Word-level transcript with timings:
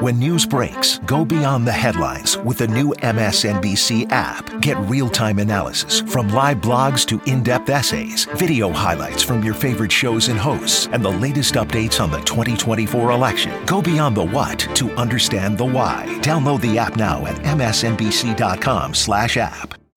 When 0.00 0.20
news 0.20 0.46
breaks, 0.46 0.98
go 1.06 1.24
beyond 1.24 1.66
the 1.66 1.72
headlines 1.72 2.38
with 2.38 2.58
the 2.58 2.68
new 2.68 2.94
MSNBC 3.02 4.06
app. 4.12 4.60
Get 4.60 4.76
real 4.88 5.08
time 5.08 5.40
analysis 5.40 6.02
from 6.02 6.28
live 6.28 6.58
blogs 6.58 7.04
to 7.06 7.20
in 7.28 7.42
depth 7.42 7.68
essays, 7.68 8.24
video 8.36 8.70
highlights 8.70 9.24
from 9.24 9.42
your 9.42 9.54
favorite 9.54 9.90
shows 9.90 10.28
and 10.28 10.38
hosts, 10.38 10.86
and 10.92 11.04
the 11.04 11.10
latest 11.10 11.54
updates 11.54 12.00
on 12.00 12.12
the 12.12 12.20
2024 12.20 13.10
election. 13.10 13.66
Go 13.66 13.82
beyond 13.82 14.16
the 14.16 14.24
what 14.24 14.60
to 14.76 14.92
understand 14.92 15.58
the 15.58 15.64
why. 15.64 16.04
Download 16.20 16.60
the 16.60 16.78
app 16.78 16.94
now 16.94 17.26
at 17.26 17.34
msnbc.com/slash 17.38 19.36
app. 19.36 19.87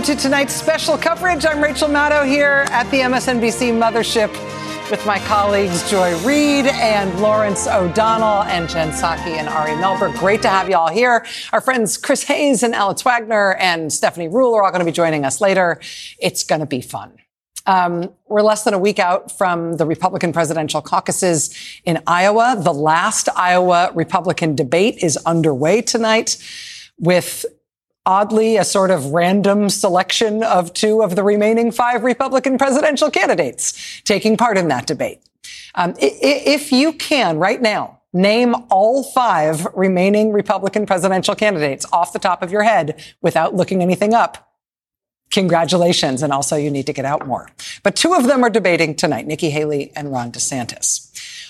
Welcome 0.00 0.16
to 0.16 0.22
tonight's 0.22 0.54
special 0.54 0.96
coverage. 0.96 1.44
I'm 1.44 1.62
Rachel 1.62 1.86
Maddow 1.86 2.26
here 2.26 2.64
at 2.70 2.90
the 2.90 3.00
MSNBC 3.00 3.70
Mothership 3.74 4.30
with 4.90 5.04
my 5.04 5.18
colleagues 5.26 5.90
Joy 5.90 6.18
Reid 6.24 6.64
and 6.68 7.20
Lawrence 7.20 7.66
O'Donnell 7.66 8.44
and 8.44 8.66
Jen 8.66 8.92
Psaki 8.92 9.36
and 9.36 9.46
Ari 9.46 9.72
Melber. 9.72 10.10
Great 10.18 10.40
to 10.40 10.48
have 10.48 10.70
you 10.70 10.76
all 10.76 10.88
here. 10.88 11.26
Our 11.52 11.60
friends 11.60 11.98
Chris 11.98 12.22
Hayes 12.22 12.62
and 12.62 12.74
Alex 12.74 13.02
Wagner 13.02 13.56
and 13.56 13.92
Stephanie 13.92 14.30
Ruhle 14.30 14.54
are 14.54 14.64
all 14.64 14.70
going 14.70 14.78
to 14.78 14.86
be 14.86 14.92
joining 14.92 15.26
us 15.26 15.38
later. 15.38 15.78
It's 16.18 16.44
going 16.44 16.60
to 16.60 16.66
be 16.66 16.80
fun. 16.80 17.12
Um, 17.66 18.10
we're 18.26 18.40
less 18.40 18.64
than 18.64 18.72
a 18.72 18.78
week 18.78 18.98
out 18.98 19.30
from 19.30 19.76
the 19.76 19.84
Republican 19.84 20.32
presidential 20.32 20.80
caucuses 20.80 21.54
in 21.84 22.02
Iowa. 22.06 22.58
The 22.58 22.72
last 22.72 23.28
Iowa 23.36 23.92
Republican 23.94 24.54
debate 24.54 25.02
is 25.02 25.18
underway 25.26 25.82
tonight 25.82 26.38
with 26.98 27.44
oddly 28.06 28.56
a 28.56 28.64
sort 28.64 28.90
of 28.90 29.06
random 29.06 29.68
selection 29.68 30.42
of 30.42 30.72
two 30.72 31.02
of 31.02 31.16
the 31.16 31.22
remaining 31.22 31.70
five 31.70 32.02
Republican 32.02 32.58
presidential 32.58 33.10
candidates 33.10 34.00
taking 34.02 34.36
part 34.36 34.56
in 34.56 34.68
that 34.68 34.86
debate. 34.86 35.20
Um, 35.74 35.94
if 35.98 36.72
you 36.72 36.92
can 36.92 37.38
right 37.38 37.60
now 37.60 38.00
name 38.12 38.56
all 38.70 39.04
five 39.04 39.66
remaining 39.74 40.32
Republican 40.32 40.86
presidential 40.86 41.34
candidates 41.34 41.86
off 41.92 42.12
the 42.12 42.18
top 42.18 42.42
of 42.42 42.50
your 42.50 42.62
head 42.62 43.00
without 43.22 43.54
looking 43.54 43.82
anything 43.82 44.14
up, 44.14 44.50
congratulations. 45.30 46.22
And 46.22 46.32
also 46.32 46.56
you 46.56 46.70
need 46.70 46.86
to 46.86 46.92
get 46.92 47.04
out 47.04 47.26
more. 47.26 47.48
But 47.82 47.96
two 47.96 48.14
of 48.14 48.26
them 48.26 48.42
are 48.42 48.50
debating 48.50 48.96
tonight, 48.96 49.26
Nikki 49.26 49.50
Haley 49.50 49.92
and 49.94 50.10
Ron 50.10 50.32
DeSantis. 50.32 51.06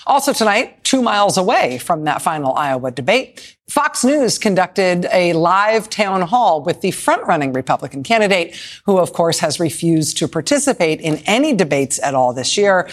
Also 0.07 0.33
tonight, 0.33 0.83
two 0.83 1.01
miles 1.01 1.37
away 1.37 1.77
from 1.77 2.05
that 2.05 2.21
final 2.21 2.53
Iowa 2.53 2.91
debate, 2.91 3.55
Fox 3.71 4.03
News 4.03 4.37
conducted 4.37 5.05
a 5.13 5.31
live 5.31 5.89
town 5.89 6.23
hall 6.23 6.61
with 6.61 6.81
the 6.81 6.91
front-running 6.91 7.53
Republican 7.53 8.03
candidate, 8.03 8.53
who 8.85 8.97
of 8.97 9.13
course 9.13 9.39
has 9.39 9.61
refused 9.61 10.17
to 10.17 10.27
participate 10.27 10.99
in 10.99 11.19
any 11.25 11.53
debates 11.53 11.97
at 12.03 12.13
all 12.13 12.33
this 12.33 12.57
year 12.57 12.89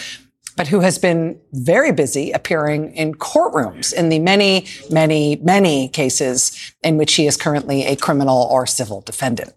but 0.55 0.67
who 0.67 0.81
has 0.81 0.97
been 0.97 1.39
very 1.53 1.91
busy 1.93 2.31
appearing 2.31 2.93
in 2.93 3.13
courtrooms 3.13 3.93
in 3.93 4.09
the 4.09 4.19
many, 4.19 4.65
many, 4.89 5.37
many 5.37 5.87
cases 5.87 6.73
in 6.83 6.97
which 6.97 7.13
he 7.13 7.27
is 7.27 7.37
currently 7.37 7.85
a 7.85 7.95
criminal 7.95 8.47
or 8.51 8.65
civil 8.65 8.99
defendant. 8.99 9.53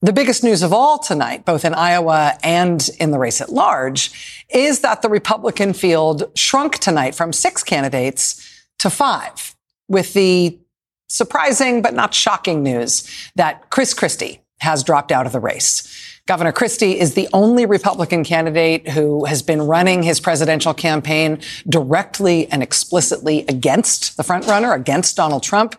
The 0.00 0.12
biggest 0.12 0.42
news 0.42 0.64
of 0.64 0.72
all 0.72 0.98
tonight, 0.98 1.44
both 1.44 1.64
in 1.64 1.74
Iowa 1.74 2.36
and 2.42 2.88
in 2.98 3.12
the 3.12 3.20
race 3.20 3.40
at 3.40 3.50
large, 3.50 4.44
is 4.48 4.80
that 4.80 5.02
the 5.02 5.08
Republican 5.08 5.72
field 5.72 6.24
shrunk 6.34 6.78
tonight 6.78 7.14
from 7.14 7.32
six 7.32 7.62
candidates 7.62 8.64
to 8.80 8.90
five, 8.90 9.53
with 9.88 10.12
the 10.14 10.58
surprising 11.08 11.82
but 11.82 11.94
not 11.94 12.14
shocking 12.14 12.62
news 12.62 13.08
that 13.36 13.70
Chris 13.70 13.94
Christie 13.94 14.40
has 14.60 14.82
dropped 14.82 15.12
out 15.12 15.26
of 15.26 15.32
the 15.32 15.40
race. 15.40 16.20
Governor 16.26 16.52
Christie 16.52 16.98
is 16.98 17.14
the 17.14 17.28
only 17.34 17.66
Republican 17.66 18.24
candidate 18.24 18.88
who 18.88 19.26
has 19.26 19.42
been 19.42 19.60
running 19.60 20.02
his 20.02 20.20
presidential 20.20 20.72
campaign 20.72 21.40
directly 21.68 22.50
and 22.50 22.62
explicitly 22.62 23.44
against 23.46 24.16
the 24.16 24.22
frontrunner, 24.22 24.74
against 24.74 25.16
Donald 25.16 25.42
Trump. 25.42 25.76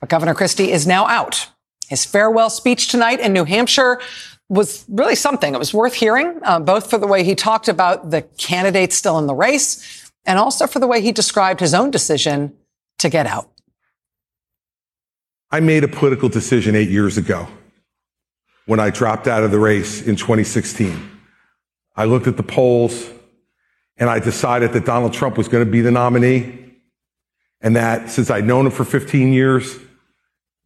But 0.00 0.08
Governor 0.08 0.34
Christie 0.34 0.72
is 0.72 0.86
now 0.86 1.06
out 1.06 1.48
his 1.88 2.04
farewell 2.04 2.50
speech 2.50 2.88
tonight 2.88 3.20
in 3.20 3.32
New 3.32 3.44
Hampshire 3.44 4.00
was 4.48 4.84
really 4.88 5.14
something. 5.14 5.54
It 5.54 5.58
was 5.58 5.74
worth 5.74 5.94
hearing, 5.94 6.38
uh, 6.42 6.60
both 6.60 6.88
for 6.88 6.98
the 6.98 7.06
way 7.06 7.24
he 7.24 7.34
talked 7.34 7.68
about 7.68 8.10
the 8.10 8.22
candidates 8.22 8.96
still 8.96 9.18
in 9.18 9.26
the 9.26 9.34
race 9.34 10.10
and 10.24 10.38
also 10.38 10.66
for 10.66 10.78
the 10.78 10.86
way 10.86 11.00
he 11.00 11.12
described 11.12 11.60
his 11.60 11.74
own 11.74 11.90
decision 11.90 12.56
to 12.98 13.08
get 13.08 13.26
out. 13.26 13.50
I 15.50 15.60
made 15.60 15.84
a 15.84 15.88
political 15.88 16.28
decision 16.28 16.74
eight 16.74 16.90
years 16.90 17.16
ago 17.16 17.48
when 18.66 18.80
I 18.80 18.90
dropped 18.90 19.28
out 19.28 19.44
of 19.44 19.50
the 19.50 19.58
race 19.58 20.02
in 20.02 20.16
2016. 20.16 21.10
I 21.94 22.04
looked 22.04 22.26
at 22.26 22.36
the 22.36 22.42
polls 22.42 23.08
and 23.96 24.10
I 24.10 24.18
decided 24.18 24.72
that 24.72 24.84
Donald 24.84 25.12
Trump 25.12 25.38
was 25.38 25.48
going 25.48 25.64
to 25.64 25.70
be 25.70 25.80
the 25.80 25.90
nominee 25.90 26.66
and 27.60 27.76
that 27.76 28.10
since 28.10 28.30
I'd 28.30 28.44
known 28.44 28.66
him 28.66 28.72
for 28.72 28.84
15 28.84 29.32
years, 29.32 29.78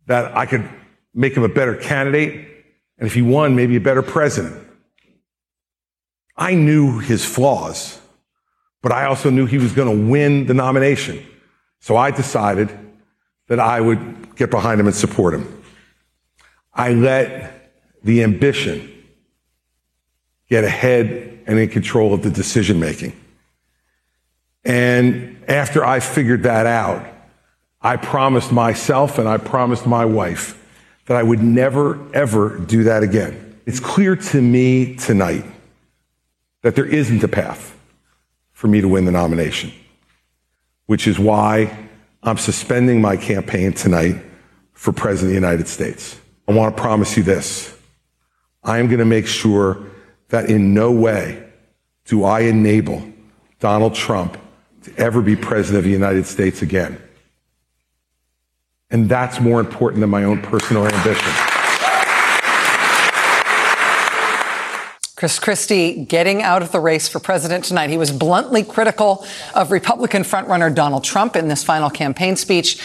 that 0.07 0.37
I 0.37 0.47
could 0.47 0.69
make 1.15 1.37
him 1.37 1.43
a 1.43 1.49
better 1.49 1.77
candidate, 1.77 2.49
and 2.99 3.07
if 3.07 3.15
he 3.15 3.23
won, 3.23 3.55
maybe 3.55 3.77
a 3.77 3.81
better 3.81 4.03
president. 4.03 4.57
I 6.37 6.55
knew 6.55 6.99
his 6.99 7.25
flaws, 7.25 7.99
but 8.83 8.93
I 8.93 9.05
also 9.05 9.31
knew 9.31 9.47
he 9.47 9.59
was 9.59 9.73
going 9.73 9.89
to 9.89 10.11
win 10.11 10.47
the 10.47 10.55
nomination. 10.55 11.25
So 11.81 11.97
I 11.97 12.11
decided 12.11 12.77
that 13.49 13.59
I 13.59 13.81
would 13.81 14.37
get 14.37 14.51
behind 14.51 14.81
him 14.81 14.87
and 14.87 14.95
support 14.95 15.35
him. 15.35 15.63
I 16.73 16.93
let 16.93 17.73
the 18.05 18.23
ambition 18.23 18.91
get 20.49 20.65
ahead 20.65 21.41
and 21.47 21.59
in 21.59 21.69
control 21.69 22.15
of 22.15 22.23
the 22.23 22.31
decision 22.31 22.79
making. 22.79 23.19
And 24.65 25.43
after 25.49 25.85
I 25.85 26.01
figured 26.01 26.43
that 26.45 26.67
out, 26.67 27.07
I 27.81 27.97
promised 27.97 28.53
myself 28.53 29.19
and 29.19 29.29
I 29.29 29.39
promised 29.39 29.87
my 29.87 30.05
wife 30.05 30.57
that 31.07 31.17
I 31.17 31.23
would 31.23 31.43
never, 31.43 31.99
ever 32.15 32.59
do 32.59 32.85
that 32.85 33.03
again. 33.03 33.59
It's 33.67 33.81
clear 33.81 34.17
to 34.17 34.41
me 34.41 34.97
tonight 34.97 35.45
that 36.63 36.75
there 36.75 36.85
isn't 36.85 37.25
a 37.25 37.29
path 37.29 37.77
for 38.53 38.69
me 38.69 38.81
to 38.81 38.89
win 38.89 39.07
the 39.07 39.13
nomination, 39.13 39.73
which 40.91 41.07
is 41.07 41.21
why 41.21 41.73
I'm 42.25 42.37
suspending 42.37 43.01
my 43.01 43.17
campaign 43.17 43.73
tonight 43.73 44.17
for 44.73 44.91
President 44.93 45.29
of 45.29 45.41
the 45.41 45.47
United 45.47 45.69
States. 45.69 46.19
I 46.49 46.53
want 46.53 46.77
to 46.77 46.83
promise 46.83 47.17
you 47.17 47.23
this. 47.23 47.79
I 48.65 48.81
am 48.81 48.89
going 48.89 48.99
to 48.99 49.05
make 49.05 49.29
sure 49.29 49.87
that 50.31 50.51
in 50.51 50.75
no 50.75 50.91
way 50.91 51.49
do 52.07 52.25
I 52.25 52.41
enable 52.41 53.05
Donald 53.61 53.95
Trump 53.95 54.37
to 54.83 54.97
ever 54.97 55.23
be 55.23 55.37
President 55.37 55.79
of 55.79 55.85
the 55.85 55.93
United 55.93 56.27
States 56.27 56.61
again. 56.61 57.01
And 58.91 59.09
that's 59.09 59.39
more 59.39 59.61
important 59.61 60.01
than 60.01 60.11
my 60.11 60.25
own 60.25 60.43
personal 60.43 60.89
ambition. 60.89 61.50
Chris 65.21 65.39
Christie 65.39 66.03
getting 66.07 66.41
out 66.41 66.63
of 66.63 66.73
the 66.73 66.81
race 66.81 67.07
for 67.07 67.21
president 67.21 67.63
tonight. 67.67 67.91
He 67.91 67.99
was 67.99 68.11
bluntly 68.11 68.63
critical 68.63 69.27
of 69.55 69.71
Republican 69.71 70.23
frontrunner 70.23 70.75
Donald 70.75 71.05
Trump 71.05 71.37
in 71.37 71.47
this 71.47 71.63
final 71.63 71.91
campaign 71.91 72.37
speech. 72.37 72.83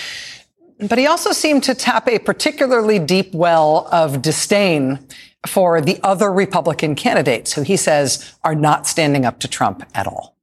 But 0.78 0.98
he 0.98 1.08
also 1.08 1.32
seemed 1.32 1.64
to 1.64 1.74
tap 1.74 2.10
a 2.10 2.20
particularly 2.20 3.00
deep 3.00 3.34
well 3.34 3.88
of 3.90 4.22
disdain 4.22 5.08
for 5.48 5.80
the 5.80 5.98
other 6.04 6.30
Republican 6.30 6.94
candidates 6.96 7.54
who 7.54 7.62
he 7.62 7.78
says 7.78 8.34
are 8.44 8.54
not 8.54 8.86
standing 8.86 9.24
up 9.24 9.40
to 9.40 9.48
Trump 9.48 9.86
at 9.96 10.06
all. 10.06 10.36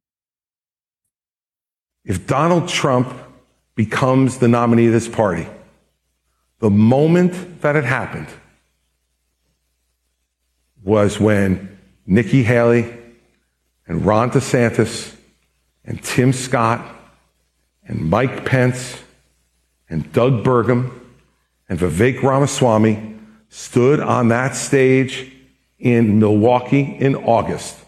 If 2.07 2.27
Donald 2.27 2.71
Trump 2.71 3.15
becomes 3.75 4.39
the 4.39 4.49
nominee 4.49 4.87
of 4.87 4.93
this 4.95 5.09
party. 5.09 5.47
The 6.61 6.71
moment 6.71 7.61
that 7.61 7.77
it 7.77 7.85
happened 7.85 8.29
was 10.83 11.21
when 11.21 11.72
Nikki 12.07 12.43
Haley 12.43 12.93
and 13.87 14.05
Ron 14.05 14.31
DeSantis 14.31 15.15
and 15.85 16.03
Tim 16.03 16.33
Scott 16.33 16.85
and 17.87 18.11
Mike 18.11 18.45
Pence 18.45 19.01
and 19.89 20.13
Doug 20.13 20.45
Burgum 20.45 20.99
and 21.69 21.79
Vivek 21.79 22.23
Ramaswamy 22.23 23.19
stood 23.49 24.01
on 24.01 24.29
that 24.29 24.57
stage 24.57 25.31
in 25.79 26.19
Milwaukee 26.19 26.83
in 26.83 27.17
August. 27.17 27.79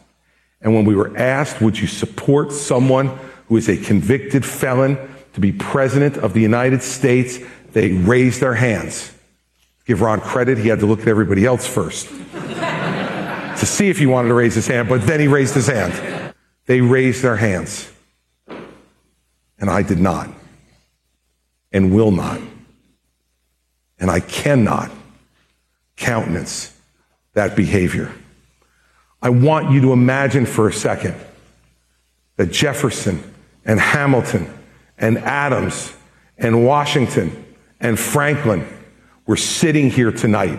And 0.60 0.74
when 0.74 0.84
we 0.84 0.94
were 0.94 1.16
asked, 1.16 1.60
would 1.60 1.78
you 1.78 1.86
support 1.86 2.52
someone 2.52 3.18
who 3.48 3.56
is 3.56 3.68
a 3.68 3.76
convicted 3.76 4.44
felon 4.44 4.98
to 5.34 5.40
be 5.40 5.52
president 5.52 6.16
of 6.16 6.32
the 6.32 6.40
United 6.40 6.82
States, 6.82 7.38
they 7.72 7.92
raised 7.92 8.40
their 8.40 8.54
hands. 8.54 9.12
Give 9.84 10.00
Ron 10.00 10.20
credit, 10.20 10.58
he 10.58 10.68
had 10.68 10.80
to 10.80 10.86
look 10.86 11.00
at 11.00 11.08
everybody 11.08 11.44
else 11.44 11.66
first 11.66 12.08
to 13.64 13.70
see 13.70 13.88
if 13.88 13.98
he 13.98 14.04
wanted 14.04 14.28
to 14.28 14.34
raise 14.34 14.54
his 14.54 14.66
hand, 14.66 14.90
but 14.90 15.06
then 15.06 15.18
he 15.20 15.26
raised 15.26 15.54
his 15.54 15.68
hand. 15.68 16.34
They 16.66 16.82
raised 16.82 17.22
their 17.22 17.36
hands. 17.36 17.90
And 19.58 19.70
I 19.70 19.82
did 19.82 19.98
not 19.98 20.28
and 21.72 21.94
will 21.94 22.10
not. 22.10 22.40
And 23.98 24.10
I 24.10 24.20
cannot 24.20 24.90
countenance 25.96 26.78
that 27.32 27.56
behavior. 27.56 28.12
I 29.22 29.30
want 29.30 29.70
you 29.70 29.80
to 29.80 29.94
imagine 29.94 30.44
for 30.44 30.68
a 30.68 30.72
second 30.72 31.14
that 32.36 32.52
Jefferson 32.52 33.22
and 33.64 33.80
Hamilton 33.80 34.52
and 34.98 35.16
Adams 35.16 35.96
and 36.36 36.66
Washington 36.66 37.54
and 37.80 37.98
Franklin 37.98 38.66
were 39.26 39.38
sitting 39.38 39.88
here 39.88 40.12
tonight. 40.12 40.58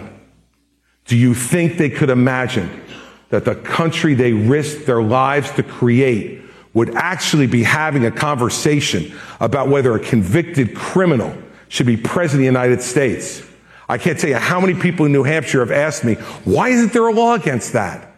Do 1.05 1.15
you 1.15 1.33
think 1.33 1.77
they 1.77 1.89
could 1.89 2.09
imagine 2.09 2.81
that 3.29 3.45
the 3.45 3.55
country 3.55 4.13
they 4.13 4.33
risked 4.33 4.85
their 4.85 5.01
lives 5.01 5.51
to 5.51 5.63
create 5.63 6.41
would 6.73 6.93
actually 6.95 7.47
be 7.47 7.63
having 7.63 8.05
a 8.05 8.11
conversation 8.11 9.13
about 9.39 9.69
whether 9.69 9.95
a 9.95 9.99
convicted 9.99 10.75
criminal 10.75 11.35
should 11.69 11.85
be 11.85 11.97
president 11.97 12.33
of 12.33 12.39
the 12.39 12.59
United 12.59 12.81
States? 12.81 13.43
I 13.87 13.97
can't 13.97 14.19
tell 14.19 14.29
you 14.29 14.37
how 14.37 14.59
many 14.59 14.73
people 14.73 15.05
in 15.05 15.11
New 15.11 15.23
Hampshire 15.23 15.59
have 15.59 15.71
asked 15.71 16.03
me, 16.03 16.15
why 16.43 16.69
isn't 16.69 16.91
there 16.91 17.07
a 17.07 17.13
law 17.13 17.35
against 17.35 17.73
that? 17.73 18.15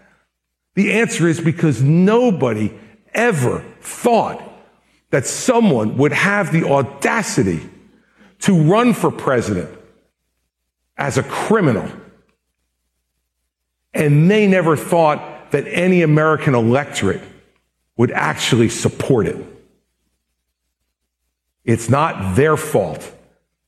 The 0.75 0.93
answer 0.93 1.27
is 1.27 1.41
because 1.41 1.81
nobody 1.81 2.73
ever 3.13 3.63
thought 3.81 4.41
that 5.09 5.25
someone 5.25 5.97
would 5.97 6.13
have 6.13 6.51
the 6.51 6.63
audacity 6.63 7.67
to 8.39 8.61
run 8.61 8.93
for 8.93 9.11
president 9.11 9.69
as 10.97 11.17
a 11.17 11.23
criminal. 11.23 11.89
And 13.97 14.29
they 14.29 14.45
never 14.45 14.77
thought 14.77 15.49
that 15.51 15.65
any 15.67 16.03
American 16.03 16.53
electorate 16.53 17.21
would 17.97 18.11
actually 18.11 18.69
support 18.69 19.25
it. 19.25 19.43
It's 21.65 21.89
not 21.89 22.35
their 22.35 22.55
fault 22.55 23.11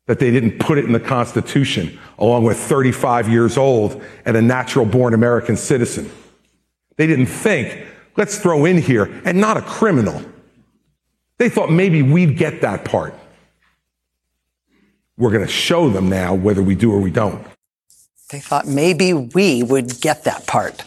that 0.06 0.20
they 0.20 0.30
didn't 0.30 0.60
put 0.60 0.78
it 0.78 0.86
in 0.86 0.92
the 0.92 1.00
Constitution 1.00 2.00
along 2.20 2.44
with 2.44 2.58
35 2.58 3.28
years 3.28 3.58
old 3.58 4.02
and 4.24 4.38
a 4.38 4.42
natural 4.42 4.86
born 4.86 5.16
American 5.16 5.58
citizen. 5.58 6.12
They 6.96 7.08
didn't 7.08 7.26
think, 7.26 7.88
let's 8.16 8.38
throw 8.38 8.66
in 8.66 8.78
here 8.78 9.06
and 9.26 9.42
not 9.42 9.58
a 9.58 9.62
criminal. 9.64 10.24
They 11.40 11.50
thought 11.50 11.72
maybe 11.72 12.04
we'd 12.04 12.38
get 12.38 12.62
that 12.62 12.86
part. 12.86 13.16
We're 15.18 15.32
going 15.32 15.46
to 15.46 15.52
show 15.52 15.90
them 15.90 16.08
now 16.08 16.36
whether 16.36 16.62
we 16.62 16.76
do 16.76 16.92
or 16.94 17.00
we 17.00 17.12
don't. 17.12 17.44
They 18.30 18.40
thought 18.40 18.68
maybe 18.68 19.12
we 19.12 19.64
would 19.64 20.02
get 20.02 20.26
that 20.26 20.46
part. 20.46 20.84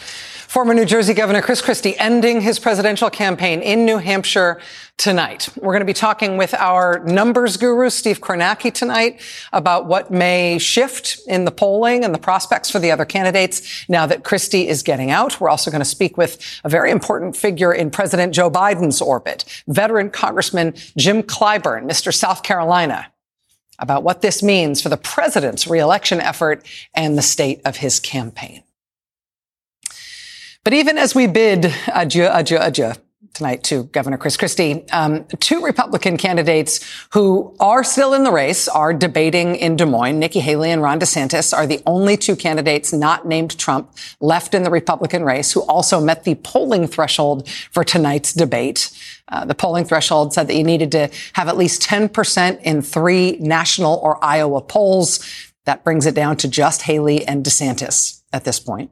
Former 0.47 0.75
New 0.75 0.85
Jersey 0.85 1.13
Governor 1.13 1.43
Chris 1.43 1.61
Christie 1.61 1.99
ending 1.99 2.41
his 2.41 2.61
presidential 2.61 3.11
campaign 3.11 3.63
in 3.63 3.85
New 3.85 3.99
Hampshire 3.99 4.61
tonight. 4.97 5.49
We're 5.57 5.73
going 5.73 5.81
to 5.81 5.87
be 5.87 5.93
talking 5.93 6.37
with 6.37 6.55
our 6.55 7.03
numbers 7.05 7.57
guru, 7.57 7.91
Steve 7.91 8.21
Kornacki, 8.21 8.73
tonight 8.73 9.21
about 9.53 9.87
what 9.87 10.13
may 10.13 10.59
shift 10.59 11.19
in 11.27 11.45
the 11.45 11.51
polling 11.51 12.05
and 12.05 12.15
the 12.15 12.19
prospects 12.19 12.71
for 12.71 12.79
the 12.79 12.93
other 12.93 13.05
candidates 13.05 13.89
now 13.89 14.07
that 14.07 14.23
Christie 14.23 14.69
is 14.69 14.85
getting 14.85 15.11
out. 15.11 15.41
We're 15.41 15.49
also 15.49 15.71
going 15.71 15.81
to 15.81 15.87
speak 15.87 16.17
with 16.17 16.39
a 16.63 16.69
very 16.69 16.93
important 16.93 17.35
figure 17.35 17.73
in 17.73 17.91
President 17.91 18.33
Joe 18.33 18.51
Biden's 18.51 19.01
orbit, 19.01 19.45
veteran 19.67 20.11
Congressman 20.11 20.75
Jim 20.97 21.25
Clyburn, 21.25 21.91
Mr. 21.91 22.15
South 22.15 22.45
Carolina 22.45 23.09
about 23.83 24.03
what 24.03 24.23
this 24.23 24.43
means 24.43 24.81
for 24.81 24.89
the 24.89 24.97
president's 24.97 25.67
reelection 25.67 26.21
effort 26.21 26.65
and 26.95 27.19
the 27.19 27.23
state 27.23 27.61
of 27.65 27.77
his 27.77 28.01
campaign. 28.01 28.63
But 30.65 30.73
even 30.73 30.97
as 30.97 31.15
we 31.15 31.27
bid 31.27 31.75
adieu, 31.93 32.29
adieu, 32.31 32.59
adieu 32.61 32.93
tonight 33.35 33.63
to 33.65 33.85
Governor 33.85 34.19
Chris 34.19 34.37
Christie, 34.37 34.87
um, 34.91 35.25
two 35.41 35.65
Republican 35.65 36.17
candidates 36.17 36.85
who 37.13 37.57
are 37.61 37.83
still 37.83 38.13
in 38.15 38.25
the 38.25 38.31
race 38.31 38.69
are 38.69 38.93
debating 38.93 39.57
in 39.57 39.77
Des 39.77 39.87
Moines. 39.87 40.19
Nikki 40.19 40.41
Haley 40.41 40.71
and 40.71 40.83
Ron 40.83 41.01
DeSantis 41.01 41.57
are 41.57 41.67
the 41.67 41.81
only 41.87 42.17
two 42.17 42.37
candidates 42.37 42.93
not 42.93 43.27
named 43.27 43.59
Trump 43.59 43.91
left 44.21 44.55
in 44.55 44.63
the 44.63 44.71
Republican 44.71 45.25
race 45.25 45.53
who 45.53 45.63
also 45.63 46.01
met 46.01 46.25
the 46.25 46.35
polling 46.37 46.87
threshold 46.87 47.49
for 47.71 47.85
tonight's 47.85 48.33
debate. 48.33 48.91
Uh, 49.29 49.45
the 49.45 49.55
polling 49.55 49.85
threshold 49.85 50.35
said 50.35 50.47
that 50.47 50.55
you 50.55 50.65
needed 50.65 50.93
to 50.93 51.11
have 51.33 51.49
at 51.49 51.57
least 51.57 51.83
10% 51.83 52.61
in 52.63 52.83
three 52.83 53.39
national 53.41 53.97
or 53.97 54.23
Iowa 54.23 54.61
polls. 54.61 55.21
That 55.65 55.85
brings 55.85 56.07
it 56.07 56.15
down 56.15 56.37
to 56.39 56.49
just 56.49 56.83
Haley 56.83 57.27
and 57.27 57.45
DeSantis 57.45 58.21
at 58.33 58.45
this 58.45 58.59
point 58.61 58.91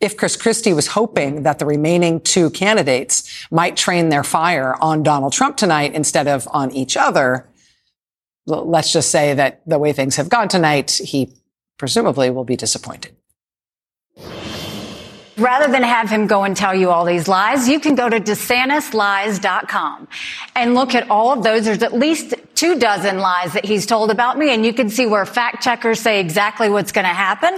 if 0.00 0.16
Chris 0.16 0.36
Christie 0.36 0.72
was 0.72 0.88
hoping 0.88 1.42
that 1.42 1.58
the 1.58 1.66
remaining 1.66 2.20
two 2.20 2.50
candidates 2.50 3.46
might 3.50 3.76
train 3.76 4.10
their 4.10 4.22
fire 4.22 4.76
on 4.80 5.02
Donald 5.02 5.32
Trump 5.32 5.56
tonight 5.56 5.94
instead 5.94 6.28
of 6.28 6.46
on 6.52 6.70
each 6.72 6.96
other, 6.96 7.48
let's 8.46 8.92
just 8.92 9.10
say 9.10 9.34
that 9.34 9.62
the 9.66 9.78
way 9.78 9.92
things 9.92 10.16
have 10.16 10.28
gone 10.28 10.48
tonight, 10.48 10.92
he 10.92 11.34
presumably 11.78 12.30
will 12.30 12.44
be 12.44 12.56
disappointed. 12.56 13.14
Rather 15.36 15.70
than 15.70 15.84
have 15.84 16.10
him 16.10 16.26
go 16.26 16.42
and 16.42 16.56
tell 16.56 16.74
you 16.74 16.90
all 16.90 17.04
these 17.04 17.28
lies, 17.28 17.68
you 17.68 17.78
can 17.78 17.94
go 17.94 18.08
to 18.08 18.18
DeSantisLies.com 18.18 20.08
and 20.56 20.74
look 20.74 20.96
at 20.96 21.08
all 21.10 21.32
of 21.32 21.44
those. 21.44 21.64
There's 21.64 21.82
at 21.82 21.94
least 21.94 22.34
two 22.58 22.76
dozen 22.76 23.18
lies 23.18 23.52
that 23.52 23.64
he's 23.64 23.86
told 23.86 24.10
about 24.10 24.36
me, 24.36 24.52
and 24.52 24.66
you 24.66 24.72
can 24.72 24.90
see 24.90 25.06
where 25.06 25.24
fact 25.24 25.62
checkers 25.62 26.00
say 26.00 26.18
exactly 26.18 26.68
what's 26.68 26.90
going 26.90 27.06
to 27.06 27.14
happen 27.14 27.56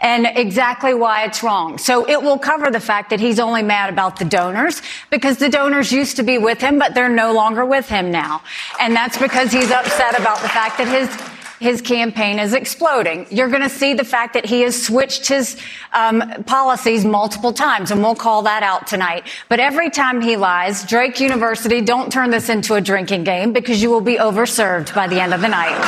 and 0.00 0.26
exactly 0.36 0.94
why 0.94 1.24
it's 1.24 1.42
wrong. 1.42 1.76
So 1.76 2.08
it 2.08 2.22
will 2.22 2.38
cover 2.38 2.70
the 2.70 2.80
fact 2.80 3.10
that 3.10 3.20
he's 3.20 3.38
only 3.38 3.62
mad 3.62 3.92
about 3.92 4.18
the 4.18 4.24
donors 4.24 4.80
because 5.10 5.36
the 5.36 5.50
donors 5.50 5.92
used 5.92 6.16
to 6.16 6.22
be 6.22 6.38
with 6.38 6.62
him, 6.62 6.78
but 6.78 6.94
they're 6.94 7.10
no 7.10 7.34
longer 7.34 7.66
with 7.66 7.90
him 7.90 8.10
now. 8.10 8.40
And 8.80 8.96
that's 8.96 9.18
because 9.18 9.52
he's 9.52 9.70
upset 9.70 10.18
about 10.18 10.40
the 10.40 10.48
fact 10.48 10.78
that 10.78 10.88
his 10.88 11.37
his 11.60 11.80
campaign 11.80 12.38
is 12.38 12.54
exploding. 12.54 13.26
You're 13.30 13.48
going 13.48 13.62
to 13.62 13.68
see 13.68 13.94
the 13.94 14.04
fact 14.04 14.34
that 14.34 14.46
he 14.46 14.60
has 14.62 14.80
switched 14.80 15.28
his 15.28 15.60
um, 15.92 16.44
policies 16.44 17.04
multiple 17.04 17.52
times, 17.52 17.90
and 17.90 18.02
we'll 18.02 18.14
call 18.14 18.42
that 18.42 18.62
out 18.62 18.86
tonight. 18.86 19.24
But 19.48 19.60
every 19.60 19.90
time 19.90 20.20
he 20.20 20.36
lies, 20.36 20.84
Drake 20.84 21.20
University, 21.20 21.80
don't 21.80 22.12
turn 22.12 22.30
this 22.30 22.48
into 22.48 22.74
a 22.74 22.80
drinking 22.80 23.24
game 23.24 23.52
because 23.52 23.82
you 23.82 23.90
will 23.90 24.00
be 24.00 24.16
overserved 24.16 24.94
by 24.94 25.06
the 25.08 25.20
end 25.20 25.34
of 25.34 25.40
the 25.40 25.48
night. 25.48 25.78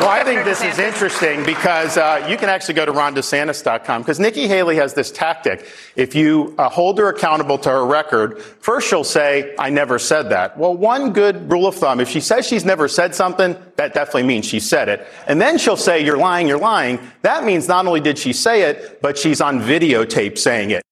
Well, 0.00 0.08
I 0.08 0.22
think 0.22 0.44
this 0.44 0.62
is 0.62 0.78
interesting 0.78 1.44
because 1.44 1.96
uh, 1.96 2.26
you 2.28 2.36
can 2.36 2.48
actually 2.48 2.74
go 2.74 2.84
to 2.84 2.92
rondesantis.com 2.92 4.02
because 4.02 4.20
Nikki 4.20 4.46
Haley 4.46 4.76
has 4.76 4.94
this 4.94 5.10
tactic. 5.10 5.66
If 5.96 6.14
you 6.14 6.54
uh, 6.58 6.68
hold 6.68 6.98
her 6.98 7.08
accountable 7.08 7.58
to 7.58 7.70
her 7.70 7.84
record, 7.84 8.40
first 8.42 8.88
she'll 8.88 9.04
say, 9.04 9.54
I 9.58 9.70
never 9.70 9.98
said 9.98 10.30
that. 10.30 10.56
Well, 10.56 10.76
one 10.76 11.12
good 11.12 11.50
rule 11.50 11.66
of 11.66 11.74
thumb, 11.74 12.00
if 12.00 12.08
she 12.08 12.20
says 12.20 12.46
she's 12.46 12.64
never 12.64 12.86
said 12.86 13.14
something, 13.14 13.56
that 13.76 13.94
definitely 13.94 14.24
means 14.24 14.46
she 14.46 14.60
said 14.60 14.83
it. 14.88 15.06
And 15.26 15.40
then 15.40 15.58
she'll 15.58 15.76
say, 15.76 16.04
You're 16.04 16.18
lying, 16.18 16.48
you're 16.48 16.58
lying. 16.58 17.00
That 17.22 17.44
means 17.44 17.68
not 17.68 17.86
only 17.86 18.00
did 18.00 18.18
she 18.18 18.32
say 18.32 18.62
it, 18.62 19.00
but 19.02 19.18
she's 19.18 19.40
on 19.40 19.60
videotape 19.60 20.38
saying 20.38 20.70
it. 20.70 20.82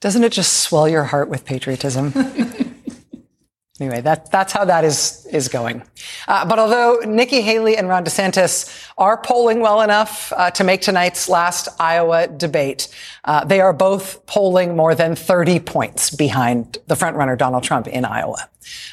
Doesn't 0.00 0.24
it 0.24 0.32
just 0.32 0.60
swell 0.60 0.88
your 0.88 1.04
heart 1.04 1.28
with 1.28 1.44
patriotism? 1.44 2.12
Anyway, 3.78 4.00
that, 4.00 4.30
that's 4.30 4.54
how 4.54 4.64
that 4.64 4.84
is, 4.84 5.26
is 5.30 5.48
going. 5.48 5.82
Uh, 6.28 6.46
but 6.46 6.58
although 6.58 6.98
Nikki 7.04 7.42
Haley 7.42 7.76
and 7.76 7.88
Ron 7.88 8.04
DeSantis 8.06 8.90
are 8.96 9.18
polling 9.18 9.60
well 9.60 9.82
enough 9.82 10.32
uh, 10.34 10.50
to 10.52 10.64
make 10.64 10.80
tonight's 10.80 11.28
last 11.28 11.68
Iowa 11.78 12.26
debate, 12.26 12.88
uh, 13.24 13.44
they 13.44 13.60
are 13.60 13.74
both 13.74 14.24
polling 14.24 14.76
more 14.76 14.94
than 14.94 15.14
30 15.14 15.60
points 15.60 16.08
behind 16.08 16.78
the 16.86 16.94
frontrunner 16.94 17.36
Donald 17.36 17.64
Trump 17.64 17.86
in 17.86 18.06
Iowa. 18.06 18.48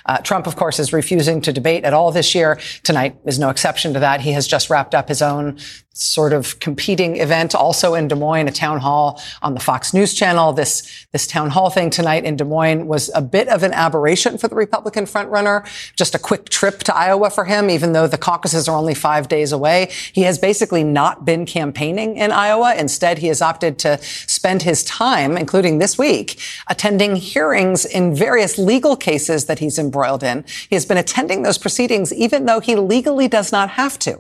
Uh, 0.06 0.18
Trump, 0.20 0.48
of 0.48 0.56
course, 0.56 0.80
is 0.80 0.94
refusing 0.94 1.42
to 1.42 1.54
debate 1.54 1.84
at 1.84 1.94
all 1.94 2.12
this 2.12 2.36
year. 2.36 2.60
Tonight 2.84 3.16
is 3.26 3.40
no 3.40 3.50
exception 3.50 3.94
to 3.94 4.00
that. 4.00 4.22
He 4.22 4.32
has 4.32 4.48
just 4.48 4.70
wrapped 4.70 4.96
up 4.96 5.10
his 5.10 5.22
own 5.22 5.58
sort 5.96 6.34
of 6.34 6.60
competing 6.60 7.18
event 7.18 7.54
also 7.54 7.94
in 7.94 8.08
Des 8.08 8.16
Moines, 8.16 8.48
a 8.48 8.52
town 8.52 8.80
hall 8.80 9.22
on 9.44 9.54
the 9.54 9.60
Fox 9.60 9.94
News 9.94 10.14
channel. 10.16 10.52
This, 10.52 11.06
this 11.12 11.28
town 11.28 11.52
hall 11.52 11.70
thing 11.70 11.92
tonight 11.92 12.26
in 12.26 12.36
Des 12.36 12.44
Moines 12.44 12.88
was 12.88 13.12
a 13.14 13.22
bit 13.22 13.48
of 13.48 13.62
an 13.62 13.74
aberration 13.74 14.40
for 14.40 14.48
the 14.48 14.56
Republican 14.56 15.06
frontrunner. 15.06 15.64
Just 15.96 16.16
a 16.16 16.20
quick 16.20 16.50
trip 16.50 16.80
to 16.80 16.96
Iowa 16.96 17.30
for 17.30 17.46
him, 17.46 17.70
even 17.70 17.94
though 17.94 18.08
the 18.08 18.18
caucuses 18.18 18.68
are 18.68 18.76
only 18.76 18.96
five 18.96 19.28
days 19.28 19.52
away. 19.52 19.90
He 20.14 20.24
has 20.24 20.40
basically 20.40 20.84
not 20.84 21.26
been 21.26 21.46
campaigning 21.46 22.18
in 22.18 22.32
Iowa. 22.32 22.74
Instead, 22.76 23.20
he 23.20 23.28
has 23.28 23.42
opted 23.42 23.78
to 23.80 24.00
spend 24.02 24.64
his 24.64 24.84
time, 24.84 25.38
including 25.38 25.78
this 25.78 25.96
week, 25.98 26.40
attending 26.68 27.18
hearings 27.18 27.86
in 27.86 28.16
various 28.16 28.58
legal 28.58 28.96
cases 28.96 29.46
that 29.46 29.60
he's 29.64 29.80
embroiled 29.80 30.24
in. 30.24 30.46
He 30.70 30.76
has 30.76 30.86
been 30.86 30.98
attending 30.98 31.44
those 31.44 31.58
proceedings 31.58 32.14
even 32.14 32.46
though 32.46 32.60
he 32.60 32.76
legally 32.76 33.28
does 33.28 33.52
not 33.52 33.72
have 33.72 33.98
to 34.00 34.20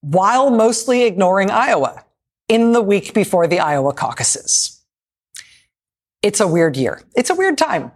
while 0.00 0.50
mostly 0.50 1.02
ignoring 1.02 1.50
Iowa 1.50 2.04
in 2.48 2.72
the 2.72 2.82
week 2.82 3.12
before 3.12 3.46
the 3.46 3.58
Iowa 3.58 3.92
caucuses. 3.92 4.80
It's 6.22 6.40
a 6.40 6.46
weird 6.46 6.76
year. 6.76 7.02
It's 7.16 7.30
a 7.30 7.34
weird 7.34 7.58
time. 7.58 7.92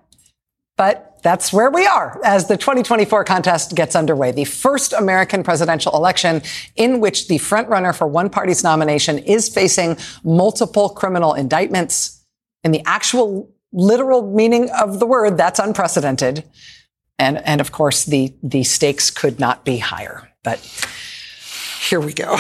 But 0.77 1.19
that's 1.23 1.53
where 1.53 1.71
we 1.71 1.87
are 1.87 2.21
as 2.25 2.49
the 2.49 2.57
2024 2.57 3.25
contest 3.25 3.75
gets 3.75 3.95
underway. 3.95 4.33
The 4.33 4.45
first 4.45 4.93
American 4.93 5.43
presidential 5.43 5.95
election 5.95 6.43
in 6.77 7.01
which 7.01 7.29
the 7.29 7.39
frontrunner 7.39 7.95
for 7.95 8.07
one 8.07 8.31
party's 8.31 8.65
nomination 8.65 9.19
is 9.19 9.49
facing 9.49 9.97
multiple 10.25 10.89
criminal 10.89 11.35
indictments. 11.35 12.25
In 12.65 12.73
the 12.73 12.83
actual 12.87 13.51
literal 13.73 14.35
meaning 14.35 14.71
of 14.71 14.99
the 14.99 15.07
word, 15.07 15.37
that's 15.37 15.59
unprecedented. 15.59 16.45
and 17.19 17.39
and 17.47 17.61
of 17.61 17.71
course 17.71 18.05
the 18.07 18.35
the 18.43 18.65
stakes 18.65 19.11
could 19.11 19.39
not 19.39 19.65
be 19.65 19.79
higher. 19.79 20.29
But 20.43 20.59
here 21.81 21.99
we 21.99 22.13
go. 22.13 22.33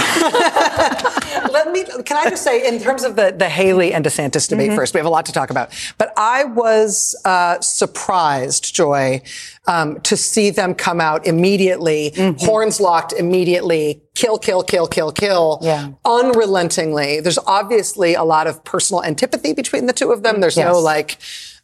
Let 1.50 1.72
me. 1.72 1.84
Can 2.04 2.16
I 2.16 2.28
just 2.28 2.44
say, 2.44 2.68
in 2.68 2.78
terms 2.78 3.04
of 3.04 3.16
the 3.16 3.34
the 3.36 3.48
Haley 3.48 3.94
and 3.94 4.04
DeSantis 4.04 4.48
debate, 4.48 4.68
mm-hmm. 4.68 4.76
first, 4.76 4.92
we 4.92 4.98
have 4.98 5.06
a 5.06 5.10
lot 5.10 5.24
to 5.26 5.32
talk 5.32 5.48
about. 5.48 5.72
But 5.96 6.12
I 6.16 6.44
was 6.44 7.16
uh, 7.24 7.58
surprised, 7.60 8.74
Joy, 8.74 9.22
um, 9.66 9.98
to 10.02 10.16
see 10.16 10.50
them 10.50 10.74
come 10.74 11.00
out 11.00 11.26
immediately, 11.26 12.10
mm-hmm. 12.10 12.44
horns 12.44 12.80
locked 12.80 13.14
immediately, 13.14 14.02
kill, 14.14 14.38
kill, 14.38 14.62
kill, 14.62 14.86
kill, 14.86 15.10
kill, 15.10 15.58
yeah. 15.62 15.88
unrelentingly. 16.04 17.20
There's 17.20 17.38
obviously 17.38 18.14
a 18.14 18.24
lot 18.24 18.46
of 18.46 18.62
personal 18.64 19.02
antipathy 19.02 19.54
between 19.54 19.86
the 19.86 19.94
two 19.94 20.12
of 20.12 20.22
them. 20.22 20.40
There's 20.40 20.58
yes. 20.58 20.66
no 20.66 20.78
like 20.78 21.16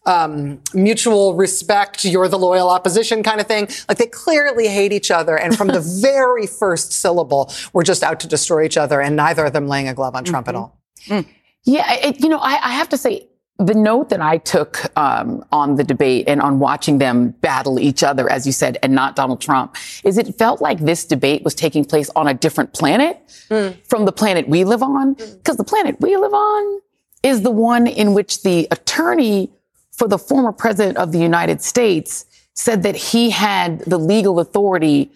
um, 0.07 0.61
mutual 0.73 1.35
respect, 1.35 2.05
you're 2.05 2.29
the 2.29 2.39
loyal 2.39 2.71
opposition 2.71 3.23
kind 3.23 3.41
of 3.41 3.47
thing. 3.47 3.69
Like 3.89 3.99
they 3.99 4.07
clearly 4.07 4.69
hate 4.69 4.93
each 4.93 5.11
other. 5.11 5.37
And 5.37 5.57
from 5.57 5.69
the 5.69 5.81
very 6.01 6.47
first 6.47 6.93
syllable, 6.93 7.53
we're 7.73 7.83
just 7.83 8.03
out 8.03 8.21
to 8.21 8.29
destroy 8.29 8.65
each 8.65 8.77
other. 8.77 9.01
And 9.01 9.17
neither 9.17 9.45
of 9.45 9.53
them 9.53 9.69
laying 9.69 9.89
a 9.89 9.95
glove 9.95 10.15
on 10.15 10.25
Trump 10.25 10.47
mm-hmm. 10.47 10.57
at 10.57 10.59
all. 10.59 10.79
Mm. 11.07 11.27
Yeah. 11.65 11.93
It, 11.95 12.21
you 12.21 12.29
know, 12.29 12.39
I, 12.39 12.59
I, 12.63 12.71
have 12.71 12.89
to 12.91 12.97
say, 12.97 13.29
the 13.59 13.75
note 13.75 14.11
that 14.11 14.21
I 14.21 14.37
took 14.37 14.97
um, 14.99 15.43
on 15.51 15.77
the 15.77 15.85
debate 15.85 16.29
and 16.29 16.43
on 16.43 16.59
watching 16.59 16.99
them 16.99 17.31
battle 17.31 17.81
each 17.81 18.03
other, 18.03 18.31
as 18.31 18.47
you 18.47 18.53
said, 18.53 18.77
and 18.83 18.95
not 18.95 19.17
Donald 19.17 19.41
Trump, 19.41 19.77
is 20.05 20.19
it 20.19 20.35
felt 20.37 20.61
like 20.61 20.79
this 20.81 21.07
debate 21.07 21.43
was 21.43 21.55
taking 21.55 21.85
place 21.85 22.11
on 22.15 22.29
a 22.29 22.35
different 22.35 22.75
planet 22.75 23.19
mm. 23.49 23.75
from 23.87 24.05
the 24.05 24.13
planet 24.13 24.47
we 24.47 24.65
live 24.65 24.83
on. 24.83 25.15
Because 25.15 25.55
mm. 25.55 25.59
the 25.59 25.65
planet 25.65 25.97
we 26.01 26.17
live 26.17 26.35
on 26.35 26.81
is 27.23 27.43
the 27.43 27.51
one 27.51 27.87
in 27.87 28.13
which 28.13 28.43
the 28.43 28.69
attorney 28.71 29.51
for 29.97 30.09
the 30.09 30.19
former 30.19 30.53
president 30.53 30.99
of 30.99 31.12
the 31.12 31.19
United 31.19 31.62
States 31.62 32.26
said 32.55 32.83
that 32.83 32.97
he 32.97 33.31
had 33.31 33.81
the 33.81 33.99
legal 33.99 34.41
authority 34.41 35.11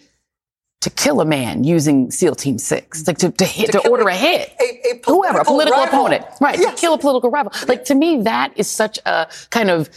to 0.81 0.89
kill 0.89 1.21
a 1.21 1.25
man 1.25 1.63
using 1.63 2.09
SEAL 2.09 2.35
Team 2.35 2.57
Six, 2.57 3.05
like 3.05 3.19
to, 3.19 3.29
to 3.31 3.45
hit, 3.45 3.67
to, 3.67 3.79
to 3.79 3.87
order 3.87 4.09
a, 4.09 4.13
a 4.13 4.17
hit, 4.17 4.55
a, 4.59 4.63
a 4.63 5.01
whoever, 5.05 5.39
a 5.39 5.45
political 5.45 5.79
rival. 5.79 5.99
opponent, 5.99 6.25
right? 6.41 6.57
Yes. 6.57 6.73
To 6.73 6.81
kill 6.81 6.93
a 6.95 6.97
political 6.97 7.29
rival. 7.29 7.51
Like 7.67 7.85
to 7.85 7.95
me, 7.95 8.21
that 8.23 8.53
is 8.55 8.67
such 8.67 8.97
a 9.05 9.27
kind 9.51 9.69
of 9.69 9.89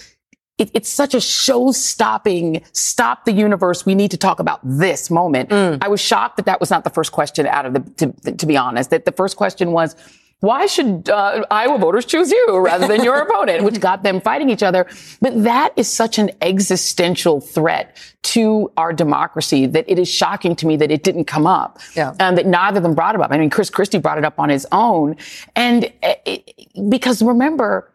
it, 0.59 0.71
it's 0.73 0.89
such 0.89 1.15
a 1.15 1.21
show-stopping, 1.21 2.63
stop 2.73 3.25
the 3.25 3.33
universe. 3.33 3.85
We 3.85 3.95
need 3.95 4.13
to 4.13 4.17
talk 4.17 4.39
about 4.39 4.61
this 4.63 5.11
moment. 5.11 5.51
Mm. 5.51 5.79
I 5.81 5.89
was 5.89 6.01
shocked 6.01 6.37
that 6.37 6.47
that 6.47 6.61
was 6.61 6.71
not 6.71 6.85
the 6.85 6.91
first 6.91 7.11
question 7.13 7.47
out 7.47 7.67
of 7.67 7.75
the. 7.75 8.13
To, 8.23 8.33
to 8.37 8.47
be 8.47 8.57
honest, 8.57 8.91
that 8.91 9.05
the 9.05 9.13
first 9.13 9.37
question 9.37 9.73
was 9.73 9.97
why 10.41 10.67
should 10.67 11.09
uh, 11.09 11.45
Iowa 11.51 11.79
voters 11.79 12.05
choose 12.05 12.31
you 12.31 12.59
rather 12.59 12.87
than 12.87 13.03
your 13.03 13.17
opponent, 13.23 13.65
which 13.65 13.81
got 13.81 14.03
them 14.03 14.21
fighting 14.21 14.51
each 14.51 14.63
other? 14.63 14.87
But 15.21 15.43
that 15.45 15.73
is 15.77 15.89
such 15.89 16.19
an 16.19 16.31
existential 16.43 17.41
threat 17.41 17.97
to 18.23 18.71
our 18.77 18.93
democracy 18.93 19.67
that 19.67 19.85
it 19.89 19.99
is 19.99 20.09
shocking 20.09 20.55
to 20.57 20.67
me 20.67 20.77
that 20.77 20.91
it 20.91 21.03
didn't 21.03 21.25
come 21.25 21.47
up. 21.47 21.79
Yeah. 21.97 22.15
And 22.21 22.37
that 22.37 22.47
neither 22.47 22.79
of 22.79 22.83
them 22.83 22.95
brought 22.95 23.15
it 23.15 23.21
up. 23.21 23.31
I 23.31 23.39
mean, 23.39 23.51
Chris 23.51 23.71
Christie 23.71 23.99
brought 23.99 24.19
it 24.19 24.25
up 24.25 24.39
on 24.39 24.49
his 24.49 24.67
own. 24.73 25.17
And 25.57 25.91
it, 26.03 26.53
because 26.89 27.23
remember, 27.23 27.91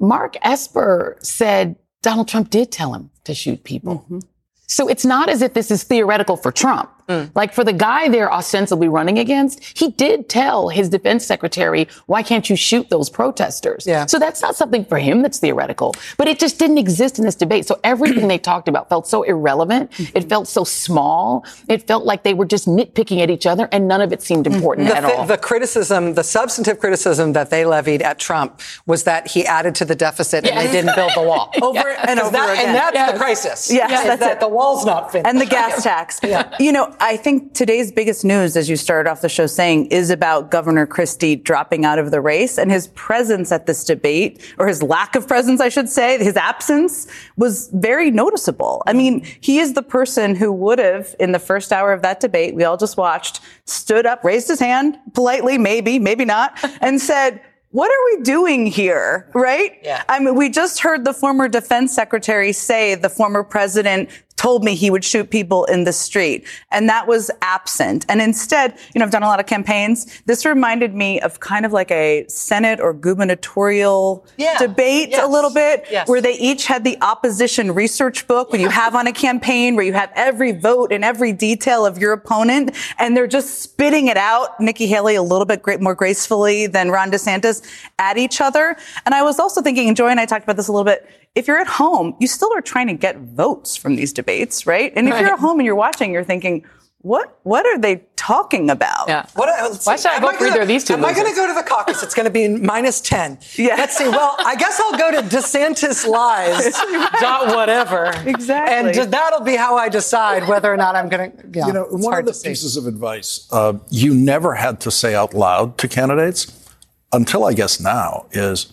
Mark 0.00 0.36
Esper 0.42 1.16
said 1.20 1.76
Donald 2.02 2.28
Trump 2.28 2.50
did 2.50 2.72
tell 2.72 2.94
him 2.94 3.10
to 3.24 3.34
shoot 3.34 3.62
people. 3.64 4.00
Mm-hmm. 4.00 4.18
So 4.66 4.88
it's 4.88 5.04
not 5.04 5.28
as 5.28 5.42
if 5.42 5.54
this 5.54 5.70
is 5.70 5.84
theoretical 5.84 6.36
for 6.36 6.50
Trump. 6.50 6.90
Mm. 7.12 7.30
Like 7.34 7.52
for 7.52 7.64
the 7.64 7.72
guy 7.72 8.08
they're 8.08 8.32
ostensibly 8.32 8.88
running 8.88 9.18
against, 9.18 9.78
he 9.78 9.90
did 9.90 10.28
tell 10.28 10.68
his 10.68 10.88
defense 10.88 11.24
secretary, 11.24 11.88
why 12.06 12.22
can't 12.22 12.48
you 12.48 12.56
shoot 12.56 12.88
those 12.90 13.10
protesters? 13.10 13.86
Yeah. 13.86 14.06
So 14.06 14.18
that's 14.18 14.42
not 14.42 14.56
something 14.56 14.84
for 14.84 14.98
him 14.98 15.22
that's 15.22 15.38
theoretical, 15.38 15.94
but 16.16 16.28
it 16.28 16.38
just 16.38 16.58
didn't 16.58 16.78
exist 16.78 17.18
in 17.18 17.24
this 17.24 17.34
debate. 17.34 17.66
So 17.66 17.80
everything 17.84 18.28
they 18.28 18.38
talked 18.38 18.68
about 18.68 18.88
felt 18.88 19.06
so 19.06 19.22
irrelevant. 19.22 19.90
Mm-hmm. 19.92 20.16
It 20.16 20.28
felt 20.28 20.48
so 20.48 20.64
small. 20.64 21.44
It 21.68 21.86
felt 21.86 22.04
like 22.04 22.22
they 22.22 22.34
were 22.34 22.46
just 22.46 22.66
nitpicking 22.66 23.20
at 23.20 23.30
each 23.30 23.46
other 23.46 23.68
and 23.72 23.88
none 23.88 24.00
of 24.00 24.12
it 24.12 24.22
seemed 24.22 24.46
important 24.46 24.88
the, 24.88 24.96
at 24.96 25.04
all. 25.04 25.26
The 25.26 25.38
criticism, 25.38 26.14
the 26.14 26.24
substantive 26.24 26.78
criticism 26.78 27.32
that 27.32 27.50
they 27.50 27.64
levied 27.64 28.02
at 28.02 28.18
Trump 28.18 28.60
was 28.86 29.04
that 29.04 29.28
he 29.28 29.46
added 29.46 29.74
to 29.76 29.84
the 29.84 29.94
deficit 29.94 30.44
yes. 30.44 30.52
and 30.52 30.68
they 30.68 30.72
didn't 30.72 30.94
build 30.94 31.12
the 31.14 31.22
wall. 31.22 31.52
over 31.62 31.88
and 31.88 32.20
over 32.20 32.30
that, 32.30 32.52
again. 32.52 32.66
And 32.66 32.76
that's 32.76 32.94
yes. 32.94 33.12
the 33.12 33.18
crisis. 33.18 33.72
Yes, 33.72 33.90
yes 33.90 34.04
that's 34.04 34.20
that 34.20 34.32
it. 34.36 34.40
the 34.40 34.48
wall's 34.48 34.84
not 34.84 35.12
finished. 35.12 35.28
And 35.28 35.40
the 35.40 35.46
gas 35.46 35.82
tax. 35.82 36.20
yeah. 36.22 36.54
You 36.58 36.72
know, 36.72 36.94
I 37.02 37.16
think 37.16 37.52
today's 37.52 37.90
biggest 37.90 38.24
news, 38.24 38.56
as 38.56 38.70
you 38.70 38.76
started 38.76 39.10
off 39.10 39.22
the 39.22 39.28
show 39.28 39.48
saying, 39.48 39.86
is 39.86 40.08
about 40.08 40.52
Governor 40.52 40.86
Christie 40.86 41.34
dropping 41.34 41.84
out 41.84 41.98
of 41.98 42.12
the 42.12 42.20
race 42.20 42.58
and 42.58 42.70
his 42.70 42.86
presence 42.94 43.50
at 43.50 43.66
this 43.66 43.82
debate, 43.82 44.54
or 44.56 44.68
his 44.68 44.84
lack 44.84 45.16
of 45.16 45.26
presence, 45.26 45.60
I 45.60 45.68
should 45.68 45.88
say, 45.88 46.16
his 46.18 46.36
absence 46.36 47.08
was 47.36 47.70
very 47.72 48.12
noticeable. 48.12 48.84
I 48.86 48.92
mean, 48.92 49.26
he 49.40 49.58
is 49.58 49.72
the 49.72 49.82
person 49.82 50.36
who 50.36 50.52
would 50.52 50.78
have, 50.78 51.16
in 51.18 51.32
the 51.32 51.40
first 51.40 51.72
hour 51.72 51.92
of 51.92 52.02
that 52.02 52.20
debate, 52.20 52.54
we 52.54 52.62
all 52.62 52.76
just 52.76 52.96
watched, 52.96 53.40
stood 53.64 54.06
up, 54.06 54.22
raised 54.22 54.46
his 54.46 54.60
hand 54.60 54.96
politely, 55.12 55.58
maybe, 55.58 55.98
maybe 55.98 56.24
not, 56.24 56.56
and 56.80 57.00
said, 57.00 57.42
what 57.70 57.90
are 57.90 58.16
we 58.16 58.22
doing 58.22 58.66
here? 58.66 59.28
Right? 59.34 59.80
Yeah. 59.82 60.04
I 60.08 60.20
mean, 60.20 60.36
we 60.36 60.50
just 60.50 60.80
heard 60.80 61.04
the 61.04 61.14
former 61.14 61.48
defense 61.48 61.94
secretary 61.94 62.52
say 62.52 62.94
the 62.94 63.08
former 63.08 63.42
president 63.42 64.10
told 64.42 64.64
me 64.64 64.74
he 64.74 64.90
would 64.90 65.04
shoot 65.04 65.30
people 65.30 65.64
in 65.66 65.84
the 65.84 65.92
street. 65.92 66.44
And 66.72 66.88
that 66.88 67.06
was 67.06 67.30
absent. 67.42 68.04
And 68.08 68.20
instead, 68.20 68.76
you 68.92 68.98
know, 68.98 69.04
I've 69.04 69.12
done 69.12 69.22
a 69.22 69.28
lot 69.28 69.38
of 69.38 69.46
campaigns. 69.46 70.20
This 70.26 70.44
reminded 70.44 70.96
me 70.96 71.20
of 71.20 71.38
kind 71.38 71.64
of 71.64 71.72
like 71.72 71.92
a 71.92 72.26
Senate 72.26 72.80
or 72.80 72.92
gubernatorial 72.92 74.26
yeah. 74.36 74.58
debate 74.58 75.10
yes. 75.10 75.24
a 75.24 75.28
little 75.28 75.54
bit, 75.54 75.86
yes. 75.92 76.08
where 76.08 76.20
they 76.20 76.32
each 76.32 76.66
had 76.66 76.82
the 76.82 76.98
opposition 77.02 77.72
research 77.72 78.26
book 78.26 78.50
when 78.50 78.60
you 78.60 78.68
have 78.68 78.96
on 78.96 79.06
a 79.06 79.12
campaign 79.12 79.76
where 79.76 79.84
you 79.84 79.92
have 79.92 80.10
every 80.16 80.50
vote 80.50 80.90
and 80.90 81.04
every 81.04 81.32
detail 81.32 81.86
of 81.86 81.98
your 81.98 82.12
opponent. 82.12 82.72
And 82.98 83.16
they're 83.16 83.28
just 83.28 83.60
spitting 83.60 84.08
it 84.08 84.16
out, 84.16 84.58
Nikki 84.58 84.88
Haley 84.88 85.14
a 85.14 85.22
little 85.22 85.46
bit 85.46 85.80
more 85.80 85.94
gracefully 85.94 86.66
than 86.66 86.90
Ron 86.90 87.12
DeSantis 87.12 87.62
at 88.00 88.18
each 88.18 88.40
other. 88.40 88.76
And 89.06 89.14
I 89.14 89.22
was 89.22 89.38
also 89.38 89.62
thinking, 89.62 89.86
and 89.86 89.96
Joy 89.96 90.08
and 90.08 90.18
I 90.18 90.26
talked 90.26 90.42
about 90.42 90.56
this 90.56 90.66
a 90.66 90.72
little 90.72 90.84
bit, 90.84 91.08
if 91.34 91.48
you're 91.48 91.58
at 91.58 91.66
home, 91.66 92.14
you 92.20 92.26
still 92.26 92.52
are 92.54 92.60
trying 92.60 92.88
to 92.88 92.94
get 92.94 93.18
votes 93.18 93.76
from 93.76 93.96
these 93.96 94.12
debates, 94.12 94.66
right? 94.66 94.92
And 94.94 95.08
if 95.08 95.14
right. 95.14 95.20
you're 95.20 95.32
at 95.32 95.38
home 95.38 95.58
and 95.58 95.66
you're 95.66 95.74
watching, 95.74 96.12
you're 96.12 96.24
thinking, 96.24 96.64
what 97.02 97.40
what 97.42 97.66
are 97.66 97.78
they 97.78 98.04
talking 98.14 98.70
about? 98.70 99.08
Yeah. 99.08 99.26
What, 99.34 99.48
Why 99.84 99.96
should 99.96 100.12
I 100.12 100.20
vote 100.20 100.36
for 100.36 100.46
either 100.46 100.62
of 100.62 100.68
these 100.68 100.84
two? 100.84 100.94
Am 100.94 101.00
losers? 101.00 101.16
I 101.16 101.20
going 101.20 101.34
to 101.34 101.36
go 101.36 101.46
to 101.48 101.54
the 101.54 101.68
caucus? 101.68 102.00
It's 102.00 102.14
going 102.14 102.26
to 102.26 102.30
be 102.30 102.46
minus 102.46 103.00
ten. 103.00 103.38
Yeah. 103.56 103.74
Let's 103.74 103.98
see. 103.98 104.08
Well, 104.08 104.36
I 104.38 104.54
guess 104.54 104.78
I'll 104.78 104.96
go 104.96 105.10
to 105.10 105.36
DeSantis 105.36 106.06
lies 106.06 106.72
dot 107.20 107.56
whatever. 107.56 108.12
Exactly. 108.24 109.02
And 109.02 109.12
that'll 109.12 109.40
be 109.40 109.56
how 109.56 109.76
I 109.76 109.88
decide 109.88 110.46
whether 110.46 110.72
or 110.72 110.76
not 110.76 110.94
I'm 110.94 111.08
going 111.08 111.32
to. 111.32 111.48
Yeah, 111.52 111.66
you 111.66 111.72
know, 111.72 111.86
one 111.90 112.16
of 112.16 112.24
the 112.24 112.40
pieces 112.44 112.76
of 112.76 112.86
advice 112.86 113.48
uh, 113.50 113.78
you 113.90 114.14
never 114.14 114.54
had 114.54 114.78
to 114.82 114.92
say 114.92 115.16
out 115.16 115.34
loud 115.34 115.78
to 115.78 115.88
candidates 115.88 116.72
until 117.12 117.44
I 117.44 117.52
guess 117.52 117.80
now 117.80 118.26
is 118.30 118.72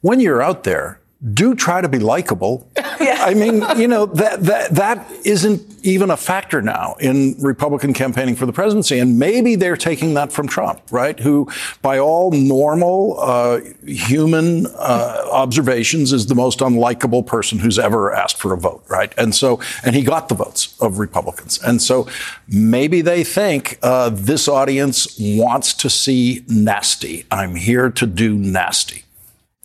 when 0.00 0.18
you're 0.18 0.42
out 0.42 0.64
there 0.64 0.98
do 1.34 1.54
try 1.54 1.80
to 1.80 1.88
be 1.88 1.98
likable. 1.98 2.70
Yeah. 3.00 3.18
I 3.20 3.34
mean, 3.34 3.64
you 3.76 3.86
know, 3.86 4.06
that, 4.06 4.42
that, 4.42 4.70
that 4.72 5.10
isn't 5.24 5.62
even 5.84 6.10
a 6.10 6.16
factor 6.16 6.60
now 6.60 6.96
in 6.98 7.36
Republican 7.40 7.94
campaigning 7.94 8.34
for 8.34 8.44
the 8.44 8.52
presidency. 8.52 8.98
And 8.98 9.20
maybe 9.20 9.54
they're 9.54 9.76
taking 9.76 10.14
that 10.14 10.32
from 10.32 10.48
Trump, 10.48 10.82
right? 10.90 11.18
Who, 11.20 11.48
by 11.80 12.00
all 12.00 12.32
normal, 12.32 13.20
uh, 13.20 13.60
human, 13.86 14.66
uh, 14.66 15.28
observations 15.30 16.12
is 16.12 16.26
the 16.26 16.34
most 16.34 16.58
unlikable 16.58 17.24
person 17.24 17.60
who's 17.60 17.78
ever 17.78 18.12
asked 18.12 18.36
for 18.36 18.52
a 18.52 18.58
vote, 18.58 18.82
right? 18.88 19.14
And 19.16 19.32
so, 19.32 19.60
and 19.84 19.94
he 19.94 20.02
got 20.02 20.28
the 20.28 20.34
votes 20.34 20.76
of 20.80 20.98
Republicans. 20.98 21.62
And 21.62 21.80
so 21.80 22.08
maybe 22.48 23.00
they 23.00 23.22
think, 23.22 23.78
uh, 23.82 24.10
this 24.10 24.48
audience 24.48 25.16
wants 25.20 25.72
to 25.74 25.88
see 25.88 26.44
nasty. 26.48 27.26
I'm 27.30 27.54
here 27.54 27.90
to 27.90 28.06
do 28.06 28.34
nasty. 28.34 29.04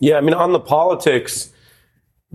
Yeah. 0.03 0.17
I 0.17 0.21
mean, 0.21 0.33
on 0.33 0.51
the 0.51 0.59
politics, 0.59 1.53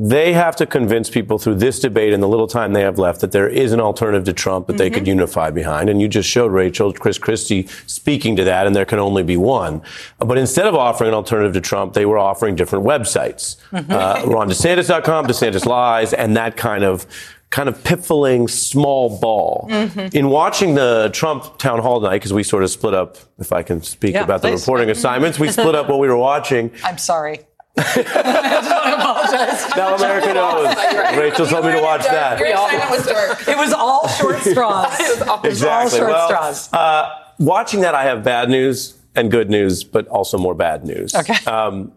they 0.01 0.33
have 0.33 0.55
to 0.55 0.65
convince 0.65 1.11
people 1.11 1.39
through 1.39 1.57
this 1.57 1.81
debate 1.81 2.13
and 2.13 2.23
the 2.23 2.29
little 2.29 2.47
time 2.47 2.73
they 2.73 2.83
have 2.83 2.99
left 2.99 3.21
that 3.21 3.33
there 3.33 3.49
is 3.49 3.73
an 3.73 3.81
alternative 3.81 4.25
to 4.25 4.33
Trump 4.33 4.69
that 4.69 4.75
mm-hmm. 4.75 4.79
they 4.79 4.91
could 4.91 5.03
mm-hmm. 5.03 5.19
unify 5.19 5.51
behind. 5.51 5.91
And 5.91 6.01
you 6.01 6.07
just 6.07 6.31
showed 6.31 6.53
Rachel, 6.53 6.93
Chris 6.93 7.19
Christie 7.19 7.67
speaking 7.87 8.37
to 8.37 8.45
that, 8.45 8.69
and 8.69 8.77
there 8.77 8.85
can 8.85 9.01
only 9.01 9.25
be 9.25 9.37
one. 9.37 9.83
But 10.19 10.39
instead 10.39 10.67
of 10.67 10.77
offering 10.77 11.09
an 11.09 11.15
alternative 11.15 11.53
to 11.55 11.61
Trump, 11.61 11.95
they 11.95 12.07
were 12.07 12.17
offering 12.17 12.55
different 12.55 12.87
websites. 12.87 13.57
Mm-hmm. 13.73 13.91
Uh, 13.91 14.23
RonDeSantis.com, 14.23 15.27
DeSantis 15.27 15.67
Lies, 15.67 16.13
and 16.13 16.37
that 16.37 16.57
kind 16.57 16.85
of 16.85 17.07
kind 17.51 17.69
of 17.69 17.83
piffling 17.83 18.47
small 18.47 19.19
ball. 19.19 19.67
Mm-hmm. 19.71 20.17
In 20.17 20.29
watching 20.29 20.75
the 20.75 21.11
Trump 21.13 21.59
town 21.59 21.81
hall 21.81 22.01
tonight, 22.01 22.17
because 22.17 22.33
we 22.33 22.43
sort 22.43 22.63
of 22.63 22.71
split 22.71 22.95
up, 22.95 23.17
if 23.39 23.53
I 23.53 23.63
can 23.63 23.83
speak 23.83 24.15
yeah, 24.15 24.23
about 24.23 24.43
please. 24.43 24.51
the 24.51 24.57
reporting 24.59 24.91
assignments, 24.91 25.39
we 25.39 25.49
split 25.49 25.75
up 25.75 25.89
what 25.89 25.99
we 25.99 26.09
were 26.09 26.17
watching. 26.17 26.71
I'm 26.85 26.99
sorry. 26.99 27.48
I 27.79 28.95
apologize. 28.99 29.77
Now 29.77 29.95
America 29.95 30.35
knows. 30.35 31.17
Rachel 31.17 31.47
told 31.47 31.67
me 31.67 31.73
to 31.73 31.81
watch 31.81 32.05
that. 32.05 32.41
It 32.41 33.57
was 33.57 33.73
all 33.73 34.09
short 34.09 34.41
straws. 34.41 35.01
it 35.01 35.19
was 35.19 35.29
all, 35.29 35.43
exactly. 35.45 35.99
short 35.99 36.11
well, 36.11 36.29
straws. 36.29 36.73
Uh, 36.73 37.11
watching 37.39 37.81
that, 37.81 37.95
I 37.95 38.05
have 38.05 38.25
bad 38.25 38.49
news 38.49 38.99
and 39.15 39.31
good 39.31 39.51
news, 39.51 39.85
but 39.85 40.07
also 40.09 40.39
more 40.39 40.55
bad 40.55 40.85
news. 40.85 41.15
Okay. 41.15 41.35
Um, 41.47 41.93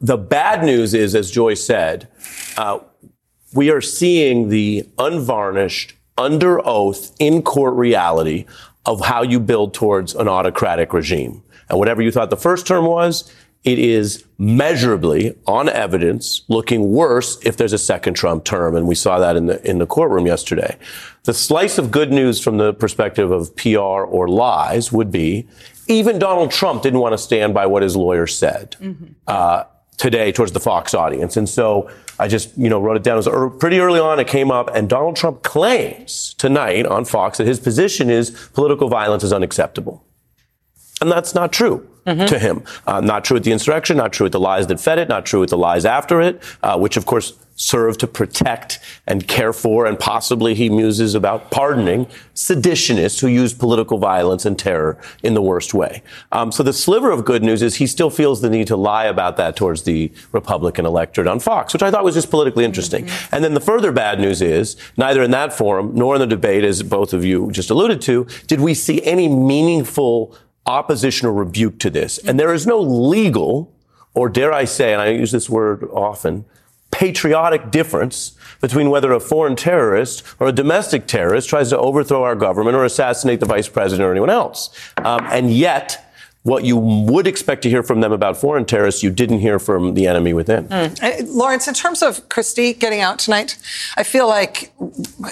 the 0.00 0.16
bad 0.16 0.62
news 0.62 0.94
is, 0.94 1.14
as 1.14 1.30
Joy 1.30 1.54
said, 1.54 2.08
uh, 2.56 2.80
we 3.54 3.70
are 3.70 3.80
seeing 3.80 4.48
the 4.50 4.88
unvarnished, 4.98 5.94
under 6.18 6.64
oath, 6.66 7.14
in 7.18 7.42
court 7.42 7.74
reality 7.74 8.46
of 8.84 9.00
how 9.00 9.22
you 9.22 9.40
build 9.40 9.74
towards 9.74 10.14
an 10.14 10.28
autocratic 10.28 10.92
regime. 10.92 11.42
And 11.68 11.78
whatever 11.78 12.02
you 12.02 12.10
thought 12.12 12.30
the 12.30 12.36
first 12.36 12.66
term 12.66 12.86
was, 12.86 13.30
it 13.66 13.80
is 13.80 14.24
measurably 14.38 15.36
on 15.46 15.68
evidence 15.68 16.42
looking 16.46 16.92
worse 16.92 17.36
if 17.44 17.56
there's 17.56 17.72
a 17.72 17.78
second 17.78 18.14
Trump 18.14 18.44
term. 18.44 18.76
And 18.76 18.86
we 18.86 18.94
saw 18.94 19.18
that 19.18 19.34
in 19.34 19.46
the, 19.46 19.68
in 19.68 19.78
the 19.78 19.86
courtroom 19.86 20.24
yesterday. 20.24 20.78
The 21.24 21.34
slice 21.34 21.76
of 21.76 21.90
good 21.90 22.12
news 22.12 22.40
from 22.40 22.58
the 22.58 22.72
perspective 22.72 23.32
of 23.32 23.54
PR 23.56 23.78
or 23.80 24.28
lies 24.28 24.92
would 24.92 25.10
be 25.10 25.48
even 25.88 26.20
Donald 26.20 26.52
Trump 26.52 26.82
didn't 26.82 27.00
want 27.00 27.12
to 27.14 27.18
stand 27.18 27.54
by 27.54 27.66
what 27.66 27.82
his 27.82 27.96
lawyer 27.96 28.28
said. 28.28 28.76
Mm-hmm. 28.80 29.06
Uh, 29.26 29.64
today 29.96 30.30
towards 30.30 30.52
the 30.52 30.60
Fox 30.60 30.94
audience. 30.94 31.36
And 31.36 31.48
so 31.48 31.90
I 32.18 32.28
just, 32.28 32.56
you 32.56 32.68
know, 32.68 32.80
wrote 32.80 32.96
it 32.96 33.02
down. 33.02 33.18
It 33.18 33.26
was 33.26 33.56
pretty 33.58 33.80
early 33.80 33.98
on. 33.98 34.20
It 34.20 34.28
came 34.28 34.50
up 34.50 34.70
and 34.74 34.88
Donald 34.88 35.16
Trump 35.16 35.42
claims 35.42 36.34
tonight 36.34 36.86
on 36.86 37.04
Fox 37.04 37.38
that 37.38 37.46
his 37.46 37.58
position 37.58 38.10
is 38.10 38.30
political 38.52 38.88
violence 38.88 39.24
is 39.24 39.32
unacceptable. 39.32 40.05
And 41.00 41.10
that's 41.10 41.34
not 41.34 41.52
true. 41.52 41.88
Mm-hmm. 42.06 42.26
To 42.26 42.38
him. 42.38 42.62
Uh, 42.86 43.00
not 43.00 43.24
true 43.24 43.34
with 43.34 43.42
the 43.42 43.50
insurrection, 43.50 43.96
not 43.96 44.12
true 44.12 44.26
with 44.26 44.32
the 44.32 44.38
lies 44.38 44.68
that 44.68 44.78
fed 44.78 45.00
it, 45.00 45.08
not 45.08 45.26
true 45.26 45.40
with 45.40 45.50
the 45.50 45.58
lies 45.58 45.84
after 45.84 46.20
it, 46.20 46.40
uh, 46.62 46.78
which 46.78 46.96
of 46.96 47.04
course 47.04 47.32
serve 47.56 47.98
to 47.98 48.06
protect 48.06 48.78
and 49.08 49.26
care 49.26 49.52
for, 49.52 49.86
and 49.86 49.98
possibly 49.98 50.54
he 50.54 50.68
muses 50.68 51.16
about 51.16 51.50
pardoning 51.50 52.06
seditionists 52.34 53.18
who 53.18 53.26
use 53.26 53.52
political 53.52 53.98
violence 53.98 54.44
and 54.44 54.56
terror 54.56 54.96
in 55.22 55.34
the 55.34 55.42
worst 55.42 55.74
way. 55.74 56.02
Um, 56.30 56.52
so 56.52 56.62
the 56.62 56.72
sliver 56.72 57.10
of 57.10 57.24
good 57.24 57.42
news 57.42 57.62
is 57.62 57.76
he 57.76 57.86
still 57.86 58.10
feels 58.10 58.40
the 58.40 58.50
need 58.50 58.68
to 58.68 58.76
lie 58.76 59.06
about 59.06 59.36
that 59.38 59.56
towards 59.56 59.82
the 59.82 60.12
Republican 60.30 60.86
electorate 60.86 61.26
on 61.26 61.40
Fox, 61.40 61.72
which 61.72 61.82
I 61.82 61.90
thought 61.90 62.04
was 62.04 62.14
just 62.14 62.30
politically 62.30 62.64
interesting. 62.64 63.06
Mm-hmm. 63.06 63.34
And 63.34 63.42
then 63.42 63.54
the 63.54 63.60
further 63.60 63.90
bad 63.90 64.20
news 64.20 64.42
is 64.42 64.76
neither 64.96 65.22
in 65.22 65.32
that 65.32 65.52
forum 65.52 65.92
nor 65.94 66.14
in 66.14 66.20
the 66.20 66.26
debate, 66.26 66.62
as 66.62 66.82
both 66.84 67.12
of 67.12 67.24
you 67.24 67.50
just 67.50 67.70
alluded 67.70 68.00
to, 68.02 68.26
did 68.46 68.60
we 68.60 68.74
see 68.74 69.02
any 69.02 69.28
meaningful 69.28 70.36
opposition 70.66 71.28
or 71.28 71.32
rebuke 71.32 71.78
to 71.80 71.90
this. 71.90 72.18
And 72.18 72.38
there 72.38 72.52
is 72.52 72.66
no 72.66 72.80
legal, 72.80 73.72
or 74.14 74.28
dare 74.28 74.52
I 74.52 74.64
say, 74.64 74.92
and 74.92 75.00
I 75.00 75.08
use 75.10 75.32
this 75.32 75.48
word 75.48 75.84
often, 75.92 76.44
patriotic 76.90 77.70
difference 77.70 78.32
between 78.60 78.88
whether 78.88 79.12
a 79.12 79.20
foreign 79.20 79.54
terrorist 79.54 80.24
or 80.40 80.48
a 80.48 80.52
domestic 80.52 81.06
terrorist 81.06 81.48
tries 81.48 81.68
to 81.70 81.78
overthrow 81.78 82.22
our 82.22 82.34
government 82.34 82.74
or 82.74 82.84
assassinate 82.84 83.40
the 83.40 83.46
vice 83.46 83.68
president 83.68 84.06
or 84.06 84.10
anyone 84.10 84.30
else. 84.30 84.70
Um, 84.98 85.26
and 85.30 85.52
yet, 85.52 86.05
what 86.46 86.64
you 86.64 86.76
would 86.76 87.26
expect 87.26 87.62
to 87.62 87.68
hear 87.68 87.82
from 87.82 88.00
them 88.00 88.12
about 88.12 88.36
foreign 88.36 88.64
terrorists, 88.64 89.02
you 89.02 89.10
didn't 89.10 89.40
hear 89.40 89.58
from 89.58 89.94
the 89.94 90.06
enemy 90.06 90.32
within. 90.32 90.68
Mm. 90.68 91.26
Lawrence, 91.34 91.66
in 91.66 91.74
terms 91.74 92.02
of 92.02 92.28
Christie 92.28 92.72
getting 92.72 93.00
out 93.00 93.18
tonight, 93.18 93.58
I 93.96 94.04
feel 94.04 94.28
like 94.28 94.72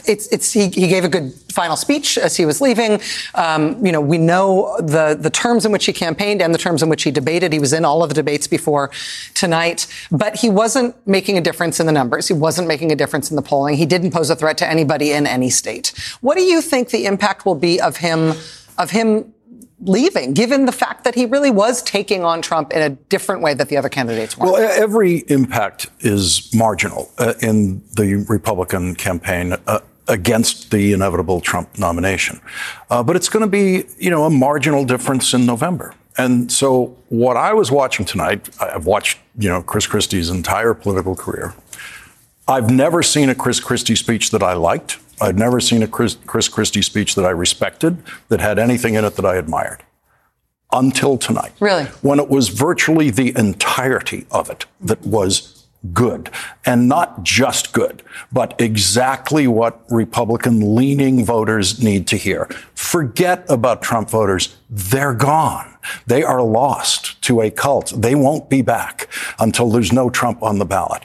it's, 0.06 0.26
it's 0.28 0.52
he, 0.52 0.68
he, 0.68 0.88
gave 0.88 1.04
a 1.04 1.09
good 1.09 1.33
final 1.52 1.76
speech 1.76 2.18
as 2.18 2.37
he 2.37 2.44
was 2.44 2.61
leaving. 2.61 3.00
Um, 3.37 3.85
you 3.85 3.92
know, 3.92 4.00
we 4.00 4.18
know 4.18 4.76
the 4.78 5.16
the 5.18 5.30
terms 5.30 5.64
in 5.64 5.71
which 5.71 5.87
he 5.87 5.92
campaigned 5.92 6.42
and 6.42 6.52
the 6.52 6.59
terms 6.59 6.83
in 6.83 6.88
which 6.88 7.04
he 7.04 7.12
debated. 7.12 7.52
He 7.52 7.61
was 7.61 7.73
in 7.73 7.85
all 7.85 8.02
of 8.02 8.09
the 8.09 8.14
debates 8.14 8.49
before 8.49 8.90
tonight, 9.35 9.87
but 10.11 10.37
he 10.37 10.50
wasn't 10.50 10.94
making 11.06 11.38
a 11.38 11.40
difference 11.40 11.78
in 11.78 11.87
the 11.87 11.92
numbers. 11.92 12.26
He 12.26 12.35
wasn't 12.35 12.66
making 12.66 12.90
a 12.90 12.97
difference 12.97 13.30
in 13.30 13.37
the 13.37 13.42
polling. 13.42 13.76
He 13.76 13.87
didn't 13.87 14.11
pose 14.11 14.30
a 14.30 14.37
threat 14.37 14.59
to 14.59 14.68
anybody 14.68 15.12
in 15.12 15.26
any 15.26 15.50
state. 15.50 15.92
What 16.23 16.37
do 16.37 16.42
you 16.42 16.61
think 16.61 16.90
the 16.90 17.06
impact 17.06 17.47
will 17.47 17.54
be 17.54 17.80
of 17.80 17.99
him? 17.99 18.35
Of 18.76 18.90
him 18.90 19.34
leaving, 19.85 20.33
given 20.33 20.67
the 20.67 20.73
fact 20.73 21.05
that 21.05 21.14
he 21.14 21.26
really 21.26 21.50
was 21.50 21.83
taking 21.83 22.25
on 22.25 22.43
Trump 22.43 22.73
in 22.73 22.83
a 22.83 22.91
different 22.91 23.43
way 23.43 23.55
that 23.55 23.69
the 23.69 23.76
other 23.76 23.88
candidates 23.88 24.37
were? 24.37 24.53
Well, 24.53 24.57
every 24.57 25.19
impact 25.29 25.88
is 26.00 26.50
marginal 26.55 27.11
uh, 27.19 27.35
in 27.41 27.83
the 27.97 28.25
Republican 28.29 28.95
campaign. 28.95 29.55
Uh, 29.67 29.81
against 30.07 30.71
the 30.71 30.93
inevitable 30.93 31.41
Trump 31.41 31.79
nomination. 31.79 32.38
Uh, 32.91 33.03
but 33.03 33.17
it's 33.17 33.31
going 33.31 33.41
to 33.43 33.49
be, 33.49 33.85
you 33.99 34.11
know, 34.11 34.25
a 34.25 34.31
marginal 34.31 34.85
difference 34.85 35.33
in 35.33 35.47
November. 35.47 35.94
And 36.18 36.53
so 36.53 36.97
what 37.09 37.37
I 37.37 37.55
was 37.55 37.70
watching 37.70 38.05
tonight, 38.05 38.49
I've 38.61 38.87
watched, 38.87 39.18
you 39.38 39.49
know, 39.49 39.62
Chris 39.62 39.87
Christie's 39.87 40.31
entire 40.31 40.75
political 40.75 41.16
career. 41.16 41.55
I've 42.47 42.70
never 42.70 43.03
seen 43.03 43.31
a 43.31 43.35
Chris 43.35 43.59
Christie 43.59 43.97
speech 43.97 44.31
that 44.31 44.42
I 44.42 44.53
liked. 44.53 44.99
I'd 45.20 45.38
never 45.38 45.61
seen 45.61 45.83
a 45.83 45.88
Chris, 45.88 46.16
Chris 46.27 46.48
Christie 46.48 46.83
speech 46.83 47.14
that 47.14 47.24
I 47.24 47.31
respected 47.31 48.03
that 48.29 48.40
had 48.40 48.59
anything 48.59 48.94
in 48.94 49.05
it 49.05 49.16
that 49.16 49.24
I 49.24 49.37
admired 49.37 49.83
until 50.72 51.16
tonight. 51.16 51.53
Really? 51.61 51.85
When 52.03 52.18
it 52.18 52.29
was 52.29 52.48
virtually 52.48 53.11
the 53.11 53.37
entirety 53.37 54.27
of 54.31 54.50
it 54.50 54.66
that 54.81 55.00
was 55.03 55.64
good. 55.92 56.31
And 56.64 56.88
not 56.88 57.22
just 57.22 57.72
good, 57.72 58.03
but 58.33 58.59
exactly 58.59 59.46
what 59.46 59.85
Republican 59.90 60.74
leaning 60.74 61.24
voters 61.24 61.83
need 61.83 62.07
to 62.09 62.16
hear. 62.16 62.46
Forget 62.74 63.44
about 63.50 63.83
Trump 63.83 64.09
voters. 64.09 64.57
They're 64.70 65.14
gone. 65.14 65.74
They 66.07 66.22
are 66.22 66.42
lost 66.42 67.20
to 67.22 67.42
a 67.42 67.50
cult. 67.50 67.92
They 67.94 68.14
won't 68.14 68.48
be 68.48 68.62
back 68.62 69.09
until 69.38 69.68
there's 69.70 69.92
no 69.92 70.09
Trump 70.09 70.42
on 70.42 70.59
the 70.59 70.64
ballot. 70.64 71.05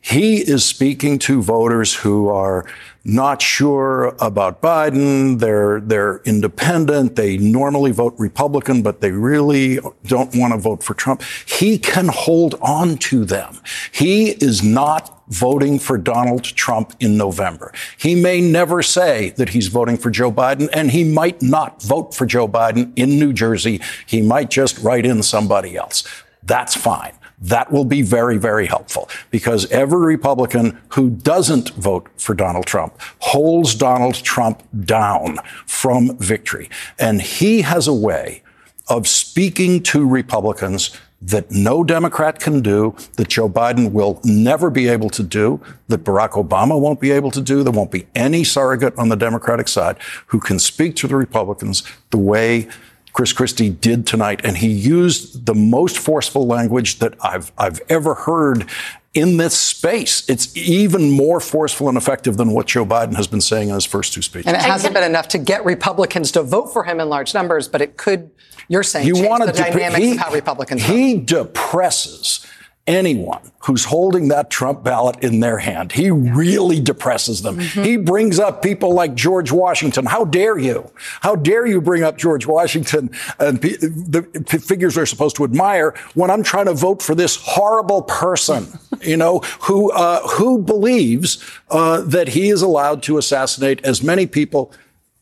He 0.00 0.38
is 0.38 0.64
speaking 0.64 1.18
to 1.20 1.42
voters 1.42 1.94
who 1.94 2.28
are 2.28 2.66
not 3.08 3.40
sure 3.40 4.14
about 4.20 4.60
Biden. 4.60 5.38
They're, 5.40 5.80
they're 5.80 6.18
independent. 6.18 7.16
They 7.16 7.38
normally 7.38 7.90
vote 7.90 8.14
Republican, 8.18 8.82
but 8.82 9.00
they 9.00 9.10
really 9.10 9.78
don't 10.04 10.36
want 10.36 10.52
to 10.52 10.58
vote 10.58 10.82
for 10.82 10.92
Trump. 10.92 11.22
He 11.46 11.78
can 11.78 12.08
hold 12.08 12.54
on 12.60 12.98
to 12.98 13.24
them. 13.24 13.60
He 13.92 14.32
is 14.32 14.62
not 14.62 15.14
voting 15.28 15.78
for 15.78 15.96
Donald 15.96 16.44
Trump 16.44 16.94
in 17.00 17.16
November. 17.16 17.72
He 17.96 18.14
may 18.14 18.40
never 18.40 18.82
say 18.82 19.30
that 19.30 19.50
he's 19.50 19.68
voting 19.68 19.96
for 19.96 20.10
Joe 20.10 20.30
Biden, 20.30 20.68
and 20.72 20.90
he 20.90 21.04
might 21.04 21.40
not 21.42 21.82
vote 21.82 22.14
for 22.14 22.26
Joe 22.26 22.46
Biden 22.46 22.92
in 22.96 23.18
New 23.18 23.32
Jersey. 23.32 23.80
He 24.06 24.22
might 24.22 24.50
just 24.50 24.78
write 24.78 25.06
in 25.06 25.22
somebody 25.22 25.76
else. 25.76 26.04
That's 26.42 26.74
fine. 26.74 27.12
That 27.40 27.70
will 27.70 27.84
be 27.84 28.02
very, 28.02 28.36
very 28.36 28.66
helpful 28.66 29.08
because 29.30 29.70
every 29.70 30.00
Republican 30.00 30.80
who 30.90 31.10
doesn't 31.10 31.70
vote 31.70 32.08
for 32.16 32.34
Donald 32.34 32.66
Trump 32.66 32.98
holds 33.20 33.74
Donald 33.74 34.16
Trump 34.16 34.62
down 34.84 35.38
from 35.66 36.16
victory. 36.18 36.68
And 36.98 37.22
he 37.22 37.62
has 37.62 37.86
a 37.86 37.94
way 37.94 38.42
of 38.88 39.06
speaking 39.06 39.82
to 39.84 40.06
Republicans 40.06 40.96
that 41.20 41.50
no 41.50 41.82
Democrat 41.82 42.38
can 42.38 42.60
do, 42.60 42.94
that 43.16 43.28
Joe 43.28 43.48
Biden 43.48 43.92
will 43.92 44.20
never 44.24 44.70
be 44.70 44.88
able 44.88 45.10
to 45.10 45.22
do, 45.22 45.60
that 45.88 46.04
Barack 46.04 46.30
Obama 46.30 46.80
won't 46.80 47.00
be 47.00 47.10
able 47.10 47.30
to 47.32 47.40
do. 47.40 47.64
There 47.64 47.72
won't 47.72 47.90
be 47.90 48.06
any 48.14 48.44
surrogate 48.44 48.96
on 48.96 49.08
the 49.08 49.16
Democratic 49.16 49.66
side 49.68 49.96
who 50.26 50.38
can 50.38 50.58
speak 50.58 50.94
to 50.96 51.08
the 51.08 51.16
Republicans 51.16 51.82
the 52.10 52.18
way 52.18 52.68
Chris 53.12 53.32
Christie 53.32 53.70
did 53.70 54.06
tonight, 54.06 54.40
and 54.44 54.56
he 54.56 54.68
used 54.68 55.46
the 55.46 55.54
most 55.54 55.98
forceful 55.98 56.46
language 56.46 56.98
that 56.98 57.14
I've 57.20 57.52
I've 57.58 57.80
ever 57.88 58.14
heard 58.14 58.68
in 59.14 59.36
this 59.36 59.58
space. 59.58 60.28
It's 60.28 60.56
even 60.56 61.10
more 61.10 61.40
forceful 61.40 61.88
and 61.88 61.96
effective 61.96 62.36
than 62.36 62.50
what 62.50 62.66
Joe 62.66 62.84
Biden 62.84 63.16
has 63.16 63.26
been 63.26 63.40
saying 63.40 63.68
in 63.68 63.74
his 63.74 63.84
first 63.84 64.12
two 64.12 64.22
speeches. 64.22 64.46
And 64.46 64.56
it 64.56 64.62
hasn't 64.62 64.94
been 64.94 65.04
enough 65.04 65.28
to 65.28 65.38
get 65.38 65.64
Republicans 65.64 66.30
to 66.32 66.42
vote 66.42 66.72
for 66.72 66.84
him 66.84 67.00
in 67.00 67.08
large 67.08 67.34
numbers, 67.34 67.68
but 67.68 67.80
it 67.80 67.96
could. 67.96 68.30
You're 68.68 68.82
saying 68.82 69.06
you 69.06 69.14
change 69.14 69.46
the 69.46 69.52
dynamics 69.52 70.04
he, 70.04 70.12
of 70.12 70.18
how 70.18 70.32
Republicans 70.32 70.82
he 70.82 71.14
vote. 71.14 71.26
depresses 71.26 72.46
anyone 72.88 73.40
who's 73.60 73.84
holding 73.84 74.28
that 74.28 74.48
Trump 74.50 74.82
ballot 74.82 75.22
in 75.22 75.40
their 75.40 75.58
hand. 75.58 75.92
He 75.92 76.10
really 76.10 76.80
depresses 76.80 77.42
them. 77.42 77.58
Mm-hmm. 77.58 77.82
He 77.82 77.96
brings 77.98 78.38
up 78.38 78.62
people 78.62 78.94
like 78.94 79.14
George 79.14 79.52
Washington. 79.52 80.06
How 80.06 80.24
dare 80.24 80.58
you? 80.58 80.90
How 81.20 81.36
dare 81.36 81.66
you 81.66 81.82
bring 81.82 82.02
up 82.02 82.16
George 82.16 82.46
Washington 82.46 83.10
and 83.38 83.60
the 83.60 84.22
figures 84.66 84.94
they're 84.94 85.06
supposed 85.06 85.36
to 85.36 85.44
admire 85.44 85.94
when 86.14 86.30
I'm 86.30 86.42
trying 86.42 86.64
to 86.64 86.74
vote 86.74 87.02
for 87.02 87.14
this 87.14 87.36
horrible 87.36 88.02
person, 88.02 88.66
you 89.02 89.18
know, 89.18 89.40
who 89.60 89.92
uh, 89.92 90.26
who 90.26 90.62
believes 90.62 91.44
uh, 91.70 92.00
that 92.00 92.28
he 92.28 92.48
is 92.48 92.62
allowed 92.62 93.02
to 93.04 93.18
assassinate 93.18 93.84
as 93.84 94.02
many 94.02 94.26
people, 94.26 94.72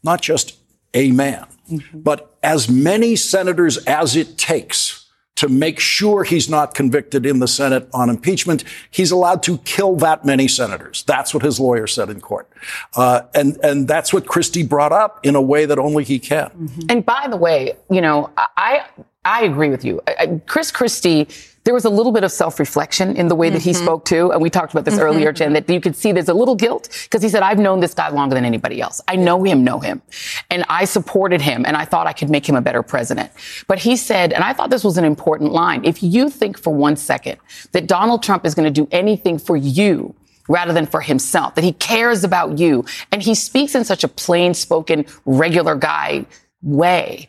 not 0.04 0.22
just 0.22 0.56
a 0.94 1.10
man, 1.10 1.46
mm-hmm. 1.68 1.98
but 1.98 2.36
as 2.44 2.68
many 2.68 3.16
senators 3.16 3.76
as 3.78 4.14
it 4.14 4.38
takes 4.38 5.05
to 5.36 5.48
make 5.48 5.78
sure 5.78 6.24
he's 6.24 6.48
not 6.48 6.74
convicted 6.74 7.24
in 7.24 7.38
the 7.38 7.48
Senate 7.48 7.88
on 7.92 8.10
impeachment, 8.10 8.64
he's 8.90 9.10
allowed 9.10 9.42
to 9.44 9.58
kill 9.58 9.96
that 9.96 10.24
many 10.24 10.48
senators. 10.48 11.04
That's 11.04 11.32
what 11.32 11.42
his 11.42 11.60
lawyer 11.60 11.86
said 11.86 12.10
in 12.10 12.20
court. 12.20 12.50
Uh, 12.96 13.22
and, 13.34 13.58
and 13.62 13.86
that's 13.86 14.12
what 14.12 14.26
Christie 14.26 14.62
brought 14.62 14.92
up 14.92 15.24
in 15.24 15.36
a 15.36 15.42
way 15.42 15.66
that 15.66 15.78
only 15.78 16.04
he 16.04 16.18
can. 16.18 16.48
Mm-hmm. 16.48 16.80
And 16.88 17.06
by 17.06 17.28
the 17.28 17.36
way, 17.36 17.76
you 17.90 18.00
know, 18.00 18.30
I, 18.36 18.86
I 19.24 19.44
agree 19.44 19.68
with 19.68 19.84
you. 19.84 20.00
I, 20.06 20.40
Chris 20.46 20.70
Christie, 20.70 21.28
there 21.66 21.74
was 21.74 21.84
a 21.84 21.90
little 21.90 22.12
bit 22.12 22.22
of 22.22 22.30
self-reflection 22.30 23.16
in 23.16 23.26
the 23.26 23.34
way 23.34 23.50
that 23.50 23.58
mm-hmm. 23.58 23.70
he 23.70 23.74
spoke 23.74 24.04
too. 24.04 24.30
And 24.30 24.40
we 24.40 24.48
talked 24.48 24.72
about 24.72 24.84
this 24.84 24.94
mm-hmm. 24.94 25.02
earlier, 25.02 25.32
Jen, 25.32 25.52
that 25.54 25.68
you 25.68 25.80
could 25.80 25.96
see 25.96 26.12
there's 26.12 26.28
a 26.28 26.34
little 26.34 26.54
guilt 26.54 26.88
because 27.02 27.24
he 27.24 27.28
said, 27.28 27.42
I've 27.42 27.58
known 27.58 27.80
this 27.80 27.92
guy 27.92 28.08
longer 28.08 28.36
than 28.36 28.44
anybody 28.44 28.80
else. 28.80 29.00
I 29.08 29.16
know 29.16 29.42
him, 29.42 29.64
know 29.64 29.80
him. 29.80 30.00
And 30.48 30.64
I 30.68 30.84
supported 30.84 31.40
him 31.40 31.66
and 31.66 31.76
I 31.76 31.84
thought 31.84 32.06
I 32.06 32.12
could 32.12 32.30
make 32.30 32.48
him 32.48 32.54
a 32.54 32.60
better 32.60 32.84
president. 32.84 33.32
But 33.66 33.80
he 33.80 33.96
said, 33.96 34.32
and 34.32 34.44
I 34.44 34.52
thought 34.52 34.70
this 34.70 34.84
was 34.84 34.96
an 34.96 35.04
important 35.04 35.50
line. 35.50 35.84
If 35.84 36.04
you 36.04 36.30
think 36.30 36.56
for 36.56 36.72
one 36.72 36.94
second 36.94 37.38
that 37.72 37.88
Donald 37.88 38.22
Trump 38.22 38.46
is 38.46 38.54
going 38.54 38.72
to 38.72 38.80
do 38.82 38.86
anything 38.92 39.36
for 39.36 39.56
you 39.56 40.14
rather 40.48 40.72
than 40.72 40.86
for 40.86 41.00
himself, 41.00 41.56
that 41.56 41.64
he 41.64 41.72
cares 41.72 42.22
about 42.22 42.60
you. 42.60 42.84
And 43.10 43.20
he 43.20 43.34
speaks 43.34 43.74
in 43.74 43.84
such 43.84 44.04
a 44.04 44.08
plain 44.08 44.54
spoken, 44.54 45.04
regular 45.24 45.74
guy 45.74 46.26
way 46.62 47.28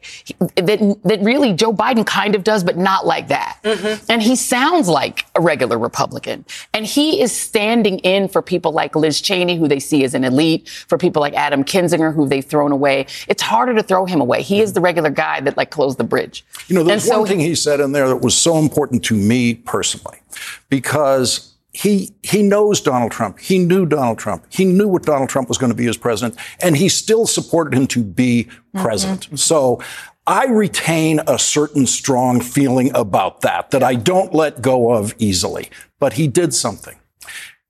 that, 0.55 0.97
that 1.03 1.21
really 1.21 1.53
Joe 1.53 1.73
Biden 1.73 2.05
kind 2.05 2.33
of 2.33 2.43
does, 2.43 2.63
but 2.63 2.77
not 2.77 3.05
like 3.05 3.27
that. 3.27 3.59
Mm-hmm. 3.63 4.05
And 4.09 4.21
he 4.21 4.35
sounds 4.35 4.87
like 4.87 5.25
a 5.35 5.41
regular 5.41 5.77
Republican. 5.77 6.45
And 6.73 6.85
he 6.85 7.21
is 7.21 7.35
standing 7.35 7.99
in 7.99 8.29
for 8.29 8.41
people 8.41 8.71
like 8.71 8.95
Liz 8.95 9.21
Cheney, 9.21 9.57
who 9.57 9.67
they 9.67 9.79
see 9.79 10.03
as 10.03 10.13
an 10.13 10.23
elite, 10.23 10.67
for 10.69 10.97
people 10.97 11.21
like 11.21 11.33
Adam 11.33 11.63
Kinzinger, 11.63 12.15
who 12.15 12.27
they've 12.27 12.45
thrown 12.45 12.71
away. 12.71 13.05
It's 13.27 13.41
harder 13.41 13.75
to 13.75 13.83
throw 13.83 14.05
him 14.05 14.21
away. 14.21 14.41
He 14.41 14.61
is 14.61 14.73
the 14.73 14.81
regular 14.81 15.09
guy 15.09 15.41
that 15.41 15.57
like 15.57 15.71
closed 15.71 15.97
the 15.97 16.03
bridge. 16.03 16.45
You 16.67 16.75
know, 16.75 16.83
there's 16.83 17.05
and 17.05 17.19
one 17.19 17.27
so 17.27 17.29
thing 17.29 17.39
he 17.39 17.53
said 17.53 17.79
in 17.79 17.91
there 17.91 18.07
that 18.07 18.17
was 18.17 18.35
so 18.35 18.57
important 18.57 19.03
to 19.05 19.13
me 19.13 19.55
personally, 19.55 20.19
because 20.69 21.53
he 21.77 22.15
he 22.23 22.41
knows 22.41 22.81
Donald 22.81 23.11
Trump. 23.11 23.37
He 23.37 23.59
knew 23.59 23.85
Donald 23.85 24.17
Trump. 24.17 24.47
He 24.49 24.65
knew 24.65 24.87
what 24.87 25.03
Donald 25.03 25.29
Trump 25.29 25.47
was 25.47 25.59
going 25.59 25.71
to 25.71 25.77
be 25.77 25.85
as 25.85 25.95
president, 25.95 26.39
and 26.59 26.75
he 26.75 26.89
still 26.89 27.27
supported 27.27 27.77
him 27.77 27.85
to 27.87 28.03
be 28.03 28.45
mm-hmm. 28.45 28.81
president. 28.81 29.27
Mm-hmm. 29.27 29.35
So 29.35 29.79
I 30.25 30.45
retain 30.47 31.19
a 31.27 31.37
certain 31.37 31.85
strong 31.85 32.41
feeling 32.41 32.91
about 32.95 33.41
that 33.41 33.69
that 33.69 33.83
I 33.83 33.93
don't 33.93 34.33
let 34.33 34.63
go 34.63 34.91
of 34.91 35.13
easily. 35.19 35.69
But 35.99 36.13
he 36.13 36.27
did 36.27 36.55
something. 36.55 36.97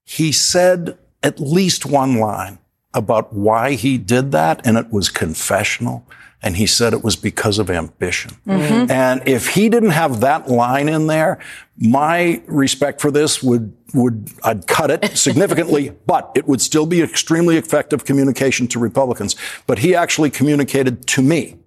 He 0.05 0.31
said 0.31 0.97
at 1.21 1.41
least 1.41 1.85
one 1.85 2.17
line 2.17 2.59
about 2.93 3.33
why 3.33 3.73
he 3.73 3.97
did 3.97 4.31
that, 4.31 4.65
and 4.65 4.77
it 4.77 4.89
was 4.89 5.09
confessional. 5.09 6.07
And 6.41 6.55
he 6.55 6.65
said 6.67 6.93
it 6.93 7.03
was 7.03 7.17
because 7.17 7.59
of 7.59 7.69
ambition. 7.69 8.31
Mm-hmm. 8.47 8.89
And 8.89 9.27
if 9.27 9.49
he 9.49 9.67
didn't 9.67 9.89
have 9.89 10.21
that 10.21 10.47
line 10.47 10.87
in 10.87 11.07
there, 11.07 11.39
my 11.77 12.41
respect 12.45 13.01
for 13.01 13.11
this 13.11 13.43
would 13.43 13.73
would 13.93 14.31
I'd 14.43 14.67
cut 14.67 14.91
it 14.91 15.17
significantly, 15.17 15.89
but 16.05 16.31
it 16.35 16.47
would 16.47 16.61
still 16.61 16.85
be 16.85 17.01
extremely 17.01 17.57
effective 17.57 18.05
communication 18.05 18.67
to 18.69 18.79
Republicans. 18.79 19.35
But 19.65 19.79
he 19.79 19.95
actually 19.95 20.29
communicated 20.29 21.07
to 21.07 21.21
me 21.21 21.57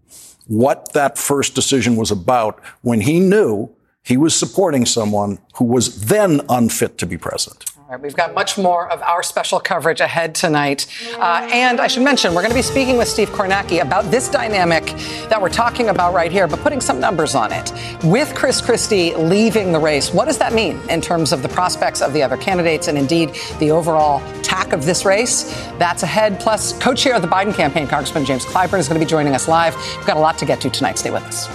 what 0.46 0.92
that 0.92 1.16
first 1.16 1.54
decision 1.54 1.96
was 1.96 2.10
about 2.10 2.60
when 2.82 3.02
he 3.02 3.20
knew 3.20 3.70
he 4.02 4.16
was 4.16 4.34
supporting 4.34 4.86
someone 4.86 5.38
who 5.54 5.64
was 5.64 6.06
then 6.06 6.40
unfit 6.48 6.98
to 6.98 7.06
be 7.06 7.16
president 7.16 7.70
right, 7.90 8.00
we've 8.00 8.14
got 8.14 8.34
much 8.34 8.56
more 8.56 8.90
of 8.90 9.02
our 9.02 9.22
special 9.22 9.58
coverage 9.58 10.00
ahead 10.00 10.34
tonight. 10.34 10.86
Uh, 11.18 11.48
and 11.52 11.80
I 11.80 11.88
should 11.88 12.02
mention, 12.02 12.34
we're 12.34 12.42
going 12.42 12.52
to 12.52 12.58
be 12.58 12.62
speaking 12.62 12.96
with 12.96 13.08
Steve 13.08 13.30
Kornacki 13.30 13.82
about 13.82 14.10
this 14.10 14.28
dynamic 14.28 14.86
that 15.28 15.40
we're 15.40 15.48
talking 15.48 15.88
about 15.88 16.14
right 16.14 16.30
here, 16.30 16.46
but 16.46 16.60
putting 16.60 16.80
some 16.80 17.00
numbers 17.00 17.34
on 17.34 17.52
it. 17.52 17.72
With 18.04 18.34
Chris 18.34 18.60
Christie 18.60 19.14
leaving 19.14 19.72
the 19.72 19.78
race, 19.78 20.12
what 20.12 20.26
does 20.26 20.38
that 20.38 20.52
mean 20.52 20.78
in 20.88 21.00
terms 21.00 21.32
of 21.32 21.42
the 21.42 21.48
prospects 21.48 22.00
of 22.00 22.12
the 22.12 22.22
other 22.22 22.36
candidates 22.36 22.88
and 22.88 22.96
indeed 22.96 23.30
the 23.58 23.70
overall 23.70 24.20
tack 24.42 24.72
of 24.72 24.84
this 24.84 25.04
race? 25.04 25.52
That's 25.78 26.02
ahead. 26.02 26.38
Plus, 26.38 26.78
co 26.78 26.94
chair 26.94 27.14
of 27.14 27.22
the 27.22 27.28
Biden 27.28 27.54
campaign, 27.54 27.86
Congressman 27.86 28.24
James 28.24 28.44
Clyburn, 28.44 28.78
is 28.78 28.88
going 28.88 29.00
to 29.00 29.04
be 29.04 29.08
joining 29.08 29.34
us 29.34 29.48
live. 29.48 29.74
We've 29.96 30.06
got 30.06 30.16
a 30.16 30.20
lot 30.20 30.38
to 30.38 30.46
get 30.46 30.60
to 30.60 30.70
tonight. 30.70 30.98
Stay 30.98 31.10
with 31.10 31.24
us. 31.24 31.48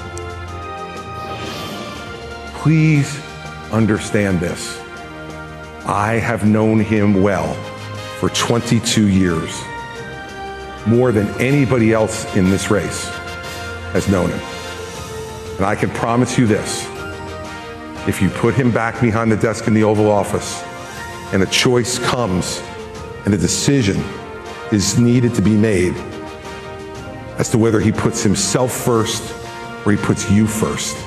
Please 2.62 3.21
understand 3.71 4.39
this. 4.39 4.85
I 5.88 6.13
have 6.13 6.48
known 6.48 6.80
him 6.80 7.21
well 7.21 7.54
for 8.19 8.30
22 8.30 9.08
years, 9.08 9.62
more 10.88 11.12
than 11.12 11.28
anybody 11.39 11.93
else 11.93 12.36
in 12.36 12.50
this 12.50 12.71
race 12.71 13.08
has 13.93 14.10
known 14.10 14.32
him. 14.32 14.39
And 15.58 15.65
I 15.65 15.76
can 15.76 15.91
promise 15.91 16.39
you 16.39 16.48
this 16.48 16.88
if 18.08 18.19
you 18.19 18.30
put 18.30 18.56
him 18.56 18.71
back 18.71 19.00
behind 19.00 19.32
the 19.32 19.38
desk 19.38 19.67
in 19.67 19.76
the 19.76 19.84
Oval 19.84 20.10
Office 20.10 20.63
and 21.34 21.43
a 21.43 21.45
choice 21.45 22.00
comes 22.00 22.63
and 23.26 23.34
a 23.36 23.38
decision 23.38 24.04
is 24.71 24.98
needed 24.98 25.36
to 25.36 25.41
be 25.43 25.56
made 25.56 25.95
as 27.38 27.52
to 27.52 27.60
whether 27.60 27.80
he 27.80 27.91
puts 27.91 28.24
himself 28.24 28.71
first 28.71 29.36
or 29.86 29.91
he 29.91 29.98
puts 30.00 30.32
you 30.32 30.48
first, 30.48 30.98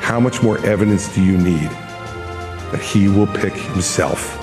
how 0.00 0.20
much 0.20 0.42
more 0.42 0.58
evidence 0.66 1.14
do 1.14 1.24
you 1.24 1.38
need? 1.38 1.70
That 2.72 2.80
he 2.80 3.08
will 3.08 3.26
pick 3.26 3.52
himself. 3.52 4.42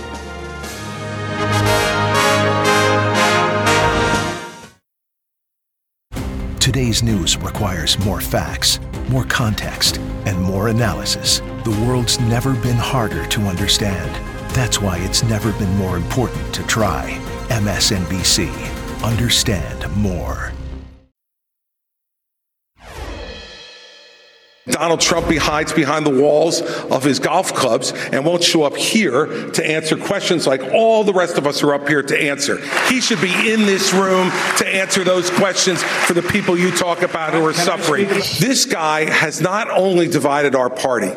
Today's 6.59 7.03
news 7.03 7.37
requires 7.37 7.99
more 8.05 8.21
facts, 8.21 8.79
more 9.09 9.25
context, 9.25 9.97
and 10.25 10.41
more 10.41 10.69
analysis. 10.69 11.39
The 11.65 11.85
world's 11.85 12.19
never 12.21 12.53
been 12.53 12.77
harder 12.77 13.27
to 13.27 13.41
understand. 13.41 14.09
That's 14.55 14.79
why 14.81 14.97
it's 14.99 15.23
never 15.23 15.51
been 15.59 15.75
more 15.77 15.97
important 15.97 16.55
to 16.55 16.63
try. 16.63 17.19
MSNBC. 17.49 18.49
Understand 19.03 19.93
more. 19.97 20.53
Donald 24.67 25.01
Trump 25.01 25.27
hides 25.27 25.73
behind 25.73 26.05
the 26.05 26.21
walls 26.21 26.61
of 26.61 27.03
his 27.03 27.19
golf 27.19 27.53
clubs 27.53 27.91
and 27.91 28.25
won't 28.25 28.43
show 28.43 28.63
up 28.63 28.77
here 28.77 29.25
to 29.51 29.65
answer 29.65 29.97
questions 29.97 30.47
like 30.47 30.61
all 30.73 31.03
the 31.03 31.13
rest 31.13 31.37
of 31.37 31.45
us 31.45 31.61
are 31.63 31.73
up 31.73 31.85
here 31.87 32.01
to 32.01 32.17
answer. 32.17 32.65
He 32.87 33.01
should 33.01 33.19
be 33.19 33.51
in 33.51 33.65
this 33.65 33.93
room 33.93 34.31
to 34.57 34.67
answer 34.67 35.03
those 35.03 35.29
questions 35.29 35.83
for 35.83 36.13
the 36.13 36.21
people 36.21 36.57
you 36.57 36.71
talk 36.71 37.01
about 37.01 37.33
who 37.33 37.45
are 37.45 37.53
suffering. 37.53 38.07
This 38.39 38.65
guy 38.65 39.09
has 39.09 39.41
not 39.41 39.69
only 39.69 40.07
divided 40.07 40.55
our 40.55 40.69
party, 40.69 41.11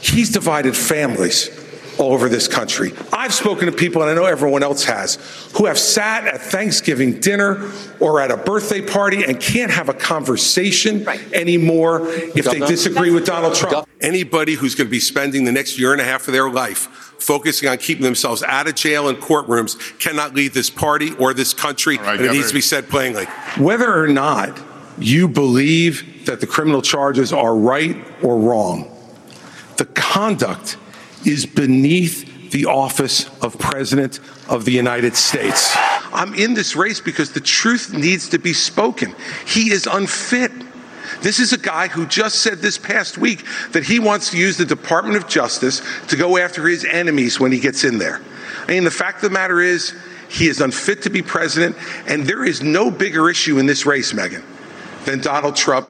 he's 0.00 0.30
divided 0.30 0.76
families 0.76 1.61
all 1.98 2.12
over 2.12 2.28
this 2.28 2.48
country. 2.48 2.92
I've 3.12 3.34
spoken 3.34 3.66
to 3.66 3.72
people, 3.72 4.02
and 4.02 4.10
I 4.10 4.14
know 4.14 4.24
everyone 4.24 4.62
else 4.62 4.84
has, 4.84 5.16
who 5.56 5.66
have 5.66 5.78
sat 5.78 6.26
at 6.26 6.40
Thanksgiving 6.40 7.20
dinner 7.20 7.70
or 8.00 8.20
at 8.20 8.30
a 8.30 8.36
birthday 8.36 8.80
party 8.80 9.24
and 9.24 9.40
can't 9.40 9.70
have 9.70 9.88
a 9.88 9.94
conversation 9.94 11.04
right. 11.04 11.32
anymore 11.32 12.02
if 12.08 12.44
they 12.44 12.58
disagree 12.60 13.10
with 13.10 13.24
Donald 13.24 13.54
Trump. 13.54 13.88
Anybody 14.00 14.54
who's 14.54 14.74
going 14.74 14.88
to 14.88 14.90
be 14.90 15.00
spending 15.00 15.44
the 15.44 15.52
next 15.52 15.78
year 15.78 15.92
and 15.92 16.00
a 16.00 16.04
half 16.04 16.26
of 16.26 16.32
their 16.32 16.50
life 16.50 17.12
focusing 17.22 17.68
on 17.68 17.78
keeping 17.78 18.02
themselves 18.02 18.42
out 18.42 18.66
of 18.66 18.74
jail 18.74 19.08
and 19.08 19.18
courtrooms 19.18 19.98
cannot 20.00 20.34
lead 20.34 20.52
this 20.52 20.68
party 20.70 21.14
or 21.14 21.32
this 21.32 21.54
country, 21.54 21.96
right, 21.98 22.18
and 22.18 22.26
it 22.26 22.32
needs 22.32 22.48
to 22.48 22.54
be 22.54 22.60
said 22.60 22.88
plainly. 22.88 23.24
Whether 23.56 23.96
or 23.96 24.08
not 24.08 24.60
you 24.98 25.28
believe 25.28 26.26
that 26.26 26.40
the 26.40 26.46
criminal 26.46 26.82
charges 26.82 27.32
are 27.32 27.54
right 27.54 27.96
or 28.22 28.38
wrong, 28.38 28.90
the 29.76 29.84
conduct 29.86 30.76
is 31.26 31.46
beneath 31.46 32.50
the 32.50 32.66
office 32.66 33.28
of 33.42 33.58
President 33.58 34.20
of 34.48 34.64
the 34.64 34.72
United 34.72 35.16
States. 35.16 35.74
I'm 36.12 36.34
in 36.34 36.54
this 36.54 36.76
race 36.76 37.00
because 37.00 37.32
the 37.32 37.40
truth 37.40 37.92
needs 37.92 38.28
to 38.30 38.38
be 38.38 38.52
spoken. 38.52 39.14
He 39.46 39.70
is 39.70 39.86
unfit. 39.86 40.52
This 41.22 41.38
is 41.38 41.52
a 41.52 41.58
guy 41.58 41.88
who 41.88 42.06
just 42.06 42.40
said 42.40 42.58
this 42.58 42.78
past 42.78 43.16
week 43.18 43.44
that 43.72 43.84
he 43.84 43.98
wants 43.98 44.30
to 44.30 44.38
use 44.38 44.56
the 44.56 44.64
Department 44.64 45.16
of 45.16 45.28
Justice 45.28 45.82
to 46.08 46.16
go 46.16 46.36
after 46.36 46.66
his 46.66 46.84
enemies 46.84 47.40
when 47.40 47.52
he 47.52 47.58
gets 47.58 47.84
in 47.84 47.98
there. 47.98 48.20
I 48.66 48.72
mean, 48.72 48.84
the 48.84 48.90
fact 48.90 49.16
of 49.16 49.30
the 49.30 49.30
matter 49.30 49.60
is, 49.60 49.94
he 50.28 50.48
is 50.48 50.60
unfit 50.60 51.02
to 51.02 51.10
be 51.10 51.20
president, 51.20 51.76
and 52.06 52.26
there 52.26 52.44
is 52.44 52.62
no 52.62 52.90
bigger 52.90 53.28
issue 53.28 53.58
in 53.58 53.66
this 53.66 53.84
race, 53.84 54.12
Megyn, 54.12 54.42
than 55.04 55.20
Donald 55.20 55.56
Trump. 55.56 55.88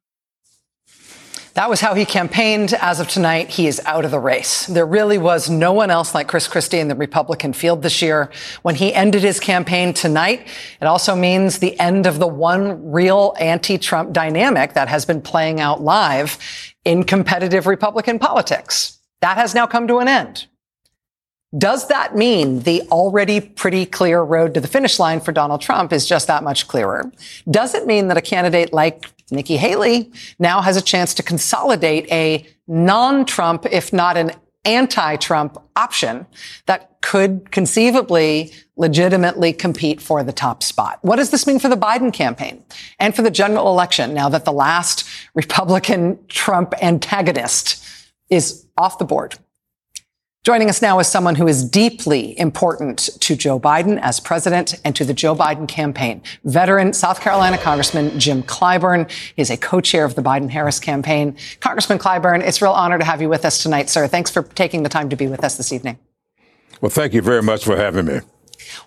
That 1.54 1.68
was 1.68 1.80
how 1.82 1.92
he 1.92 2.06
campaigned. 2.06 2.72
As 2.72 2.98
of 2.98 3.08
tonight, 3.08 3.50
he 3.50 3.66
is 3.66 3.80
out 3.84 4.06
of 4.06 4.10
the 4.10 4.18
race. 4.18 4.66
There 4.66 4.86
really 4.86 5.18
was 5.18 5.50
no 5.50 5.74
one 5.74 5.90
else 5.90 6.14
like 6.14 6.26
Chris 6.26 6.48
Christie 6.48 6.78
in 6.78 6.88
the 6.88 6.94
Republican 6.94 7.52
field 7.52 7.82
this 7.82 8.00
year. 8.00 8.30
When 8.62 8.74
he 8.74 8.94
ended 8.94 9.22
his 9.22 9.38
campaign 9.38 9.92
tonight, 9.92 10.48
it 10.80 10.86
also 10.86 11.14
means 11.14 11.58
the 11.58 11.78
end 11.78 12.06
of 12.06 12.18
the 12.18 12.26
one 12.26 12.90
real 12.90 13.34
anti-Trump 13.38 14.14
dynamic 14.14 14.72
that 14.72 14.88
has 14.88 15.04
been 15.04 15.20
playing 15.20 15.60
out 15.60 15.82
live 15.82 16.38
in 16.86 17.04
competitive 17.04 17.66
Republican 17.66 18.18
politics. 18.18 18.98
That 19.20 19.36
has 19.36 19.54
now 19.54 19.66
come 19.66 19.86
to 19.88 19.98
an 19.98 20.08
end. 20.08 20.46
Does 21.56 21.88
that 21.88 22.16
mean 22.16 22.60
the 22.60 22.80
already 22.90 23.38
pretty 23.38 23.84
clear 23.84 24.22
road 24.22 24.54
to 24.54 24.60
the 24.60 24.68
finish 24.68 24.98
line 24.98 25.20
for 25.20 25.32
Donald 25.32 25.60
Trump 25.60 25.92
is 25.92 26.06
just 26.06 26.28
that 26.28 26.42
much 26.42 26.66
clearer? 26.66 27.12
Does 27.50 27.74
it 27.74 27.86
mean 27.86 28.08
that 28.08 28.16
a 28.16 28.22
candidate 28.22 28.72
like 28.72 29.04
Nikki 29.32 29.56
Haley 29.56 30.12
now 30.38 30.60
has 30.60 30.76
a 30.76 30.82
chance 30.82 31.14
to 31.14 31.22
consolidate 31.22 32.10
a 32.12 32.46
non-Trump, 32.68 33.66
if 33.70 33.92
not 33.92 34.16
an 34.16 34.32
anti-Trump 34.64 35.58
option 35.74 36.26
that 36.66 37.00
could 37.00 37.50
conceivably 37.50 38.52
legitimately 38.76 39.52
compete 39.52 40.00
for 40.00 40.22
the 40.22 40.32
top 40.32 40.62
spot. 40.62 40.98
What 41.02 41.16
does 41.16 41.30
this 41.30 41.46
mean 41.46 41.58
for 41.58 41.68
the 41.68 41.76
Biden 41.76 42.12
campaign 42.12 42.62
and 43.00 43.14
for 43.14 43.22
the 43.22 43.30
general 43.30 43.68
election 43.68 44.14
now 44.14 44.28
that 44.28 44.44
the 44.44 44.52
last 44.52 45.04
Republican 45.34 46.18
Trump 46.28 46.74
antagonist 46.80 47.84
is 48.30 48.66
off 48.78 48.98
the 48.98 49.04
board? 49.04 49.36
Joining 50.44 50.68
us 50.68 50.82
now 50.82 50.98
is 50.98 51.06
someone 51.06 51.36
who 51.36 51.46
is 51.46 51.62
deeply 51.62 52.36
important 52.36 53.10
to 53.20 53.36
Joe 53.36 53.60
Biden 53.60 54.00
as 54.02 54.18
president 54.18 54.74
and 54.84 54.96
to 54.96 55.04
the 55.04 55.14
Joe 55.14 55.36
Biden 55.36 55.68
campaign. 55.68 56.20
Veteran 56.42 56.92
South 56.94 57.20
Carolina 57.20 57.56
Congressman 57.56 58.18
Jim 58.18 58.42
Clyburn 58.42 59.08
is 59.36 59.50
a 59.50 59.56
co-chair 59.56 60.04
of 60.04 60.16
the 60.16 60.22
Biden-Harris 60.22 60.80
campaign. 60.80 61.36
Congressman 61.60 62.00
Clyburn, 62.00 62.42
it's 62.42 62.60
a 62.60 62.64
real 62.64 62.72
honor 62.72 62.98
to 62.98 63.04
have 63.04 63.22
you 63.22 63.28
with 63.28 63.44
us 63.44 63.62
tonight, 63.62 63.88
sir. 63.88 64.08
Thanks 64.08 64.32
for 64.32 64.42
taking 64.42 64.82
the 64.82 64.88
time 64.88 65.08
to 65.10 65.14
be 65.14 65.28
with 65.28 65.44
us 65.44 65.56
this 65.56 65.72
evening. 65.72 65.96
Well, 66.80 66.90
thank 66.90 67.14
you 67.14 67.22
very 67.22 67.42
much 67.42 67.64
for 67.64 67.76
having 67.76 68.06
me. 68.06 68.18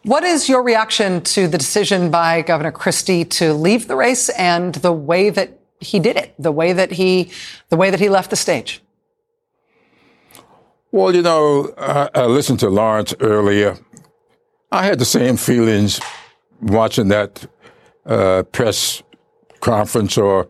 What 0.03 0.25
is 0.25 0.49
your 0.49 0.61
reaction 0.61 1.21
to 1.21 1.47
the 1.47 1.57
decision 1.57 2.11
by 2.11 2.41
Governor 2.41 2.73
Christie 2.73 3.23
to 3.23 3.53
leave 3.53 3.87
the 3.87 3.95
race 3.95 4.27
and 4.27 4.75
the 4.75 4.91
way 4.91 5.29
that 5.29 5.57
he 5.79 5.99
did 6.01 6.17
it, 6.17 6.35
the 6.37 6.51
way 6.51 6.73
that 6.73 6.91
he, 6.91 7.31
the 7.69 7.77
way 7.77 7.91
that 7.91 8.01
he 8.01 8.09
left 8.09 8.29
the 8.29 8.35
stage? 8.35 8.81
Well, 10.95 11.13
you 11.13 11.23
know, 11.23 11.73
I, 11.77 12.09
I 12.15 12.25
listened 12.27 12.61
to 12.61 12.69
Lawrence 12.69 13.13
earlier. 13.19 13.77
I 14.71 14.85
had 14.85 14.97
the 14.97 15.03
same 15.03 15.35
feelings 15.35 15.99
watching 16.61 17.09
that 17.09 17.45
uh, 18.05 18.43
press 18.43 19.03
conference 19.59 20.17
or 20.17 20.47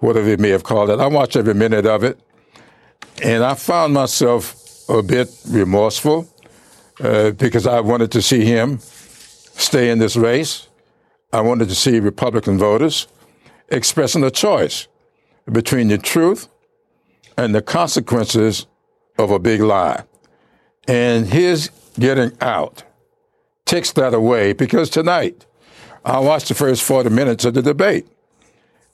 whatever 0.00 0.26
they 0.26 0.36
may 0.36 0.50
have 0.50 0.64
called 0.64 0.90
it. 0.90 1.00
I 1.00 1.06
watched 1.06 1.34
every 1.34 1.54
minute 1.54 1.86
of 1.86 2.04
it, 2.04 2.20
and 3.22 3.42
I 3.42 3.54
found 3.54 3.94
myself 3.94 4.54
a 4.90 5.02
bit 5.02 5.30
remorseful 5.48 6.28
uh, 7.02 7.30
because 7.30 7.66
I 7.66 7.80
wanted 7.80 8.12
to 8.12 8.20
see 8.20 8.44
him 8.44 8.80
stay 8.80 9.88
in 9.88 9.98
this 9.98 10.14
race. 10.14 10.68
I 11.32 11.40
wanted 11.40 11.70
to 11.70 11.74
see 11.74 12.00
Republican 12.00 12.58
voters 12.58 13.06
expressing 13.70 14.24
a 14.24 14.30
choice 14.30 14.88
between 15.50 15.88
the 15.88 15.96
truth 15.96 16.48
and 17.38 17.54
the 17.54 17.62
consequences 17.62 18.66
of 19.24 19.30
a 19.30 19.38
big 19.38 19.60
lie. 19.60 20.04
And 20.88 21.26
his 21.26 21.70
getting 21.98 22.32
out 22.40 22.82
takes 23.64 23.92
that 23.92 24.14
away 24.14 24.52
because 24.52 24.90
tonight 24.90 25.46
I 26.04 26.18
watched 26.18 26.48
the 26.48 26.54
first 26.54 26.82
40 26.82 27.10
minutes 27.10 27.44
of 27.44 27.54
the 27.54 27.62
debate. 27.62 28.06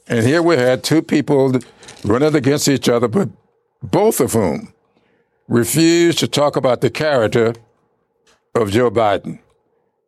And 0.08 0.26
here 0.26 0.42
we 0.42 0.56
had 0.56 0.84
two 0.84 1.02
people 1.02 1.58
running 2.04 2.34
against 2.34 2.68
each 2.68 2.88
other, 2.88 3.08
but 3.08 3.28
both 3.82 4.20
of 4.20 4.32
whom 4.32 4.72
refused 5.48 6.18
to 6.18 6.28
talk 6.28 6.56
about 6.56 6.80
the 6.80 6.90
character 6.90 7.54
of 8.54 8.70
Joe 8.70 8.90
Biden. 8.90 9.38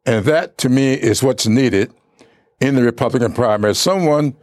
And 0.05 0.25
that 0.25 0.59
to 0.59 0.69
me 0.69 0.95
is 0.95 1.23
what's 1.23 1.47
needed 1.47 1.93
in 2.61 2.75
the 2.75 2.83
Republican 2.83 3.33
primary. 3.33 3.75
Someone 3.75 4.35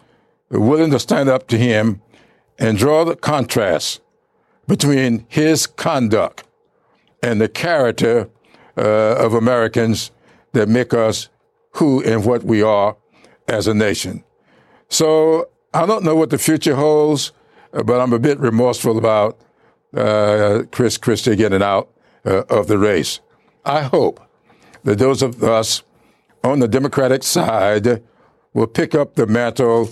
willing 0.50 0.92
to 0.92 1.00
stand 1.00 1.30
up 1.30 1.48
to 1.48 1.58
him 1.58 2.02
and 2.58 2.78
draw 2.78 3.04
the 3.04 3.16
contrast 3.16 4.02
between 4.68 5.26
his 5.28 5.68
conduct 5.68 6.44
and 7.22 7.40
the 7.40 7.50
character 7.50 8.30
uh, 8.78 8.82
of 9.18 9.34
Americans 9.34 10.12
that 10.54 10.70
make 10.70 10.94
us 10.94 11.30
who 11.72 12.04
and 12.04 12.26
what 12.26 12.44
we 12.44 12.62
are 12.62 12.96
as 13.48 13.68
a 13.68 13.74
nation. 13.74 14.24
So 14.90 15.50
I 15.74 15.86
don't 15.86 16.04
know 16.04 16.16
what 16.16 16.30
the 16.30 16.38
future 16.38 16.76
holds, 16.76 17.32
uh, 17.74 17.84
but 17.84 18.00
I'm 18.00 18.14
a 18.14 18.20
bit 18.20 18.40
remorseful 18.40 18.98
about 18.98 19.38
uh, 19.96 20.64
Chris 20.72 20.98
Christie 20.98 21.36
getting 21.36 21.62
out 21.62 21.90
uh, 22.26 22.44
of 22.50 22.68
the 22.68 22.78
race. 22.78 23.20
I 23.66 23.84
hope 23.84 24.22
that 24.84 25.00
those 25.00 25.22
of 25.22 25.44
us 25.44 25.84
on 26.44 26.60
the 26.60 26.68
Democratic 26.68 27.24
side 27.24 28.04
will 28.54 28.68
pick 28.68 28.96
up 28.96 29.16
the 29.16 29.26
mantle, 29.26 29.90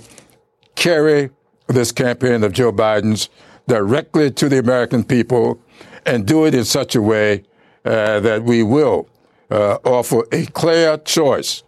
carry 0.76 1.32
this 1.68 1.92
campaign 1.92 2.44
of 2.44 2.54
Joe 2.54 2.72
Biden's 2.72 3.30
directly 3.68 4.32
to 4.32 4.50
the 4.50 4.60
American 4.60 5.04
people 5.04 5.60
and 6.06 6.26
do 6.26 6.46
it 6.46 6.54
in 6.54 6.66
such 6.66 6.96
a 6.96 7.02
way 7.02 7.44
uh, 7.86 8.20
that 8.20 8.44
we 8.44 8.64
will 8.64 9.08
uh, 9.52 9.78
offer 9.84 10.24
a 10.32 10.46
clear 10.48 10.98
choice 10.98 11.64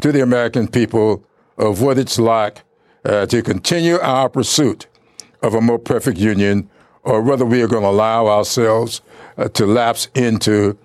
to 0.00 0.12
the 0.12 0.22
American 0.22 0.68
people 0.68 1.24
of 1.58 1.80
what 1.80 1.98
it's 1.98 2.18
like 2.18 2.62
uh, 3.04 3.26
to 3.26 3.42
continue 3.42 3.98
our 4.00 4.28
pursuit 4.28 4.86
of 5.42 5.54
a 5.54 5.60
more 5.60 5.78
perfect 5.78 6.18
union 6.18 6.68
or 7.02 7.20
whether 7.20 7.44
we 7.44 7.62
are 7.62 7.68
going 7.68 7.82
to 7.82 7.88
allow 7.88 8.26
ourselves 8.26 9.02
uh, 9.36 9.48
to 9.48 9.66
lapse 9.66 10.08
into 10.14 10.76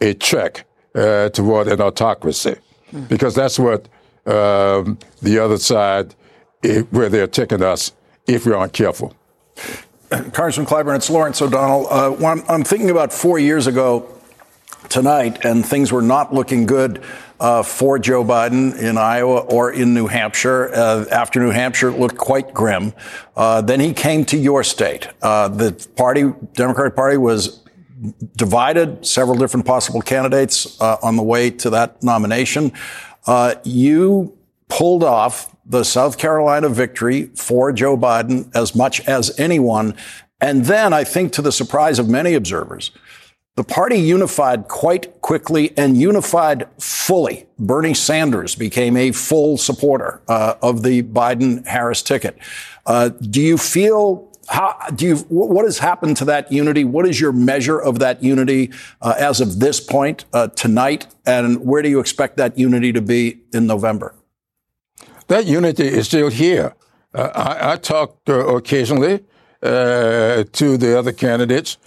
a 0.00 0.14
trek 0.14 0.64
uh, 0.94 1.28
toward 1.30 1.68
an 1.68 1.80
autocracy. 1.80 2.56
Mm. 2.92 3.08
Because 3.08 3.34
that's 3.34 3.58
what 3.58 3.88
um, 4.26 4.98
the 5.22 5.38
other 5.38 5.58
side, 5.58 6.14
where 6.90 7.08
they're 7.08 7.26
taking 7.26 7.62
us 7.62 7.92
if 8.26 8.46
we 8.46 8.52
aren't 8.52 8.72
careful. 8.72 9.14
Congressman 10.10 10.66
Clyburn, 10.66 10.94
it's 10.94 11.10
Lawrence 11.10 11.42
O'Donnell. 11.42 11.88
Uh, 11.90 12.26
I'm, 12.26 12.44
I'm, 12.48 12.64
thinking 12.64 12.90
about 12.90 13.12
four 13.12 13.40
years 13.40 13.66
ago 13.66 14.08
tonight, 14.88 15.44
and 15.44 15.66
things 15.66 15.90
were 15.90 16.02
not 16.02 16.32
looking 16.32 16.64
good 16.64 17.02
uh, 17.40 17.64
for 17.64 17.98
Joe 17.98 18.22
Biden 18.22 18.78
in 18.78 18.98
Iowa 18.98 19.38
or 19.38 19.72
in 19.72 19.94
New 19.94 20.06
Hampshire. 20.06 20.72
Uh, 20.72 21.06
after 21.10 21.40
New 21.40 21.50
Hampshire, 21.50 21.88
it 21.88 21.98
looked 21.98 22.18
quite 22.18 22.54
grim. 22.54 22.92
Uh, 23.34 23.62
then 23.62 23.80
he 23.80 23.92
came 23.92 24.24
to 24.26 24.36
your 24.36 24.62
state. 24.62 25.08
Uh, 25.22 25.48
the 25.48 25.72
party, 25.96 26.32
Democratic 26.52 26.94
Party, 26.94 27.16
was 27.16 27.64
divided. 28.36 29.04
Several 29.04 29.36
different 29.36 29.66
possible 29.66 30.02
candidates 30.02 30.80
uh, 30.80 30.98
on 31.02 31.16
the 31.16 31.22
way 31.24 31.50
to 31.50 31.70
that 31.70 32.00
nomination. 32.04 32.72
you 33.64 34.38
pulled 34.68 35.02
off 35.02 35.55
the 35.68 35.84
South 35.84 36.16
Carolina 36.18 36.68
victory 36.68 37.30
for 37.34 37.72
Joe 37.72 37.96
Biden 37.96 38.50
as 38.54 38.74
much 38.74 39.00
as 39.08 39.38
anyone. 39.38 39.96
And 40.40 40.66
then 40.66 40.92
I 40.92 41.04
think 41.04 41.32
to 41.32 41.42
the 41.42 41.52
surprise 41.52 41.98
of 41.98 42.08
many 42.08 42.34
observers, 42.34 42.92
the 43.56 43.64
party 43.64 43.96
unified 43.96 44.68
quite 44.68 45.22
quickly 45.22 45.72
and 45.78 45.96
unified 45.96 46.68
fully. 46.78 47.46
Bernie 47.58 47.94
Sanders 47.94 48.54
became 48.54 48.96
a 48.98 49.12
full 49.12 49.56
supporter 49.56 50.20
uh, 50.28 50.54
of 50.60 50.82
the 50.82 51.02
Biden 51.02 51.66
Harris 51.66 52.02
ticket. 52.02 52.38
Uh, 52.84 53.08
do 53.08 53.40
you 53.40 53.56
feel 53.56 54.30
how 54.48 54.76
do 54.94 55.06
you 55.06 55.16
what 55.28 55.64
has 55.64 55.78
happened 55.78 56.18
to 56.18 56.24
that 56.26 56.52
unity? 56.52 56.84
What 56.84 57.06
is 57.06 57.20
your 57.20 57.32
measure 57.32 57.80
of 57.80 57.98
that 57.98 58.22
unity 58.22 58.70
uh, 59.00 59.14
as 59.18 59.40
of 59.40 59.58
this 59.58 59.80
point 59.80 60.24
uh, 60.32 60.48
tonight, 60.48 61.06
and 61.24 61.64
where 61.64 61.82
do 61.82 61.88
you 61.88 61.98
expect 61.98 62.36
that 62.36 62.56
unity 62.56 62.92
to 62.92 63.00
be 63.00 63.40
in 63.52 63.66
November? 63.66 64.14
That 65.28 65.46
unity 65.46 65.86
is 65.86 66.06
still 66.06 66.28
here. 66.28 66.74
Uh, 67.14 67.30
I, 67.34 67.72
I, 67.72 67.76
talk 67.76 68.18
uh, 68.28 68.46
occasionally 68.56 69.24
uh, 69.62 70.44
to 70.52 70.76
the 70.76 70.98
other 70.98 71.12
candidates 71.12 71.78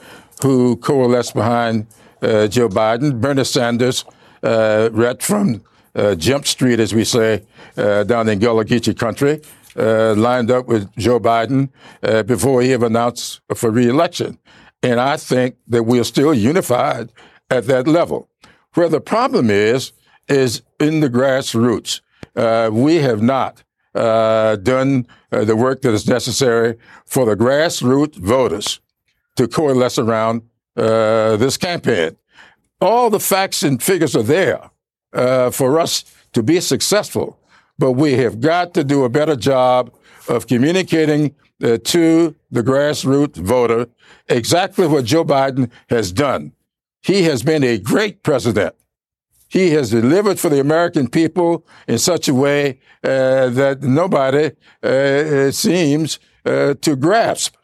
who 0.41 0.75
coalesce 0.77 1.31
behind 1.31 1.87
uh, 2.21 2.47
Joe 2.47 2.69
Biden. 2.69 3.21
Bernie 3.21 3.43
Sanders, 3.43 4.05
uh, 4.43 4.89
right 4.91 5.21
from 5.21 5.63
uh, 5.95 6.15
Jump 6.15 6.47
Street, 6.47 6.79
as 6.79 6.93
we 6.93 7.03
say, 7.03 7.43
down 7.75 8.27
in 8.27 8.39
Gullah 8.39 8.65
Geechee 8.65 8.97
country, 8.97 9.41
lined 9.75 10.51
up 10.51 10.67
with 10.67 10.93
Joe 10.97 11.19
Biden 11.19 11.69
before 12.25 12.61
he 12.61 12.73
ever 12.73 12.87
announced 12.87 13.41
for 13.55 13.69
reelection. 13.69 14.37
And 14.81 14.99
I 14.99 15.17
think 15.17 15.55
that 15.67 15.83
we're 15.83 16.03
still 16.03 16.33
unified 16.33 17.11
at 17.49 17.67
that 17.67 17.87
level. 17.87 18.29
Where 18.73 18.89
the 18.89 19.01
problem 19.01 19.49
is, 19.49 19.91
is 20.27 20.61
in 20.79 20.99
the 20.99 21.09
grassroots 21.09 22.01
uh, 22.39 22.69
we 22.71 22.95
have 22.97 23.21
not 23.21 23.63
uh, 23.93 24.55
done 24.55 25.05
uh, 25.31 25.43
the 25.43 25.55
work 25.55 25.81
that 25.81 25.93
is 25.93 26.07
necessary 26.07 26.77
for 27.05 27.25
the 27.25 27.35
grassroots 27.35 28.15
voters 28.15 28.79
to 29.35 29.47
coalesce 29.47 29.97
around 29.97 30.41
uh, 30.77 31.35
this 31.35 31.57
campaign. 31.57 32.15
All 32.79 33.09
the 33.09 33.19
facts 33.19 33.61
and 33.61 33.83
figures 33.83 34.15
are 34.15 34.23
there 34.23 34.69
uh, 35.11 35.51
for 35.51 35.79
us 35.79 36.05
to 36.31 36.41
be 36.41 36.61
successful, 36.61 37.37
but 37.77 37.91
we 37.93 38.13
have 38.13 38.39
got 38.39 38.73
to 38.75 38.83
do 38.85 39.03
a 39.03 39.09
better 39.09 39.35
job 39.35 39.93
of 40.29 40.47
communicating 40.47 41.35
to 41.59 42.35
the 42.51 42.63
grassroots 42.63 43.35
voter 43.35 43.87
exactly 44.29 44.87
what 44.87 45.03
Joe 45.03 45.25
Biden 45.25 45.69
has 45.89 46.13
done. 46.13 46.53
He 47.01 47.23
has 47.23 47.43
been 47.43 47.65
a 47.65 47.77
great 47.77 48.23
president. 48.23 48.75
He 49.49 49.71
has 49.71 49.89
delivered 49.89 50.39
for 50.39 50.49
the 50.49 50.59
American 50.59 51.09
people 51.09 51.65
in 51.87 51.97
such 51.97 52.27
a 52.27 52.33
way 52.33 52.79
uh, 53.03 53.49
that 53.49 53.81
nobody 53.81 54.51
uh, 54.83 55.51
seems 55.51 56.19
uh, 56.45 56.75
to 56.75 56.95
grasp. 56.95 57.55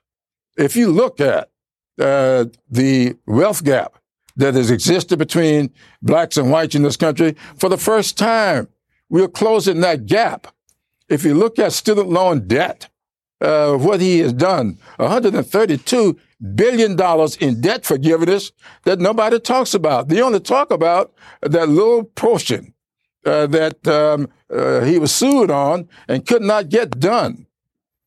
If 0.58 0.76
you 0.76 0.92
look 0.92 1.22
at 1.22 1.52
uh, 2.00 2.46
the 2.70 3.16
wealth 3.28 3.64
gap 3.64 4.00
that 4.36 4.56
has 4.56 4.72
existed 4.72 5.20
between 5.20 5.72
blacks 6.02 6.38
and 6.38 6.52
whites 6.52 6.76
in 6.76 6.82
this 6.82 6.98
country, 6.98 7.36
for 7.58 7.70
the 7.70 7.78
first 7.78 8.18
time, 8.18 8.68
we're 9.10 9.28
closing 9.28 9.82
that 9.82 10.08
gap. 10.08 10.48
If 11.08 11.24
you 11.24 11.36
look 11.36 11.60
at 11.60 11.72
student 11.72 12.10
loan 12.10 12.48
debt, 12.48 12.90
uh, 13.42 13.76
what 13.76 14.02
he 14.02 14.20
has 14.20 14.34
done, 14.34 14.80
132 14.98 16.20
billion 16.56 16.96
dollars 16.96 17.36
in 17.38 17.62
debt 17.62 17.86
forgiveness 17.86 18.52
that 18.84 19.00
nobody 19.00 19.40
talks 19.40 19.74
about. 19.74 20.10
They 20.10 20.22
only 20.22 20.40
talk 20.40 20.72
about 20.72 21.14
that 21.42 21.70
little 21.70 22.04
portion 22.04 22.74
uh, 23.26 23.48
that 23.48 23.88
um, 23.88 24.30
uh, 24.50 24.82
he 24.82 25.00
was 25.00 25.14
sued 25.14 25.50
on 25.50 25.88
and 26.08 26.26
could 26.26 26.42
not 26.42 26.70
get 26.70 27.00
done. 27.00 27.48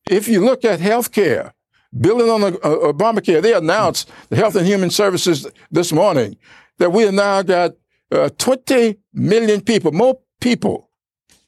If 0.09 0.27
you 0.27 0.43
look 0.43 0.63
at 0.63 0.79
health 0.79 1.11
care, 1.11 1.53
building 1.97 2.29
on 2.29 2.41
the, 2.41 2.59
uh, 2.59 2.93
Obamacare, 2.93 3.41
they 3.41 3.53
announced 3.53 4.09
the 4.29 4.35
Health 4.35 4.55
and 4.55 4.65
Human 4.65 4.89
Services 4.89 5.47
this 5.71 5.91
morning 5.91 6.37
that 6.77 6.91
we 6.91 7.03
have 7.03 7.13
now 7.13 7.41
got 7.41 7.71
uh, 8.11 8.29
20 8.37 8.97
million 9.13 9.61
people, 9.61 9.91
more 9.91 10.19
people 10.39 10.89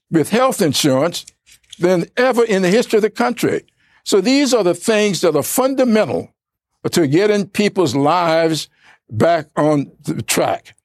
with 0.10 0.30
health 0.30 0.62
insurance 0.62 1.26
than 1.80 2.06
ever 2.18 2.44
in 2.44 2.62
the 2.62 2.70
history 2.70 2.98
of 2.98 3.04
the 3.04 3.10
country. 3.10 3.66
So 4.04 4.20
these 4.22 4.54
are 4.54 4.64
the 4.64 4.74
things 4.74 5.22
that 5.22 5.36
are 5.36 5.44
fundamental 5.44 6.34
to 6.90 7.08
getting 7.08 7.48
people's 7.48 7.96
lives 7.96 8.70
back 9.10 9.48
on 9.56 9.92
the 10.04 10.22
track. 10.22 10.76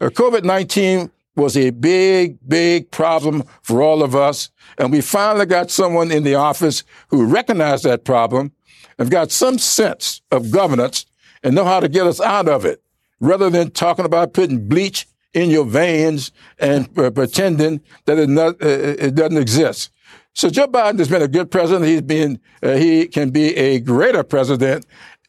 Uh, 0.00 0.06
COVID 0.06 0.44
19 0.44 1.10
was 1.36 1.56
a 1.56 1.70
big, 1.70 2.38
big 2.48 2.90
problem 2.90 3.44
for 3.62 3.82
all 3.82 4.02
of 4.02 4.16
us. 4.16 4.50
And 4.78 4.90
we 4.90 5.00
finally 5.00 5.46
got 5.46 5.70
someone 5.70 6.10
in 6.10 6.24
the 6.24 6.34
office 6.34 6.82
who 7.08 7.26
recognized 7.26 7.84
that 7.84 8.04
problem 8.04 8.52
and 8.98 9.10
got 9.10 9.30
some 9.30 9.58
sense 9.58 10.22
of 10.30 10.50
governance 10.50 11.06
and 11.42 11.54
know 11.54 11.64
how 11.64 11.80
to 11.80 11.88
get 11.88 12.06
us 12.06 12.20
out 12.20 12.48
of 12.48 12.64
it 12.64 12.82
rather 13.20 13.50
than 13.50 13.70
talking 13.70 14.04
about 14.04 14.32
putting 14.32 14.66
bleach 14.66 15.06
in 15.34 15.50
your 15.50 15.66
veins 15.66 16.32
and 16.58 16.98
uh, 16.98 17.10
pretending 17.10 17.80
that 18.06 18.18
it, 18.18 18.28
not, 18.28 18.54
uh, 18.62 18.96
it, 18.98 19.14
doesn't 19.14 19.36
exist. 19.36 19.90
So 20.32 20.48
Joe 20.48 20.66
Biden 20.66 20.98
has 20.98 21.08
been 21.08 21.22
a 21.22 21.28
good 21.28 21.50
president. 21.50 21.86
He's 21.86 22.02
been, 22.02 22.40
uh, 22.62 22.72
he 22.74 23.06
can 23.06 23.30
be 23.30 23.54
a 23.56 23.80
greater 23.80 24.22
president 24.22 24.86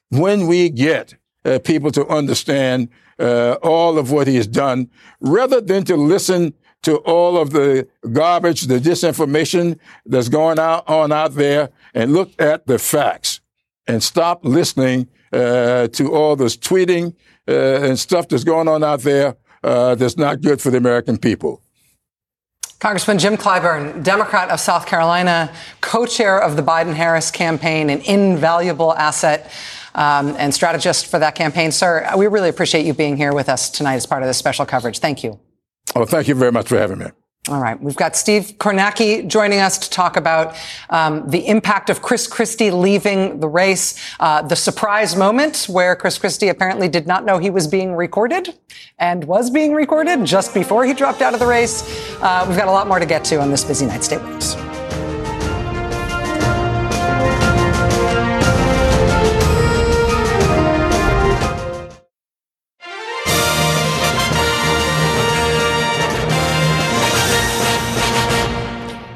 when 0.10 0.48
we 0.48 0.70
get 0.70 1.16
uh, 1.46 1.60
people 1.60 1.92
to 1.92 2.06
understand 2.08 2.90
uh, 3.20 3.54
all 3.64 3.98
of 3.98 4.12
what 4.12 4.28
he 4.28 4.36
has 4.36 4.48
done, 4.48 4.90
rather 5.20 5.62
than 5.62 5.84
to 5.86 5.96
listen 5.96 6.54
to 6.84 6.98
all 6.98 7.38
of 7.38 7.52
the 7.52 7.88
garbage, 8.14 8.64
the 8.64 8.80
disinformation 8.80 9.80
that's 10.06 10.30
going 10.30 10.60
out, 10.60 10.88
on 10.88 11.12
out 11.12 11.34
there, 11.34 11.70
and 11.94 12.14
look 12.14 12.32
at 12.40 12.68
the 12.68 12.78
facts 12.78 13.42
and 13.88 14.04
stop 14.04 14.46
listening 14.46 15.08
uh, 15.34 15.88
to 15.88 16.14
all 16.14 16.36
this 16.36 16.56
tweeting 16.56 17.16
uh, 17.48 17.52
and 17.52 17.98
stuff 17.98 18.28
that's 18.28 18.44
going 18.44 18.68
on 18.68 18.84
out 18.84 19.02
there 19.02 19.36
uh, 19.64 19.96
that's 19.96 20.18
not 20.18 20.42
good 20.42 20.62
for 20.62 20.70
the 20.70 20.78
American 20.78 21.18
people. 21.18 21.62
Congressman 22.80 23.18
Jim 23.18 23.38
Clyburn, 23.38 24.04
Democrat 24.04 24.50
of 24.50 24.60
South 24.60 24.86
Carolina, 24.86 25.52
co-chair 25.82 26.40
of 26.40 26.56
the 26.56 26.62
Biden-Harris 26.62 27.32
campaign, 27.32 27.90
an 27.90 28.02
invaluable 28.02 28.94
asset 28.94 29.52
um, 29.96 30.36
and 30.38 30.54
strategist 30.54 31.08
for 31.08 31.20
that 31.20 31.36
campaign. 31.36 31.72
Sir, 31.72 32.10
we 32.18 32.28
really 32.28 32.50
appreciate 32.50 32.86
you 32.86 32.94
being 32.94 33.18
here 33.18 33.34
with 33.34 33.50
us 33.50 33.70
tonight 33.70 33.96
as 33.96 34.06
part 34.06 34.24
of 34.24 34.28
this 34.28 34.38
special 34.38 34.66
coverage. 34.66 35.00
Thank 35.00 35.24
you. 35.24 35.40
Oh, 35.96 36.06
thank 36.06 36.28
you 36.28 36.36
very 36.36 36.52
much 36.52 36.68
for 36.68 36.78
having 36.78 37.00
me. 37.00 37.08
All 37.50 37.62
right. 37.62 37.82
We've 37.82 37.96
got 37.96 38.18
Steve 38.18 38.56
Kornacki 38.58 39.26
joining 39.26 39.60
us 39.60 39.78
to 39.78 39.90
talk 39.90 40.18
about 40.18 40.56
um, 40.90 41.30
the 41.30 41.48
impact 41.48 41.90
of 41.90 42.02
Chris 42.02 42.28
Christie 42.28 42.72
leaving 42.72 43.40
the 43.40 43.48
race, 43.48 43.98
uh, 44.20 44.42
the 44.42 44.56
surprise 44.56 45.16
moment 45.16 45.66
where 45.70 45.96
Chris 45.96 46.18
Christie 46.18 46.50
apparently 46.50 46.90
did 46.90 47.08
not 47.08 47.24
know 47.24 47.38
he 47.38 47.50
was 47.50 47.66
being 47.66 47.96
recorded 47.96 48.58
and 49.00 49.24
was 49.24 49.50
being 49.50 49.74
recorded 49.74 50.26
just 50.26 50.54
before 50.54 50.86
he 50.86 50.94
dropped 50.94 51.22
out 51.22 51.34
of 51.34 51.40
the 51.40 51.48
race. 51.48 51.84
Uh, 52.22 52.46
we've 52.50 52.58
got 52.58 52.68
a 52.68 52.72
lot 52.72 52.88
more 52.88 53.00
to 53.00 53.06
get 53.06 53.24
to 53.26 53.40
on 53.40 53.50
this 53.50 53.64
busy 53.64 53.86
night. 53.86 54.04
Stay 54.04 54.18
with 54.18 54.28
us. 54.28 54.67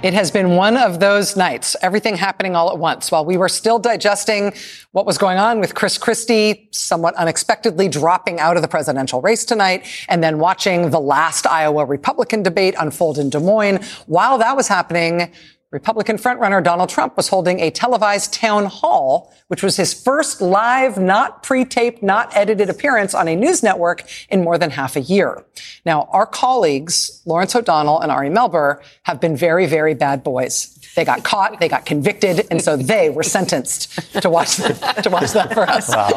It 0.03 0.15
has 0.15 0.31
been 0.31 0.55
one 0.55 0.77
of 0.77 0.99
those 0.99 1.37
nights, 1.37 1.75
everything 1.83 2.15
happening 2.15 2.55
all 2.55 2.71
at 2.71 2.79
once. 2.79 3.11
While 3.11 3.23
we 3.23 3.37
were 3.37 3.47
still 3.47 3.77
digesting 3.77 4.51
what 4.93 5.05
was 5.05 5.19
going 5.19 5.37
on 5.37 5.59
with 5.59 5.75
Chris 5.75 5.99
Christie 5.99 6.67
somewhat 6.71 7.13
unexpectedly 7.17 7.87
dropping 7.87 8.39
out 8.39 8.55
of 8.55 8.63
the 8.63 8.67
presidential 8.67 9.21
race 9.21 9.45
tonight 9.45 9.85
and 10.09 10.23
then 10.23 10.39
watching 10.39 10.89
the 10.89 10.99
last 10.99 11.45
Iowa 11.45 11.85
Republican 11.85 12.41
debate 12.41 12.73
unfold 12.79 13.19
in 13.19 13.29
Des 13.29 13.39
Moines. 13.39 13.77
While 14.07 14.39
that 14.39 14.57
was 14.57 14.67
happening, 14.67 15.31
Republican 15.71 16.17
frontrunner 16.17 16.61
Donald 16.61 16.89
Trump 16.89 17.15
was 17.15 17.29
holding 17.29 17.61
a 17.61 17.71
televised 17.71 18.33
town 18.33 18.65
hall, 18.65 19.33
which 19.47 19.63
was 19.63 19.77
his 19.77 19.93
first 19.93 20.41
live, 20.41 20.97
not 20.97 21.43
pre-taped, 21.43 22.03
not 22.03 22.35
edited 22.35 22.69
appearance 22.69 23.13
on 23.13 23.29
a 23.29 23.35
news 23.37 23.63
network 23.63 24.03
in 24.29 24.43
more 24.43 24.57
than 24.57 24.71
half 24.71 24.97
a 24.97 24.99
year. 24.99 25.45
Now, 25.85 26.09
our 26.11 26.25
colleagues, 26.25 27.21
Lawrence 27.25 27.55
O'Donnell 27.55 28.01
and 28.01 28.11
Ari 28.11 28.29
Melber, 28.29 28.81
have 29.03 29.21
been 29.21 29.37
very, 29.37 29.65
very 29.65 29.93
bad 29.93 30.25
boys. 30.25 30.77
They 30.97 31.05
got 31.05 31.23
caught, 31.23 31.61
they 31.61 31.69
got 31.69 31.85
convicted, 31.85 32.47
and 32.51 32.61
so 32.61 32.75
they 32.75 33.09
were 33.09 33.23
sentenced 33.23 34.21
to 34.21 34.29
watch 34.29 34.57
to 34.57 35.09
watch 35.09 35.31
that 35.31 35.53
for 35.53 35.61
us. 35.61 35.87
Wow! 35.87 36.09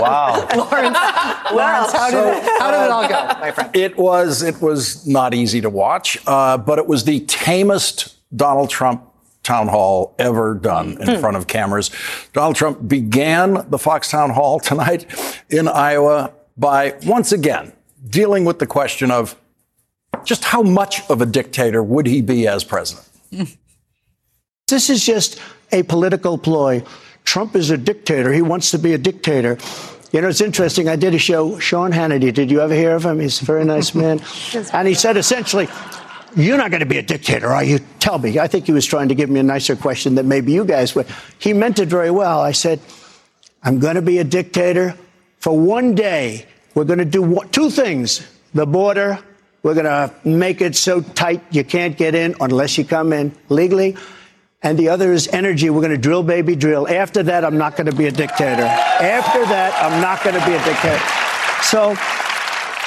Wow! 0.00 0.46
Lawrence, 0.56 0.98
Lawrence, 1.52 1.92
how, 1.92 2.08
So, 2.08 2.24
did 2.24 2.44
it, 2.44 2.60
how 2.60 2.70
did 2.70 2.84
it 2.84 2.90
all 2.90 3.08
go, 3.08 3.40
my 3.40 3.50
friend? 3.50 3.74
It 3.74 3.96
was 3.96 4.42
it 4.42 4.62
was 4.62 5.04
not 5.08 5.34
easy 5.34 5.60
to 5.60 5.68
watch, 5.68 6.18
uh, 6.28 6.56
but 6.56 6.78
it 6.78 6.86
was 6.86 7.02
the 7.02 7.20
tamest 7.20 8.14
Donald 8.34 8.70
Trump 8.70 9.02
town 9.42 9.68
hall 9.68 10.14
ever 10.18 10.54
done 10.54 10.96
in 11.00 11.14
Hmm. 11.14 11.20
front 11.20 11.36
of 11.36 11.46
cameras. 11.48 11.90
Donald 12.32 12.54
Trump 12.56 12.86
began 12.86 13.64
the 13.70 13.78
Fox 13.78 14.08
town 14.10 14.30
hall 14.30 14.60
tonight 14.60 15.04
in 15.50 15.66
Iowa 15.68 16.30
by 16.56 16.94
once 17.04 17.32
again 17.32 17.72
dealing 18.08 18.44
with 18.44 18.58
the 18.60 18.66
question 18.66 19.10
of 19.10 19.34
just 20.24 20.44
how 20.44 20.62
much 20.62 21.02
of 21.10 21.20
a 21.20 21.26
dictator 21.26 21.82
would 21.82 22.06
he 22.06 22.22
be 22.22 22.46
as 22.46 22.62
president? 22.62 23.06
This 24.68 24.88
is 24.90 25.04
just 25.04 25.40
a 25.72 25.82
political 25.82 26.38
ploy. 26.38 26.82
Trump 27.24 27.56
is 27.56 27.70
a 27.70 27.76
dictator. 27.78 28.32
He 28.32 28.42
wants 28.42 28.70
to 28.70 28.78
be 28.78 28.92
a 28.94 28.98
dictator. 28.98 29.58
You 30.12 30.20
know, 30.20 30.28
it's 30.28 30.40
interesting. 30.40 30.88
I 30.88 30.96
did 30.96 31.14
a 31.14 31.18
show, 31.18 31.58
Sean 31.58 31.92
Hannity. 31.92 32.32
Did 32.32 32.50
you 32.50 32.60
ever 32.60 32.74
hear 32.74 32.94
of 32.94 33.04
him? 33.04 33.18
He's 33.20 33.40
a 33.40 33.44
very 33.44 33.64
nice 33.64 33.94
man. 33.94 34.20
and 34.72 34.86
he 34.88 34.94
said 34.94 35.16
essentially, 35.16 35.68
You're 36.34 36.56
not 36.56 36.70
going 36.70 36.80
to 36.80 36.86
be 36.86 36.98
a 36.98 37.02
dictator, 37.02 37.48
are 37.48 37.64
you? 37.64 37.80
Tell 38.00 38.18
me. 38.18 38.38
I 38.38 38.46
think 38.46 38.66
he 38.66 38.72
was 38.72 38.86
trying 38.86 39.08
to 39.08 39.14
give 39.14 39.28
me 39.28 39.40
a 39.40 39.42
nicer 39.42 39.76
question 39.76 40.14
that 40.14 40.24
maybe 40.24 40.52
you 40.52 40.64
guys 40.64 40.94
would. 40.94 41.06
He 41.38 41.52
meant 41.52 41.78
it 41.78 41.88
very 41.88 42.10
well. 42.10 42.40
I 42.40 42.52
said, 42.52 42.80
I'm 43.62 43.78
going 43.78 43.96
to 43.96 44.02
be 44.02 44.18
a 44.18 44.24
dictator 44.24 44.96
for 45.38 45.58
one 45.58 45.94
day. 45.94 46.46
We're 46.74 46.84
going 46.84 47.00
to 47.00 47.04
do 47.04 47.40
two 47.52 47.70
things 47.70 48.26
the 48.54 48.66
border, 48.66 49.18
we're 49.62 49.74
going 49.74 49.86
to 49.86 50.12
make 50.28 50.60
it 50.60 50.76
so 50.76 51.00
tight 51.00 51.42
you 51.50 51.64
can't 51.64 51.96
get 51.96 52.14
in 52.14 52.34
unless 52.40 52.76
you 52.76 52.84
come 52.84 53.12
in 53.12 53.34
legally. 53.48 53.96
And 54.62 54.78
the 54.78 54.90
other 54.90 55.12
is 55.12 55.26
energy. 55.28 55.70
We're 55.70 55.80
going 55.80 55.92
to 55.92 55.98
drill, 55.98 56.22
baby, 56.22 56.54
drill. 56.54 56.88
After 56.88 57.22
that, 57.24 57.44
I'm 57.44 57.58
not 57.58 57.76
going 57.76 57.90
to 57.90 57.96
be 57.96 58.06
a 58.06 58.12
dictator. 58.12 58.62
After 58.62 59.44
that, 59.46 59.72
I'm 59.82 60.00
not 60.00 60.22
going 60.22 60.38
to 60.38 60.46
be 60.46 60.52
a 60.52 60.64
dictator. 60.64 61.02
So, 61.62 61.96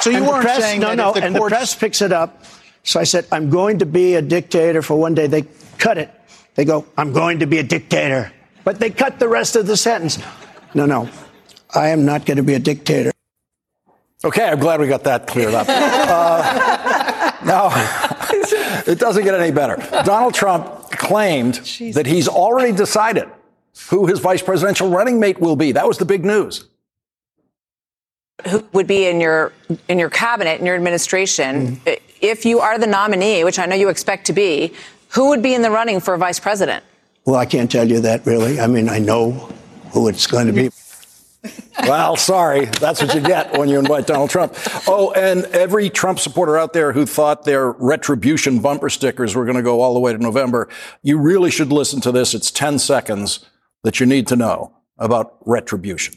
So 0.00 0.10
you 0.10 0.24
weren't 0.24 0.42
press, 0.42 0.62
saying 0.62 0.80
no, 0.80 0.88
that 0.88 0.96
no, 0.96 1.08
if 1.08 1.14
the 1.16 1.24
and 1.24 1.34
the 1.34 1.40
press 1.40 1.74
picks 1.74 2.00
it 2.00 2.12
up. 2.12 2.44
So 2.86 3.00
I 3.00 3.04
said, 3.04 3.26
I'm 3.32 3.50
going 3.50 3.80
to 3.80 3.86
be 3.86 4.14
a 4.14 4.22
dictator 4.22 4.80
for 4.80 4.96
one 4.96 5.12
day. 5.14 5.26
They 5.26 5.42
cut 5.76 5.98
it. 5.98 6.08
They 6.54 6.64
go, 6.64 6.86
I'm 6.96 7.12
going 7.12 7.40
to 7.40 7.46
be 7.46 7.58
a 7.58 7.62
dictator. 7.64 8.32
But 8.62 8.78
they 8.78 8.90
cut 8.90 9.18
the 9.18 9.28
rest 9.28 9.56
of 9.56 9.66
the 9.66 9.76
sentence. 9.76 10.18
No, 10.72 10.86
no, 10.86 11.10
I 11.74 11.88
am 11.88 12.06
not 12.06 12.24
going 12.24 12.36
to 12.36 12.44
be 12.44 12.54
a 12.54 12.60
dictator. 12.60 13.10
Okay, 14.24 14.48
I'm 14.48 14.60
glad 14.60 14.80
we 14.80 14.86
got 14.86 15.04
that 15.04 15.26
cleared 15.26 15.54
up. 15.54 15.66
Uh, 16.06 17.32
now, 17.44 17.68
it 18.86 18.98
doesn't 18.98 19.24
get 19.24 19.34
any 19.34 19.50
better. 19.50 19.76
Donald 20.04 20.34
Trump 20.34 20.90
claimed 20.92 21.54
that 21.94 22.06
he's 22.06 22.28
already 22.28 22.72
decided 22.72 23.28
who 23.90 24.06
his 24.06 24.20
vice 24.20 24.40
presidential 24.40 24.88
running 24.88 25.18
mate 25.18 25.40
will 25.40 25.56
be. 25.56 25.72
That 25.72 25.86
was 25.86 25.98
the 25.98 26.04
big 26.04 26.24
news. 26.24 26.68
Who 28.48 28.66
would 28.72 28.86
be 28.86 29.06
in 29.06 29.20
your 29.20 29.52
in 29.88 29.98
your 29.98 30.10
cabinet 30.10 30.60
in 30.60 30.66
your 30.66 30.74
administration 30.74 31.76
mm-hmm. 31.76 31.94
if 32.20 32.44
you 32.44 32.60
are 32.60 32.78
the 32.78 32.86
nominee, 32.86 33.44
which 33.44 33.58
I 33.58 33.66
know 33.66 33.76
you 33.76 33.88
expect 33.88 34.26
to 34.26 34.32
be. 34.32 34.72
Who 35.10 35.28
would 35.28 35.42
be 35.42 35.54
in 35.54 35.62
the 35.62 35.70
running 35.70 36.00
for 36.00 36.14
a 36.14 36.18
vice 36.18 36.40
president? 36.40 36.84
Well, 37.24 37.36
I 37.36 37.46
can't 37.46 37.70
tell 37.70 37.88
you 37.88 38.00
that 38.00 38.26
really. 38.26 38.60
I 38.60 38.66
mean, 38.66 38.88
I 38.88 38.98
know 38.98 39.32
who 39.92 40.08
it's 40.08 40.26
going 40.26 40.46
to 40.46 40.52
be. 40.52 40.70
Well, 41.82 42.16
sorry. 42.16 42.64
That's 42.64 43.02
what 43.02 43.14
you 43.14 43.20
get 43.20 43.56
when 43.56 43.68
you 43.68 43.78
invite 43.78 44.06
Donald 44.06 44.30
Trump. 44.30 44.54
Oh, 44.88 45.12
and 45.12 45.44
every 45.46 45.90
Trump 45.90 46.18
supporter 46.18 46.56
out 46.58 46.72
there 46.72 46.92
who 46.92 47.06
thought 47.06 47.44
their 47.44 47.70
retribution 47.72 48.58
bumper 48.60 48.88
stickers 48.88 49.36
were 49.36 49.44
going 49.44 49.56
to 49.56 49.62
go 49.62 49.80
all 49.80 49.94
the 49.94 50.00
way 50.00 50.12
to 50.12 50.18
November, 50.18 50.68
you 51.02 51.18
really 51.18 51.50
should 51.50 51.70
listen 51.70 52.00
to 52.00 52.10
this. 52.10 52.34
It's 52.34 52.50
10 52.50 52.78
seconds 52.78 53.46
that 53.84 54.00
you 54.00 54.06
need 54.06 54.26
to 54.28 54.36
know 54.36 54.74
about 54.98 55.36
retribution. 55.44 56.16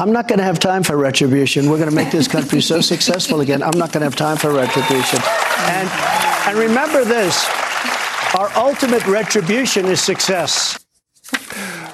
I'm 0.00 0.12
not 0.12 0.28
going 0.28 0.38
to 0.38 0.44
have 0.44 0.58
time 0.58 0.82
for 0.82 0.96
retribution. 0.96 1.68
We're 1.68 1.76
going 1.76 1.90
to 1.90 1.94
make 1.94 2.10
this 2.10 2.26
country 2.26 2.62
so 2.62 2.80
successful 2.80 3.42
again. 3.42 3.62
I'm 3.62 3.78
not 3.78 3.92
going 3.92 4.00
to 4.00 4.06
have 4.06 4.16
time 4.16 4.38
for 4.38 4.50
retribution. 4.50 5.20
And 5.58 5.86
and 6.48 6.58
remember 6.58 7.04
this: 7.04 7.46
our 8.34 8.50
ultimate 8.56 9.06
retribution 9.06 9.84
is 9.84 10.00
success. 10.00 10.82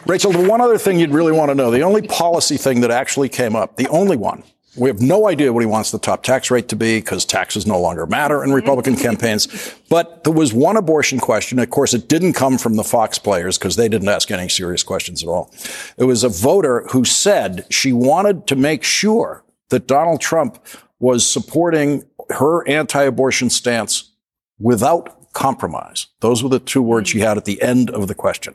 Rachel, 0.07 0.31
the 0.31 0.49
one 0.49 0.61
other 0.61 0.79
thing 0.79 1.01
you'd 1.01 1.11
really 1.11 1.33
want 1.33 1.49
to 1.49 1.57
know, 1.57 1.73
the 1.73 1.83
only 1.83 2.03
policy 2.03 2.57
thing 2.57 2.83
that 2.83 2.93
actually 2.93 3.29
came 3.29 3.57
up, 3.57 3.75
the 3.75 3.89
only 3.89 4.17
one, 4.17 4.45
we 4.77 4.89
have 4.89 5.01
no 5.01 5.29
idea 5.29 5.53
what 5.53 5.61
he 5.61 5.67
wants 5.67 5.91
the 5.91 5.99
top 5.99 6.23
tax 6.23 6.51
rate 6.51 6.69
to 6.69 6.77
be 6.77 6.99
because 6.99 7.25
taxes 7.25 7.67
no 7.67 7.81
longer 7.81 8.07
matter 8.07 8.45
in 8.45 8.53
Republican 8.53 8.95
mm-hmm. 8.95 9.03
campaigns. 9.03 9.75
But 9.89 10.25
there 10.25 10.33
was 10.33 10.53
one 10.53 10.77
abortion 10.77 11.19
question. 11.19 11.59
Of 11.59 11.71
course, 11.71 11.95
it 11.95 12.09
didn't 12.09 12.35
come 12.35 12.59
from 12.59 12.77
the 12.77 12.85
Fox 12.85 13.19
players 13.19 13.59
because 13.59 13.77
they 13.77 13.89
didn't 13.89 14.09
ask 14.09 14.31
any 14.31 14.49
serious 14.49 14.83
questions 14.83 15.23
at 15.23 15.29
all. 15.29 15.53
It 15.97 16.05
was 16.05 16.25
a 16.25 16.29
voter 16.29 16.87
who 16.91 17.05
said 17.05 17.67
she 17.71 17.93
wanted 17.93 18.47
to 18.49 18.57
make 18.57 18.85
sure 18.85 19.45
that 19.71 19.87
Donald 19.87 20.21
Trump 20.21 20.65
was 20.99 21.27
supporting 21.27 22.05
her 22.31 22.67
anti-abortion 22.69 23.51
stance 23.51 24.13
without 24.59 25.33
compromise. 25.33 26.07
Those 26.21 26.43
were 26.43 26.49
the 26.49 26.59
two 26.59 26.83
words 26.83 27.11
she 27.11 27.19
mm-hmm. 27.19 27.29
had 27.29 27.37
at 27.37 27.45
the 27.45 27.61
end 27.61 27.91
of 27.91 28.09
the 28.09 28.15
question. 28.15 28.55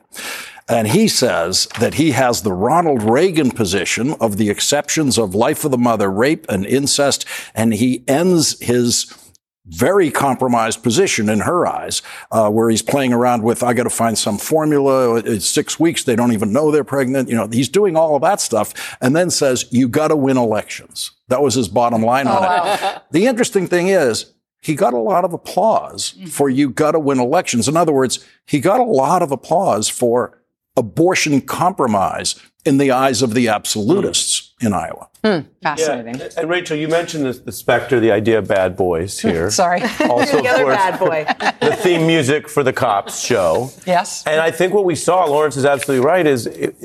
And 0.68 0.88
he 0.88 1.08
says 1.08 1.66
that 1.80 1.94
he 1.94 2.12
has 2.12 2.42
the 2.42 2.52
Ronald 2.52 3.02
Reagan 3.02 3.50
position 3.50 4.14
of 4.20 4.36
the 4.36 4.48
exceptions 4.50 5.18
of 5.18 5.34
life 5.34 5.64
of 5.64 5.70
the 5.70 5.78
mother, 5.78 6.10
rape, 6.10 6.46
and 6.48 6.64
incest. 6.64 7.24
And 7.54 7.74
he 7.74 8.04
ends 8.06 8.58
his 8.60 9.12
very 9.66 10.10
compromised 10.10 10.82
position 10.82 11.28
in 11.28 11.40
her 11.40 11.66
eyes, 11.66 12.02
uh, 12.32 12.50
where 12.50 12.68
he's 12.68 12.82
playing 12.82 13.12
around 13.12 13.42
with, 13.44 13.62
I 13.62 13.74
got 13.74 13.84
to 13.84 13.90
find 13.90 14.18
some 14.18 14.36
formula. 14.36 15.16
It's 15.18 15.46
six 15.46 15.78
weeks. 15.78 16.02
They 16.02 16.16
don't 16.16 16.32
even 16.32 16.52
know 16.52 16.70
they're 16.70 16.82
pregnant. 16.82 17.28
You 17.28 17.36
know, 17.36 17.46
he's 17.46 17.68
doing 17.68 17.96
all 17.96 18.16
of 18.16 18.22
that 18.22 18.40
stuff 18.40 18.96
and 19.00 19.14
then 19.14 19.30
says, 19.30 19.66
you 19.70 19.88
got 19.88 20.08
to 20.08 20.16
win 20.16 20.36
elections. 20.36 21.12
That 21.28 21.42
was 21.42 21.54
his 21.54 21.68
bottom 21.68 22.02
line 22.02 22.26
on 22.26 22.42
Oh, 22.44 22.72
it. 22.96 23.02
The 23.12 23.26
interesting 23.26 23.68
thing 23.68 23.88
is, 23.88 24.32
he 24.60 24.74
got 24.74 24.94
a 24.94 24.98
lot 24.98 25.24
of 25.24 25.32
applause 25.32 26.10
for 26.28 26.48
you 26.48 26.70
got 26.70 26.92
to 26.92 27.00
win 27.00 27.18
elections. 27.18 27.68
In 27.68 27.76
other 27.76 27.92
words, 27.92 28.24
he 28.46 28.60
got 28.60 28.80
a 28.80 28.84
lot 28.84 29.22
of 29.22 29.32
applause 29.32 29.88
for 29.88 30.41
abortion 30.76 31.40
compromise 31.40 32.34
in 32.64 32.78
the 32.78 32.90
eyes 32.90 33.22
of 33.22 33.34
the 33.34 33.48
absolutists 33.48 34.52
hmm. 34.60 34.66
in 34.66 34.72
Iowa. 34.72 35.08
Hmm, 35.24 35.38
fascinating. 35.62 36.20
Yeah. 36.20 36.28
And 36.36 36.48
Rachel, 36.50 36.76
you 36.76 36.88
mentioned 36.88 37.26
the, 37.26 37.32
the 37.32 37.52
specter, 37.52 38.00
the 38.00 38.10
idea 38.10 38.38
of 38.38 38.48
bad 38.48 38.76
boys 38.76 39.20
hmm, 39.20 39.28
here. 39.28 39.50
Sorry. 39.50 39.82
Also, 40.08 40.42
the 40.42 40.48
other 40.48 40.64
course, 40.64 40.76
bad 40.76 40.98
boy. 40.98 41.26
the 41.60 41.76
theme 41.76 42.06
music 42.06 42.48
for 42.48 42.62
the 42.62 42.72
cops 42.72 43.24
show. 43.24 43.70
Yes. 43.86 44.26
And 44.26 44.40
I 44.40 44.50
think 44.50 44.74
what 44.74 44.84
we 44.84 44.94
saw, 44.94 45.24
Lawrence 45.24 45.56
is 45.56 45.64
absolutely 45.64 46.04
right, 46.04 46.26
is 46.26 46.46
it, 46.46 46.76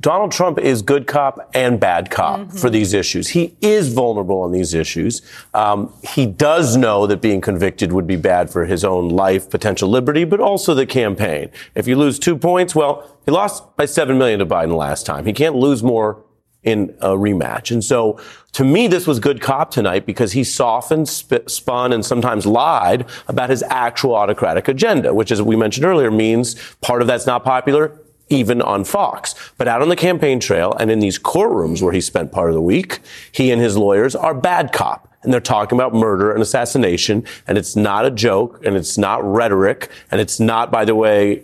Donald 0.00 0.32
Trump 0.32 0.58
is 0.58 0.82
good 0.82 1.06
cop 1.06 1.50
and 1.54 1.78
bad 1.78 2.10
cop 2.10 2.40
Mm-hmm. 2.40 2.56
for 2.56 2.70
these 2.70 2.92
issues. 2.94 3.28
He 3.28 3.54
is 3.60 3.92
vulnerable 3.92 4.40
on 4.42 4.50
these 4.52 4.74
issues. 4.74 5.22
Um, 5.52 5.92
he 6.02 6.26
does 6.26 6.76
know 6.76 7.06
that 7.06 7.20
being 7.20 7.40
convicted 7.40 7.92
would 7.92 8.06
be 8.06 8.16
bad 8.16 8.50
for 8.50 8.64
his 8.64 8.84
own 8.84 9.08
life, 9.10 9.48
potential 9.50 9.88
liberty, 9.88 10.24
but 10.24 10.40
also 10.40 10.74
the 10.74 10.86
campaign. 10.86 11.50
If 11.74 11.86
you 11.86 11.96
lose 11.96 12.18
two 12.18 12.36
points, 12.36 12.74
well, 12.74 13.18
he 13.24 13.30
lost 13.30 13.76
by 13.76 13.84
seven 13.86 14.18
million 14.18 14.38
to 14.40 14.46
Biden 14.46 14.76
last 14.76 15.06
time. 15.06 15.26
He 15.26 15.32
can't 15.32 15.54
lose 15.56 15.82
more 15.82 16.22
in 16.62 16.96
a 17.02 17.10
rematch. 17.10 17.70
And 17.70 17.84
so 17.84 18.18
to 18.52 18.64
me, 18.64 18.86
this 18.86 19.06
was 19.06 19.18
good 19.18 19.42
cop 19.42 19.70
tonight 19.70 20.06
because 20.06 20.32
he 20.32 20.42
softened, 20.42 21.08
sp- 21.12 21.44
spun, 21.46 21.92
and 21.92 22.04
sometimes 22.04 22.46
lied 22.46 23.06
about 23.28 23.50
his 23.50 23.62
actual 23.64 24.14
autocratic 24.14 24.66
agenda, 24.68 25.12
which, 25.12 25.30
as 25.30 25.42
we 25.42 25.56
mentioned 25.56 25.84
earlier, 25.84 26.10
means 26.10 26.56
part 26.80 27.02
of 27.02 27.06
that's 27.08 27.26
not 27.26 27.44
popular 27.44 28.00
even 28.28 28.62
on 28.62 28.84
Fox. 28.84 29.34
But 29.58 29.68
out 29.68 29.82
on 29.82 29.88
the 29.88 29.96
campaign 29.96 30.40
trail 30.40 30.74
and 30.78 30.90
in 30.90 30.98
these 30.98 31.18
courtrooms 31.18 31.82
where 31.82 31.92
he 31.92 32.00
spent 32.00 32.32
part 32.32 32.48
of 32.48 32.54
the 32.54 32.62
week, 32.62 33.00
he 33.32 33.50
and 33.50 33.60
his 33.60 33.76
lawyers 33.76 34.14
are 34.14 34.34
bad 34.34 34.72
cop. 34.72 35.10
And 35.22 35.32
they're 35.32 35.40
talking 35.40 35.78
about 35.78 35.94
murder 35.94 36.32
and 36.32 36.42
assassination. 36.42 37.24
And 37.46 37.56
it's 37.56 37.76
not 37.76 38.04
a 38.04 38.10
joke 38.10 38.64
and 38.64 38.76
it's 38.76 38.98
not 38.98 39.24
rhetoric. 39.24 39.90
And 40.10 40.20
it's 40.20 40.38
not, 40.38 40.70
by 40.70 40.84
the 40.84 40.94
way, 40.94 41.42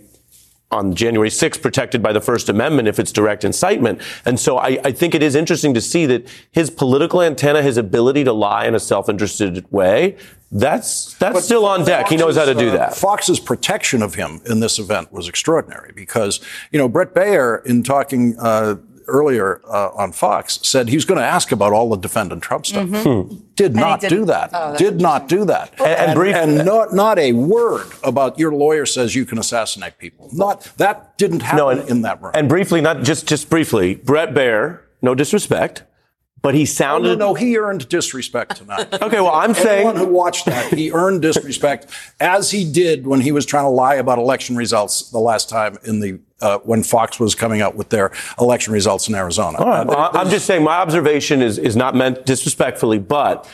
on 0.70 0.94
January 0.94 1.30
6th 1.30 1.60
protected 1.60 2.02
by 2.02 2.12
the 2.12 2.20
First 2.20 2.48
Amendment 2.48 2.86
if 2.86 2.98
it's 2.98 3.10
direct 3.10 3.42
incitement. 3.44 4.00
And 4.24 4.38
so 4.38 4.58
I, 4.58 4.78
I, 4.84 4.92
think 4.92 5.16
it 5.16 5.22
is 5.22 5.34
interesting 5.34 5.74
to 5.74 5.80
see 5.80 6.06
that 6.06 6.28
his 6.52 6.70
political 6.70 7.22
antenna, 7.22 7.60
his 7.60 7.76
ability 7.76 8.22
to 8.24 8.32
lie 8.32 8.66
in 8.66 8.76
a 8.76 8.80
self-interested 8.80 9.70
way, 9.72 10.16
that's 10.52 11.14
that's 11.14 11.34
But 11.34 11.40
still 11.44 11.64
on 11.66 11.84
deck. 11.84 12.08
he 12.08 12.16
knows 12.16 12.36
how 12.36 12.44
to 12.44 12.54
do 12.54 12.70
uh, 12.70 12.76
that. 12.76 12.96
Fox's 12.96 13.38
protection 13.40 14.02
of 14.02 14.14
him 14.14 14.40
in 14.46 14.60
this 14.60 14.78
event 14.78 15.12
was 15.12 15.28
extraordinary 15.28 15.92
because, 15.94 16.40
you 16.72 16.78
know, 16.78 16.88
Bret 16.88 17.14
Baier, 17.14 17.64
in 17.64 17.82
talking 17.82 18.36
uh, 18.38 18.76
earlier 19.06 19.60
uh, 19.68 19.90
on 19.90 20.12
Fox, 20.12 20.58
said 20.62 20.88
he 20.88 20.96
was 20.96 21.04
going 21.04 21.18
to 21.20 21.24
ask 21.26 21.52
about 21.52 21.72
all 21.72 21.88
the 21.90 21.96
defendant 21.96 22.42
Trump 22.42 22.66
stuff. 22.66 22.88
Hmm. 22.88 23.36
Did 23.54 23.74
not 23.76 24.00
didn't. 24.00 24.18
do 24.18 24.24
that. 24.26 24.50
Oh, 24.52 24.76
Did 24.76 25.00
not 25.00 25.28
do 25.28 25.44
that. 25.44 25.72
And- 25.80 25.88
and 25.88 26.14
brief- 26.14 26.34
and 26.36 26.64
not, 26.64 26.92
not 26.94 27.18
a 27.18 27.32
word 27.32 27.86
about 28.02 28.38
your 28.38 28.52
lawyer 28.52 28.86
says 28.86 29.14
you 29.14 29.24
can 29.26 29.38
assassinate 29.38 29.98
people. 29.98 30.28
Not 30.32 30.62
that 30.78 31.16
didn't 31.18 31.42
happen 31.42 31.58
No, 31.58 31.68
and, 31.70 31.88
in 31.88 32.02
that 32.02 32.20
room. 32.22 32.32
And 32.34 32.48
briefly, 32.48 32.80
not 32.80 33.02
just 33.02 33.26
just 33.28 33.50
briefly, 33.50 33.96
Bret 33.96 34.32
Baier, 34.34 34.80
no 35.02 35.14
disrespect, 35.14 35.82
but 36.42 36.54
he 36.54 36.60
Oh, 36.60 36.62
no, 36.62 36.64
sounded. 36.66 37.18
no, 37.18 37.34
he 37.34 37.56
earned 37.58 37.88
disrespect 37.88 38.56
tonight. 38.56 38.88
Okay, 39.02 39.20
well, 39.20 39.30
I'm 39.34 39.54
saying 39.54 39.86
Anyone 39.86 39.96
who 39.96 40.06
watched 40.12 40.46
that, 40.46 40.72
he 40.72 40.90
earned 40.92 41.22
disrespect 41.22 41.86
as 42.20 42.50
he 42.50 42.70
did 42.70 43.06
when 43.06 43.20
he 43.20 43.32
was 43.32 43.44
trying 43.46 43.64
to 43.64 43.68
lie 43.70 43.94
about 43.96 44.18
election 44.18 44.56
results 44.56 45.10
the 45.10 45.18
last 45.18 45.48
time 45.48 45.78
in 45.84 46.00
the 46.00 46.18
uh, 46.40 46.58
when 46.60 46.82
Fox 46.82 47.20
was 47.20 47.34
coming 47.34 47.60
out 47.60 47.76
with 47.76 47.90
their 47.90 48.10
election 48.40 48.72
results 48.72 49.08
in 49.08 49.14
Arizona. 49.14 49.58
All 49.58 49.66
right. 49.66 49.80
Uh, 49.80 49.84
Well, 49.88 50.10
I- 50.14 50.20
I'm 50.20 50.30
just 50.30 50.46
saying 50.46 50.64
my 50.64 50.76
observation 50.78 51.42
is, 51.42 51.58
is 51.58 51.76
not 51.76 51.94
meant 51.94 52.24
disrespectfully, 52.24 52.98
but 52.98 53.46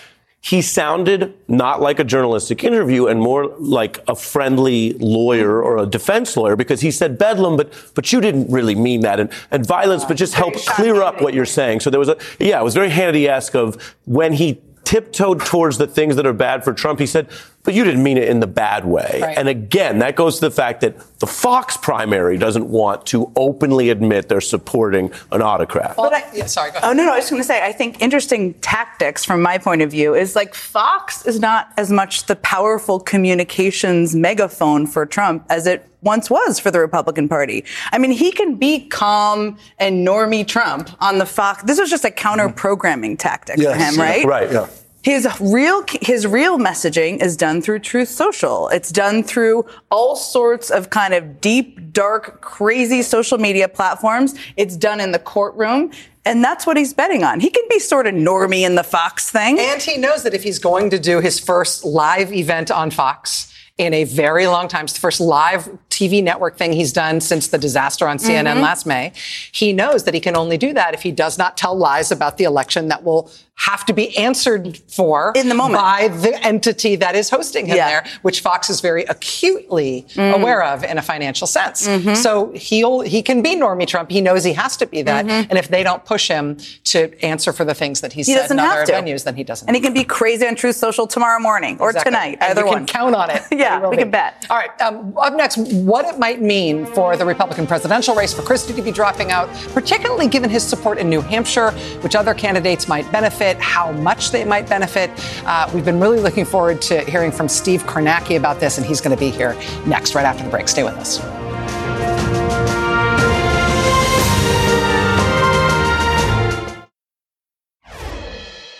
he 0.46 0.62
sounded 0.62 1.34
not 1.48 1.82
like 1.82 1.98
a 1.98 2.04
journalistic 2.04 2.62
interview 2.62 3.06
and 3.08 3.20
more 3.20 3.46
like 3.58 3.98
a 4.06 4.14
friendly 4.14 4.92
lawyer 4.92 5.60
or 5.60 5.76
a 5.78 5.86
defense 5.86 6.36
lawyer 6.36 6.54
because 6.54 6.80
he 6.80 6.90
said 6.92 7.18
bedlam, 7.18 7.56
but, 7.56 7.72
but 7.96 8.12
you 8.12 8.20
didn't 8.20 8.48
really 8.48 8.76
mean 8.76 9.00
that 9.00 9.18
and, 9.18 9.28
and 9.50 9.66
violence, 9.66 10.04
but 10.04 10.16
just 10.16 10.34
help 10.34 10.54
clear 10.66 11.02
up 11.02 11.20
what 11.20 11.34
you're 11.34 11.44
saying. 11.44 11.80
So 11.80 11.90
there 11.90 11.98
was 11.98 12.08
a, 12.08 12.16
yeah, 12.38 12.60
it 12.60 12.62
was 12.62 12.74
very 12.74 12.90
Hannity-esque 12.90 13.56
of 13.56 13.96
when 14.04 14.34
he 14.34 14.60
tiptoed 14.84 15.44
towards 15.44 15.78
the 15.78 15.86
things 15.88 16.14
that 16.14 16.24
are 16.24 16.32
bad 16.32 16.62
for 16.62 16.72
Trump, 16.72 17.00
he 17.00 17.06
said, 17.06 17.28
but 17.66 17.74
you 17.74 17.82
didn't 17.82 18.04
mean 18.04 18.16
it 18.16 18.28
in 18.28 18.38
the 18.38 18.46
bad 18.46 18.84
way. 18.84 19.18
Right. 19.20 19.36
And 19.36 19.48
again, 19.48 19.98
that 19.98 20.14
goes 20.14 20.36
to 20.36 20.42
the 20.42 20.50
fact 20.52 20.82
that 20.82 20.96
the 21.18 21.26
Fox 21.26 21.76
primary 21.76 22.38
doesn't 22.38 22.68
want 22.68 23.04
to 23.06 23.32
openly 23.34 23.90
admit 23.90 24.28
they're 24.28 24.40
supporting 24.40 25.10
an 25.32 25.42
autocrat. 25.42 25.96
Well, 25.98 26.12
yeah, 26.32 26.46
sorry, 26.46 26.70
go 26.70 26.76
oh, 26.76 26.78
ahead. 26.78 26.90
Oh, 26.90 26.92
no, 26.92 27.04
no. 27.06 27.12
I 27.12 27.16
was 27.16 27.28
going 27.28 27.42
to 27.42 27.46
say, 27.46 27.64
I 27.64 27.72
think 27.72 28.00
interesting 28.00 28.54
tactics 28.54 29.24
from 29.24 29.42
my 29.42 29.58
point 29.58 29.82
of 29.82 29.90
view 29.90 30.14
is 30.14 30.36
like 30.36 30.54
Fox 30.54 31.26
is 31.26 31.40
not 31.40 31.72
as 31.76 31.90
much 31.90 32.26
the 32.26 32.36
powerful 32.36 33.00
communications 33.00 34.14
megaphone 34.14 34.86
for 34.86 35.04
Trump 35.04 35.44
as 35.50 35.66
it 35.66 35.88
once 36.02 36.30
was 36.30 36.60
for 36.60 36.70
the 36.70 36.78
Republican 36.78 37.28
Party. 37.28 37.64
I 37.90 37.98
mean, 37.98 38.12
he 38.12 38.30
can 38.30 38.54
be 38.54 38.86
calm 38.86 39.58
and 39.80 40.06
normie 40.06 40.46
Trump 40.46 40.90
on 41.00 41.18
the 41.18 41.26
Fox. 41.26 41.64
This 41.64 41.80
was 41.80 41.90
just 41.90 42.04
a 42.04 42.12
counter 42.12 42.48
programming 42.48 43.16
tactic 43.16 43.56
for 43.56 43.62
Yes. 43.62 43.94
him, 43.94 44.00
right? 44.00 44.24
Right. 44.24 44.52
yeah. 44.52 44.68
His 45.06 45.28
real 45.40 45.84
his 46.02 46.26
real 46.26 46.58
messaging 46.58 47.22
is 47.22 47.36
done 47.36 47.62
through 47.62 47.78
Truth 47.78 48.08
Social. 48.08 48.66
It's 48.70 48.90
done 48.90 49.22
through 49.22 49.64
all 49.88 50.16
sorts 50.16 50.68
of 50.68 50.90
kind 50.90 51.14
of 51.14 51.40
deep, 51.40 51.92
dark, 51.92 52.40
crazy 52.40 53.02
social 53.02 53.38
media 53.38 53.68
platforms. 53.68 54.34
It's 54.56 54.76
done 54.76 54.98
in 54.98 55.12
the 55.12 55.20
courtroom. 55.20 55.92
And 56.24 56.42
that's 56.42 56.66
what 56.66 56.76
he's 56.76 56.92
betting 56.92 57.22
on. 57.22 57.38
He 57.38 57.50
can 57.50 57.62
be 57.70 57.78
sort 57.78 58.08
of 58.08 58.16
normie 58.16 58.66
in 58.66 58.74
the 58.74 58.82
Fox 58.82 59.30
thing. 59.30 59.60
And 59.60 59.80
he 59.80 59.96
knows 59.96 60.24
that 60.24 60.34
if 60.34 60.42
he's 60.42 60.58
going 60.58 60.90
to 60.90 60.98
do 60.98 61.20
his 61.20 61.38
first 61.38 61.84
live 61.84 62.32
event 62.32 62.72
on 62.72 62.90
Fox 62.90 63.54
in 63.78 63.94
a 63.94 64.02
very 64.02 64.48
long 64.48 64.66
time, 64.66 64.86
it's 64.86 64.94
the 64.94 64.98
first 64.98 65.20
live 65.20 65.68
TV 65.88 66.20
network 66.20 66.56
thing 66.56 66.72
he's 66.72 66.92
done 66.92 67.20
since 67.20 67.46
the 67.46 67.58
disaster 67.58 68.08
on 68.08 68.18
CNN 68.18 68.54
Mm-hmm. 68.54 68.60
last 68.60 68.86
May, 68.86 69.12
he 69.52 69.72
knows 69.72 70.02
that 70.02 70.14
he 70.14 70.20
can 70.20 70.34
only 70.34 70.58
do 70.58 70.72
that 70.72 70.94
if 70.94 71.02
he 71.02 71.12
does 71.12 71.38
not 71.38 71.56
tell 71.56 71.76
lies 71.76 72.10
about 72.10 72.38
the 72.38 72.44
election 72.44 72.88
that 72.88 73.04
will 73.04 73.30
have 73.58 73.86
to 73.86 73.94
be 73.94 74.16
answered 74.18 74.76
for 74.86 75.32
In 75.34 75.48
the 75.48 75.54
moment. 75.54 75.80
by 75.82 76.08
the 76.08 76.38
entity 76.46 76.94
that 76.96 77.16
is 77.16 77.30
hosting 77.30 77.64
him 77.66 77.76
Yeah. 77.76 77.88
there, 77.88 78.04
which 78.22 78.40
Fox 78.40 78.68
is 78.68 78.80
very 78.82 79.04
acutely 79.04 80.06
Mm. 80.14 80.34
aware 80.34 80.62
of 80.62 80.84
in 80.84 80.98
a 80.98 81.02
financial 81.02 81.46
sense. 81.46 81.88
Mm-hmm. 81.88 82.14
So 82.14 82.52
he'll 82.54 83.00
he 83.00 83.22
can 83.22 83.40
be 83.42 83.56
Normie 83.56 83.86
Trump. 83.86 84.10
He 84.10 84.20
knows 84.20 84.44
he 84.44 84.52
has 84.52 84.76
to 84.76 84.86
be 84.86 85.00
that. 85.02 85.24
And 85.26 85.58
if 85.58 85.68
they 85.68 85.82
don't 85.82 86.04
push 86.04 86.28
him 86.28 86.58
to 86.84 86.98
answer 87.24 87.52
for 87.52 87.64
the 87.64 87.74
things 87.74 88.02
that 88.02 88.12
he's 88.12 88.26
Mm-hmm. 88.28 88.40
He 88.42 88.48
said 88.48 88.50
in 88.50 88.60
other 88.60 88.84
venues, 88.84 89.24
then 89.24 89.36
he 89.36 89.44
doesn't. 89.44 89.66
And 89.68 89.74
he 89.76 89.80
can 89.80 89.94
be 89.94 90.04
crazy 90.04 90.46
on 90.46 90.54
Truth 90.54 90.76
Social 90.76 91.06
tomorrow 91.06 91.40
morning 91.40 91.76
or 91.80 91.90
Exactly. 91.90 92.10
tonight, 92.10 92.38
And 92.40 92.50
either 92.50 92.60
you 92.62 92.66
one. 92.66 92.76
can 92.78 92.86
count 92.86 93.14
on 93.14 93.30
it. 93.30 93.42
Yeah, 93.52 93.80
we 93.88 93.96
be. 93.96 94.02
can 94.02 94.10
bet. 94.10 94.44
All 94.50 94.58
right. 94.58 94.70
Um, 94.82 95.14
up 95.16 95.34
next, 95.34 95.56
what 95.56 96.04
it 96.04 96.18
might 96.18 96.42
mean 96.42 96.84
for 96.96 97.16
the 97.16 97.24
Republican 97.24 97.66
presidential 97.66 98.14
race 98.14 98.34
for 98.34 98.42
Christie 98.42 98.74
to 98.74 98.82
be 98.82 98.92
dropping 98.92 99.30
out, 99.32 99.48
particularly 99.72 100.28
given 100.28 100.50
his 100.50 100.62
support 100.62 100.98
in 100.98 101.08
New 101.08 101.22
Hampshire, 101.22 101.70
which 102.02 102.14
other 102.14 102.34
candidates 102.34 102.86
might 102.86 103.10
benefit, 103.12 103.45
how 103.58 103.92
much 103.92 104.30
they 104.32 104.44
might 104.44 104.68
benefit. 104.68 105.10
Uh, 105.46 105.70
we've 105.72 105.84
been 105.84 106.00
really 106.00 106.18
looking 106.18 106.44
forward 106.44 106.82
to 106.82 107.00
hearing 107.04 107.30
from 107.30 107.48
Steve 107.48 107.84
Kornacki 107.84 108.36
about 108.36 108.58
this, 108.58 108.78
and 108.78 108.86
he's 108.86 109.00
going 109.00 109.16
to 109.16 109.20
be 109.20 109.30
here 109.30 109.54
next, 109.86 110.14
right 110.14 110.26
after 110.26 110.42
the 110.42 110.50
break. 110.50 110.66
Stay 110.66 110.82
with 110.82 110.94
us. 110.94 111.20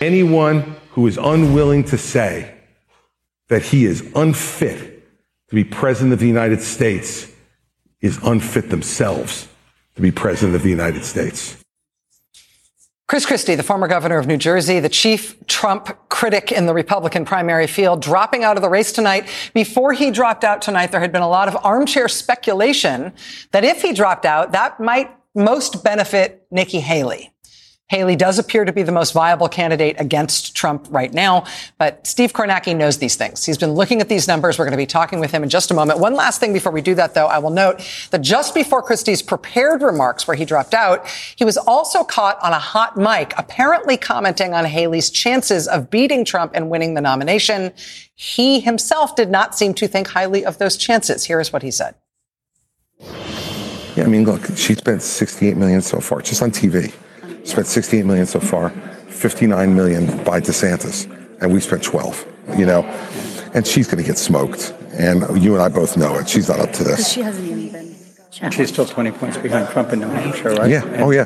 Anyone 0.01 0.75
who 0.91 1.07
is 1.07 1.17
unwilling 1.17 1.83
to 1.85 1.97
say 1.97 2.53
that 3.49 3.63
he 3.63 3.85
is 3.85 4.01
unfit 4.15 5.03
to 5.49 5.55
be 5.55 5.63
president 5.63 6.13
of 6.13 6.19
the 6.19 6.27
United 6.27 6.61
States 6.61 7.31
is 8.01 8.19
unfit 8.23 8.69
themselves 8.69 9.47
to 9.95 10.01
be 10.01 10.11
president 10.11 10.55
of 10.55 10.63
the 10.63 10.69
United 10.69 11.03
States. 11.03 11.63
Chris 13.07 13.25
Christie, 13.25 13.55
the 13.55 13.63
former 13.63 13.87
governor 13.87 14.17
of 14.17 14.27
New 14.27 14.35
Jersey, 14.35 14.81
the 14.81 14.89
chief 14.89 15.37
Trump 15.47 15.97
critic 16.09 16.51
in 16.51 16.65
the 16.65 16.73
Republican 16.73 17.23
primary 17.23 17.65
field, 17.65 18.01
dropping 18.01 18.43
out 18.43 18.57
of 18.57 18.61
the 18.61 18.67
race 18.67 18.91
tonight. 18.91 19.29
Before 19.53 19.93
he 19.93 20.11
dropped 20.11 20.43
out 20.43 20.61
tonight, 20.61 20.91
there 20.91 20.99
had 20.99 21.13
been 21.13 21.21
a 21.21 21.29
lot 21.29 21.47
of 21.47 21.55
armchair 21.63 22.09
speculation 22.09 23.13
that 23.51 23.63
if 23.63 23.81
he 23.81 23.93
dropped 23.93 24.25
out, 24.25 24.51
that 24.51 24.81
might 24.81 25.09
most 25.33 25.85
benefit 25.85 26.45
Nikki 26.51 26.81
Haley. 26.81 27.31
Haley 27.89 28.17
does 28.17 28.37
appear 28.37 28.65
to 28.65 28.73
be 28.73 28.83
the 28.83 28.91
most 28.91 29.13
viable 29.13 29.47
candidate 29.47 29.95
against 29.97 30.53
Trump 30.53 30.87
right 30.89 31.13
now, 31.13 31.45
but 31.77 32.05
Steve 32.05 32.33
Kornacki 32.33 32.75
knows 32.75 32.97
these 32.97 33.15
things. 33.15 33.45
He's 33.45 33.57
been 33.57 33.71
looking 33.71 34.01
at 34.01 34.09
these 34.09 34.27
numbers. 34.27 34.59
We're 34.59 34.65
going 34.65 34.73
to 34.73 34.77
be 34.77 34.85
talking 34.85 35.21
with 35.21 35.31
him 35.31 35.41
in 35.41 35.47
just 35.47 35.71
a 35.71 35.73
moment. 35.73 35.99
One 35.99 36.13
last 36.13 36.41
thing 36.41 36.51
before 36.51 36.73
we 36.73 36.81
do 36.81 36.95
that, 36.95 37.13
though, 37.13 37.27
I 37.27 37.37
will 37.37 37.49
note 37.49 37.81
that 38.09 38.19
just 38.19 38.53
before 38.53 38.83
Christie's 38.83 39.21
prepared 39.21 39.83
remarks 39.83 40.27
where 40.27 40.35
he 40.35 40.43
dropped 40.43 40.73
out, 40.73 41.07
he 41.37 41.45
was 41.45 41.55
also 41.55 42.03
caught 42.03 42.37
on 42.43 42.51
a 42.51 42.59
hot 42.59 42.97
mic, 42.97 43.33
apparently 43.37 43.95
commenting 43.95 44.53
on 44.53 44.65
Haley's 44.65 45.09
chances 45.09 45.65
of 45.65 45.89
beating 45.89 46.25
Trump 46.25 46.51
and 46.55 46.69
winning 46.69 46.93
the 46.93 47.01
nomination. 47.01 47.71
He 48.15 48.59
himself 48.59 49.15
did 49.15 49.29
not 49.29 49.55
seem 49.55 49.73
to 49.75 49.87
think 49.87 50.07
highly 50.07 50.43
of 50.43 50.57
those 50.57 50.75
chances. 50.75 51.23
Here 51.23 51.39
is 51.39 51.53
what 51.53 51.63
he 51.63 51.71
said. 51.71 51.95
Yeah, 53.95 54.03
I 54.03 54.07
mean, 54.07 54.25
look, 54.25 54.45
she 54.57 54.75
spent 54.75 55.01
68 55.01 55.55
million 55.55 55.81
so 55.81 56.01
far, 56.01 56.21
just 56.21 56.41
on 56.41 56.51
TV 56.51 56.93
spent 57.47 57.67
68 57.67 58.05
million 58.05 58.25
so 58.25 58.39
far, 58.39 58.69
59 58.69 59.75
million 59.75 60.05
by 60.23 60.39
DeSantis, 60.39 61.09
and 61.41 61.53
we 61.53 61.59
spent 61.59 61.83
12. 61.83 62.25
You 62.57 62.65
know, 62.65 62.83
and 63.53 63.67
she's 63.67 63.87
going 63.87 64.01
to 64.01 64.07
get 64.07 64.17
smoked, 64.17 64.73
and 64.93 65.21
you 65.43 65.53
and 65.53 65.61
I 65.61 65.67
both 65.67 65.97
know 65.97 66.17
it. 66.17 66.29
She's 66.29 66.47
not 66.47 66.59
up 66.59 66.71
to 66.73 66.83
this. 66.83 67.11
She 67.11 67.21
hasn't 67.21 67.45
even 67.45 67.71
been. 67.71 67.95
Challenged. 68.31 68.57
She's 68.57 68.69
still 68.69 68.85
20 68.85 69.11
points 69.11 69.37
behind 69.37 69.69
Trump 69.69 69.91
in 69.93 69.99
New 69.99 70.07
Hampshire, 70.07 70.51
right? 70.51 70.69
Yeah. 70.69 70.97
Oh 70.99 71.11
yeah. 71.11 71.25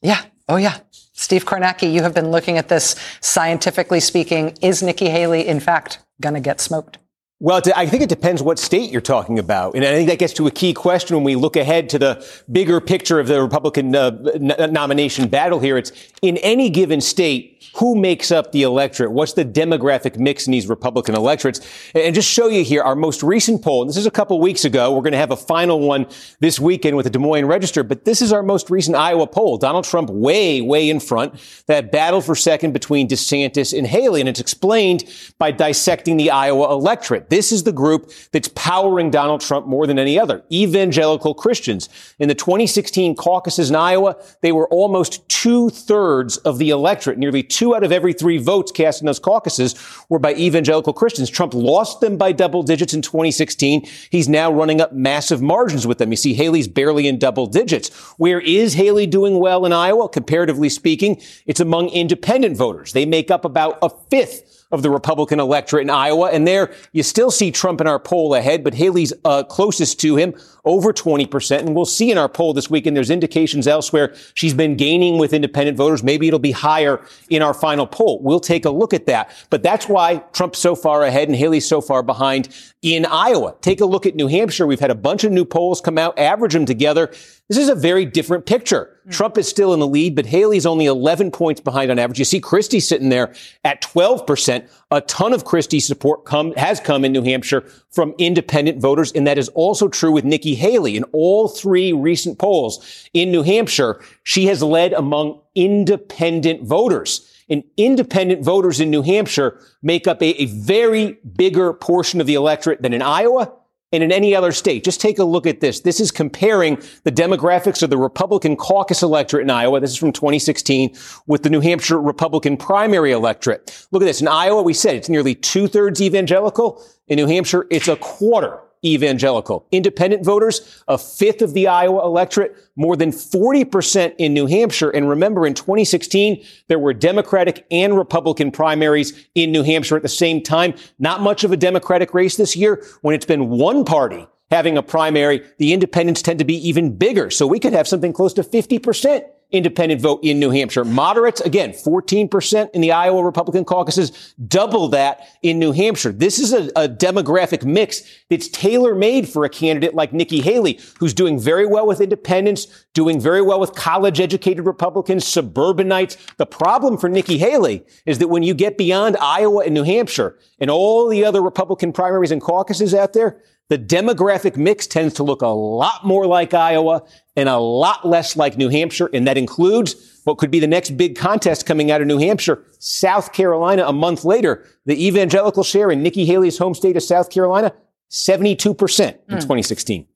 Yeah. 0.00 0.22
Oh 0.48 0.56
yeah. 0.56 0.78
Steve 1.12 1.44
Kornacki, 1.44 1.92
you 1.92 2.02
have 2.02 2.14
been 2.14 2.30
looking 2.30 2.58
at 2.58 2.68
this 2.68 2.96
scientifically 3.20 4.00
speaking. 4.00 4.56
Is 4.60 4.82
Nikki 4.82 5.08
Haley, 5.08 5.46
in 5.46 5.60
fact, 5.60 5.98
going 6.20 6.34
to 6.34 6.40
get 6.40 6.60
smoked? 6.60 6.98
Well, 7.42 7.60
I 7.74 7.86
think 7.86 8.04
it 8.04 8.08
depends 8.08 8.40
what 8.40 8.60
state 8.60 8.92
you're 8.92 9.00
talking 9.00 9.40
about. 9.40 9.74
And 9.74 9.84
I 9.84 9.90
think 9.90 10.08
that 10.08 10.20
gets 10.20 10.32
to 10.34 10.46
a 10.46 10.50
key 10.52 10.72
question 10.72 11.16
when 11.16 11.24
we 11.24 11.34
look 11.34 11.56
ahead 11.56 11.88
to 11.88 11.98
the 11.98 12.24
bigger 12.52 12.80
picture 12.80 13.18
of 13.18 13.26
the 13.26 13.42
Republican 13.42 13.96
uh, 13.96 14.16
n- 14.32 14.72
nomination 14.72 15.26
battle 15.26 15.58
here. 15.58 15.76
It's 15.76 15.90
in 16.22 16.36
any 16.36 16.70
given 16.70 17.00
state, 17.00 17.52
who 17.76 17.96
makes 17.96 18.30
up 18.30 18.52
the 18.52 18.62
electorate? 18.62 19.12
What's 19.12 19.32
the 19.32 19.44
demographic 19.44 20.18
mix 20.18 20.46
in 20.46 20.52
these 20.52 20.68
Republican 20.68 21.14
electorates? 21.14 21.60
And 21.94 22.14
just 22.14 22.28
show 22.28 22.48
you 22.48 22.62
here 22.62 22.82
our 22.82 22.94
most 22.94 23.22
recent 23.22 23.62
poll. 23.62 23.82
And 23.82 23.88
this 23.88 23.96
is 23.96 24.06
a 24.06 24.10
couple 24.10 24.38
weeks 24.40 24.64
ago. 24.64 24.92
We're 24.92 25.02
going 25.02 25.12
to 25.12 25.18
have 25.18 25.30
a 25.30 25.36
final 25.36 25.80
one 25.80 26.06
this 26.40 26.60
weekend 26.60 26.96
with 26.96 27.04
the 27.04 27.10
Des 27.10 27.18
Moines 27.18 27.46
Register, 27.46 27.82
but 27.82 28.04
this 28.04 28.20
is 28.20 28.32
our 28.32 28.42
most 28.42 28.70
recent 28.70 28.96
Iowa 28.96 29.26
poll. 29.26 29.56
Donald 29.58 29.84
Trump 29.84 30.10
way, 30.10 30.60
way 30.60 30.90
in 30.90 31.00
front. 31.00 31.34
That 31.66 31.90
battle 31.90 32.20
for 32.20 32.34
second 32.34 32.72
between 32.72 33.08
DeSantis 33.08 33.76
and 33.76 33.86
Haley. 33.86 34.20
And 34.20 34.28
it's 34.28 34.40
explained 34.40 35.04
by 35.38 35.50
dissecting 35.50 36.18
the 36.18 36.30
Iowa 36.30 36.70
electorate. 36.72 37.30
This 37.32 37.50
is 37.50 37.62
the 37.62 37.72
group 37.72 38.12
that's 38.32 38.48
powering 38.48 39.10
Donald 39.10 39.40
Trump 39.40 39.66
more 39.66 39.86
than 39.86 39.98
any 39.98 40.18
other. 40.18 40.44
Evangelical 40.52 41.32
Christians. 41.32 41.88
In 42.18 42.28
the 42.28 42.34
2016 42.34 43.16
caucuses 43.16 43.70
in 43.70 43.74
Iowa, 43.74 44.16
they 44.42 44.52
were 44.52 44.68
almost 44.68 45.26
two 45.30 45.70
thirds 45.70 46.36
of 46.36 46.58
the 46.58 46.68
electorate, 46.68 47.16
nearly 47.16 47.42
two 47.42 47.74
out 47.74 47.84
of 47.84 47.90
every 47.90 48.12
three 48.12 48.36
votes 48.36 48.70
cast 48.70 49.00
in 49.00 49.06
those 49.06 49.18
caucuses 49.18 49.74
were 50.10 50.18
by 50.18 50.34
evangelical 50.34 50.92
Christians. 50.92 51.30
Trump 51.30 51.54
lost 51.54 52.02
them 52.02 52.18
by 52.18 52.32
double 52.32 52.62
digits 52.62 52.92
in 52.92 53.00
2016. 53.00 53.88
He's 54.10 54.28
now 54.28 54.52
running 54.52 54.82
up 54.82 54.92
massive 54.92 55.40
margins 55.40 55.86
with 55.86 55.96
them. 55.96 56.10
You 56.10 56.18
see, 56.18 56.34
Haley's 56.34 56.68
barely 56.68 57.08
in 57.08 57.18
double 57.18 57.46
digits. 57.46 57.88
Where 58.18 58.40
is 58.40 58.74
Haley 58.74 59.06
doing 59.06 59.38
well 59.38 59.64
in 59.64 59.72
Iowa? 59.72 60.10
Comparatively 60.10 60.68
speaking, 60.68 61.18
it's 61.46 61.60
among 61.60 61.88
independent 61.88 62.58
voters. 62.58 62.92
They 62.92 63.06
make 63.06 63.30
up 63.30 63.46
about 63.46 63.78
a 63.80 63.88
fifth 63.88 64.61
of 64.72 64.82
the 64.82 64.90
Republican 64.90 65.38
electorate 65.38 65.82
in 65.82 65.90
Iowa. 65.90 66.30
And 66.30 66.46
there 66.46 66.74
you 66.92 67.02
still 67.02 67.30
see 67.30 67.50
Trump 67.50 67.80
in 67.80 67.86
our 67.86 67.98
poll 67.98 68.34
ahead, 68.34 68.64
but 68.64 68.74
Haley's 68.74 69.12
uh, 69.24 69.44
closest 69.44 70.00
to 70.00 70.16
him, 70.16 70.34
over 70.64 70.92
20%. 70.92 71.58
And 71.58 71.74
we'll 71.74 71.84
see 71.84 72.10
in 72.10 72.18
our 72.18 72.28
poll 72.28 72.54
this 72.54 72.70
weekend, 72.70 72.96
there's 72.96 73.10
indications 73.10 73.66
elsewhere 73.66 74.14
she's 74.34 74.54
been 74.54 74.76
gaining 74.76 75.18
with 75.18 75.32
independent 75.32 75.76
voters. 75.76 76.02
Maybe 76.02 76.26
it'll 76.26 76.38
be 76.38 76.52
higher 76.52 77.04
in 77.28 77.42
our 77.42 77.52
final 77.52 77.86
poll. 77.86 78.20
We'll 78.22 78.40
take 78.40 78.64
a 78.64 78.70
look 78.70 78.94
at 78.94 79.06
that. 79.06 79.30
But 79.50 79.62
that's 79.62 79.88
why 79.88 80.18
Trump's 80.32 80.58
so 80.58 80.74
far 80.74 81.04
ahead 81.04 81.28
and 81.28 81.36
Haley's 81.36 81.66
so 81.66 81.80
far 81.80 82.02
behind 82.02 82.48
in 82.80 83.04
Iowa. 83.06 83.54
Take 83.60 83.80
a 83.80 83.86
look 83.86 84.06
at 84.06 84.14
New 84.14 84.28
Hampshire. 84.28 84.66
We've 84.66 84.80
had 84.80 84.90
a 84.90 84.96
bunch 84.96 85.24
of 85.24 85.32
new 85.32 85.44
polls 85.44 85.80
come 85.80 85.98
out, 85.98 86.18
average 86.18 86.52
them 86.54 86.64
together. 86.64 87.12
This 87.52 87.64
is 87.64 87.68
a 87.68 87.74
very 87.74 88.06
different 88.06 88.46
picture. 88.46 88.98
Mm. 89.06 89.12
Trump 89.12 89.36
is 89.36 89.46
still 89.46 89.74
in 89.74 89.80
the 89.80 89.86
lead, 89.86 90.16
but 90.16 90.24
Haley's 90.24 90.64
only 90.64 90.86
11 90.86 91.30
points 91.32 91.60
behind 91.60 91.90
on 91.90 91.98
average. 91.98 92.18
You 92.18 92.24
see 92.24 92.40
Christie 92.40 92.80
sitting 92.80 93.10
there 93.10 93.34
at 93.62 93.82
12%. 93.82 94.66
A 94.90 95.00
ton 95.02 95.34
of 95.34 95.44
Christie's 95.44 95.86
support 95.86 96.24
come, 96.24 96.54
has 96.54 96.80
come 96.80 97.04
in 97.04 97.12
New 97.12 97.22
Hampshire 97.22 97.60
from 97.90 98.14
independent 98.16 98.80
voters. 98.80 99.12
And 99.12 99.26
that 99.26 99.36
is 99.36 99.50
also 99.50 99.86
true 99.86 100.12
with 100.12 100.24
Nikki 100.24 100.54
Haley. 100.54 100.96
In 100.96 101.04
all 101.12 101.46
three 101.46 101.92
recent 101.92 102.38
polls 102.38 103.06
in 103.12 103.30
New 103.30 103.42
Hampshire, 103.42 104.00
she 104.22 104.46
has 104.46 104.62
led 104.62 104.94
among 104.94 105.38
independent 105.54 106.62
voters. 106.62 107.28
And 107.50 107.64
independent 107.76 108.42
voters 108.42 108.80
in 108.80 108.88
New 108.88 109.02
Hampshire 109.02 109.60
make 109.82 110.06
up 110.06 110.22
a, 110.22 110.40
a 110.40 110.46
very 110.46 111.18
bigger 111.36 111.74
portion 111.74 112.18
of 112.18 112.26
the 112.26 112.32
electorate 112.32 112.80
than 112.80 112.94
in 112.94 113.02
Iowa 113.02 113.52
and 113.92 114.02
in 114.02 114.10
any 114.10 114.34
other 114.34 114.52
state. 114.52 114.84
Just 114.84 115.00
take 115.00 115.18
a 115.18 115.24
look 115.24 115.46
at 115.46 115.60
this. 115.60 115.80
This 115.80 116.00
is 116.00 116.10
comparing 116.10 116.80
the 117.04 117.12
demographics 117.12 117.82
of 117.82 117.90
the 117.90 117.98
Republican 117.98 118.56
caucus 118.56 119.02
electorate 119.02 119.42
in 119.42 119.50
Iowa. 119.50 119.80
This 119.80 119.90
is 119.90 119.96
from 119.96 120.12
2016 120.12 120.96
with 121.26 121.42
the 121.42 121.50
New 121.50 121.60
Hampshire 121.60 122.00
Republican 122.00 122.56
primary 122.56 123.12
electorate. 123.12 123.86
Look 123.90 124.02
at 124.02 124.06
this. 124.06 124.20
In 124.20 124.28
Iowa, 124.28 124.62
we 124.62 124.74
said 124.74 124.96
it's 124.96 125.08
nearly 125.08 125.34
two 125.34 125.68
thirds 125.68 126.00
evangelical. 126.00 126.82
In 127.08 127.16
New 127.16 127.26
Hampshire, 127.26 127.66
it's 127.70 127.88
a 127.88 127.96
quarter 127.96 128.61
evangelical. 128.84 129.66
Independent 129.70 130.24
voters, 130.24 130.82
a 130.88 130.98
fifth 130.98 131.42
of 131.42 131.54
the 131.54 131.68
Iowa 131.68 132.04
electorate, 132.04 132.56
more 132.76 132.96
than 132.96 133.10
40% 133.10 134.14
in 134.18 134.34
New 134.34 134.46
Hampshire. 134.46 134.90
And 134.90 135.08
remember, 135.08 135.46
in 135.46 135.54
2016, 135.54 136.44
there 136.68 136.78
were 136.78 136.92
Democratic 136.92 137.66
and 137.70 137.96
Republican 137.96 138.50
primaries 138.50 139.28
in 139.34 139.52
New 139.52 139.62
Hampshire 139.62 139.96
at 139.96 140.02
the 140.02 140.08
same 140.08 140.42
time. 140.42 140.74
Not 140.98 141.20
much 141.20 141.44
of 141.44 141.52
a 141.52 141.56
Democratic 141.56 142.14
race 142.14 142.36
this 142.36 142.56
year. 142.56 142.84
When 143.02 143.14
it's 143.14 143.26
been 143.26 143.48
one 143.48 143.84
party 143.84 144.26
having 144.50 144.76
a 144.76 144.82
primary, 144.82 145.42
the 145.58 145.72
independents 145.72 146.20
tend 146.20 146.38
to 146.38 146.44
be 146.44 146.68
even 146.68 146.94
bigger. 146.96 147.30
So 147.30 147.46
we 147.46 147.58
could 147.58 147.72
have 147.72 147.88
something 147.88 148.12
close 148.12 148.34
to 148.34 148.42
50% 148.42 149.24
independent 149.52 150.00
vote 150.00 150.20
in 150.22 150.40
New 150.40 150.50
Hampshire. 150.50 150.84
Moderates, 150.84 151.40
again, 151.42 151.70
14% 151.70 152.70
in 152.70 152.80
the 152.80 152.92
Iowa 152.92 153.22
Republican 153.22 153.64
caucuses, 153.64 154.34
double 154.48 154.88
that 154.88 155.28
in 155.42 155.58
New 155.58 155.72
Hampshire. 155.72 156.12
This 156.12 156.38
is 156.38 156.52
a, 156.52 156.70
a 156.74 156.88
demographic 156.88 157.64
mix 157.64 158.02
that's 158.28 158.48
tailor 158.48 158.94
made 158.94 159.28
for 159.28 159.44
a 159.44 159.48
candidate 159.48 159.94
like 159.94 160.12
Nikki 160.12 160.40
Haley, 160.40 160.80
who's 160.98 161.14
doing 161.14 161.38
very 161.38 161.66
well 161.66 161.86
with 161.86 162.00
independents, 162.00 162.66
doing 162.94 163.20
very 163.20 163.42
well 163.42 163.60
with 163.60 163.74
college 163.74 164.20
educated 164.20 164.66
Republicans, 164.66 165.26
suburbanites. 165.26 166.16
The 166.38 166.46
problem 166.46 166.98
for 166.98 167.08
Nikki 167.08 167.38
Haley 167.38 167.84
is 168.06 168.18
that 168.18 168.28
when 168.28 168.42
you 168.42 168.54
get 168.54 168.78
beyond 168.78 169.16
Iowa 169.18 169.64
and 169.64 169.74
New 169.74 169.84
Hampshire 169.84 170.38
and 170.58 170.70
all 170.70 171.08
the 171.08 171.24
other 171.24 171.42
Republican 171.42 171.92
primaries 171.92 172.30
and 172.30 172.40
caucuses 172.40 172.94
out 172.94 173.12
there, 173.12 173.40
the 173.68 173.78
demographic 173.78 174.56
mix 174.56 174.86
tends 174.86 175.14
to 175.14 175.22
look 175.22 175.42
a 175.42 175.46
lot 175.46 176.04
more 176.04 176.26
like 176.26 176.52
Iowa 176.52 177.02
and 177.36 177.48
a 177.48 177.58
lot 177.58 178.06
less 178.06 178.36
like 178.36 178.58
New 178.58 178.68
Hampshire. 178.68 179.08
And 179.14 179.26
that 179.26 179.38
includes 179.38 180.20
what 180.24 180.38
could 180.38 180.50
be 180.50 180.60
the 180.60 180.66
next 180.66 180.90
big 180.90 181.16
contest 181.16 181.64
coming 181.64 181.90
out 181.90 182.00
of 182.00 182.06
New 182.06 182.18
Hampshire, 182.18 182.64
South 182.78 183.32
Carolina 183.32 183.84
a 183.86 183.92
month 183.92 184.24
later. 184.24 184.66
The 184.84 185.06
evangelical 185.06 185.64
share 185.64 185.90
in 185.90 186.02
Nikki 186.02 186.26
Haley's 186.26 186.58
home 186.58 186.74
state 186.74 186.96
of 186.96 187.02
South 187.02 187.30
Carolina, 187.30 187.72
72% 188.10 188.60
in 188.60 188.66
mm. 188.66 189.16
2016. 189.28 190.06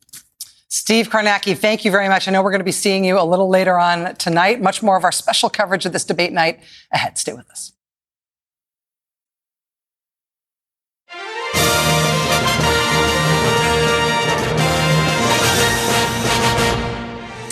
Steve 0.69 1.09
Kornacki, 1.09 1.57
thank 1.57 1.85
you 1.85 1.91
very 1.91 2.09
much. 2.09 2.29
I 2.29 2.33
know 2.33 2.43
we're 2.43 2.51
going 2.51 2.61
to 2.61 2.65
be 2.65 2.73
seeing 2.73 3.05
you 3.05 3.19
a 3.19 3.25
little 3.25 3.49
later 3.49 3.79
on 3.79 4.17
tonight. 4.17 4.61
Much 4.61 4.83
more 4.83 4.97
of 4.97 5.05
our 5.05 5.13
special 5.13 5.49
coverage 5.49 5.87
of 5.87 5.93
this 5.93 6.05
debate 6.05 6.33
night 6.33 6.61
ahead. 6.93 7.17
Stay 7.17 7.33
with 7.33 7.49
us. 7.51 7.73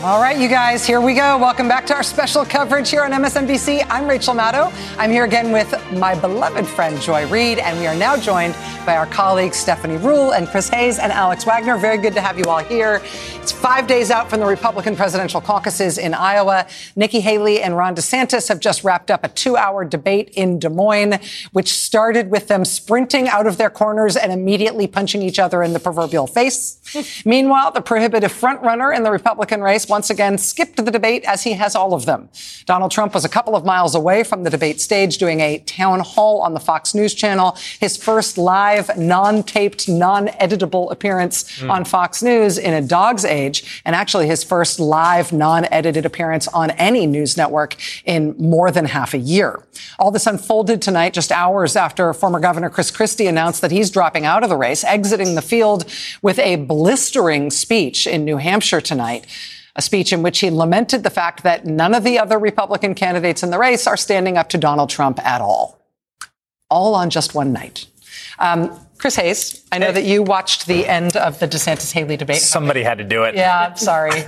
All 0.04 0.20
right, 0.20 0.38
you 0.38 0.50
guys, 0.50 0.86
here 0.86 1.00
we 1.00 1.14
go. 1.14 1.38
Welcome 1.38 1.66
back 1.66 1.86
to 1.86 1.94
our 1.94 2.02
special 2.02 2.44
coverage 2.44 2.90
here 2.90 3.04
on 3.04 3.12
MSNBC. 3.12 3.86
I'm 3.88 4.06
Rachel 4.06 4.34
Maddow. 4.34 4.70
I'm 4.98 5.10
here 5.10 5.24
again 5.24 5.50
with 5.50 5.72
my 5.92 6.14
beloved 6.14 6.66
friend 6.66 7.00
Joy 7.00 7.26
Reid, 7.28 7.58
and 7.58 7.78
we 7.78 7.86
are 7.86 7.94
now 7.94 8.14
joined 8.14 8.54
by 8.84 8.98
our 8.98 9.06
colleagues 9.06 9.56
Stephanie 9.56 9.96
Ruhle 9.96 10.36
and 10.36 10.46
Chris 10.46 10.68
Hayes 10.68 10.98
and 10.98 11.10
Alex 11.10 11.46
Wagner. 11.46 11.78
Very 11.78 11.96
good 11.96 12.12
to 12.12 12.20
have 12.20 12.38
you 12.38 12.44
all 12.44 12.58
here. 12.58 13.00
It's 13.36 13.50
five 13.50 13.86
days 13.86 14.10
out 14.10 14.28
from 14.28 14.40
the 14.40 14.46
Republican 14.46 14.94
presidential 14.94 15.40
caucuses 15.40 15.96
in 15.96 16.12
Iowa. 16.12 16.66
Nikki 16.96 17.20
Haley 17.20 17.62
and 17.62 17.74
Ron 17.74 17.94
DeSantis 17.94 18.48
have 18.48 18.60
just 18.60 18.84
wrapped 18.84 19.10
up 19.10 19.24
a 19.24 19.28
two-hour 19.28 19.86
debate 19.86 20.30
in 20.34 20.58
Des 20.58 20.68
Moines, 20.68 21.18
which 21.52 21.72
started 21.72 22.30
with 22.30 22.48
them 22.48 22.66
sprinting 22.66 23.26
out 23.28 23.46
of 23.46 23.56
their 23.56 23.70
corners 23.70 24.16
and 24.16 24.32
immediately 24.32 24.86
punching 24.86 25.22
each 25.22 25.38
other 25.38 25.62
in 25.62 25.72
the 25.72 25.80
proverbial 25.80 26.26
face. 26.26 26.78
Meanwhile, 27.24 27.72
the 27.72 27.80
prohibitive 27.80 28.32
frontrunner 28.32 28.94
in 28.94 29.02
the 29.02 29.10
Republican 29.10 29.62
race 29.62 29.88
once 29.94 30.10
again 30.10 30.36
skipped 30.36 30.76
the 30.76 30.90
debate 30.90 31.22
as 31.24 31.44
he 31.44 31.52
has 31.52 31.76
all 31.76 31.94
of 31.94 32.04
them. 32.04 32.28
Donald 32.66 32.90
Trump 32.90 33.14
was 33.14 33.24
a 33.24 33.28
couple 33.28 33.54
of 33.54 33.64
miles 33.64 33.94
away 33.94 34.24
from 34.24 34.42
the 34.42 34.50
debate 34.50 34.80
stage 34.80 35.18
doing 35.18 35.38
a 35.38 35.58
town 35.58 36.00
hall 36.00 36.40
on 36.40 36.52
the 36.52 36.58
Fox 36.58 36.96
News 36.96 37.14
channel, 37.14 37.56
his 37.78 37.96
first 37.96 38.36
live, 38.36 38.98
non-taped, 38.98 39.88
non-editable 39.88 40.90
appearance 40.90 41.44
mm. 41.60 41.70
on 41.70 41.84
Fox 41.84 42.24
News 42.24 42.58
in 42.58 42.74
a 42.74 42.82
dog's 42.82 43.24
age, 43.24 43.82
and 43.84 43.94
actually 43.94 44.26
his 44.26 44.42
first 44.42 44.80
live, 44.80 45.32
non-edited 45.32 46.04
appearance 46.04 46.48
on 46.48 46.72
any 46.72 47.06
news 47.06 47.36
network 47.36 47.76
in 48.04 48.34
more 48.36 48.72
than 48.72 48.86
half 48.86 49.14
a 49.14 49.18
year. 49.18 49.62
All 50.00 50.10
this 50.10 50.26
unfolded 50.26 50.82
tonight 50.82 51.14
just 51.14 51.30
hours 51.30 51.76
after 51.76 52.12
former 52.12 52.40
Governor 52.40 52.68
Chris 52.68 52.90
Christie 52.90 53.28
announced 53.28 53.60
that 53.60 53.70
he's 53.70 53.90
dropping 53.90 54.24
out 54.24 54.42
of 54.42 54.48
the 54.48 54.56
race, 54.56 54.82
exiting 54.82 55.36
the 55.36 55.42
field 55.42 55.84
with 56.20 56.40
a 56.40 56.56
blistering 56.56 57.52
speech 57.52 58.08
in 58.08 58.24
New 58.24 58.38
Hampshire 58.38 58.80
tonight. 58.80 59.24
A 59.76 59.82
speech 59.82 60.12
in 60.12 60.22
which 60.22 60.38
he 60.38 60.50
lamented 60.50 61.02
the 61.02 61.10
fact 61.10 61.42
that 61.42 61.66
none 61.66 61.94
of 61.94 62.04
the 62.04 62.18
other 62.18 62.38
Republican 62.38 62.94
candidates 62.94 63.42
in 63.42 63.50
the 63.50 63.58
race 63.58 63.86
are 63.86 63.96
standing 63.96 64.38
up 64.38 64.48
to 64.50 64.58
Donald 64.58 64.88
Trump 64.88 65.18
at 65.24 65.40
all. 65.40 65.80
All 66.70 66.94
on 66.94 67.10
just 67.10 67.34
one 67.34 67.52
night. 67.52 67.86
Um, 68.38 68.78
Chris 68.98 69.16
Hayes, 69.16 69.64
I 69.70 69.78
know 69.78 69.92
that 69.92 70.04
you 70.04 70.22
watched 70.22 70.66
the 70.66 70.86
end 70.86 71.16
of 71.16 71.38
the 71.38 71.46
DeSantis 71.48 71.92
Haley 71.92 72.16
debate. 72.16 72.40
Somebody 72.40 72.82
had 72.82 72.98
to 72.98 73.04
do 73.04 73.24
it. 73.24 73.34
Yeah, 73.34 73.68
I'm 73.68 73.76
sorry. 73.76 74.12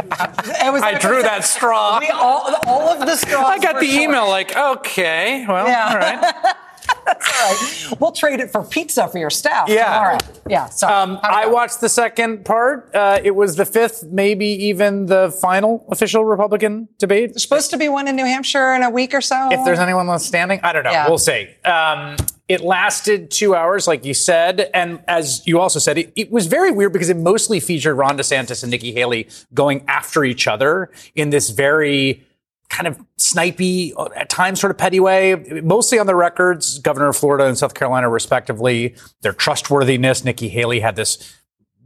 It 0.58 0.72
was 0.72 0.82
I 0.82 0.98
drew 0.98 1.22
that 1.22 1.44
straw. 1.44 1.98
We 2.00 2.08
all, 2.08 2.54
all 2.66 2.88
of 2.88 3.00
the 3.00 3.16
straws. 3.16 3.44
I 3.46 3.58
got 3.58 3.80
the 3.80 3.86
short. 3.86 4.02
email 4.02 4.28
like, 4.28 4.56
okay, 4.56 5.44
well, 5.46 5.66
yeah. 5.66 5.88
all 5.88 5.96
right. 5.96 6.54
That's 7.06 7.32
all 7.32 7.90
right. 7.90 8.00
We'll 8.00 8.12
trade 8.12 8.40
it 8.40 8.50
for 8.50 8.64
pizza 8.64 9.08
for 9.08 9.18
your 9.18 9.30
staff. 9.30 9.68
Yeah. 9.68 9.98
All 9.98 10.04
right. 10.04 10.40
Yeah. 10.48 10.68
So 10.68 10.88
um, 10.88 11.18
I 11.22 11.46
watched 11.46 11.80
the 11.80 11.88
second 11.88 12.44
part. 12.44 12.94
Uh, 12.94 13.20
it 13.22 13.34
was 13.34 13.56
the 13.56 13.64
fifth, 13.64 14.04
maybe 14.04 14.46
even 14.46 15.06
the 15.06 15.36
final 15.40 15.86
official 15.90 16.24
Republican 16.24 16.88
debate. 16.98 17.30
There's 17.30 17.42
supposed 17.42 17.70
to 17.70 17.76
be 17.76 17.88
one 17.88 18.08
in 18.08 18.16
New 18.16 18.24
Hampshire 18.24 18.74
in 18.74 18.82
a 18.82 18.90
week 18.90 19.14
or 19.14 19.20
so. 19.20 19.48
If 19.50 19.64
there's 19.64 19.78
anyone 19.78 20.06
left 20.06 20.24
standing, 20.24 20.60
I 20.62 20.72
don't 20.72 20.84
know. 20.84 20.90
Yeah. 20.90 21.08
We'll 21.08 21.18
see. 21.18 21.48
Um, 21.64 22.16
it 22.48 22.60
lasted 22.60 23.30
two 23.30 23.54
hours, 23.54 23.88
like 23.88 24.04
you 24.04 24.14
said. 24.14 24.70
And 24.72 25.02
as 25.08 25.44
you 25.46 25.58
also 25.58 25.78
said, 25.78 25.98
it, 25.98 26.12
it, 26.14 26.30
was 26.30 26.46
very 26.46 26.70
weird 26.70 26.92
because 26.92 27.08
it 27.08 27.16
mostly 27.16 27.58
featured 27.58 27.96
Ron 27.96 28.16
DeSantis 28.16 28.62
and 28.62 28.70
Nikki 28.70 28.92
Haley 28.92 29.28
going 29.52 29.84
after 29.88 30.24
each 30.24 30.46
other 30.46 30.90
in 31.14 31.30
this 31.30 31.50
very 31.50 32.25
kind 32.68 32.86
of 32.86 33.00
snipey, 33.18 33.92
uh, 33.96 34.08
at 34.16 34.28
times 34.28 34.60
sort 34.60 34.70
of 34.70 34.78
petty 34.78 35.00
way, 35.00 35.34
mostly 35.62 35.98
on 35.98 36.06
the 36.06 36.14
records, 36.14 36.78
governor 36.78 37.08
of 37.08 37.16
Florida 37.16 37.46
and 37.46 37.56
South 37.56 37.74
Carolina, 37.74 38.08
respectively. 38.08 38.94
Their 39.22 39.32
trustworthiness. 39.32 40.24
Nikki 40.24 40.48
Haley 40.48 40.80
had 40.80 40.96
this 40.96 41.18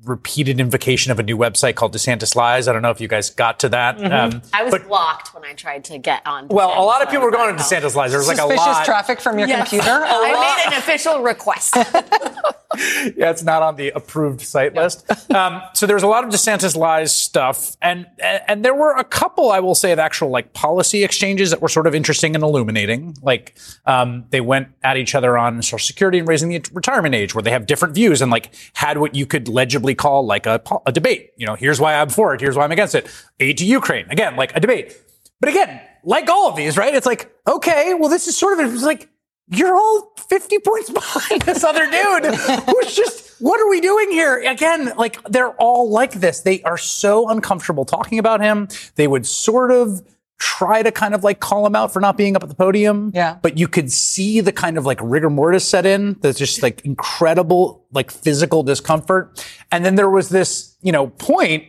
repeated 0.05 0.61
invocation 0.61 1.13
of 1.13 1.19
a 1.19 1.23
new 1.23 1.37
website 1.37 1.75
called 1.75 1.95
DeSantis 1.95 2.35
Lies. 2.35 2.69
I 2.69 2.73
don't 2.73 2.83
know 2.83 2.91
if 2.91 3.01
you 3.01 3.09
guys 3.09 3.31
got 3.31 3.61
to 3.61 3.69
that. 3.71 3.99
Mm-hmm. 3.99 4.37
Um, 4.37 4.43
I 4.53 4.63
was 4.63 4.73
but, 4.73 4.87
blocked 4.89 5.35
when 5.35 5.45
I 5.45 5.53
tried 5.53 5.85
to 5.85 5.99
get 5.99 6.27
on. 6.27 6.49
DeSantis 6.49 6.53
well, 6.53 6.83
a 6.83 6.85
lot 6.85 7.03
of 7.03 7.11
people 7.11 7.25
were 7.25 7.31
going 7.31 7.57
to 7.57 7.63
DeSantis 7.63 7.95
Lies. 7.95 8.11
There 8.11 8.19
was 8.19 8.29
like 8.29 8.39
a 8.39 8.47
lot. 8.47 8.81
Of 8.81 8.85
traffic 8.85 9.21
from 9.21 9.39
your 9.39 9.49
yes. 9.49 9.69
computer. 9.69 9.91
I 9.91 10.65
made 10.67 10.73
an 10.73 10.79
official 10.79 11.23
request. 11.23 11.77
yeah, 13.17 13.31
it's 13.31 13.43
not 13.43 13.63
on 13.63 13.77
the 13.77 13.89
approved 13.91 14.41
site 14.41 14.75
list. 14.75 15.05
Um, 15.33 15.61
so 15.75 15.87
there's 15.87 16.03
a 16.03 16.07
lot 16.07 16.25
of 16.25 16.31
DeSantis 16.31 16.77
Lies 16.77 17.15
stuff, 17.15 17.77
and 17.83 18.07
and 18.21 18.65
there 18.65 18.75
were 18.75 18.97
a 18.97 19.05
couple, 19.05 19.51
I 19.51 19.61
will 19.61 19.75
say, 19.75 19.93
of 19.93 19.99
actual 19.99 20.31
like 20.31 20.53
policy 20.53 21.03
exchanges 21.03 21.51
that 21.51 21.61
were 21.61 21.69
sort 21.69 21.87
of 21.87 21.95
interesting 21.95 22.35
and 22.35 22.45
illuminating. 22.45 23.17
Like 23.23 23.59
um, 23.87 24.25
they 24.31 24.41
went 24.41 24.69
at 24.83 24.97
each 24.97 25.15
other 25.15 25.37
on 25.37 25.61
Social 25.63 25.79
Security 25.79 26.21
and 26.21 26.29
raising 26.29 26.51
the 26.51 26.63
retirement 26.73 27.15
age, 27.15 27.35
where 27.35 27.43
they 27.43 27.51
have 27.51 27.67
different 27.67 27.95
views 27.95 28.23
and 28.23 28.31
like 28.31 28.55
had 28.75 28.99
what 28.99 29.15
you 29.15 29.27
could 29.27 29.49
legibly 29.49 29.90
call 29.95 30.27
like 30.27 30.47
a, 30.47 30.61
a 30.87 30.93
debate. 30.93 31.31
You 31.37 31.47
know, 31.47 31.55
here's 31.55 31.81
why 31.81 31.95
I'm 31.95 32.09
for 32.09 32.35
it. 32.35 32.41
Here's 32.41 32.57
why 32.57 32.65
I'm 32.65 32.73
against 32.73 32.95
it. 32.95 33.09
Aid 33.39 33.59
to 33.59 33.65
Ukraine. 33.65 34.07
Again, 34.11 34.37
like 34.37 34.57
a 34.57 34.61
debate. 34.61 34.97
But 35.41 35.49
again, 35.49 35.81
like 36.05 36.29
all 36.29 36.49
of 36.49 36.57
these, 36.57 36.77
right? 36.77 36.95
It's 36.95 37.07
like, 37.07 37.33
okay, 37.47 37.95
well, 37.95 38.09
this 38.09 38.27
is 38.27 38.37
sort 38.37 38.59
of, 38.59 38.73
it's 38.73 38.83
like, 38.83 39.09
you're 39.49 39.75
all 39.75 40.13
50 40.29 40.59
points 40.61 40.91
behind 40.93 41.43
this 41.43 41.65
other 41.65 41.91
dude 41.91 42.35
who's 42.35 42.95
just, 42.95 43.41
what 43.41 43.61
are 43.61 43.69
we 43.69 43.81
doing 43.81 44.11
here? 44.11 44.39
Again, 44.49 44.93
like 44.97 45.23
they're 45.25 45.53
all 45.53 45.91
like 45.91 46.13
this. 46.13 46.41
They 46.41 46.63
are 46.63 46.79
so 46.79 47.29
uncomfortable 47.29 47.85
talking 47.85 48.19
about 48.19 48.41
him. 48.41 48.69
They 48.97 49.09
would 49.09 49.27
sort 49.27 49.71
of 49.71 50.03
try 50.41 50.83
to 50.83 50.91
kind 50.91 51.15
of 51.15 51.23
like 51.23 51.39
call 51.39 51.65
him 51.67 51.77
out 51.77 51.93
for 51.93 52.01
not 52.01 52.17
being 52.17 52.35
up 52.35 52.43
at 52.43 52.49
the 52.49 52.55
podium. 52.55 53.13
Yeah. 53.15 53.39
But 53.41 53.59
you 53.59 53.69
could 53.69 53.93
see 53.93 54.41
the 54.41 54.53
kind 54.53 54.79
of 54.79 54.87
like 54.87 54.99
rigor 55.03 55.31
mortis 55.31 55.69
set 55.69 55.87
in. 55.87 56.17
There's 56.21 56.39
just 56.39 56.63
like 56.63 56.81
incredible 56.85 57.85
like 57.93 58.11
physical 58.11 58.63
discomfort. 58.63 59.47
And 59.71 59.85
then 59.85 59.95
there 59.95 60.11
was 60.11 60.31
this, 60.31 60.77
you 60.81 60.93
know, 60.93 61.09
point 61.09 61.65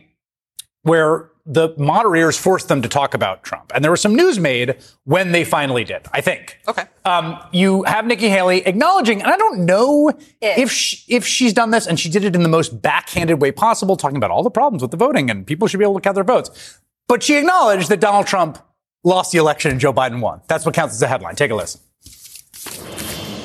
where 0.82 1.28
the 1.44 1.74
moderators 1.76 2.38
forced 2.38 2.68
them 2.68 2.82
to 2.82 2.88
talk 2.88 3.14
about 3.14 3.42
Trump. 3.42 3.72
And 3.74 3.84
there 3.84 3.90
was 3.90 4.00
some 4.00 4.14
news 4.14 4.38
made 4.38 4.76
when 5.04 5.32
they 5.32 5.44
finally 5.44 5.84
did, 5.84 6.06
I 6.12 6.20
think. 6.20 6.58
Okay. 6.68 6.84
Um, 7.04 7.38
you 7.52 7.82
have 7.82 8.06
Nikki 8.06 8.28
Haley 8.28 8.58
acknowledging, 8.64 9.20
and 9.20 9.30
I 9.30 9.36
don't 9.36 9.66
know 9.66 10.08
if 10.40 10.58
if, 10.58 10.70
she, 10.70 11.04
if 11.12 11.26
she's 11.26 11.52
done 11.52 11.72
this, 11.72 11.86
and 11.86 11.98
she 11.98 12.08
did 12.08 12.24
it 12.24 12.36
in 12.36 12.44
the 12.44 12.48
most 12.48 12.80
backhanded 12.80 13.42
way 13.42 13.50
possible, 13.50 13.96
talking 13.96 14.16
about 14.16 14.30
all 14.30 14.44
the 14.44 14.52
problems 14.52 14.82
with 14.82 14.92
the 14.92 14.96
voting 14.96 15.30
and 15.30 15.44
people 15.44 15.66
should 15.66 15.78
be 15.78 15.84
able 15.84 15.94
to 15.94 16.00
count 16.00 16.14
their 16.14 16.24
votes. 16.24 16.78
But 17.08 17.22
she 17.22 17.36
acknowledged 17.36 17.88
that 17.88 18.00
Donald 18.00 18.26
Trump 18.26 18.58
lost 19.04 19.32
the 19.32 19.38
election 19.38 19.70
and 19.70 19.80
Joe 19.80 19.92
Biden 19.92 20.20
won. 20.20 20.40
That's 20.48 20.64
what 20.64 20.74
counts 20.74 20.94
as 20.94 21.02
a 21.02 21.08
headline. 21.08 21.34
Take 21.34 21.50
a 21.50 21.54
listen. 21.54 21.80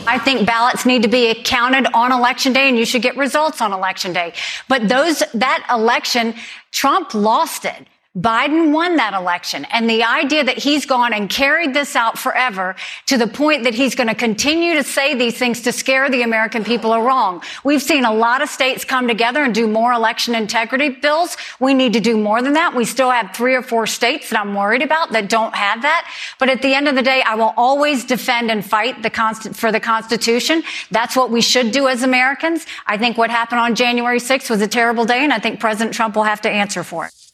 I 0.07 0.19
think 0.19 0.47
ballots 0.47 0.85
need 0.85 1.03
to 1.03 1.09
be 1.09 1.41
counted 1.43 1.85
on 1.93 2.13
election 2.13 2.53
day 2.53 2.69
and 2.69 2.77
you 2.77 2.85
should 2.85 3.01
get 3.01 3.17
results 3.17 3.61
on 3.61 3.73
election 3.73 4.13
day. 4.13 4.33
But 4.69 4.87
those, 4.87 5.21
that 5.33 5.67
election, 5.69 6.33
Trump 6.71 7.13
lost 7.13 7.65
it. 7.65 7.87
Biden 8.17 8.71
won 8.71 8.95
that 8.95 9.13
election. 9.13 9.65
And 9.65 9.87
the 9.87 10.03
idea 10.03 10.43
that 10.43 10.57
he's 10.57 10.87
gone 10.87 11.13
and 11.13 11.29
carried 11.29 11.75
this 11.75 11.95
out 11.95 12.17
forever 12.17 12.75
to 13.05 13.17
the 13.17 13.27
point 13.27 13.63
that 13.65 13.75
he's 13.75 13.93
going 13.93 14.07
to 14.07 14.15
continue 14.15 14.73
to 14.73 14.83
say 14.83 15.13
these 15.13 15.37
things 15.37 15.61
to 15.61 15.71
scare 15.71 16.09
the 16.09 16.23
American 16.23 16.63
people 16.63 16.91
are 16.91 17.03
wrong. 17.03 17.43
We've 17.63 17.81
seen 17.81 18.05
a 18.05 18.13
lot 18.13 18.41
of 18.41 18.49
states 18.49 18.83
come 18.83 19.07
together 19.07 19.43
and 19.43 19.53
do 19.53 19.67
more 19.67 19.93
election 19.93 20.33
integrity 20.33 20.89
bills. 20.89 21.37
We 21.59 21.75
need 21.75 21.93
to 21.93 21.99
do 21.99 22.17
more 22.17 22.41
than 22.41 22.53
that. 22.53 22.73
We 22.73 22.85
still 22.85 23.11
have 23.11 23.35
three 23.35 23.53
or 23.53 23.61
four 23.61 23.85
states 23.85 24.31
that 24.31 24.39
I'm 24.39 24.55
worried 24.55 24.81
about 24.81 25.11
that 25.11 25.29
don't 25.29 25.55
have 25.55 25.83
that. 25.83 26.11
But 26.39 26.49
at 26.49 26.63
the 26.63 26.73
end 26.73 26.87
of 26.87 26.95
the 26.95 27.03
day, 27.03 27.21
I 27.21 27.35
will 27.35 27.53
always 27.55 28.03
defend 28.03 28.49
and 28.49 28.65
fight 28.65 29.03
the 29.03 29.11
for 29.53 29.71
the 29.71 29.79
Constitution. 29.79 30.63
That's 30.89 31.15
what 31.15 31.29
we 31.29 31.41
should 31.41 31.71
do 31.71 31.87
as 31.87 32.01
Americans. 32.01 32.65
I 32.87 32.97
think 32.97 33.17
what 33.17 33.29
happened 33.29 33.59
on 33.59 33.75
January 33.75 34.19
6th 34.19 34.49
was 34.49 34.61
a 34.61 34.67
terrible 34.67 35.05
day, 35.05 35.23
and 35.23 35.31
I 35.31 35.39
think 35.39 35.59
President 35.59 35.93
Trump 35.93 36.15
will 36.15 36.23
have 36.23 36.41
to 36.41 36.49
answer 36.49 36.83
for 36.83 37.05
it. 37.05 37.26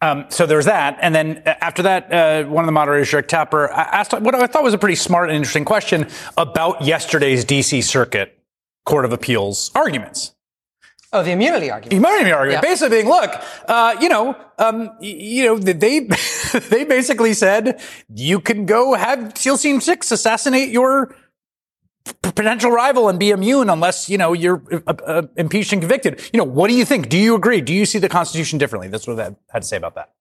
Um, 0.00 0.26
so 0.28 0.46
there's 0.46 0.66
that. 0.66 0.98
And 1.00 1.14
then 1.14 1.42
uh, 1.44 1.54
after 1.60 1.82
that, 1.82 2.12
uh, 2.12 2.48
one 2.48 2.64
of 2.64 2.66
the 2.66 2.72
moderators, 2.72 3.12
Rick 3.12 3.28
Tapper, 3.28 3.68
asked 3.70 4.12
what 4.12 4.34
I 4.34 4.46
thought 4.46 4.62
was 4.62 4.74
a 4.74 4.78
pretty 4.78 4.94
smart 4.94 5.28
and 5.28 5.36
interesting 5.36 5.64
question 5.64 6.06
about 6.36 6.82
yesterday's 6.82 7.44
D.C. 7.44 7.82
Circuit 7.82 8.38
Court 8.86 9.04
of 9.04 9.12
Appeals 9.12 9.70
arguments. 9.74 10.34
Oh, 11.12 11.22
the 11.22 11.30
immunity 11.30 11.70
argument. 11.70 11.94
Immunity 11.94 12.32
argument. 12.32 12.62
Yeah. 12.62 12.68
Basically 12.68 12.98
being, 12.98 13.08
look, 13.08 13.30
uh, 13.66 13.96
you 13.98 14.10
know, 14.10 14.36
um, 14.58 14.90
you 15.00 15.44
know, 15.44 15.58
they, 15.58 16.00
they 16.68 16.84
basically 16.84 17.32
said 17.32 17.80
you 18.14 18.40
can 18.40 18.66
go 18.66 18.94
have 18.94 19.36
SEAL 19.36 19.58
Team 19.58 19.80
6 19.80 20.12
assassinate 20.12 20.68
your 20.68 21.14
potential 22.38 22.70
rival 22.70 23.08
and 23.08 23.18
be 23.18 23.30
immune 23.30 23.68
unless, 23.68 24.08
you 24.08 24.16
know, 24.16 24.32
you're 24.32 24.62
uh, 24.86 24.94
uh, 25.04 25.22
impeached 25.36 25.72
and 25.72 25.82
convicted. 25.82 26.20
You 26.32 26.38
know, 26.38 26.44
what 26.44 26.68
do 26.68 26.76
you 26.76 26.84
think? 26.84 27.08
Do 27.08 27.18
you 27.18 27.34
agree? 27.34 27.60
Do 27.60 27.74
you 27.74 27.84
see 27.84 27.98
the 27.98 28.08
Constitution 28.08 28.60
differently? 28.60 28.86
That's 28.86 29.08
what 29.08 29.18
I 29.18 29.34
had 29.52 29.62
to 29.62 29.68
say 29.68 29.76
about 29.76 29.96
that. 29.96 30.12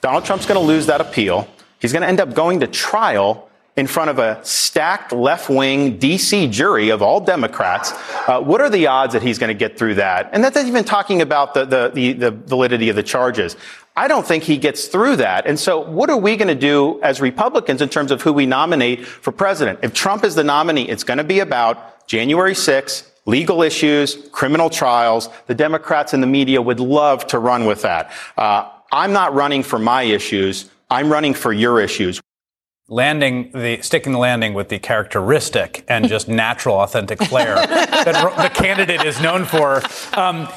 Donald 0.00 0.24
Trump's 0.24 0.46
going 0.46 0.60
to 0.60 0.64
lose 0.64 0.86
that 0.86 1.00
appeal. 1.00 1.48
He's 1.80 1.92
going 1.92 2.02
to 2.02 2.08
end 2.08 2.20
up 2.20 2.32
going 2.32 2.60
to 2.60 2.68
trial 2.68 3.50
in 3.76 3.88
front 3.88 4.08
of 4.08 4.18
a 4.18 4.40
stacked 4.44 5.12
left 5.12 5.48
wing 5.48 5.98
DC 5.98 6.50
jury 6.50 6.90
of 6.90 7.02
all 7.02 7.20
Democrats. 7.20 7.92
Uh, 8.28 8.40
what 8.40 8.60
are 8.60 8.70
the 8.70 8.86
odds 8.86 9.12
that 9.14 9.22
he's 9.22 9.38
going 9.38 9.48
to 9.48 9.58
get 9.58 9.76
through 9.76 9.94
that? 9.94 10.30
And 10.32 10.44
that's 10.44 10.56
even 10.56 10.84
talking 10.84 11.20
about 11.20 11.54
the, 11.54 11.64
the, 11.64 11.90
the, 11.92 12.12
the 12.12 12.30
validity 12.30 12.88
of 12.88 12.96
the 12.96 13.02
charges. 13.02 13.56
I 13.96 14.08
don't 14.08 14.26
think 14.26 14.44
he 14.44 14.56
gets 14.58 14.86
through 14.86 15.16
that. 15.16 15.46
And 15.46 15.58
so 15.58 15.80
what 15.80 16.10
are 16.10 16.16
we 16.16 16.36
going 16.36 16.48
to 16.48 16.54
do 16.54 17.00
as 17.02 17.20
Republicans 17.20 17.80
in 17.80 17.88
terms 17.88 18.10
of 18.10 18.22
who 18.22 18.32
we 18.32 18.46
nominate 18.46 19.04
for 19.06 19.32
president? 19.32 19.80
If 19.82 19.92
Trump 19.92 20.24
is 20.24 20.34
the 20.34 20.44
nominee, 20.44 20.88
it's 20.88 21.04
going 21.04 21.18
to 21.18 21.24
be 21.24 21.40
about 21.40 22.06
January 22.06 22.54
6th, 22.54 23.08
legal 23.26 23.62
issues, 23.62 24.16
criminal 24.30 24.68
trials. 24.68 25.28
The 25.46 25.54
Democrats 25.54 26.12
and 26.12 26.22
the 26.22 26.26
media 26.26 26.60
would 26.60 26.80
love 26.80 27.26
to 27.28 27.38
run 27.38 27.66
with 27.66 27.82
that. 27.82 28.12
Uh, 28.36 28.68
I'm 28.92 29.12
not 29.12 29.34
running 29.34 29.62
for 29.62 29.78
my 29.78 30.02
issues. 30.02 30.70
I'm 30.90 31.10
running 31.10 31.34
for 31.34 31.52
your 31.52 31.80
issues. 31.80 32.20
Landing 32.88 33.50
the 33.52 33.80
sticking 33.80 34.12
the 34.12 34.18
landing 34.18 34.52
with 34.52 34.68
the 34.68 34.78
characteristic 34.78 35.84
and 35.88 36.06
just 36.14 36.28
natural, 36.28 36.76
authentic 36.76 37.22
flair 37.22 37.54
that 37.54 38.34
the 38.36 38.50
candidate 38.50 39.04
is 39.04 39.20
known 39.20 39.44
for. 39.44 39.82
Um, 40.12 40.48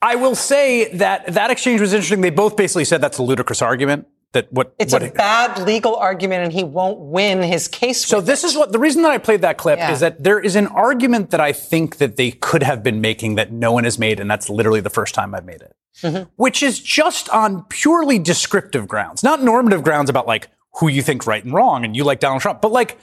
I 0.00 0.16
will 0.16 0.34
say 0.34 0.92
that 0.94 1.26
that 1.34 1.50
exchange 1.50 1.80
was 1.80 1.92
interesting. 1.92 2.20
They 2.20 2.30
both 2.30 2.56
basically 2.56 2.84
said 2.84 3.00
that's 3.00 3.18
a 3.18 3.22
ludicrous 3.22 3.62
argument. 3.62 4.08
That 4.32 4.50
what 4.52 4.74
it's 4.78 4.92
what 4.92 5.02
a 5.02 5.10
bad 5.10 5.62
legal 5.62 5.94
argument, 5.94 6.44
and 6.44 6.52
he 6.52 6.64
won't 6.64 6.98
win 6.98 7.42
his 7.42 7.68
case. 7.68 8.04
So 8.04 8.20
this 8.20 8.44
it. 8.44 8.48
is 8.48 8.56
what 8.56 8.72
the 8.72 8.78
reason 8.78 9.02
that 9.02 9.10
I 9.10 9.18
played 9.18 9.42
that 9.42 9.58
clip 9.58 9.78
yeah. 9.78 9.92
is 9.92 10.00
that 10.00 10.22
there 10.22 10.40
is 10.40 10.56
an 10.56 10.68
argument 10.68 11.30
that 11.30 11.40
I 11.40 11.52
think 11.52 11.98
that 11.98 12.16
they 12.16 12.30
could 12.30 12.62
have 12.62 12.82
been 12.82 13.00
making 13.00 13.34
that 13.34 13.52
no 13.52 13.72
one 13.72 13.84
has 13.84 13.98
made, 13.98 14.20
and 14.20 14.30
that's 14.30 14.48
literally 14.48 14.80
the 14.80 14.90
first 14.90 15.14
time 15.14 15.34
I've 15.34 15.44
made 15.44 15.62
it. 15.62 16.28
which 16.36 16.62
is 16.62 16.80
just 16.80 17.28
on 17.28 17.64
purely 17.64 18.18
descriptive 18.18 18.88
grounds, 18.88 19.22
not 19.22 19.42
normative 19.42 19.82
grounds 19.82 20.08
about 20.08 20.26
like 20.26 20.48
who 20.76 20.88
you 20.88 21.02
think 21.02 21.26
right 21.26 21.44
and 21.44 21.52
wrong 21.52 21.84
and 21.84 21.96
you 21.96 22.04
like 22.04 22.20
Donald 22.20 22.42
Trump, 22.42 22.60
but 22.60 22.72
like, 22.72 22.98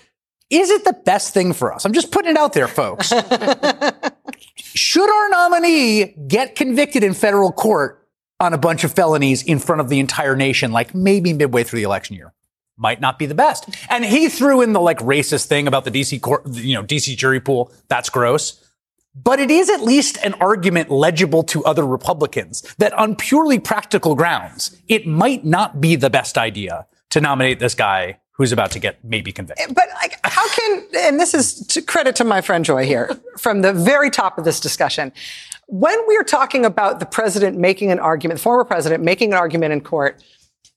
is 0.50 0.70
it 0.72 0.84
the 0.84 0.94
best 0.94 1.34
thing 1.34 1.54
for 1.54 1.74
us? 1.74 1.86
I'm 1.86 1.94
just 1.94 2.12
putting 2.12 2.32
it 2.32 2.38
out 2.38 2.54
there, 2.54 2.68
folks. 2.68 3.10
Should 4.56 5.10
our 5.10 5.30
nominee 5.30 6.16
get 6.28 6.56
convicted 6.56 7.04
in 7.04 7.14
federal 7.14 7.52
court 7.52 8.08
on 8.40 8.54
a 8.54 8.58
bunch 8.58 8.84
of 8.84 8.94
felonies 8.94 9.44
in 9.44 9.60
front 9.60 9.82
of 9.82 9.90
the 9.90 10.00
entire 10.00 10.36
nation, 10.36 10.72
like 10.72 10.96
maybe 10.96 11.34
midway 11.34 11.64
through 11.64 11.78
the 11.78 11.84
election 11.84 12.16
year? 12.16 12.34
Might 12.78 13.02
not 13.02 13.20
be 13.20 13.26
the 13.26 13.36
best. 13.36 13.70
And 13.90 14.06
he 14.06 14.30
threw 14.30 14.62
in 14.62 14.74
the 14.74 14.80
like 14.80 15.00
racist 15.00 15.46
thing 15.46 15.68
about 15.68 15.84
the 15.84 15.92
DC 15.92 16.20
court, 16.22 16.48
you 16.48 16.74
know, 16.74 16.84
DC 16.84 17.16
jury 17.16 17.42
pool. 17.42 17.72
That's 17.88 18.10
gross. 18.10 18.66
But 19.14 19.40
it 19.40 19.52
is 19.52 19.70
at 19.70 19.82
least 19.82 20.18
an 20.24 20.34
argument 20.36 20.90
legible 20.90 21.44
to 21.44 21.64
other 21.66 21.86
Republicans 21.86 22.62
that 22.78 22.94
on 22.94 23.16
purely 23.16 23.60
practical 23.60 24.16
grounds, 24.16 24.80
it 24.88 25.06
might 25.06 25.44
not 25.44 25.82
be 25.82 25.96
the 25.96 26.10
best 26.10 26.38
idea 26.38 26.88
to 27.12 27.22
nominate 27.22 27.60
this 27.60 27.76
guy 27.76 28.20
who's 28.32 28.52
about 28.52 28.72
to 28.72 28.80
get 28.80 29.04
maybe 29.04 29.32
convicted. 29.32 29.76
But 29.76 29.90
like, 29.96 30.18
how 30.24 30.48
can, 30.50 30.84
and 30.96 31.20
this 31.20 31.34
is 31.34 31.56
to 31.68 31.82
credit 31.82 32.16
to 32.18 32.24
my 32.24 32.40
friend 32.42 32.64
Joy 32.64 32.86
here 32.86 33.20
from 33.38 33.62
the 33.62 33.74
very 33.74 34.10
top 34.10 34.38
of 34.38 34.46
this 34.46 34.60
discussion. 34.60 35.12
When 35.68 35.98
we're 36.08 36.24
talking 36.24 36.66
about 36.66 37.00
the 37.00 37.06
president 37.06 37.58
making 37.58 37.92
an 37.92 38.00
argument, 38.00 38.40
the 38.40 38.44
former 38.44 38.64
president 38.64 39.04
making 39.04 39.34
an 39.34 39.38
argument 39.38 39.74
in 39.74 39.82
court 39.82 40.24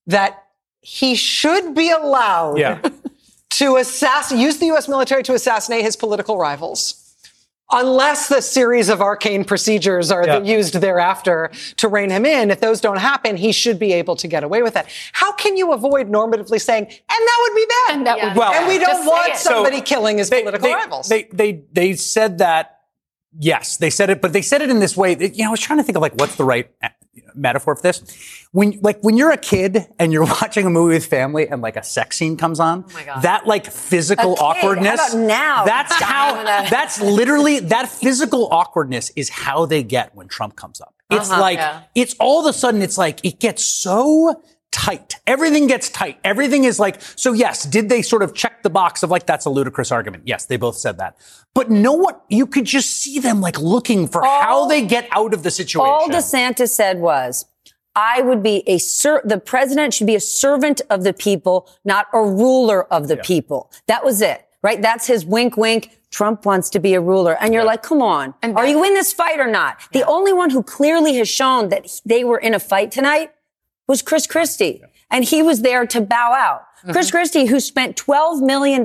that 0.08 0.42
he 0.80 1.14
should 1.14 1.74
be 1.74 1.90
allowed 1.90 2.58
Yeah. 2.58 2.80
to 3.50 3.76
assass, 3.76 4.36
use 4.36 4.58
the 4.58 4.66
U.S. 4.66 4.88
military 4.88 5.22
to 5.22 5.34
assassinate 5.34 5.82
his 5.82 5.94
political 5.94 6.36
rivals. 6.38 7.01
Unless 7.72 8.28
the 8.28 8.42
series 8.42 8.88
of 8.90 9.00
arcane 9.00 9.44
procedures 9.44 10.10
are 10.10 10.26
Yeah. 10.26 10.40
used 10.40 10.74
thereafter 10.74 11.50
to 11.78 11.88
rein 11.88 12.10
him 12.10 12.26
in, 12.26 12.50
if 12.50 12.60
those 12.60 12.80
don't 12.80 12.98
happen, 12.98 13.36
he 13.36 13.50
should 13.50 13.78
be 13.78 13.92
able 13.94 14.14
to 14.16 14.28
get 14.28 14.44
away 14.44 14.62
with 14.62 14.76
it. 14.76 14.84
How 15.12 15.32
can 15.32 15.56
you 15.56 15.72
avoid 15.72 16.08
normatively 16.10 16.60
saying, 16.60 16.84
and 16.84 16.92
that 17.08 17.38
would 17.42 17.54
be 17.56 17.66
bad? 17.88 17.96
And, 17.96 18.06
that 18.06 18.20
would 18.22 18.32
be 18.34 18.38
Well, 18.38 18.52
and 18.52 18.68
we 18.68 18.78
don't 18.78 19.02
say 19.02 19.06
want 19.08 19.36
somebody 19.36 19.78
So, 19.78 19.82
killing 19.84 20.18
his 20.18 20.28
political 20.28 20.68
they, 20.68 20.74
rivals. 20.74 21.08
They, 21.08 21.24
they, 21.32 21.62
they 21.72 21.94
said 21.94 22.38
that, 22.38 22.80
yes, 23.38 23.78
they 23.78 23.90
said 23.90 24.10
it, 24.10 24.20
but 24.20 24.32
they 24.34 24.42
said 24.42 24.60
it 24.60 24.68
in 24.70 24.78
this 24.78 24.96
way. 24.96 25.14
that- 25.14 25.34
You 25.36 25.44
know, 25.44 25.48
I 25.48 25.52
was 25.52 25.60
trying 25.60 25.78
to 25.78 25.82
think 25.82 25.96
of 25.96 26.02
like, 26.02 26.14
what's 26.16 26.36
the 26.36 26.44
right 26.44 26.70
metaphor 27.34 27.76
for 27.76 27.82
this? 27.82 28.02
When, 28.52 28.78
like, 28.82 29.00
when 29.02 29.16
you're 29.16 29.30
a 29.32 29.36
kid 29.36 29.86
and 29.98 30.12
you're 30.12 30.24
watching 30.40 30.66
a 30.66 30.70
movie 30.70 30.94
with 30.94 31.06
family 31.06 31.48
and 31.48 31.62
like 31.62 31.76
a 31.76 31.82
sex 31.82 32.16
scene 32.16 32.36
comes 32.36 32.60
on, 32.60 32.84
that 33.22 33.46
like 33.46 33.66
physical 33.66 34.32
A 34.32 34.36
kid. 34.36 34.40
How 34.40 34.46
awkwardness. 34.48 35.14
now? 35.14 35.64
That's 35.64 35.92
how, 35.94 36.42
that's 36.70 37.00
literally, 37.00 37.60
that 37.60 37.88
physical 37.88 38.48
awkwardness 38.50 39.10
is 39.16 39.28
how 39.28 39.66
they 39.66 39.82
get 39.82 40.14
when 40.14 40.28
Trump 40.28 40.56
comes 40.56 40.80
up. 40.80 40.94
It's 41.10 41.30
Uh-huh. 41.30 41.40
like, 41.40 41.58
Yeah. 41.58 41.82
it's 41.94 42.14
all 42.18 42.40
of 42.40 42.46
a 42.46 42.56
sudden, 42.58 42.80
it's 42.82 42.96
like, 42.98 43.22
it 43.24 43.38
gets 43.38 43.64
so 43.64 44.42
tight. 44.72 45.16
Everything 45.26 45.68
gets 45.68 45.88
tight. 45.88 46.18
Everything 46.24 46.64
is 46.64 46.80
like, 46.80 47.00
so 47.00 47.32
yes, 47.32 47.64
did 47.64 47.88
they 47.88 48.02
sort 48.02 48.22
of 48.22 48.34
check 48.34 48.62
the 48.62 48.70
box 48.70 49.02
of 49.04 49.10
like, 49.10 49.26
that's 49.26 49.44
a 49.44 49.50
ludicrous 49.50 49.92
argument? 49.92 50.24
Yes, 50.26 50.46
they 50.46 50.56
both 50.56 50.76
said 50.76 50.98
that. 50.98 51.16
But 51.54 51.70
know 51.70 51.92
what? 51.92 52.24
You 52.28 52.46
could 52.46 52.64
just 52.64 52.90
see 52.90 53.20
them 53.20 53.40
like 53.40 53.60
looking 53.60 54.08
for 54.08 54.24
how 54.24 54.66
they 54.66 54.84
get 54.84 55.06
out 55.12 55.34
of 55.34 55.44
the 55.44 55.50
situation. 55.50 55.86
All 55.86 56.08
DeSantis 56.08 56.70
said 56.70 56.98
was, 56.98 57.44
I 57.94 58.22
would 58.22 58.42
be 58.42 58.62
a 58.66 58.78
ser- 58.78 59.22
the 59.24 59.38
president 59.38 59.92
should 59.94 60.06
be 60.06 60.14
a 60.14 60.20
servant 60.20 60.80
of 60.88 61.04
the 61.04 61.12
people, 61.12 61.68
not 61.84 62.06
a 62.14 62.22
ruler 62.22 62.90
of 62.92 63.08
the 63.08 63.18
people. 63.18 63.70
That 63.86 64.02
was 64.02 64.22
it, 64.22 64.48
right? 64.62 64.80
That's 64.80 65.06
his 65.06 65.26
wink, 65.26 65.56
wink. 65.56 65.98
Trump 66.10 66.44
wants 66.44 66.70
to 66.70 66.78
be 66.78 66.94
a 66.94 67.00
ruler. 67.00 67.36
And 67.40 67.54
you're 67.54 67.64
like, 67.64 67.82
come 67.82 68.02
on. 68.02 68.34
And 68.42 68.56
Are 68.56 68.66
you 68.66 68.84
in 68.84 68.94
this 68.94 69.12
fight 69.12 69.40
or 69.40 69.46
not? 69.46 69.80
The 69.92 70.06
only 70.06 70.32
one 70.32 70.50
who 70.50 70.62
clearly 70.62 71.16
has 71.16 71.28
shown 71.28 71.68
that 71.70 72.00
they 72.04 72.22
were 72.24 72.38
in 72.38 72.54
a 72.54 72.60
fight 72.60 72.90
tonight 72.90 73.32
was 73.88 74.02
Chris 74.02 74.26
Christie. 74.26 74.82
And 75.10 75.24
he 75.24 75.42
was 75.42 75.60
there 75.60 75.86
to 75.86 76.00
bow 76.00 76.32
out. 76.32 76.62
Mm-hmm. 76.78 76.92
Chris 76.92 77.10
Christie, 77.10 77.46
who 77.46 77.60
spent 77.60 77.96
$12 77.96 78.40
million 78.40 78.84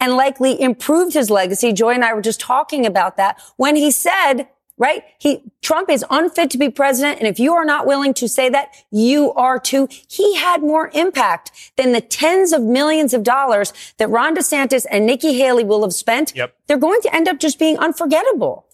and 0.00 0.12
likely 0.14 0.60
improved 0.60 1.14
his 1.14 1.30
legacy. 1.30 1.72
Joy 1.72 1.94
and 1.94 2.04
I 2.04 2.12
were 2.12 2.20
just 2.20 2.38
talking 2.40 2.84
about 2.84 3.16
that 3.16 3.40
when 3.56 3.74
he 3.74 3.90
said, 3.90 4.48
right? 4.76 5.02
He, 5.18 5.42
Trump 5.62 5.88
is 5.90 6.04
unfit 6.10 6.50
to 6.50 6.58
be 6.58 6.68
president. 6.68 7.18
And 7.18 7.26
if 7.26 7.40
you 7.40 7.54
are 7.54 7.64
not 7.64 7.86
willing 7.86 8.12
to 8.14 8.28
say 8.28 8.48
that, 8.50 8.68
you 8.90 9.32
are 9.32 9.58
too. 9.58 9.88
He 10.08 10.36
had 10.36 10.60
more 10.60 10.90
impact 10.94 11.72
than 11.76 11.92
the 11.92 12.00
tens 12.00 12.52
of 12.52 12.62
millions 12.62 13.14
of 13.14 13.22
dollars 13.22 13.72
that 13.96 14.08
Ron 14.08 14.36
DeSantis 14.36 14.86
and 14.90 15.06
Nikki 15.06 15.38
Haley 15.38 15.64
will 15.64 15.82
have 15.82 15.94
spent. 15.94 16.34
Yep. 16.36 16.54
They're 16.66 16.76
going 16.76 17.00
to 17.00 17.14
end 17.14 17.26
up 17.26 17.38
just 17.40 17.58
being 17.58 17.78
unforgettable. 17.78 18.66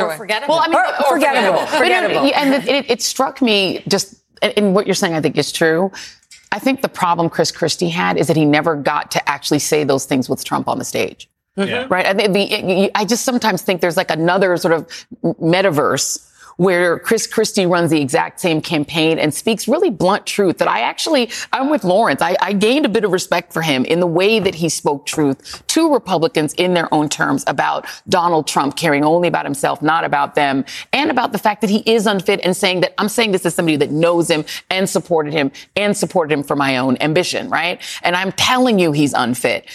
Or 0.00 0.16
forgettable. 0.16 0.54
Well, 0.54 0.64
I 0.64 0.68
mean, 0.68 0.76
Or 0.76 0.86
or 0.86 1.08
forgettable. 1.16 1.58
But, 1.58 1.68
you 1.68 1.72
know, 1.72 1.78
Forgettable. 1.78 2.34
and 2.34 2.54
it, 2.54 2.68
it, 2.68 2.90
it 2.90 3.02
struck 3.02 3.42
me 3.42 3.82
just, 3.88 4.21
and- 4.42 4.52
and 4.56 4.74
what 4.74 4.86
you're 4.86 4.94
saying, 4.94 5.14
I 5.14 5.20
think 5.20 5.36
is 5.38 5.52
true. 5.52 5.90
I 6.50 6.58
think 6.58 6.82
the 6.82 6.88
problem 6.88 7.30
Chris 7.30 7.50
Christie 7.50 7.88
had 7.88 8.18
is 8.18 8.26
that 8.26 8.36
he 8.36 8.44
never 8.44 8.76
got 8.76 9.10
to 9.12 9.28
actually 9.28 9.58
say 9.60 9.84
those 9.84 10.04
things 10.04 10.28
with 10.28 10.44
Trump 10.44 10.68
on 10.68 10.78
the 10.78 10.84
stage. 10.84 11.28
Mm-hmm. 11.56 11.68
Yeah. 11.68 11.86
Right. 11.88 12.06
I, 12.06 12.14
think 12.14 12.32
the, 12.34 12.90
I 12.94 13.04
just 13.04 13.24
sometimes 13.24 13.62
think 13.62 13.80
there's 13.80 13.96
like 13.96 14.10
another 14.10 14.56
sort 14.56 14.74
of 14.74 14.86
metaverse 15.22 16.28
where 16.56 16.98
Chris 16.98 17.26
Christie 17.26 17.66
runs 17.66 17.90
the 17.90 18.00
exact 18.00 18.40
same 18.40 18.60
campaign 18.60 19.18
and 19.18 19.32
speaks 19.32 19.68
really 19.68 19.90
blunt 19.90 20.26
truth 20.26 20.58
that 20.58 20.68
I 20.68 20.80
actually, 20.80 21.30
I'm 21.52 21.70
with 21.70 21.84
Lawrence. 21.84 22.22
I, 22.22 22.36
I 22.40 22.52
gained 22.52 22.86
a 22.86 22.88
bit 22.88 23.04
of 23.04 23.12
respect 23.12 23.52
for 23.52 23.62
him 23.62 23.84
in 23.84 24.00
the 24.00 24.06
way 24.06 24.38
that 24.40 24.54
he 24.54 24.68
spoke 24.68 25.06
truth 25.06 25.66
to 25.68 25.92
Republicans 25.92 26.52
in 26.54 26.74
their 26.74 26.92
own 26.92 27.08
terms 27.08 27.44
about 27.46 27.86
Donald 28.08 28.46
Trump 28.46 28.76
caring 28.76 29.04
only 29.04 29.28
about 29.28 29.44
himself, 29.44 29.82
not 29.82 30.04
about 30.04 30.34
them, 30.34 30.64
and 30.92 31.10
about 31.10 31.32
the 31.32 31.38
fact 31.38 31.60
that 31.60 31.70
he 31.70 31.82
is 31.86 32.06
unfit 32.06 32.40
and 32.44 32.56
saying 32.56 32.80
that 32.80 32.94
I'm 32.98 33.08
saying 33.08 33.32
this 33.32 33.46
as 33.46 33.54
somebody 33.54 33.76
that 33.78 33.90
knows 33.90 34.30
him 34.30 34.44
and 34.70 34.88
supported 34.88 35.32
him 35.32 35.50
and 35.76 35.96
supported 35.96 36.32
him 36.32 36.42
for 36.42 36.56
my 36.56 36.76
own 36.76 36.96
ambition, 37.00 37.48
right? 37.50 37.80
And 38.02 38.16
I'm 38.16 38.32
telling 38.32 38.78
you 38.78 38.92
he's 38.92 39.12
unfit 39.12 39.68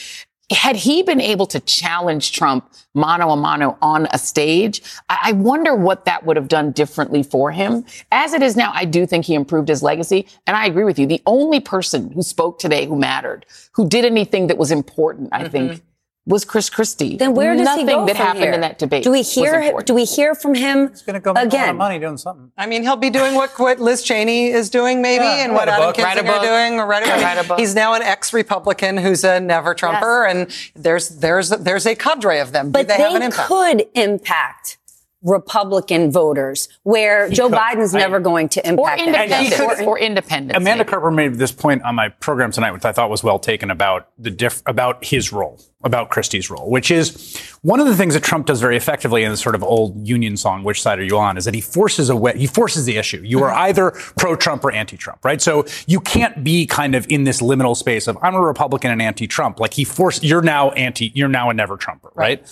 had 0.52 0.78
he 0.78 1.04
been 1.04 1.20
able 1.20 1.46
to 1.48 1.60
challenge 1.60 2.32
Trump 2.32 2.72
mano 2.94 3.30
a 3.30 3.36
mano 3.36 3.78
on 3.82 4.08
a 4.12 4.18
stage, 4.18 4.82
I, 5.10 5.34
wonder 5.34 5.76
what 5.76 6.06
that 6.06 6.26
would 6.26 6.38
have 6.38 6.48
done 6.48 6.72
differently 6.72 7.22
for 7.22 7.52
him. 7.52 7.86
As 8.12 8.34
it 8.34 8.42
is 8.42 8.56
now, 8.56 8.72
I 8.74 8.86
do 8.86 9.06
think 9.06 9.26
he 9.26 9.34
improved 9.36 9.68
his 9.68 9.84
legacy. 9.84 10.26
And 10.48 10.56
I 10.56 10.66
agree 10.66 10.86
with 10.86 10.98
you. 10.98 11.06
The 11.06 11.22
only 11.26 11.60
person 11.60 12.12
who 12.12 12.22
spoke 12.22 12.60
today 12.60 12.86
who 12.86 12.96
mattered, 12.96 13.46
who 13.74 13.90
did 13.90 14.06
anything 14.06 14.48
that 14.48 14.58
was 14.58 14.72
important, 14.72 15.30
I 15.34 15.50
think, 15.50 15.72
mm-hmm. 15.74 15.87
Was 16.28 16.44
Chris 16.46 16.70
Christie. 16.70 17.16
Then 17.16 17.34
where 17.34 17.56
does 17.56 17.64
Nothing 17.66 17.88
he 17.88 17.94
go 17.94 18.06
that 18.06 18.18
from 18.18 18.26
happened 18.26 18.44
here? 18.44 18.54
in 18.54 18.62
that 18.62 18.78
debate. 18.78 19.04
Do 19.04 19.12
we 19.12 19.22
hear? 19.22 19.56
important. 19.62 19.88
Do 19.88 19.94
we 19.94 20.04
hear 20.04 20.36
from 20.36 20.54
him 20.54 20.90
He's 20.90 21.02
going 21.02 21.14
to 21.16 21.20
go 21.22 21.34
make 21.34 21.52
a 21.52 21.56
lot 21.56 21.70
of 21.70 21.76
money 21.78 22.00
doing 22.00 22.18
something. 22.18 22.52
I 22.58 22.66
mean, 22.68 22.84
he'll 22.84 22.98
be 22.98 23.10
doing 23.10 23.34
what, 23.34 23.58
what 23.58 23.80
Liz 23.80 24.04
Cheney 24.04 24.48
is 24.50 24.70
doing, 24.70 25.02
maybe, 25.02 25.24
Yeah, 25.24 25.46
and 25.46 25.54
what 25.54 25.70
a 25.70 25.72
Adam 25.72 25.86
book. 25.88 25.98
Write 25.98 26.18
a 26.18 26.22
Kinzinger 26.24 26.28
book. 26.28 26.42
doing. 26.44 26.80
Or 26.80 26.86
write 26.86 27.08
a, 27.08 27.24
Write 27.24 27.44
a 27.44 27.48
book. 27.48 27.60
He's 27.60 27.74
now 27.74 27.94
an 27.94 28.02
ex-Republican 28.02 28.98
who's 28.98 29.24
a 29.24 29.40
never 29.40 29.74
Trumper, 29.74 30.26
and 30.26 30.52
there's 30.76 31.10
there's 31.10 31.50
there's 31.50 31.86
a 31.86 31.96
cadre 31.96 32.40
of 32.40 32.52
them. 32.52 32.68
Do 32.68 32.72
But 32.74 32.88
they, 32.90 32.98
they, 32.98 33.04
have 33.04 33.16
an 33.16 33.22
impact? 33.24 33.48
could 33.48 33.86
impact 33.96 34.77
Republican 35.24 36.12
voters, 36.12 36.70
where 36.84 37.30
Joe 37.30 37.50
could. 37.50 37.58
Biden's 37.58 37.96
I- 37.96 38.00
never 38.00 38.20
going 38.20 38.50
to 38.50 38.62
or 38.78 38.92
impact 38.92 38.98
them. 39.00 39.08
independents. 39.08 39.56
could- 39.58 39.80
Or, 39.86 39.90
or 39.90 40.00
independents. 40.00 40.58
Amanda 40.58 40.84
maybe. 40.84 40.90
Carper 40.90 41.12
made 41.12 41.36
this 41.36 41.52
point 41.52 41.82
on 41.84 41.96
my 41.96 42.10
program 42.10 42.52
tonight, 42.52 42.72
which 42.72 42.86
I 42.86 42.92
thought 42.92 43.10
was 43.10 43.24
well 43.24 43.40
taken 43.40 43.72
about 43.72 44.10
the 44.20 44.30
diff- 44.30 44.62
about 44.66 45.04
his 45.04 45.34
role, 45.34 45.60
about 45.84 46.10
Christie's 46.10 46.50
role, 46.50 46.70
which 46.70 46.92
is 46.92 47.36
one 47.64 47.80
of 47.80 47.88
the 47.88 47.96
things 47.96 48.14
that 48.14 48.24
Trump 48.24 48.46
does 48.46 48.62
very 48.62 48.78
effectively 48.78 49.24
in 49.24 49.32
this 49.32 49.42
sort 49.42 49.56
of 49.56 49.64
old 49.64 50.08
union 50.08 50.38
song, 50.38 50.64
"Which 50.64 50.82
side 50.82 51.00
are 51.00 51.04
you 51.04 51.18
on?" 51.18 51.36
is 51.38 51.46
that 51.46 51.54
he 51.56 51.62
forces 51.62 52.10
a 52.10 52.16
way, 52.16 52.34
he 52.38 52.46
forces 52.48 52.86
the 52.86 52.98
issue. 52.98 53.22
You 53.24 53.44
are 53.44 53.52
either 53.52 53.92
pro-Trump 54.18 54.64
or 54.64 54.72
anti-Trump, 54.72 55.26
right? 55.26 55.42
So 55.42 55.66
you 55.88 56.00
can't 56.00 56.44
be 56.44 56.66
kind 56.68 56.94
of 56.96 57.06
in 57.10 57.24
this 57.24 57.42
liminal 57.42 57.76
space 57.76 58.08
of 58.08 58.18
I'm 58.22 58.36
a 58.36 58.42
Republican 58.42 58.92
and 58.92 59.02
anti-Trump. 59.02 59.60
Like 59.60 59.74
he 59.74 59.84
forced, 59.84 60.24
you're 60.24 60.42
now 60.44 60.72
anti, 60.72 61.12
you're 61.16 61.28
now 61.28 61.50
a 61.50 61.54
never 61.54 61.76
Trumper, 61.76 62.12
right? 62.16 62.46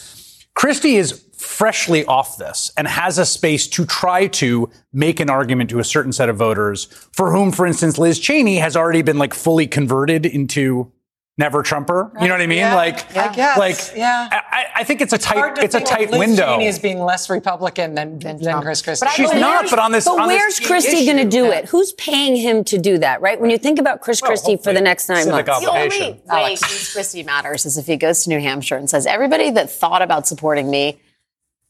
Christie 0.56 0.96
is 0.96 1.25
freshly 1.38 2.06
off 2.06 2.38
this 2.38 2.72
and 2.78 2.88
has 2.88 3.18
a 3.18 3.26
space 3.26 3.68
to 3.68 3.86
try 3.86 4.28
to 4.28 4.70
make 4.94 5.20
an 5.20 5.30
argument 5.30 5.70
to 5.72 5.80
a 5.80 5.84
certain 5.84 6.12
set 6.14 6.30
of 6.30 6.38
voters 6.38 6.86
for 7.12 7.32
whom, 7.32 7.52
for 7.52 7.66
instance, 7.66 7.98
Liz 7.98 8.20
Cheney 8.20 8.58
has 8.58 8.76
already 8.76 9.02
been 9.02 9.18
like 9.18 9.34
fully 9.34 9.68
converted 9.68 10.26
into 10.26 10.92
never 11.38 11.62
Trumper. 11.64 12.12
You 12.22 12.30
know 12.30 12.34
what 12.34 12.42
I 12.42 12.48
mean? 12.48 12.60
Yeah, 12.60 12.76
like, 12.76 13.14
I 13.16 13.34
guess, 13.34 13.58
like, 13.58 13.98
yeah. 13.98 14.30
I, 14.32 14.68
I 14.74 14.84
think 14.86 15.02
it's 15.02 15.12
a 15.12 15.18
Hard 15.28 15.56
tight, 15.56 15.60
to 15.60 15.66
it's 15.66 15.76
a 15.76 15.80
think 15.80 15.92
of 15.92 15.98
tight 15.98 16.12
Liz 16.12 16.20
window. 16.20 16.54
Cheney 16.54 16.68
is 16.68 16.80
being 16.80 17.00
less 17.00 17.30
Republican 17.30 17.94
than, 17.94 18.20
than, 18.20 18.40
Chris 18.62 18.82
Christie. 18.82 19.06
She's 19.16 19.34
not, 19.34 19.70
but 19.70 19.78
on 19.78 19.92
this, 19.92 20.06
But 20.06 20.22
on 20.22 20.28
where's 20.28 20.60
key 20.60 20.66
Christie 20.66 21.06
going 21.06 21.18
to 21.18 21.24
issue- 21.24 21.30
do 21.30 21.52
it? 21.52 21.66
Who's 21.66 21.92
paying 21.94 22.38
him 22.38 22.64
to 22.66 22.78
do 22.78 22.98
that? 23.00 23.20
Right? 23.20 23.40
When 23.40 23.50
you 23.50 23.58
think 23.58 23.80
about 23.80 24.00
Chris 24.00 24.22
Christie 24.22 24.56
for 24.56 24.72
the 24.72 24.80
next 24.80 25.10
nine 25.10 25.30
months, 25.30 25.60
The 25.60 25.70
only 25.70 26.22
way 26.30 26.56
Chris 26.56 26.94
Christie 26.94 27.24
matters 27.24 27.66
is 27.66 27.78
if 27.78 27.86
he 27.86 27.98
goes 27.98 28.24
to 28.24 28.30
New 28.30 28.40
Hampshire 28.40 28.78
and 28.78 28.90
says, 28.90 29.06
everybody 29.06 29.50
that 29.52 29.70
thought 29.70 30.02
about 30.02 30.28
supporting 30.28 30.70
me, 30.70 31.02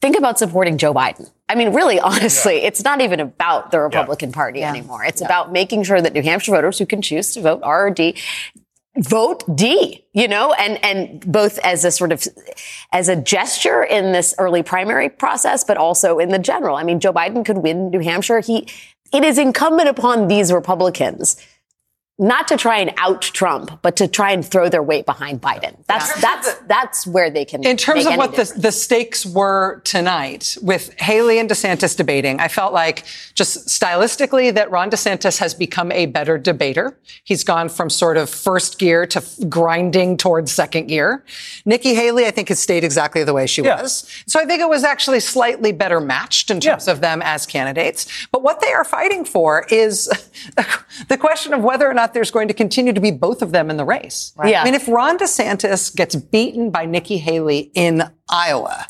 think 0.02 0.18
about 0.18 0.40
supporting 0.40 0.78
Joe 0.78 0.94
Biden. 0.94 1.32
I 1.48 1.56
mean, 1.56 1.74
really, 1.74 2.00
honestly, 2.12 2.56
it's 2.58 2.84
not 2.84 3.02
even 3.02 3.20
about 3.20 3.72
the 3.72 3.80
Republican 3.80 4.32
Party 4.32 4.64
anymore. 4.64 5.04
It's 5.04 5.22
about 5.22 5.52
making 5.52 5.84
sure 5.84 6.02
that 6.02 6.14
New 6.14 6.24
Hampshire 6.24 6.52
voters 6.52 6.80
who 6.80 6.86
can 6.86 7.02
choose 7.02 7.34
to 7.34 7.42
vote 7.42 7.62
R 7.64 7.88
or 7.88 7.92
D 7.92 8.16
vote 8.98 9.44
D, 9.56 10.06
you 10.14 10.28
know, 10.28 10.54
and, 10.54 10.84
and 10.84 11.20
both 11.32 11.60
as 11.60 11.84
a 11.84 11.92
sort 11.92 12.12
of, 12.12 12.26
as 12.92 13.10
a 13.10 13.16
gesture 13.16 13.84
in 13.84 14.14
this 14.14 14.34
early 14.38 14.64
primary 14.64 15.10
process, 15.10 15.64
but 15.64 15.78
also 15.78 16.18
in 16.18 16.30
the 16.30 16.40
general. 16.40 16.78
I 16.78 16.84
mean, 16.84 17.00
Joe 17.00 17.12
Biden 17.12 17.46
could 17.46 17.58
win 17.58 17.90
New 17.90 18.00
Hampshire. 18.00 18.40
He, 18.40 18.68
it 19.14 19.24
is 19.24 19.38
incumbent 19.38 19.90
upon 19.90 20.28
these 20.28 20.52
Republicans 20.52 21.36
not 22.18 22.48
to 22.48 22.56
try 22.56 22.78
and 22.78 22.94
out 22.98 23.22
Trump, 23.22 23.82
but 23.82 23.98
to 23.98 24.08
try 24.08 24.32
and 24.32 24.46
throw 24.46 24.70
their 24.70 24.82
weight 24.82 25.06
behind 25.06 25.42
Biden. 25.42 25.76
That's 25.88 26.22
that's 26.22 26.54
that's 26.60 27.06
where 27.06 27.30
they 27.30 27.44
can. 27.44 27.66
In 27.66 27.76
terms 27.76 28.06
make 28.06 28.06
of 28.06 28.12
any 28.14 28.18
what 28.18 28.32
the, 28.32 28.38
difference. 28.38 28.64
the 28.64 28.72
stakes 28.72 29.26
were 29.26 29.82
tonight 29.84 30.58
with 30.62 30.98
Haley 30.98 31.40
and 31.40 31.50
DeSantis 31.50 31.96
debating, 31.96 32.40
I 32.40 32.48
felt 32.48 32.74
like 32.74 33.04
just 33.34 33.68
stylistically 33.68 34.54
that 34.54 34.72
Ron 34.72 34.90
DeSantis 34.90 35.40
has 35.40 35.54
become 35.54 35.92
a 35.92 36.06
better 36.06 36.38
debater. 36.38 36.98
He's 37.26 37.44
gone 37.44 37.68
from 37.68 37.90
sort 37.90 38.16
of 38.16 38.30
first 38.30 38.80
gear 38.80 39.06
to 39.08 39.22
grinding 39.50 40.16
towards 40.16 40.54
second 40.54 40.88
gear. 40.88 41.26
Nikki 41.66 41.96
Haley, 41.96 42.28
I 42.28 42.32
think, 42.32 42.48
has 42.48 42.60
stayed 42.60 42.86
exactly 42.86 43.26
the 43.26 43.34
way 43.34 43.46
she 43.46 43.62
was. 43.62 44.10
So 44.26 44.40
I 44.40 44.46
think 44.46 44.62
it 44.62 44.70
was 44.70 44.86
actually 44.86 45.20
slightly 45.20 45.74
better 45.74 46.00
matched 46.00 46.50
in 46.50 46.62
terms 46.62 46.88
of 46.88 47.02
them 47.02 47.22
as 47.22 47.46
candidates. 47.46 48.08
But 48.32 48.42
what 48.42 48.62
they 48.62 48.72
are 48.72 48.86
fighting 48.86 49.26
for 49.26 49.66
is 49.70 50.06
the 51.10 51.18
question 51.18 51.54
of 51.54 51.62
whether 51.62 51.90
or 51.90 51.94
not 51.94 52.05
there's 52.14 52.32
going 52.32 52.48
to 52.48 52.54
continue 52.54 52.94
to 52.94 53.02
be 53.02 53.12
both 53.12 53.42
of 53.42 53.52
them 53.52 53.70
in 53.70 53.78
the 53.78 53.86
race. 53.86 54.34
Right. 54.36 54.52
Yeah. 54.52 54.62
I 54.62 54.66
mean, 54.66 54.74
if 54.74 54.88
Ron 54.88 55.18
DeSantis 55.18 55.96
gets 55.96 56.16
beaten 56.16 56.72
by 56.72 56.86
Nikki 56.86 57.18
Haley 57.18 57.72
in 57.74 58.04
Iowa, 58.30 58.86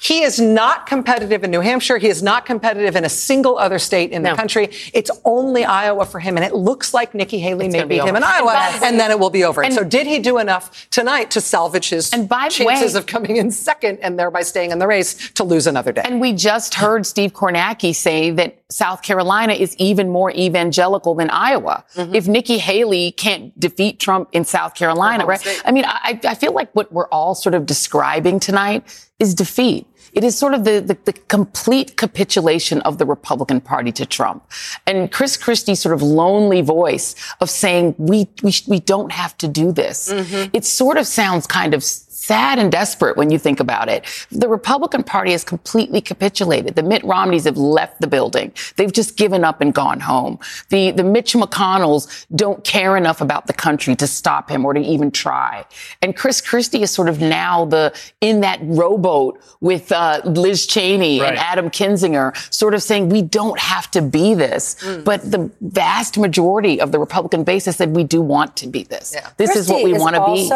he 0.00 0.22
is 0.22 0.40
not 0.40 0.86
competitive 0.86 1.44
in 1.44 1.50
New 1.50 1.60
Hampshire. 1.60 1.98
He 1.98 2.08
is 2.08 2.22
not 2.22 2.44
competitive 2.46 2.96
in 2.96 3.04
a 3.04 3.08
single 3.08 3.58
other 3.58 3.78
state 3.78 4.10
in 4.10 4.22
the 4.22 4.34
country. 4.34 4.70
It's 4.92 5.10
only 5.24 5.64
Iowa 5.64 6.06
for 6.06 6.18
him. 6.20 6.36
And 6.36 6.44
it 6.44 6.54
looks 6.54 6.92
like 6.94 7.14
Nikki 7.14 7.38
Haley 7.38 7.68
may 7.68 7.78
gonna 7.78 7.86
be 7.86 7.94
beat 7.96 8.00
him 8.02 8.02
over. 8.02 8.08
in 8.10 8.16
And 8.16 8.24
Iowa, 8.24 8.52
by 8.52 8.86
and 8.86 8.98
then 8.98 9.10
it 9.10 9.18
will 9.18 9.30
be 9.30 9.44
over. 9.44 9.62
and- 9.62 9.72
so 9.74 9.84
did 9.84 10.06
he 10.06 10.18
do 10.18 10.38
enough 10.38 10.88
tonight 10.90 11.30
to 11.32 11.40
salvage 11.40 11.88
his 11.90 12.12
And 12.12 12.28
by 12.28 12.48
chances 12.48 12.94
way- 12.94 12.98
of 12.98 13.06
coming 13.06 13.36
in 13.36 13.50
second 13.50 13.98
and 14.02 14.18
thereby 14.18 14.42
staying 14.42 14.70
in 14.70 14.78
the 14.78 14.86
race 14.86 15.30
to 15.34 15.44
lose 15.44 15.66
another 15.66 15.92
day? 15.92 16.02
And 16.04 16.20
we 16.20 16.32
just 16.32 16.74
heard 16.74 17.06
Steve 17.06 17.32
Kornacki 17.32 17.94
say 17.94 18.30
that 18.30 18.56
South 18.70 19.02
Carolina 19.02 19.52
is 19.52 19.76
even 19.76 20.08
more 20.08 20.30
evangelical 20.30 21.14
than 21.14 21.28
Iowa. 21.30 21.84
Mm-hmm. 21.96 22.14
If 22.14 22.26
Nikki 22.26 22.58
Haley 22.58 23.12
can't 23.12 23.58
defeat 23.60 24.00
Trump 24.00 24.28
in 24.32 24.44
South 24.44 24.74
Carolina, 24.74 25.26
right? 25.26 25.62
I 25.64 25.72
mean, 25.72 25.84
I, 25.86 26.18
I 26.24 26.34
feel 26.34 26.52
like 26.52 26.70
what 26.72 26.90
we're 26.92 27.08
all 27.08 27.34
sort 27.34 27.54
of 27.54 27.66
describing 27.66 28.40
tonight 28.40 28.84
is 29.22 29.34
defeat. 29.34 29.86
It 30.12 30.24
is 30.24 30.36
sort 30.36 30.52
of 30.52 30.64
the, 30.64 30.80
the, 30.80 30.98
the 31.04 31.14
complete 31.36 31.96
capitulation 31.96 32.82
of 32.82 32.98
the 32.98 33.06
Republican 33.06 33.60
Party 33.62 33.92
to 33.92 34.04
Trump. 34.04 34.44
And 34.86 35.10
Chris 35.10 35.38
Christie's 35.38 35.80
sort 35.80 35.94
of 35.94 36.02
lonely 36.02 36.60
voice 36.60 37.14
of 37.40 37.48
saying, 37.48 37.94
we, 37.96 38.28
we, 38.42 38.50
sh- 38.50 38.68
we 38.68 38.80
don't 38.80 39.12
have 39.12 39.36
to 39.38 39.48
do 39.48 39.72
this. 39.72 40.12
Mm-hmm. 40.12 40.50
It 40.52 40.64
sort 40.66 40.98
of 40.98 41.06
sounds 41.06 41.46
kind 41.46 41.72
of 41.72 41.82
sad 42.22 42.58
and 42.58 42.70
desperate 42.70 43.16
when 43.16 43.30
you 43.30 43.38
think 43.38 43.58
about 43.60 43.88
it. 43.88 44.06
The 44.30 44.48
Republican 44.48 45.02
Party 45.02 45.32
has 45.32 45.42
completely 45.44 46.00
capitulated. 46.00 46.76
The 46.76 46.82
Mitt 46.82 47.02
Romneys 47.04 47.44
have 47.44 47.56
left 47.56 48.00
the 48.00 48.06
building. 48.06 48.52
They've 48.76 48.92
just 48.92 49.16
given 49.16 49.44
up 49.44 49.60
and 49.60 49.74
gone 49.74 50.00
home. 50.00 50.38
The, 50.68 50.92
the 50.92 51.02
Mitch 51.02 51.34
McConnells 51.34 52.26
don't 52.34 52.62
care 52.64 52.96
enough 52.96 53.20
about 53.20 53.46
the 53.48 53.52
country 53.52 53.96
to 53.96 54.06
stop 54.06 54.50
him 54.50 54.64
or 54.64 54.72
to 54.72 54.80
even 54.80 55.10
try. 55.10 55.64
And 56.00 56.16
Chris 56.16 56.40
Christie 56.40 56.82
is 56.82 56.90
sort 56.90 57.08
of 57.08 57.20
now 57.20 57.64
the, 57.64 57.92
in 58.20 58.40
that 58.42 58.60
rowboat 58.62 59.40
with, 59.60 59.90
uh, 59.90 60.20
Liz 60.24 60.66
Cheney 60.66 61.20
and 61.20 61.36
Adam 61.38 61.70
Kinzinger, 61.70 62.36
sort 62.52 62.74
of 62.74 62.82
saying, 62.82 63.08
we 63.08 63.22
don't 63.22 63.58
have 63.58 63.90
to 63.90 64.00
be 64.02 64.34
this. 64.34 64.76
But 65.04 65.28
the 65.30 65.50
vast 65.60 66.18
majority 66.18 66.80
of 66.80 66.92
the 66.92 66.98
Republican 66.98 67.42
base 67.44 67.64
has 67.64 67.76
said, 67.76 67.96
we 67.96 68.04
do 68.04 68.20
want 68.20 68.56
to 68.58 68.68
be 68.68 68.84
this. 68.84 69.16
This 69.36 69.56
is 69.56 69.68
what 69.68 69.82
we 69.84 69.92
want 69.94 70.14
to 70.16 70.24
be. 70.26 70.48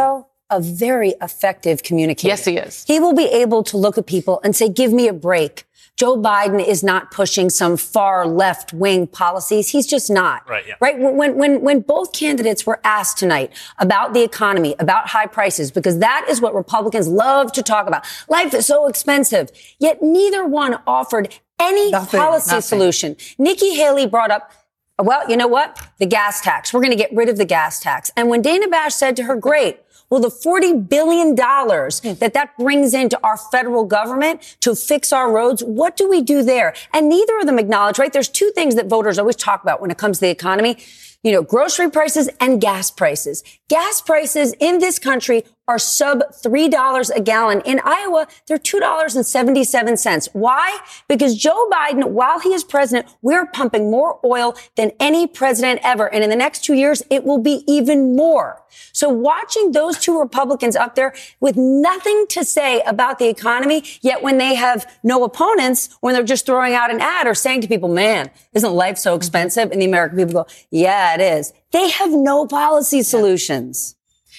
Also, 0.50 0.58
a 0.58 0.60
very 0.60 1.14
effective 1.22 1.82
communicator. 1.82 2.28
Yes, 2.28 2.44
he 2.44 2.56
is. 2.56 2.84
He 2.84 3.00
will 3.00 3.14
be 3.14 3.26
able 3.26 3.62
to 3.64 3.76
look 3.76 3.98
at 3.98 4.06
people 4.06 4.40
and 4.44 4.54
say, 4.54 4.68
"Give 4.68 4.92
me 4.92 5.08
a 5.08 5.12
break." 5.12 5.64
Joe 5.96 6.18
Biden 6.18 6.62
is 6.62 6.84
not 6.84 7.10
pushing 7.10 7.48
some 7.48 7.78
far 7.78 8.26
left 8.26 8.74
wing 8.74 9.06
policies. 9.06 9.70
He's 9.70 9.86
just 9.86 10.10
not. 10.10 10.46
Right, 10.46 10.62
yeah. 10.68 10.74
Right. 10.78 10.98
When, 10.98 11.38
when, 11.38 11.62
when 11.62 11.80
both 11.80 12.12
candidates 12.12 12.66
were 12.66 12.80
asked 12.84 13.16
tonight 13.16 13.50
about 13.78 14.12
the 14.12 14.22
economy, 14.22 14.74
about 14.78 15.08
high 15.08 15.24
prices, 15.24 15.70
because 15.70 15.98
that 16.00 16.26
is 16.28 16.38
what 16.38 16.54
Republicans 16.54 17.08
love 17.08 17.50
to 17.52 17.62
talk 17.62 17.86
about. 17.86 18.04
Life 18.28 18.52
is 18.52 18.66
so 18.66 18.88
expensive. 18.88 19.50
Yet 19.78 20.02
neither 20.02 20.46
one 20.46 20.78
offered 20.86 21.34
any 21.58 21.90
Nothing, 21.90 22.20
policy 22.20 22.48
nothing. 22.48 22.60
solution. 22.60 23.16
Nikki 23.38 23.74
Haley 23.74 24.06
brought 24.06 24.30
up 24.30 24.52
well, 24.98 25.28
you 25.28 25.36
know 25.36 25.46
what? 25.46 25.78
The 25.98 26.06
gas 26.06 26.40
tax. 26.40 26.72
We're 26.72 26.80
going 26.80 26.90
to 26.90 26.96
get 26.96 27.12
rid 27.12 27.28
of 27.28 27.36
the 27.36 27.44
gas 27.44 27.80
tax. 27.80 28.10
And 28.16 28.28
when 28.30 28.40
Dana 28.40 28.66
Bash 28.68 28.94
said 28.94 29.14
to 29.16 29.24
her, 29.24 29.36
great, 29.36 29.80
well, 30.10 30.20
the 30.20 30.28
$40 30.28 30.88
billion 30.88 31.34
that 31.34 32.30
that 32.34 32.56
brings 32.58 32.94
into 32.94 33.18
our 33.24 33.36
federal 33.36 33.84
government 33.84 34.56
to 34.60 34.74
fix 34.74 35.12
our 35.12 35.32
roads, 35.32 35.64
what 35.64 35.96
do 35.96 36.08
we 36.08 36.22
do 36.22 36.42
there? 36.42 36.74
And 36.92 37.08
neither 37.08 37.38
of 37.38 37.46
them 37.46 37.58
acknowledge, 37.58 37.98
right? 37.98 38.12
There's 38.12 38.28
two 38.28 38.52
things 38.54 38.76
that 38.76 38.86
voters 38.86 39.18
always 39.18 39.36
talk 39.36 39.62
about 39.62 39.80
when 39.80 39.90
it 39.90 39.98
comes 39.98 40.18
to 40.18 40.26
the 40.26 40.30
economy. 40.30 40.78
You 41.22 41.32
know, 41.32 41.42
grocery 41.42 41.90
prices 41.90 42.28
and 42.40 42.60
gas 42.60 42.90
prices. 42.90 43.42
Gas 43.68 44.00
prices 44.00 44.54
in 44.60 44.78
this 44.78 45.00
country 45.00 45.44
are 45.68 45.78
sub 45.78 46.22
$3 46.32 47.10
a 47.14 47.20
gallon. 47.20 47.60
In 47.62 47.80
Iowa, 47.84 48.28
they're 48.46 48.58
$2.77. 48.58 50.28
Why? 50.32 50.78
Because 51.08 51.36
Joe 51.36 51.68
Biden, 51.70 52.10
while 52.10 52.40
he 52.40 52.54
is 52.54 52.64
president, 52.64 53.06
we're 53.22 53.46
pumping 53.46 53.90
more 53.90 54.20
oil 54.24 54.54
than 54.76 54.92
any 55.00 55.26
president 55.26 55.80
ever. 55.82 56.12
And 56.12 56.22
in 56.22 56.30
the 56.30 56.36
next 56.36 56.64
two 56.64 56.74
years, 56.74 57.02
it 57.10 57.24
will 57.24 57.38
be 57.38 57.64
even 57.66 58.14
more. 58.14 58.62
So 58.92 59.08
watching 59.08 59.72
those 59.72 59.98
two 59.98 60.18
Republicans 60.18 60.76
up 60.76 60.94
there 60.94 61.14
with 61.40 61.56
nothing 61.56 62.26
to 62.30 62.44
say 62.44 62.80
about 62.82 63.18
the 63.18 63.28
economy, 63.28 63.82
yet 64.02 64.22
when 64.22 64.38
they 64.38 64.54
have 64.54 64.90
no 65.02 65.24
opponents, 65.24 65.96
when 66.00 66.14
they're 66.14 66.22
just 66.22 66.46
throwing 66.46 66.74
out 66.74 66.92
an 66.92 67.00
ad 67.00 67.26
or 67.26 67.34
saying 67.34 67.62
to 67.62 67.68
people, 67.68 67.88
man, 67.88 68.30
isn't 68.54 68.72
life 68.72 68.98
so 68.98 69.14
expensive? 69.14 69.70
And 69.72 69.82
the 69.82 69.86
American 69.86 70.18
people 70.18 70.44
go, 70.44 70.46
yeah, 70.70 71.14
it 71.14 71.20
is. 71.20 71.52
They 71.72 71.90
have 71.90 72.10
no 72.10 72.46
policy 72.46 73.02
solutions. 73.02 73.95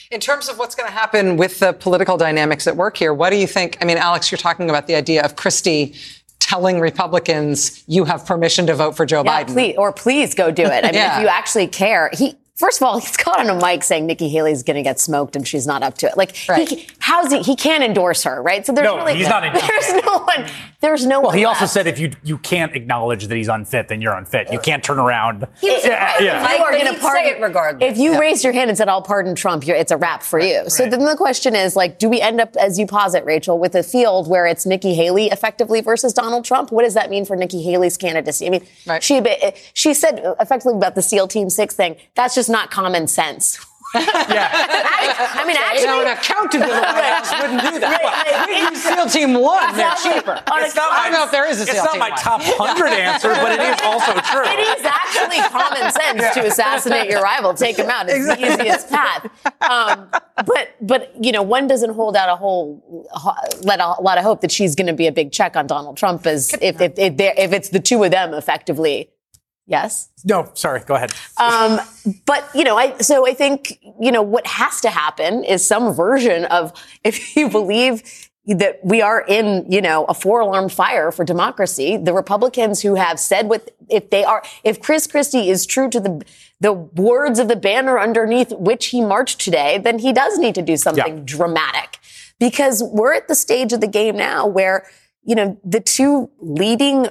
In 0.10 0.22
terms 0.22 0.48
of 0.48 0.58
what's 0.58 0.74
going 0.74 0.88
to 0.88 0.94
happen 0.94 1.36
with 1.36 1.60
the 1.60 1.74
political 1.74 2.16
dynamics 2.16 2.66
at 2.66 2.78
work 2.78 2.96
here, 2.96 3.14
what 3.14 3.30
do 3.32 3.36
you 3.36 3.48
think? 3.48 3.78
I 3.82 3.86
mean, 3.86 3.98
Alex, 3.98 4.32
you're 4.32 4.38
talking 4.38 4.70
about 4.70 4.88
the 4.88 4.96
idea 4.96 5.22
of 5.24 5.36
Christie 5.36 5.96
telling 6.40 6.80
Republicans 6.80 7.84
you 7.88 8.06
have 8.06 8.26
permission 8.26 8.68
to 8.68 8.74
vote 8.74 8.96
for 8.96 9.06
Joe 9.06 9.24
Yeah, 9.26 9.44
Biden. 9.44 9.48
please, 9.54 9.76
or 9.78 9.92
please 9.92 10.34
go 10.34 10.50
do 10.50 10.64
it. 10.64 10.86
I 10.86 10.88
mean, 10.88 10.94
Yeah. 10.96 11.18
if 11.18 11.22
you 11.24 11.28
actually 11.28 11.68
care, 11.68 12.10
he. 12.14 12.36
First 12.56 12.82
of 12.82 12.88
all, 12.88 12.98
he's 13.00 13.16
caught 13.18 13.40
on 13.40 13.50
a 13.50 13.62
mic 13.64 13.84
saying 13.84 14.08
Nikki 14.08 14.30
Haley's 14.30 14.64
going 14.64 14.78
to 14.78 14.82
get 14.82 15.00
smoked 15.00 15.36
and 15.36 15.48
she's 15.48 15.68
not 15.68 15.84
up 15.84 15.96
to 16.00 16.08
it. 16.08 16.18
Like, 16.18 16.36
he, 16.36 16.88
how's 17.08 17.32
he? 17.32 17.40
He 17.42 17.56
can't 17.56 17.84
endorse 17.84 18.24
her, 18.24 18.42
right? 18.42 18.66
So 18.66 18.74
there's 18.74 18.86
No, 18.86 18.98
really 18.98 19.16
he's 19.16 19.30
not 19.30 19.44
endorsing 19.48 19.68
There's 19.70 20.04
no 20.06 20.18
one. 20.20 20.46
There's 20.82 21.06
no 21.06 21.20
Well, 21.22 21.30
one. 21.30 21.38
he 21.38 21.46
also 21.46 21.66
said 21.66 21.88
if 21.88 21.98
you 22.00 22.12
you 22.24 22.38
can't 22.38 22.76
acknowledge 22.76 23.28
that 23.28 23.36
he's 23.36 23.48
unfit, 23.48 23.88
then 23.88 24.02
you're 24.02 24.14
unfit. 24.14 24.52
You 24.52 24.60
can't 24.60 24.84
turn 24.84 25.00
around. 25.00 25.48
He 25.62 25.70
was 25.72 25.84
yeah, 25.86 26.14
right. 26.14 26.22
yeah. 26.22 26.44
If 26.46 26.58
you 26.60 26.64
are 26.66 26.72
going 26.72 26.94
to 26.94 27.00
pardon 27.00 27.26
it 27.26 27.42
regardless. 27.42 27.92
If 27.92 27.98
you 27.98 28.20
raised 28.20 28.44
your 28.44 28.54
hand 28.54 28.70
and 28.70 28.78
said, 28.78 28.90
"I'll 28.90 29.02
pardon 29.02 29.34
Trump," 29.36 29.66
you're, 29.66 29.76
it's 29.78 29.92
a 29.92 29.98
wrap 29.98 30.22
for 30.22 30.40
you. 30.40 30.70
So 30.70 30.88
then 30.88 31.04
the 31.06 31.16
question 31.16 31.56
is, 31.56 31.76
like, 31.76 31.98
do 31.98 32.10
we 32.10 32.20
end 32.22 32.40
up, 32.42 32.56
as 32.58 32.78
you 32.78 32.86
posit, 32.86 33.24
Rachel, 33.26 33.58
with 33.58 33.74
a 33.74 33.84
field 33.84 34.28
where 34.30 34.46
it's 34.46 34.66
Nikki 34.66 34.94
Haley 34.94 35.28
effectively 35.28 35.82
versus 35.82 36.14
Donald 36.14 36.46
Trump? 36.46 36.72
What 36.72 36.84
does 36.84 36.94
that 36.94 37.10
mean 37.10 37.26
for 37.26 37.36
Nikki 37.36 37.64
Haley's 37.64 37.98
candidacy? 37.98 38.46
I 38.46 38.50
mean, 38.50 38.66
she 39.02 39.22
she 39.74 39.94
said 39.94 40.22
effectively 40.40 40.76
about 40.76 40.96
the 40.96 41.02
SEAL 41.02 41.28
Team 41.30 41.50
Six 41.50 41.74
thing. 41.74 41.96
That's 42.16 42.36
just 42.36 42.50
not 42.50 42.70
common 42.70 43.08
sense. 43.08 43.58
I, 43.96 45.42
I 45.42 45.46
mean, 45.48 45.56
actually, 45.56 45.82
You 45.82 45.88
know, 45.88 46.02
an 46.02 46.08
accountability 46.18 46.74
office 46.76 47.32
wouldn't 47.40 47.62
do 47.62 47.80
that. 47.80 48.46
We 48.48 48.60
use 48.60 48.84
SEAL 48.84 49.08
Team 49.10 49.34
One. 49.40 49.76
They're 49.76 49.96
cheaper. 49.96 50.42
It's 50.60 50.76
not 50.76 50.92
I 50.92 51.04
don't 51.10 51.14
know 51.14 51.26
if 51.26 51.32
there 51.32 51.50
is 51.50 51.62
a 51.62 51.66
SEAL 51.66 51.74
Team 51.74 51.84
It's 51.84 51.94
not 51.94 52.00
my 52.00 52.10
One. 52.10 52.20
top 52.20 52.42
hundred 52.44 52.92
answer, 52.94 53.30
but 53.30 53.52
it 53.54 53.62
is 53.62 53.80
also 53.84 54.12
true. 54.32 54.44
It 54.46 54.60
is 54.80 54.86
actually 54.86 55.40
common 55.50 55.92
sense 56.00 56.34
to 56.36 56.46
assassinate 56.46 57.10
your 57.10 57.22
rival, 57.22 57.54
take 57.54 57.78
him 57.78 57.90
out. 57.90 58.08
It's 58.10 58.28
the 58.28 58.40
easiest 58.46 58.90
path. 58.90 59.26
Um, 59.70 60.10
but 60.46 60.76
but 60.82 61.12
you 61.24 61.32
know, 61.32 61.42
one 61.44 61.68
doesn't 61.68 61.92
hold 61.92 62.16
out 62.16 62.30
a 62.30 62.36
whole 62.36 62.84
let 63.64 63.80
a 63.80 64.02
lot 64.02 64.18
of 64.18 64.24
hope 64.24 64.42
that 64.42 64.52
she's 64.52 64.76
going 64.76 64.88
to 64.88 64.94
be 64.94 65.08
a 65.08 65.12
big 65.12 65.32
check 65.32 65.56
on 65.56 65.68
Donald 65.68 65.98
Trump 65.98 66.26
as 66.28 66.54
if 66.62 66.82
if 66.82 66.98
if, 66.98 67.14
if 67.20 67.54
it's 67.54 67.70
the 67.70 67.80
two 67.80 68.04
of 68.04 68.12
them 68.12 68.34
effectively. 68.34 69.10
Yes. 69.68 70.08
No, 70.24 70.50
sorry. 70.54 70.80
Go 70.80 70.96
ahead. 70.96 71.14
Um, 71.38 71.80
but 72.26 72.50
you 72.56 72.64
know, 72.64 72.78
I 72.78 72.98
so 73.00 73.28
I 73.28 73.34
think 73.34 73.80
you 74.00 74.12
know 74.12 74.22
what 74.22 74.48
has 74.48 74.80
to 74.82 74.90
happen 74.90 75.44
is 75.44 75.68
some 75.68 75.94
version 75.94 76.46
of 76.46 76.72
if 77.04 77.36
you 77.36 77.50
believe 77.50 78.02
that 78.46 78.80
we 78.82 79.02
are 79.02 79.26
in 79.28 79.70
you 79.70 79.82
know 79.82 80.06
a 80.06 80.14
four 80.14 80.40
alarm 80.40 80.70
fire 80.70 81.12
for 81.12 81.26
democracy. 81.26 81.98
The 81.98 82.14
Republicans 82.14 82.82
who 82.82 82.96
have 82.96 83.20
said 83.20 83.50
what 83.50 83.76
if 83.90 84.10
they 84.10 84.24
are 84.24 84.42
if 84.64 84.82
Chris 84.82 85.06
Christie 85.06 85.50
is 85.50 85.66
true 85.66 85.90
to 85.90 86.00
the 86.00 86.24
the 86.62 86.72
words 86.72 87.38
of 87.38 87.50
the 87.50 87.58
banner 87.58 88.00
underneath 88.00 88.52
which 88.54 88.88
he 88.88 89.02
marched 89.02 89.42
today, 89.42 89.78
then 89.80 90.00
he 90.00 90.14
does 90.14 90.38
need 90.40 90.56
to 90.56 90.62
do 90.62 90.78
something 90.78 91.18
Yeah. 91.18 91.24
dramatic 91.26 92.00
because 92.40 92.82
we're 92.82 93.14
at 93.14 93.28
the 93.28 93.36
stage 93.36 93.74
of 93.74 93.82
the 93.82 93.88
game 93.88 94.16
now 94.16 94.48
where 94.48 94.88
you 95.28 95.36
know, 95.36 95.60
the 95.64 95.82
two 95.82 96.30
leading 96.40 97.10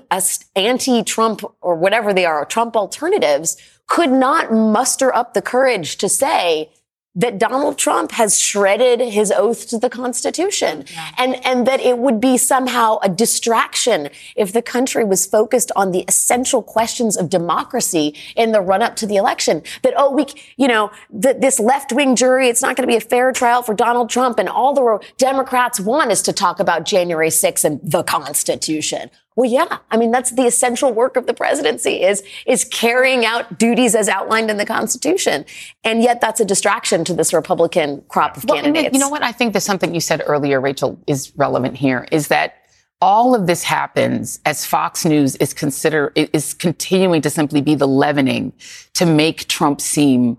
anti-Trump 0.56 1.42
or 1.60 1.76
whatever 1.76 2.14
they 2.14 2.24
are, 2.24 2.46
Trump 2.46 2.74
alternatives 2.74 3.58
could 3.86 4.10
not 4.10 4.50
muster 4.50 5.14
up 5.14 5.34
the 5.34 5.42
courage 5.42 5.98
to 5.98 6.08
say, 6.08 6.70
that 7.16 7.38
Donald 7.38 7.78
Trump 7.78 8.12
has 8.12 8.38
shredded 8.38 9.00
his 9.00 9.32
oath 9.32 9.66
to 9.68 9.78
the 9.78 9.88
Constitution 9.88 10.84
and, 11.16 11.44
and 11.46 11.66
that 11.66 11.80
it 11.80 11.98
would 11.98 12.20
be 12.20 12.36
somehow 12.36 12.98
a 13.02 13.08
distraction 13.08 14.10
if 14.36 14.52
the 14.52 14.60
country 14.60 15.02
was 15.02 15.26
focused 15.26 15.72
on 15.74 15.90
the 15.90 16.04
essential 16.06 16.62
questions 16.62 17.16
of 17.16 17.30
democracy 17.30 18.14
in 18.36 18.52
the 18.52 18.60
run 18.60 18.82
up 18.82 18.94
to 18.96 19.06
the 19.06 19.16
election. 19.16 19.62
That, 19.82 19.94
oh, 19.96 20.12
we, 20.12 20.26
you 20.58 20.68
know, 20.68 20.90
that 21.10 21.40
this 21.40 21.58
left 21.58 21.90
wing 21.90 22.14
jury, 22.16 22.48
it's 22.48 22.62
not 22.62 22.76
going 22.76 22.86
to 22.86 22.92
be 22.92 22.96
a 22.96 23.00
fair 23.00 23.32
trial 23.32 23.62
for 23.62 23.74
Donald 23.74 24.10
Trump 24.10 24.38
and 24.38 24.48
all 24.48 24.74
the 24.74 25.04
Democrats 25.16 25.80
want 25.80 26.12
is 26.12 26.20
to 26.22 26.32
talk 26.32 26.60
about 26.60 26.84
January 26.84 27.30
6th 27.30 27.64
and 27.64 27.80
the 27.82 28.02
Constitution. 28.02 29.10
Well, 29.36 29.48
yeah. 29.48 29.78
I 29.90 29.98
mean, 29.98 30.10
that's 30.10 30.30
the 30.30 30.46
essential 30.46 30.92
work 30.92 31.16
of 31.16 31.26
the 31.26 31.34
presidency 31.34 32.02
is, 32.02 32.24
is 32.46 32.64
carrying 32.64 33.26
out 33.26 33.58
duties 33.58 33.94
as 33.94 34.08
outlined 34.08 34.50
in 34.50 34.56
the 34.56 34.64
Constitution. 34.64 35.44
And 35.84 36.02
yet 36.02 36.22
that's 36.22 36.40
a 36.40 36.44
distraction 36.44 37.04
to 37.04 37.14
this 37.14 37.34
Republican 37.34 38.02
crop 38.08 38.38
of 38.38 38.44
Well, 38.46 38.56
and 38.56 38.64
candidates. 38.74 38.94
you 38.94 38.98
know 38.98 39.10
what? 39.10 39.22
I 39.22 39.32
think 39.32 39.52
there's 39.52 39.64
something 39.64 39.94
you 39.94 40.00
said 40.00 40.22
earlier, 40.26 40.58
Rachel, 40.58 40.98
is 41.06 41.32
relevant 41.36 41.76
here. 41.76 42.08
Is 42.10 42.28
that 42.28 42.54
all 43.02 43.34
of 43.34 43.46
this 43.46 43.62
happens 43.62 44.40
as 44.46 44.64
Fox 44.64 45.04
News 45.04 45.36
is 45.36 45.52
consider 45.52 46.12
is 46.14 46.54
continuing 46.54 47.20
to 47.20 47.28
simply 47.28 47.60
be 47.60 47.74
the 47.74 47.86
leavening 47.86 48.54
to 48.94 49.04
make 49.04 49.48
Trump 49.48 49.82
seem 49.82 50.38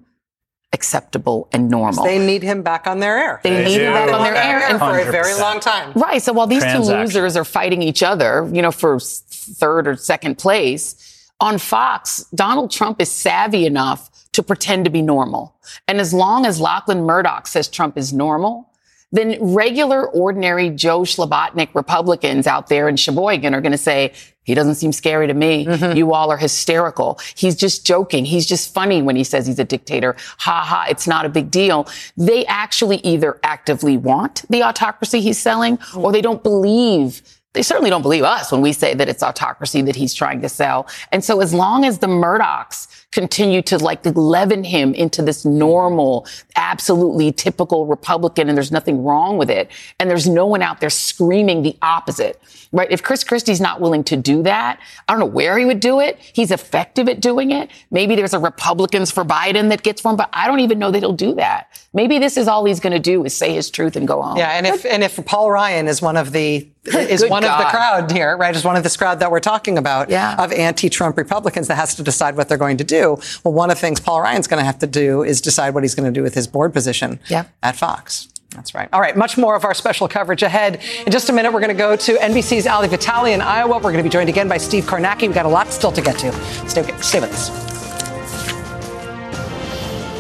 acceptable 0.77 1.49
and 1.51 1.69
normal. 1.69 2.05
They 2.05 2.23
need 2.23 2.43
him 2.43 2.61
back 2.61 2.85
on 2.85 2.99
their 2.99 3.17
air. 3.17 3.39
They, 3.43 3.65
need 3.65 3.81
him 3.81 3.93
back 3.93 4.13
on 4.13 4.23
their 4.23 4.35
air 4.35 4.59
and 4.69 4.77
for 4.79 4.99
a 4.99 5.11
very 5.11 5.33
long 5.33 5.59
time. 5.59 5.91
Right. 5.95 6.21
So 6.21 6.33
while 6.33 6.47
these 6.47 6.63
two 6.63 6.79
losers 6.79 7.35
are 7.35 7.43
fighting 7.43 7.81
each 7.81 8.03
other, 8.03 8.47
you 8.53 8.61
know, 8.61 8.71
for 8.71 8.99
third 8.99 9.87
or 9.87 9.95
second 9.95 10.37
place 10.37 11.29
on 11.39 11.57
Fox, 11.57 12.25
Donald 12.35 12.69
Trump 12.71 13.01
is 13.01 13.11
savvy 13.11 13.65
enough 13.65 14.09
to 14.33 14.43
pretend 14.43 14.85
to 14.85 14.91
be 14.91 15.01
normal. 15.01 15.55
And 15.87 15.99
as 15.99 16.13
long 16.13 16.45
as 16.45 16.61
Lachlan 16.61 17.01
Murdoch 17.01 17.47
says 17.47 17.67
Trump 17.67 17.97
is 17.97 18.13
normal, 18.13 18.69
then 19.11 19.37
regular, 19.39 20.07
ordinary 20.09 20.69
Joe 20.69 21.01
Shlabotnik 21.01 21.73
Republicans 21.73 22.45
out 22.45 22.67
there 22.67 22.89
in 22.89 22.97
Sheboygan 22.97 23.53
are 23.55 23.61
going 23.61 23.71
to 23.71 23.77
say, 23.77 24.13
he 24.43 24.53
doesn't 24.53 24.75
seem 24.75 24.93
scary 24.93 25.27
to 25.27 25.33
me. 25.33 25.65
Mm-hmm. 25.65 25.97
You 25.97 26.13
all 26.13 26.31
are 26.31 26.37
hysterical. 26.37 27.19
He's 27.35 27.55
just 27.55 27.85
joking. 27.85 28.23
He's 28.25 28.45
just 28.45 28.73
funny 28.73 29.01
when 29.01 29.15
he 29.15 29.23
says 29.23 29.45
he's 29.45 29.59
a 29.59 29.65
dictator. 29.65 30.15
Ha 30.39 30.63
ha. 30.63 30.85
It's 30.89 31.05
not 31.05 31.25
a 31.25 31.29
big 31.29 31.51
deal. 31.51 31.87
They 32.15 32.45
actually 32.45 32.97
either 32.97 33.39
actively 33.43 33.97
want 33.97 34.43
the 34.49 34.63
autocracy 34.63 35.19
he's 35.19 35.37
selling 35.37 35.77
mm. 35.77 36.03
or 36.03 36.11
they 36.11 36.21
don't 36.21 36.43
believe 36.43 37.21
they 37.53 37.63
certainly 37.63 37.89
don't 37.89 38.03
believe 38.03 38.23
us 38.23 38.51
when 38.51 38.61
we 38.61 38.71
say 38.71 38.93
that 38.93 39.09
it's 39.09 39.23
autocracy 39.23 39.81
that 39.81 39.95
he's 39.95 40.13
trying 40.13 40.41
to 40.41 40.49
sell. 40.49 40.85
And 41.11 41.23
so 41.23 41.41
as 41.41 41.55
long 41.55 41.85
as 41.85 41.97
the 41.97 42.07
Murdochs 42.07 43.06
continue 43.17 43.63
to 43.63 43.79
like 43.79 44.05
leaven 44.15 44.63
him 44.63 44.93
into 44.93 45.23
this 45.23 45.43
normal, 45.43 46.27
absolutely 46.55 47.31
typical 47.31 47.87
Republican 47.87 48.47
and 48.47 48.55
there's 48.55 48.71
nothing 48.71 49.03
wrong 49.03 49.39
with 49.39 49.49
it. 49.49 49.71
And 49.99 50.07
there's 50.07 50.27
no 50.27 50.45
one 50.45 50.61
out 50.61 50.81
there 50.81 50.91
screaming 50.91 51.63
the 51.63 51.75
opposite, 51.81 52.39
right? 52.71 52.87
If 52.91 53.01
Chris 53.01 53.23
Christie's 53.23 53.59
not 53.59 53.81
willing 53.81 54.03
to 54.03 54.15
do 54.15 54.43
that, 54.43 54.79
I 55.07 55.13
don't 55.13 55.19
know 55.19 55.25
where 55.25 55.57
he 55.57 55.65
would 55.65 55.79
do 55.79 55.99
it. 55.99 56.19
He's 56.19 56.51
effective 56.51 57.09
at 57.09 57.19
doing 57.19 57.49
it. 57.49 57.71
Maybe 57.89 58.15
there's 58.15 58.35
a 58.35 58.39
Republicans 58.39 59.09
for 59.09 59.25
Biden 59.25 59.69
that 59.69 59.81
gets 59.81 60.05
him, 60.05 60.15
but 60.15 60.29
I 60.31 60.45
don't 60.45 60.59
even 60.59 60.77
know 60.77 60.91
that 60.91 60.99
he'll 60.99 61.11
do 61.11 61.33
that. 61.35 61.69
Maybe 61.93 62.19
this 62.19 62.37
is 62.37 62.47
all 62.47 62.65
he's 62.65 62.79
going 62.79 62.93
to 62.93 62.99
do 62.99 63.25
is 63.25 63.35
say 63.35 63.51
his 63.51 63.71
truth 63.71 63.95
and 63.95 64.07
go 64.07 64.21
home. 64.21 64.37
Yeah, 64.37 64.51
and 64.51 64.67
if 64.67 64.85
and 64.85 65.03
if 65.03 65.25
Paul 65.25 65.49
Ryan 65.49 65.87
is 65.87 66.03
one 66.03 66.17
of 66.17 66.33
the 66.33 66.67
is 66.95 67.21
Good 67.21 67.29
one 67.29 67.43
of 67.43 67.57
the 67.57 67.65
crowd 67.65 68.11
here, 68.11 68.35
right? 68.37 68.55
Is 68.55 68.63
one 68.63 68.75
of 68.75 68.83
this 68.83 68.97
crowd 68.97 69.19
that 69.19 69.31
we're 69.31 69.39
talking 69.39 69.77
about 69.77 70.09
yeah. 70.09 70.35
of 70.41 70.51
anti-Trump 70.51 71.17
Republicans 71.17 71.67
that 71.67 71.75
has 71.75 71.95
to 71.95 72.03
decide 72.03 72.35
what 72.37 72.49
they're 72.49 72.57
going 72.57 72.77
to 72.77 72.83
do. 72.83 73.17
Well, 73.43 73.53
one 73.53 73.69
of 73.69 73.77
the 73.77 73.81
things 73.81 73.99
Paul 73.99 74.21
Ryan's 74.21 74.47
going 74.47 74.59
to 74.59 74.65
have 74.65 74.79
to 74.79 74.87
do 74.87 75.23
is 75.23 75.41
decide 75.41 75.73
what 75.73 75.83
he's 75.83 75.95
going 75.95 76.11
to 76.11 76.17
do 76.17 76.23
with 76.23 76.33
his 76.33 76.47
board 76.47 76.73
position 76.73 77.19
Yeah. 77.27 77.45
at 77.63 77.75
Fox. 77.75 78.29
That's 78.51 78.73
right. 78.73 78.89
All 78.93 79.01
right, 79.01 79.15
much 79.15 79.37
more 79.37 79.55
of 79.55 79.65
our 79.65 79.73
special 79.73 80.07
coverage 80.07 80.41
ahead. 80.41 80.81
In 81.05 81.11
just 81.11 81.29
a 81.29 81.33
minute, 81.33 81.51
we're 81.53 81.59
going 81.59 81.75
to 81.75 81.77
go 81.77 81.95
to 81.95 82.13
NBC's 82.13 82.65
Ali 82.65 82.87
Vitali 82.87 83.33
in 83.33 83.41
Iowa. 83.41 83.75
We're 83.75 83.81
going 83.81 83.97
to 83.97 84.03
be 84.03 84.09
joined 84.09 84.29
again 84.29 84.47
by 84.47 84.57
Steve 84.57 84.85
Kornacki. 84.85 85.23
We've 85.23 85.33
got 85.33 85.45
a 85.45 85.49
lot 85.49 85.67
still 85.71 85.91
to 85.91 86.01
get 86.01 86.17
to. 86.19 86.31
Stay, 86.67 86.83
stay 87.01 87.19
with 87.19 87.33
us. 87.33 87.76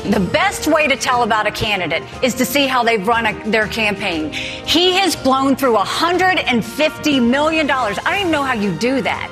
The 0.09 0.21
best 0.21 0.67
way 0.67 0.87
to 0.87 0.95
tell 0.95 1.23
about 1.23 1.47
a 1.47 1.51
candidate 1.51 2.01
is 2.23 2.33
to 2.35 2.45
see 2.45 2.65
how 2.65 2.81
they've 2.81 3.05
run 3.05 3.25
a, 3.25 3.49
their 3.49 3.67
campaign. 3.67 4.31
He 4.31 4.93
has 4.93 5.17
blown 5.17 5.57
through 5.57 5.75
$150 5.75 7.29
million. 7.29 7.69
I 7.69 7.93
don't 7.93 8.19
even 8.19 8.31
know 8.31 8.43
how 8.43 8.53
you 8.53 8.73
do 8.77 9.01
that. 9.01 9.29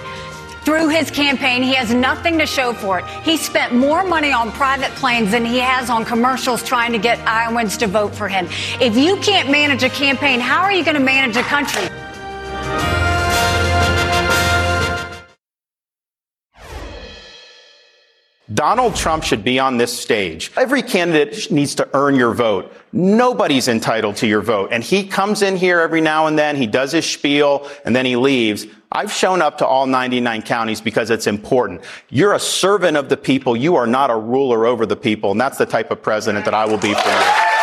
Through 0.65 0.89
his 0.89 1.09
campaign, 1.09 1.63
he 1.63 1.73
has 1.76 1.93
nothing 1.93 2.38
to 2.39 2.45
show 2.45 2.73
for 2.73 2.99
it. 2.99 3.05
He 3.23 3.38
spent 3.38 3.73
more 3.73 4.03
money 4.03 4.34
on 4.34 4.51
private 4.51 4.91
planes 4.95 5.32
than 5.32 5.45
he 5.45 5.59
has 5.59 5.89
on 5.89 6.03
commercials 6.03 6.61
trying 6.61 6.91
to 6.91 6.97
get 6.97 7.19
Iowans 7.19 7.78
to 7.78 7.88
vote 7.88 8.13
for 8.13 8.28
him. 8.28 8.47
If 8.82 8.97
you 8.97 9.15
can't 9.17 9.49
manage 9.49 9.84
a 9.84 9.89
campaign, 9.89 10.41
how 10.41 10.61
are 10.61 10.73
you 10.73 10.84
going 10.84 10.97
to 10.97 11.03
manage 11.03 11.38
a 11.38 11.43
country? 11.43 11.88
Donald 18.56 18.95
Trump 18.95 19.24
should 19.24 19.43
be 19.43 19.60
on 19.60 19.78
this 19.78 19.97
stage. 19.97 20.51
Every 20.56 20.82
candidate 20.82 21.51
needs 21.51 21.76
to 21.76 21.89
earn 21.93 22.16
your 22.16 22.34
vote. 22.34 22.74
Nobody's 22.93 23.68
entitled 23.68 24.16
to 24.18 24.28
your 24.28 24.41
vote. 24.41 24.70
And 24.72 24.82
he 24.82 25.06
comes 25.06 25.41
in 25.41 25.58
here 25.58 25.82
every 25.82 25.99
now 25.99 26.28
and 26.28 26.39
then, 26.39 26.56
he 26.56 26.66
does 26.66 26.93
his 26.93 27.06
spiel, 27.06 27.70
and 27.84 27.93
then 27.93 28.06
he 28.06 28.16
leaves. 28.16 28.66
I've 28.93 29.12
shown 29.12 29.41
up 29.41 29.58
to 29.58 29.68
all 29.68 29.88
99 29.88 30.41
counties 30.43 30.80
because 30.80 31.10
it's 31.10 31.28
important. 31.28 31.82
You're 32.10 32.34
a 32.34 32.39
servant 32.39 32.95
of 32.95 33.10
the 33.10 33.18
people. 33.18 33.58
You 33.58 33.76
are 33.76 33.88
not 33.88 34.10
a 34.10 34.16
ruler 34.16 34.66
over 34.66 34.86
the 34.86 34.95
people. 34.95 35.32
And 35.32 35.41
that's 35.41 35.58
the 35.58 35.66
type 35.66 35.91
of 35.91 36.01
president 36.01 36.45
that 36.45 36.53
I 36.53 36.66
will 36.66 36.78
be 36.78 36.93
for 36.93 37.10
you. 37.10 37.55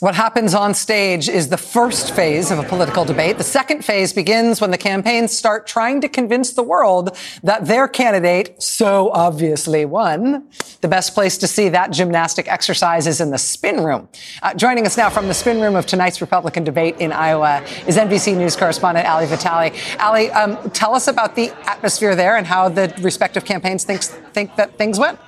What 0.00 0.14
happens 0.14 0.54
on 0.54 0.72
stage 0.72 1.28
is 1.28 1.48
the 1.48 1.58
first 1.58 2.14
phase 2.14 2.50
of 2.50 2.58
a 2.58 2.62
political 2.62 3.04
debate. 3.04 3.36
The 3.36 3.44
second 3.44 3.84
phase 3.84 4.14
begins 4.14 4.58
when 4.58 4.70
the 4.70 4.78
campaigns 4.78 5.30
start 5.36 5.66
trying 5.66 6.00
to 6.00 6.08
convince 6.08 6.54
the 6.54 6.62
world 6.62 7.14
that 7.42 7.66
their 7.66 7.86
candidate 7.86 8.62
so 8.62 9.10
obviously 9.10 9.84
won. 9.84 10.48
The 10.80 10.88
best 10.88 11.12
place 11.12 11.36
to 11.36 11.46
see 11.46 11.68
that 11.68 11.90
gymnastic 11.90 12.48
exercise 12.48 13.06
is 13.06 13.20
in 13.20 13.30
the 13.30 13.36
spin 13.36 13.84
room. 13.84 14.08
Uh, 14.42 14.54
joining 14.54 14.86
us 14.86 14.96
now 14.96 15.10
from 15.10 15.28
the 15.28 15.34
spin 15.34 15.60
room 15.60 15.76
of 15.76 15.84
tonight's 15.84 16.22
Republican 16.22 16.64
debate 16.64 16.96
in 16.98 17.12
Iowa 17.12 17.62
is 17.86 17.98
NBC 17.98 18.38
News 18.38 18.56
correspondent 18.56 19.06
Ali 19.06 19.26
Vitali. 19.26 19.72
Ali, 19.98 20.30
um, 20.30 20.70
tell 20.70 20.94
us 20.94 21.08
about 21.08 21.36
the 21.36 21.50
atmosphere 21.68 22.16
there 22.16 22.38
and 22.38 22.46
how 22.46 22.70
the 22.70 22.90
respective 23.02 23.44
campaigns 23.44 23.84
thinks, 23.84 24.08
think 24.08 24.56
that 24.56 24.78
things 24.78 24.98
went. 24.98 25.18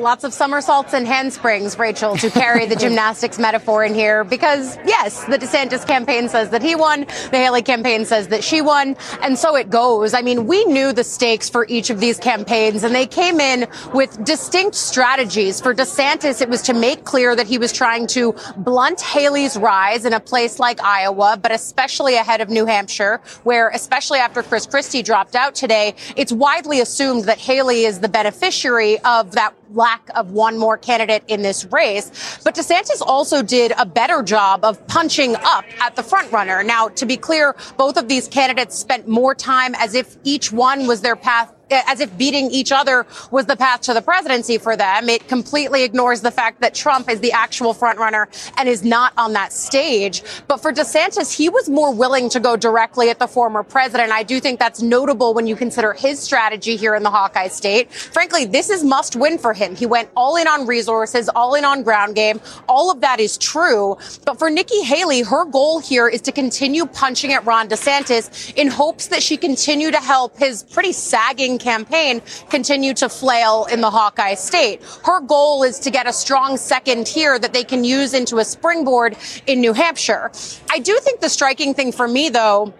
Lots 0.00 0.24
of 0.24 0.34
somersaults 0.34 0.92
and 0.92 1.06
handsprings, 1.06 1.78
Rachel, 1.78 2.16
to 2.16 2.28
carry 2.28 2.66
the 2.66 2.74
gymnastics 2.84 3.38
metaphor 3.38 3.84
in 3.84 3.94
here 3.94 4.24
because, 4.24 4.76
yes, 4.84 5.22
the 5.26 5.38
DeSantis 5.38 5.86
campaign 5.86 6.28
says 6.28 6.50
that 6.50 6.62
he 6.62 6.74
won, 6.74 7.06
the 7.30 7.38
Haley 7.38 7.62
campaign 7.62 8.04
says 8.04 8.26
that 8.28 8.42
she 8.42 8.60
won, 8.60 8.96
and 9.22 9.38
so 9.38 9.54
it 9.54 9.70
goes. 9.70 10.12
I 10.12 10.20
mean, 10.20 10.48
we 10.48 10.64
knew 10.64 10.92
the 10.92 11.04
stakes 11.04 11.48
for 11.48 11.64
each 11.68 11.90
of 11.90 12.00
these 12.00 12.18
campaigns, 12.18 12.82
and 12.82 12.92
they 12.92 13.06
came 13.06 13.38
in 13.38 13.68
with 13.92 14.24
distinct 14.24 14.74
strategies. 14.74 15.60
For 15.60 15.72
DeSantis, 15.72 16.42
it 16.42 16.48
was 16.48 16.62
to 16.62 16.74
make 16.74 17.04
clear 17.04 17.36
that 17.36 17.46
he 17.46 17.56
was 17.56 17.72
trying 17.72 18.08
to 18.08 18.34
blunt 18.56 19.00
Haley's 19.00 19.56
rise 19.56 20.04
in 20.04 20.12
a 20.12 20.20
place 20.20 20.58
like 20.58 20.82
Iowa, 20.82 21.38
but 21.40 21.52
especially 21.52 22.16
ahead 22.16 22.40
of 22.40 22.48
New 22.48 22.66
Hampshire, 22.66 23.20
where, 23.44 23.68
especially 23.68 24.18
after 24.18 24.42
Chris 24.42 24.66
Christie 24.66 25.02
dropped 25.02 25.36
out 25.36 25.54
today, 25.54 25.94
it's 26.16 26.32
widely 26.32 26.80
assumed 26.80 27.24
that 27.24 27.38
Haley 27.38 27.84
is 27.84 28.00
the 28.00 28.08
beneficiary 28.08 28.98
of 29.00 29.30
that 29.32 29.54
lack 29.70 30.10
of 30.14 30.32
one 30.32 30.58
more 30.58 30.76
candidate 30.76 31.24
in 31.28 31.42
this 31.42 31.64
race. 31.66 32.38
But 32.44 32.54
DeSantis 32.54 33.00
also 33.00 33.42
did 33.42 33.72
a 33.78 33.86
better 33.86 34.22
job 34.22 34.64
of 34.64 34.84
punching 34.86 35.36
up 35.36 35.64
at 35.80 35.96
the 35.96 36.02
front 36.02 36.30
runner. 36.32 36.62
Now, 36.62 36.88
to 36.88 37.06
be 37.06 37.16
clear, 37.16 37.56
both 37.76 37.96
of 37.96 38.08
these 38.08 38.28
candidates 38.28 38.76
spent 38.76 39.08
more 39.08 39.34
time 39.34 39.74
as 39.76 39.94
if 39.94 40.16
each 40.24 40.52
one 40.52 40.86
was 40.86 41.00
their 41.00 41.16
path 41.16 41.53
as 41.70 42.00
if 42.00 42.16
beating 42.16 42.50
each 42.50 42.72
other 42.72 43.06
was 43.30 43.46
the 43.46 43.56
path 43.56 43.82
to 43.82 43.94
the 43.94 44.02
presidency 44.02 44.58
for 44.58 44.76
them. 44.76 45.08
It 45.08 45.28
completely 45.28 45.84
ignores 45.84 46.20
the 46.20 46.30
fact 46.30 46.60
that 46.60 46.74
Trump 46.74 47.08
is 47.10 47.20
the 47.20 47.32
actual 47.32 47.74
front 47.74 47.98
runner 47.98 48.28
and 48.56 48.68
is 48.68 48.84
not 48.84 49.12
on 49.16 49.32
that 49.32 49.52
stage. 49.52 50.22
But 50.46 50.58
for 50.58 50.72
DeSantis, 50.72 51.36
he 51.36 51.48
was 51.48 51.68
more 51.68 51.92
willing 51.92 52.28
to 52.30 52.40
go 52.40 52.56
directly 52.56 53.10
at 53.10 53.18
the 53.18 53.26
former 53.26 53.62
president. 53.62 54.12
I 54.12 54.22
do 54.22 54.40
think 54.40 54.58
that's 54.58 54.82
notable 54.82 55.34
when 55.34 55.46
you 55.46 55.56
consider 55.56 55.92
his 55.92 56.20
strategy 56.20 56.76
here 56.76 56.94
in 56.94 57.02
the 57.02 57.10
Hawkeye 57.10 57.48
state. 57.48 57.92
Frankly, 57.92 58.44
this 58.44 58.70
is 58.70 58.84
must 58.84 59.16
win 59.16 59.38
for 59.38 59.52
him. 59.52 59.74
He 59.74 59.86
went 59.86 60.08
all 60.16 60.36
in 60.36 60.46
on 60.46 60.66
resources, 60.66 61.28
all 61.30 61.54
in 61.54 61.64
on 61.64 61.82
ground 61.82 62.14
game. 62.14 62.40
All 62.68 62.90
of 62.90 63.00
that 63.00 63.20
is 63.20 63.38
true. 63.38 63.96
But 64.24 64.38
for 64.38 64.50
Nikki 64.50 64.82
Haley, 64.82 65.22
her 65.22 65.44
goal 65.44 65.80
here 65.80 66.08
is 66.08 66.20
to 66.22 66.32
continue 66.32 66.86
punching 66.86 67.32
at 67.32 67.44
Ron 67.44 67.68
DeSantis 67.68 68.54
in 68.54 68.68
hopes 68.68 69.08
that 69.08 69.22
she 69.22 69.36
continue 69.36 69.90
to 69.90 70.00
help 70.00 70.38
his 70.38 70.62
pretty 70.62 70.92
sagging 70.92 71.53
campaign 71.58 72.22
continue 72.50 72.94
to 72.94 73.08
flail 73.08 73.66
in 73.70 73.80
the 73.80 73.90
Hawkeye 73.90 74.34
state. 74.34 74.82
Her 75.04 75.20
goal 75.20 75.62
is 75.62 75.78
to 75.80 75.90
get 75.90 76.06
a 76.06 76.12
strong 76.12 76.56
second 76.56 77.08
here 77.08 77.38
that 77.38 77.52
they 77.52 77.64
can 77.64 77.84
use 77.84 78.14
into 78.14 78.38
a 78.38 78.44
springboard 78.44 79.16
in 79.46 79.60
New 79.60 79.72
Hampshire. 79.72 80.30
I 80.70 80.78
do 80.78 80.98
think 81.00 81.20
the 81.20 81.28
striking 81.28 81.74
thing 81.74 81.92
for 81.92 82.08
me, 82.08 82.28
though, 82.28 82.74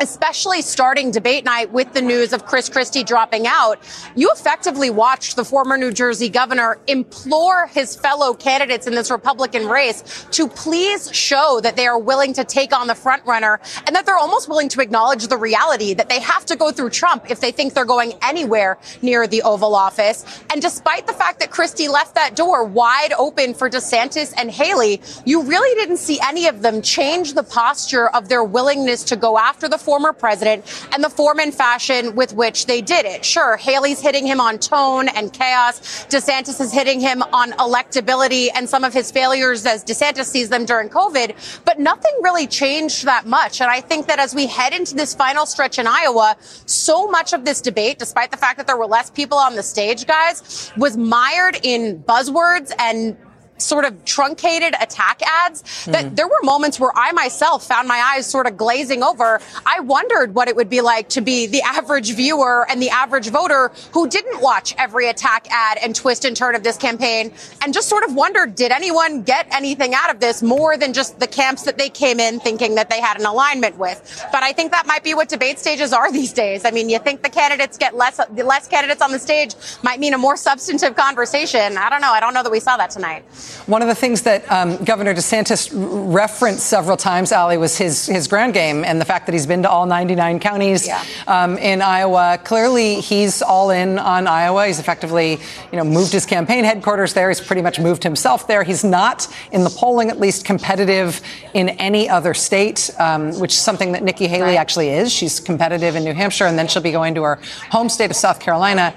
especially 0.00 0.62
starting 0.62 1.10
debate 1.10 1.44
night 1.44 1.70
with 1.72 1.92
the 1.92 2.02
news 2.02 2.32
of 2.32 2.46
Chris 2.46 2.68
Christie 2.68 3.04
dropping 3.04 3.46
out, 3.46 3.78
you 4.14 4.30
effectively 4.32 4.90
watched 4.90 5.36
the 5.36 5.44
former 5.44 5.76
New 5.76 5.92
Jersey 5.92 6.28
governor 6.28 6.78
implore 6.86 7.66
his 7.68 7.96
fellow 7.96 8.34
candidates 8.34 8.86
in 8.86 8.94
this 8.94 9.10
Republican 9.10 9.68
race 9.68 10.26
to 10.30 10.48
please 10.48 11.14
show 11.14 11.60
that 11.62 11.76
they 11.76 11.86
are 11.86 11.98
willing 11.98 12.32
to 12.34 12.44
take 12.44 12.74
on 12.74 12.86
the 12.86 12.94
frontrunner 12.94 13.58
and 13.86 13.94
that 13.94 14.06
they're 14.06 14.16
almost 14.16 14.48
willing 14.48 14.68
to 14.68 14.80
acknowledge 14.80 15.26
the 15.26 15.36
reality 15.36 15.94
that 15.94 16.08
they 16.08 16.20
have 16.20 16.44
to 16.46 16.56
go 16.56 16.70
through 16.70 16.90
Trump 16.90 17.30
if 17.30 17.40
they 17.40 17.52
think 17.52 17.74
they're 17.74 17.84
going 17.84 18.12
anywhere 18.22 18.78
near 19.02 19.26
the 19.26 19.42
Oval 19.42 19.74
Office. 19.74 20.24
And 20.50 20.60
despite 20.60 21.06
the 21.06 21.12
fact 21.12 21.40
that 21.40 21.50
Christie 21.50 21.88
left 21.88 22.14
that 22.14 22.36
door 22.36 22.64
wide 22.64 23.12
open 23.18 23.54
for 23.54 23.68
DeSantis 23.70 24.32
and 24.36 24.50
Haley, 24.50 25.00
you 25.24 25.42
really 25.42 25.74
didn't 25.80 25.98
see 25.98 26.18
any 26.26 26.46
of 26.46 26.62
them 26.62 26.82
change 26.82 27.34
the 27.34 27.42
posture 27.42 28.08
of 28.08 28.28
their 28.28 28.44
willingness 28.44 29.04
to 29.04 29.16
go 29.16 29.38
after 29.38 29.68
the 29.68 29.78
former 29.84 30.12
president 30.12 30.64
and 30.92 31.04
the 31.04 31.10
form 31.10 31.38
and 31.38 31.54
fashion 31.54 32.14
with 32.14 32.34
which 32.34 32.66
they 32.66 32.80
did 32.80 33.04
it. 33.04 33.24
Sure, 33.24 33.56
Haley's 33.56 34.00
hitting 34.00 34.26
him 34.26 34.40
on 34.40 34.58
tone 34.58 35.08
and 35.08 35.32
chaos. 35.32 36.06
DeSantis 36.06 36.60
is 36.60 36.72
hitting 36.72 37.00
him 37.00 37.22
on 37.22 37.52
electability 37.52 38.48
and 38.54 38.68
some 38.68 38.84
of 38.84 38.92
his 38.92 39.10
failures 39.10 39.66
as 39.66 39.84
DeSantis 39.84 40.26
sees 40.26 40.48
them 40.48 40.64
during 40.64 40.88
COVID, 40.88 41.34
but 41.64 41.78
nothing 41.78 42.12
really 42.22 42.46
changed 42.46 43.04
that 43.04 43.26
much. 43.26 43.60
And 43.60 43.70
I 43.70 43.80
think 43.80 44.06
that 44.06 44.18
as 44.18 44.34
we 44.34 44.46
head 44.46 44.72
into 44.72 44.94
this 44.94 45.14
final 45.14 45.46
stretch 45.46 45.78
in 45.78 45.86
Iowa, 45.86 46.36
so 46.66 47.06
much 47.08 47.32
of 47.32 47.44
this 47.44 47.60
debate, 47.60 47.98
despite 47.98 48.30
the 48.30 48.36
fact 48.36 48.56
that 48.56 48.66
there 48.66 48.76
were 48.76 48.86
less 48.86 49.10
people 49.10 49.38
on 49.38 49.56
the 49.56 49.62
stage, 49.62 50.06
guys, 50.06 50.72
was 50.76 50.96
mired 50.96 51.58
in 51.62 52.02
buzzwords 52.04 52.72
and 52.78 53.16
sort 53.58 53.84
of 53.84 54.04
truncated 54.04 54.74
attack 54.80 55.22
ads 55.24 55.62
that 55.86 56.04
Hmm. 56.06 56.14
there 56.14 56.26
were 56.26 56.40
moments 56.42 56.80
where 56.80 56.92
I 56.94 57.12
myself 57.12 57.66
found 57.66 57.86
my 57.88 57.98
eyes 58.14 58.26
sort 58.26 58.46
of 58.46 58.56
glazing 58.56 59.02
over. 59.02 59.40
I 59.64 59.80
wondered 59.80 60.34
what 60.34 60.48
it 60.48 60.56
would 60.56 60.68
be 60.68 60.80
like 60.80 61.08
to 61.10 61.20
be 61.20 61.46
the 61.46 61.62
average 61.62 62.12
viewer 62.14 62.66
and 62.68 62.82
the 62.82 62.90
average 62.90 63.28
voter 63.28 63.70
who 63.92 64.08
didn't 64.08 64.40
watch 64.40 64.74
every 64.76 65.08
attack 65.08 65.46
ad 65.50 65.78
and 65.82 65.94
twist 65.94 66.24
and 66.24 66.36
turn 66.36 66.54
of 66.54 66.62
this 66.62 66.76
campaign 66.76 67.32
and 67.62 67.72
just 67.72 67.88
sort 67.88 68.02
of 68.04 68.14
wondered, 68.14 68.54
did 68.54 68.72
anyone 68.72 69.22
get 69.22 69.46
anything 69.54 69.94
out 69.94 70.10
of 70.12 70.20
this 70.20 70.42
more 70.42 70.76
than 70.76 70.92
just 70.92 71.18
the 71.20 71.26
camps 71.26 71.62
that 71.62 71.78
they 71.78 71.88
came 71.88 72.18
in 72.20 72.40
thinking 72.40 72.74
that 72.74 72.90
they 72.90 73.00
had 73.00 73.18
an 73.18 73.26
alignment 73.26 73.78
with? 73.78 74.24
But 74.32 74.42
I 74.42 74.52
think 74.52 74.72
that 74.72 74.86
might 74.86 75.04
be 75.04 75.14
what 75.14 75.28
debate 75.28 75.58
stages 75.58 75.92
are 75.92 76.10
these 76.20 76.32
days. 76.32 76.64
I 76.64 76.70
mean, 76.72 76.88
you 76.90 76.98
think 76.98 77.22
the 77.22 77.30
candidates 77.30 77.78
get 77.78 77.94
less, 77.96 78.16
the 78.16 78.42
less 78.44 78.66
candidates 78.68 79.00
on 79.00 79.12
the 79.12 79.18
stage 79.18 79.54
might 79.82 80.00
mean 80.00 80.12
a 80.14 80.18
more 80.18 80.36
substantive 80.36 80.96
conversation. 80.96 81.76
I 81.78 81.88
don't 81.88 82.00
know. 82.00 82.12
I 82.12 82.20
don't 82.20 82.34
know 82.34 82.42
that 82.42 82.52
we 82.52 82.60
saw 82.60 82.76
that 82.76 82.90
tonight. 82.90 83.24
One 83.66 83.82
of 83.82 83.88
the 83.88 83.94
things 83.94 84.22
that 84.22 84.50
um, 84.50 84.82
Governor 84.84 85.14
DeSantis 85.14 85.70
referenced 85.72 86.66
several 86.66 86.96
times, 86.96 87.32
Ali, 87.32 87.56
was 87.56 87.78
his 87.78 88.06
his 88.06 88.28
ground 88.28 88.54
game 88.54 88.84
and 88.84 89.00
the 89.00 89.04
fact 89.04 89.26
that 89.26 89.32
he's 89.32 89.46
been 89.46 89.62
to 89.62 89.70
all 89.70 89.86
99 89.86 90.38
counties 90.38 90.88
um, 91.26 91.58
in 91.58 91.82
Iowa. 91.82 92.38
Clearly, 92.44 93.00
he's 93.00 93.42
all 93.42 93.70
in 93.70 93.98
on 93.98 94.26
Iowa. 94.26 94.66
He's 94.66 94.78
effectively, 94.78 95.38
you 95.72 95.78
know, 95.78 95.84
moved 95.84 96.12
his 96.12 96.26
campaign 96.26 96.64
headquarters 96.64 97.14
there. 97.14 97.28
He's 97.28 97.40
pretty 97.40 97.62
much 97.62 97.80
moved 97.80 98.02
himself 98.02 98.46
there. 98.46 98.62
He's 98.62 98.84
not, 98.84 99.26
in 99.50 99.64
the 99.64 99.70
polling 99.70 100.10
at 100.10 100.20
least, 100.20 100.44
competitive 100.44 101.20
in 101.54 101.70
any 101.70 102.08
other 102.08 102.34
state, 102.34 102.90
um, 102.98 103.38
which 103.40 103.52
is 103.52 103.58
something 103.58 103.92
that 103.92 104.02
Nikki 104.02 104.26
Haley 104.26 104.56
actually 104.56 104.90
is. 104.90 105.12
She's 105.12 105.40
competitive 105.40 105.96
in 105.96 106.04
New 106.04 106.14
Hampshire, 106.14 106.46
and 106.46 106.58
then 106.58 106.68
she'll 106.68 106.82
be 106.82 106.92
going 106.92 107.14
to 107.14 107.22
her 107.22 107.40
home 107.70 107.88
state 107.88 108.10
of 108.10 108.16
South 108.16 108.40
Carolina. 108.40 108.94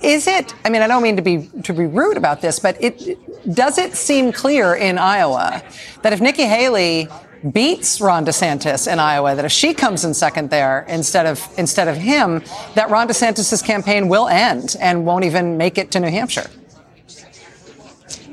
Is 0.00 0.26
it? 0.26 0.54
I 0.64 0.70
mean, 0.70 0.82
I 0.82 0.86
don't 0.86 1.02
mean 1.02 1.16
to 1.16 1.22
be 1.22 1.48
to 1.64 1.72
be 1.72 1.86
rude 1.86 2.16
about 2.16 2.40
this, 2.40 2.58
but 2.58 2.76
it 2.82 3.18
does 3.54 3.67
it 3.76 3.94
seem 3.96 4.32
clear 4.32 4.74
in 4.74 4.96
Iowa 4.96 5.62
that 6.02 6.14
if 6.14 6.20
Nikki 6.20 6.44
Haley 6.44 7.08
beats 7.52 8.00
Ron 8.00 8.24
DeSantis 8.24 8.90
in 8.90 8.98
Iowa, 8.98 9.34
that 9.36 9.44
if 9.44 9.52
she 9.52 9.74
comes 9.74 10.04
in 10.04 10.14
second 10.14 10.50
there 10.50 10.86
instead 10.88 11.26
of 11.26 11.46
instead 11.58 11.88
of 11.88 11.96
him, 11.96 12.42
that 12.74 12.88
Ron 12.90 13.08
DeSantis' 13.08 13.62
campaign 13.62 14.08
will 14.08 14.28
end 14.28 14.76
and 14.80 15.04
won't 15.04 15.24
even 15.24 15.56
make 15.56 15.76
it 15.76 15.90
to 15.92 16.00
New 16.00 16.10
Hampshire. 16.10 16.48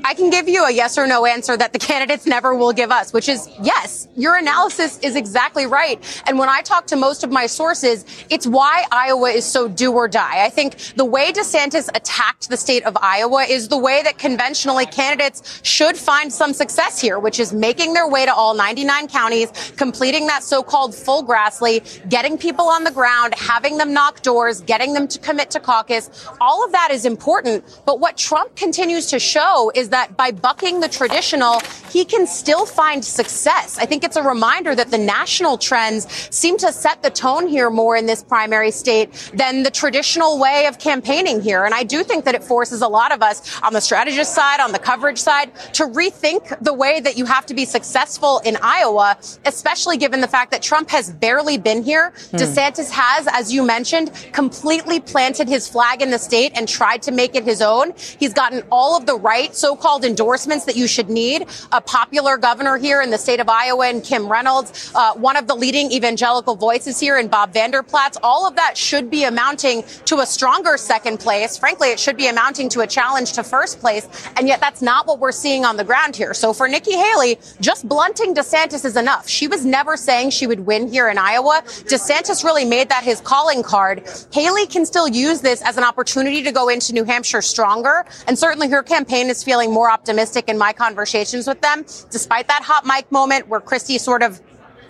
I 0.06 0.14
can 0.14 0.30
give 0.30 0.48
you 0.48 0.64
a 0.64 0.70
yes 0.70 0.96
or 0.98 1.08
no 1.08 1.26
answer 1.26 1.56
that 1.56 1.72
the 1.72 1.80
candidates 1.80 2.26
never 2.26 2.54
will 2.54 2.72
give 2.72 2.92
us, 2.92 3.12
which 3.12 3.28
is 3.28 3.50
yes, 3.60 4.06
your 4.14 4.36
analysis 4.36 5.00
is 5.00 5.16
exactly 5.16 5.66
right. 5.66 5.98
And 6.28 6.38
when 6.38 6.48
I 6.48 6.62
talk 6.62 6.86
to 6.86 6.96
most 6.96 7.24
of 7.24 7.32
my 7.32 7.46
sources, 7.46 8.04
it's 8.30 8.46
why 8.46 8.86
Iowa 8.92 9.30
is 9.30 9.44
so 9.44 9.66
do 9.66 9.90
or 9.90 10.06
die. 10.06 10.44
I 10.44 10.48
think 10.48 10.76
the 10.94 11.04
way 11.04 11.32
DeSantis 11.32 11.88
attacked 11.92 12.48
the 12.48 12.56
state 12.56 12.84
of 12.84 12.96
Iowa 13.02 13.46
is 13.48 13.66
the 13.66 13.78
way 13.78 14.00
that 14.04 14.16
conventionally 14.16 14.86
candidates 14.86 15.60
should 15.64 15.96
find 15.96 16.32
some 16.32 16.52
success 16.52 17.00
here, 17.00 17.18
which 17.18 17.40
is 17.40 17.52
making 17.52 17.92
their 17.92 18.08
way 18.08 18.26
to 18.26 18.32
all 18.32 18.54
99 18.54 19.08
counties, 19.08 19.72
completing 19.76 20.28
that 20.28 20.44
so-called 20.44 20.94
full 20.94 21.24
Grassley, 21.24 21.82
getting 22.08 22.38
people 22.38 22.68
on 22.68 22.84
the 22.84 22.92
ground, 22.92 23.34
having 23.34 23.76
them 23.76 23.92
knock 23.92 24.22
doors, 24.22 24.60
getting 24.60 24.92
them 24.92 25.08
to 25.08 25.18
commit 25.18 25.50
to 25.50 25.58
caucus. 25.58 26.28
All 26.40 26.64
of 26.64 26.70
that 26.70 26.90
is 26.92 27.04
important. 27.04 27.64
But 27.84 27.98
what 27.98 28.16
Trump 28.16 28.54
continues 28.54 29.06
to 29.06 29.18
show 29.18 29.72
is 29.74 29.88
that 29.88 29.95
by 30.16 30.30
bucking 30.30 30.80
the 30.80 30.88
traditional, 30.88 31.60
he 31.90 32.04
can 32.04 32.26
still 32.26 32.66
find 32.66 33.04
success. 33.04 33.78
I 33.78 33.86
think 33.86 34.04
it's 34.04 34.16
a 34.16 34.22
reminder 34.22 34.74
that 34.74 34.90
the 34.90 34.98
national 34.98 35.56
trends 35.58 36.06
seem 36.30 36.58
to 36.58 36.72
set 36.72 37.02
the 37.02 37.10
tone 37.10 37.46
here 37.46 37.70
more 37.70 37.96
in 37.96 38.06
this 38.06 38.22
primary 38.22 38.70
state 38.70 39.30
than 39.32 39.62
the 39.62 39.70
traditional 39.70 40.38
way 40.38 40.66
of 40.66 40.78
campaigning 40.78 41.40
here. 41.40 41.64
And 41.64 41.74
I 41.74 41.84
do 41.84 42.02
think 42.02 42.24
that 42.26 42.34
it 42.34 42.44
forces 42.44 42.82
a 42.82 42.88
lot 42.88 43.12
of 43.12 43.22
us 43.22 43.60
on 43.62 43.72
the 43.72 43.80
strategist 43.80 44.34
side, 44.34 44.60
on 44.60 44.72
the 44.72 44.78
coverage 44.78 45.18
side, 45.18 45.54
to 45.74 45.84
rethink 45.84 46.62
the 46.62 46.74
way 46.74 47.00
that 47.00 47.16
you 47.16 47.24
have 47.24 47.46
to 47.46 47.54
be 47.54 47.64
successful 47.64 48.40
in 48.44 48.56
Iowa, 48.62 49.16
especially 49.44 49.96
given 49.96 50.20
the 50.20 50.28
fact 50.28 50.50
that 50.50 50.62
Trump 50.62 50.90
has 50.90 51.12
barely 51.12 51.56
been 51.56 51.82
here. 51.82 52.12
Hmm. 52.30 52.36
DeSantis 52.36 52.90
has, 52.90 53.26
as 53.32 53.52
you 53.52 53.64
mentioned, 53.64 54.12
completely 54.32 55.00
planted 55.00 55.48
his 55.48 55.68
flag 55.68 56.02
in 56.02 56.10
the 56.10 56.18
state 56.18 56.52
and 56.54 56.68
tried 56.68 57.00
to 57.02 57.12
make 57.12 57.34
it 57.34 57.44
his 57.44 57.62
own. 57.62 57.94
He's 58.18 58.34
gotten 58.34 58.62
all 58.70 58.96
of 58.96 59.06
the 59.06 59.16
right 59.16 59.54
so-called 59.54 59.85
endorsements 59.94 60.64
that 60.64 60.76
you 60.76 60.86
should 60.86 61.08
need. 61.08 61.46
A 61.72 61.80
popular 61.80 62.36
governor 62.36 62.76
here 62.76 63.00
in 63.02 63.10
the 63.10 63.18
state 63.18 63.40
of 63.40 63.48
Iowa 63.48 63.86
and 63.88 64.02
Kim 64.02 64.28
Reynolds, 64.28 64.92
uh, 64.94 65.14
one 65.14 65.36
of 65.36 65.46
the 65.46 65.54
leading 65.54 65.92
evangelical 65.92 66.56
voices 66.56 66.98
here 66.98 67.18
in 67.18 67.28
Bob 67.28 67.52
Vander 67.52 67.82
Plaats. 67.82 68.18
All 68.22 68.46
of 68.46 68.56
that 68.56 68.76
should 68.76 69.10
be 69.10 69.24
amounting 69.24 69.84
to 70.06 70.18
a 70.18 70.26
stronger 70.26 70.76
second 70.76 71.20
place. 71.20 71.56
Frankly, 71.56 71.88
it 71.90 72.00
should 72.00 72.16
be 72.16 72.26
amounting 72.26 72.68
to 72.70 72.80
a 72.80 72.86
challenge 72.86 73.32
to 73.32 73.42
first 73.42 73.80
place. 73.80 74.08
And 74.36 74.48
yet 74.48 74.60
that's 74.60 74.82
not 74.82 75.06
what 75.06 75.20
we're 75.20 75.32
seeing 75.32 75.64
on 75.64 75.76
the 75.76 75.84
ground 75.84 76.16
here. 76.16 76.34
So 76.34 76.52
for 76.52 76.68
Nikki 76.68 76.96
Haley, 76.96 77.38
just 77.60 77.88
blunting 77.88 78.34
DeSantis 78.34 78.84
is 78.84 78.96
enough. 78.96 79.28
She 79.28 79.46
was 79.48 79.64
never 79.64 79.96
saying 79.96 80.30
she 80.30 80.46
would 80.46 80.60
win 80.60 80.88
here 80.88 81.08
in 81.08 81.18
Iowa. 81.18 81.62
DeSantis 81.64 82.44
really 82.44 82.64
made 82.64 82.88
that 82.88 83.04
his 83.04 83.20
calling 83.20 83.62
card. 83.62 84.02
Haley 84.32 84.66
can 84.66 84.84
still 84.84 85.08
use 85.08 85.40
this 85.40 85.62
as 85.62 85.76
an 85.76 85.84
opportunity 85.84 86.42
to 86.42 86.52
go 86.52 86.68
into 86.68 86.92
New 86.92 87.04
Hampshire 87.04 87.42
stronger. 87.42 88.04
And 88.26 88.38
certainly 88.38 88.68
her 88.68 88.82
campaign 88.82 89.28
is 89.28 89.44
feeling 89.44 89.72
more 89.76 89.90
optimistic 89.90 90.48
in 90.48 90.56
my 90.56 90.72
conversations 90.72 91.46
with 91.46 91.60
them, 91.60 91.84
despite 92.10 92.48
that 92.48 92.62
hot 92.62 92.86
mic 92.86 93.12
moment 93.12 93.46
where 93.46 93.60
Christie 93.60 93.98
sort 93.98 94.22
of 94.22 94.40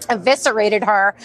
eviscerated 0.09 0.84
her. 0.84 1.16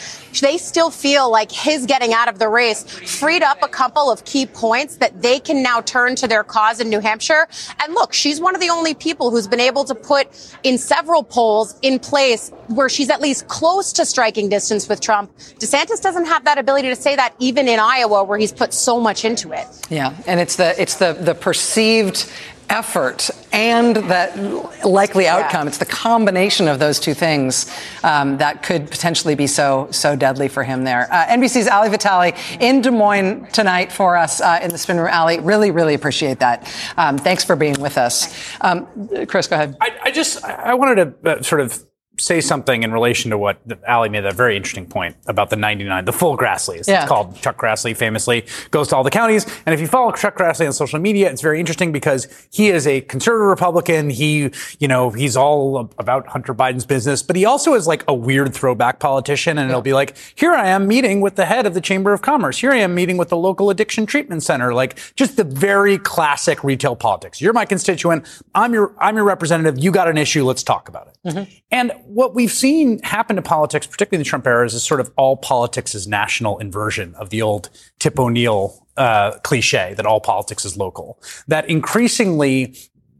They 0.41 0.57
still 0.57 0.89
feel 0.89 1.31
like 1.31 1.51
his 1.51 1.85
getting 1.85 2.13
out 2.13 2.27
of 2.27 2.39
the 2.39 2.49
race 2.49 2.83
freed 2.83 3.43
up 3.43 3.61
a 3.61 3.67
couple 3.67 4.11
of 4.11 4.25
key 4.25 4.47
points 4.47 4.97
that 4.97 5.21
they 5.21 5.39
can 5.39 5.61
now 5.61 5.81
turn 5.81 6.15
to 6.15 6.27
their 6.27 6.43
cause 6.43 6.79
in 6.79 6.89
New 6.89 6.99
Hampshire. 6.99 7.47
And 7.79 7.93
look, 7.93 8.13
she's 8.13 8.41
one 8.41 8.55
of 8.55 8.61
the 8.61 8.69
only 8.69 8.95
people 8.95 9.29
who's 9.29 9.47
been 9.47 9.59
able 9.59 9.83
to 9.83 9.93
put 9.93 10.27
in 10.63 10.79
several 10.79 11.21
polls 11.21 11.77
in 11.83 11.99
place 11.99 12.49
where 12.67 12.89
she's 12.89 13.11
at 13.11 13.21
least 13.21 13.47
close 13.47 13.93
to 13.93 14.05
striking 14.05 14.49
distance 14.49 14.89
with 14.89 15.01
Trump. 15.01 15.31
DeSantis 15.59 16.01
doesn't 16.01 16.25
have 16.25 16.45
that 16.45 16.57
ability 16.57 16.89
to 16.89 16.95
say 16.95 17.15
that 17.15 17.35
even 17.37 17.67
in 17.67 17.79
Iowa 17.79 18.23
where 18.23 18.39
he's 18.39 18.51
put 18.51 18.73
so 18.73 18.99
much 18.99 19.25
into 19.25 19.51
it. 19.51 19.67
Yeah, 19.91 20.15
and 20.25 20.39
it's 20.39 20.55
the 20.55 20.79
it's 20.81 20.95
the 20.95 21.13
the 21.13 21.35
perceived 21.35 22.31
effort 22.71 23.29
and 23.51 23.97
that 23.97 24.85
likely 24.85 25.27
outcome. 25.27 25.67
It's 25.67 25.77
the 25.77 25.85
combination 25.85 26.69
of 26.69 26.79
those 26.79 26.99
two 26.99 27.13
things 27.13 27.69
um, 28.03 28.37
that 28.37 28.63
could 28.63 28.89
potentially 28.89 29.35
be 29.35 29.45
so 29.45 29.89
so 29.91 30.15
deadly 30.15 30.47
for 30.47 30.63
him 30.63 30.85
there. 30.85 31.07
Uh, 31.11 31.25
NBC's 31.25 31.67
Ali 31.67 31.89
Vitali 31.89 32.33
in 32.59 32.81
Des 32.81 32.89
Moines 32.89 33.47
tonight 33.51 33.91
for 33.91 34.15
us 34.15 34.39
uh, 34.39 34.59
in 34.63 34.71
the 34.71 34.77
spin 34.77 34.97
room. 34.97 35.09
Ali, 35.11 35.39
really 35.39 35.69
really 35.69 35.93
appreciate 35.93 36.39
that. 36.39 36.73
Um, 36.97 37.17
thanks 37.17 37.43
for 37.43 37.55
being 37.55 37.79
with 37.81 37.97
us. 37.97 38.33
Um, 38.61 38.87
Chris, 39.27 39.47
go 39.47 39.57
ahead. 39.57 39.75
I, 39.81 39.89
I 40.03 40.11
just 40.11 40.43
I 40.43 40.71
I 40.71 40.73
wanted 40.73 41.23
to 41.23 41.29
uh, 41.29 41.41
sort 41.41 41.61
of 41.61 41.85
say 42.19 42.41
something 42.41 42.83
in 42.83 42.91
relation 42.91 43.31
to 43.31 43.37
what 43.37 43.59
Ali 43.87 44.09
made 44.09 44.21
that 44.21 44.35
very 44.35 44.55
interesting 44.55 44.85
point 44.85 45.15
about 45.27 45.49
the 45.49 45.55
99, 45.55 46.05
the 46.05 46.13
full 46.13 46.37
Grassley. 46.37 46.77
as 46.77 46.87
Yeah. 46.87 47.01
It's 47.01 47.09
called 47.09 47.35
Chuck 47.41 47.57
Grassley 47.57 47.95
famously 47.95 48.45
goes 48.69 48.89
to 48.89 48.95
all 48.95 49.03
the 49.03 49.09
counties. 49.09 49.45
And 49.65 49.73
if 49.73 49.79
you 49.79 49.87
follow 49.87 50.11
Chuck 50.11 50.37
Grassley 50.37 50.67
on 50.67 50.73
social 50.73 50.99
media, 50.99 51.31
it's 51.31 51.41
very 51.41 51.59
interesting 51.59 51.91
because 51.91 52.27
he 52.51 52.69
is 52.69 52.85
a 52.85 53.01
conservative 53.01 53.47
Republican. 53.47 54.09
He, 54.09 54.51
you 54.79 54.87
know, 54.87 55.09
he's 55.09 55.37
all 55.37 55.89
about 55.97 56.27
Hunter 56.27 56.53
Biden's 56.53 56.85
business, 56.85 57.23
but 57.23 57.35
he 57.35 57.45
also 57.45 57.73
is 57.73 57.87
like 57.87 58.03
a 58.07 58.13
weird 58.13 58.53
throwback 58.53 58.99
politician. 58.99 59.57
And 59.57 59.69
it'll 59.69 59.81
be 59.81 59.93
like, 59.93 60.15
here 60.35 60.53
I 60.53 60.67
am 60.67 60.87
meeting 60.87 61.21
with 61.21 61.35
the 61.35 61.45
head 61.45 61.65
of 61.65 61.73
the 61.73 61.81
Chamber 61.81 62.13
of 62.13 62.21
Commerce. 62.21 62.59
Here 62.59 62.71
I 62.71 62.77
am 62.77 62.93
meeting 62.93 63.17
with 63.17 63.29
the 63.29 63.37
local 63.37 63.69
addiction 63.69 64.05
treatment 64.05 64.43
center. 64.43 64.73
Like 64.73 64.99
just 65.15 65.37
the 65.37 65.43
very 65.43 65.97
classic 65.97 66.63
retail 66.63 66.95
politics. 66.95 67.41
You're 67.41 67.53
my 67.53 67.65
constituent. 67.65 68.27
I'm 68.53 68.73
your, 68.73 68.93
I'm 68.99 69.15
your 69.15 69.25
representative. 69.25 69.81
You 69.81 69.91
got 69.91 70.07
an 70.07 70.17
issue. 70.17 70.43
Let's 70.43 70.63
talk 70.63 70.89
about 70.89 71.07
it. 71.07 71.17
Mm-hmm. 71.25 71.51
And 71.71 71.93
what 72.13 72.35
we've 72.35 72.51
seen 72.51 72.99
happen 73.03 73.35
to 73.37 73.41
politics, 73.41 73.87
particularly 73.87 74.21
in 74.21 74.25
the 74.25 74.29
Trump 74.29 74.45
era, 74.45 74.65
is 74.65 74.73
this 74.73 74.83
sort 74.83 74.99
of 74.99 75.11
all 75.15 75.37
politics 75.37 75.95
is 75.95 76.07
national 76.07 76.59
inversion 76.59 77.15
of 77.15 77.29
the 77.29 77.41
old 77.41 77.69
Tip 77.99 78.19
O'Neill 78.19 78.85
uh, 78.97 79.37
cliche 79.39 79.93
that 79.95 80.05
all 80.05 80.19
politics 80.19 80.65
is 80.65 80.77
local. 80.77 81.19
That 81.47 81.69
increasingly, 81.69 82.75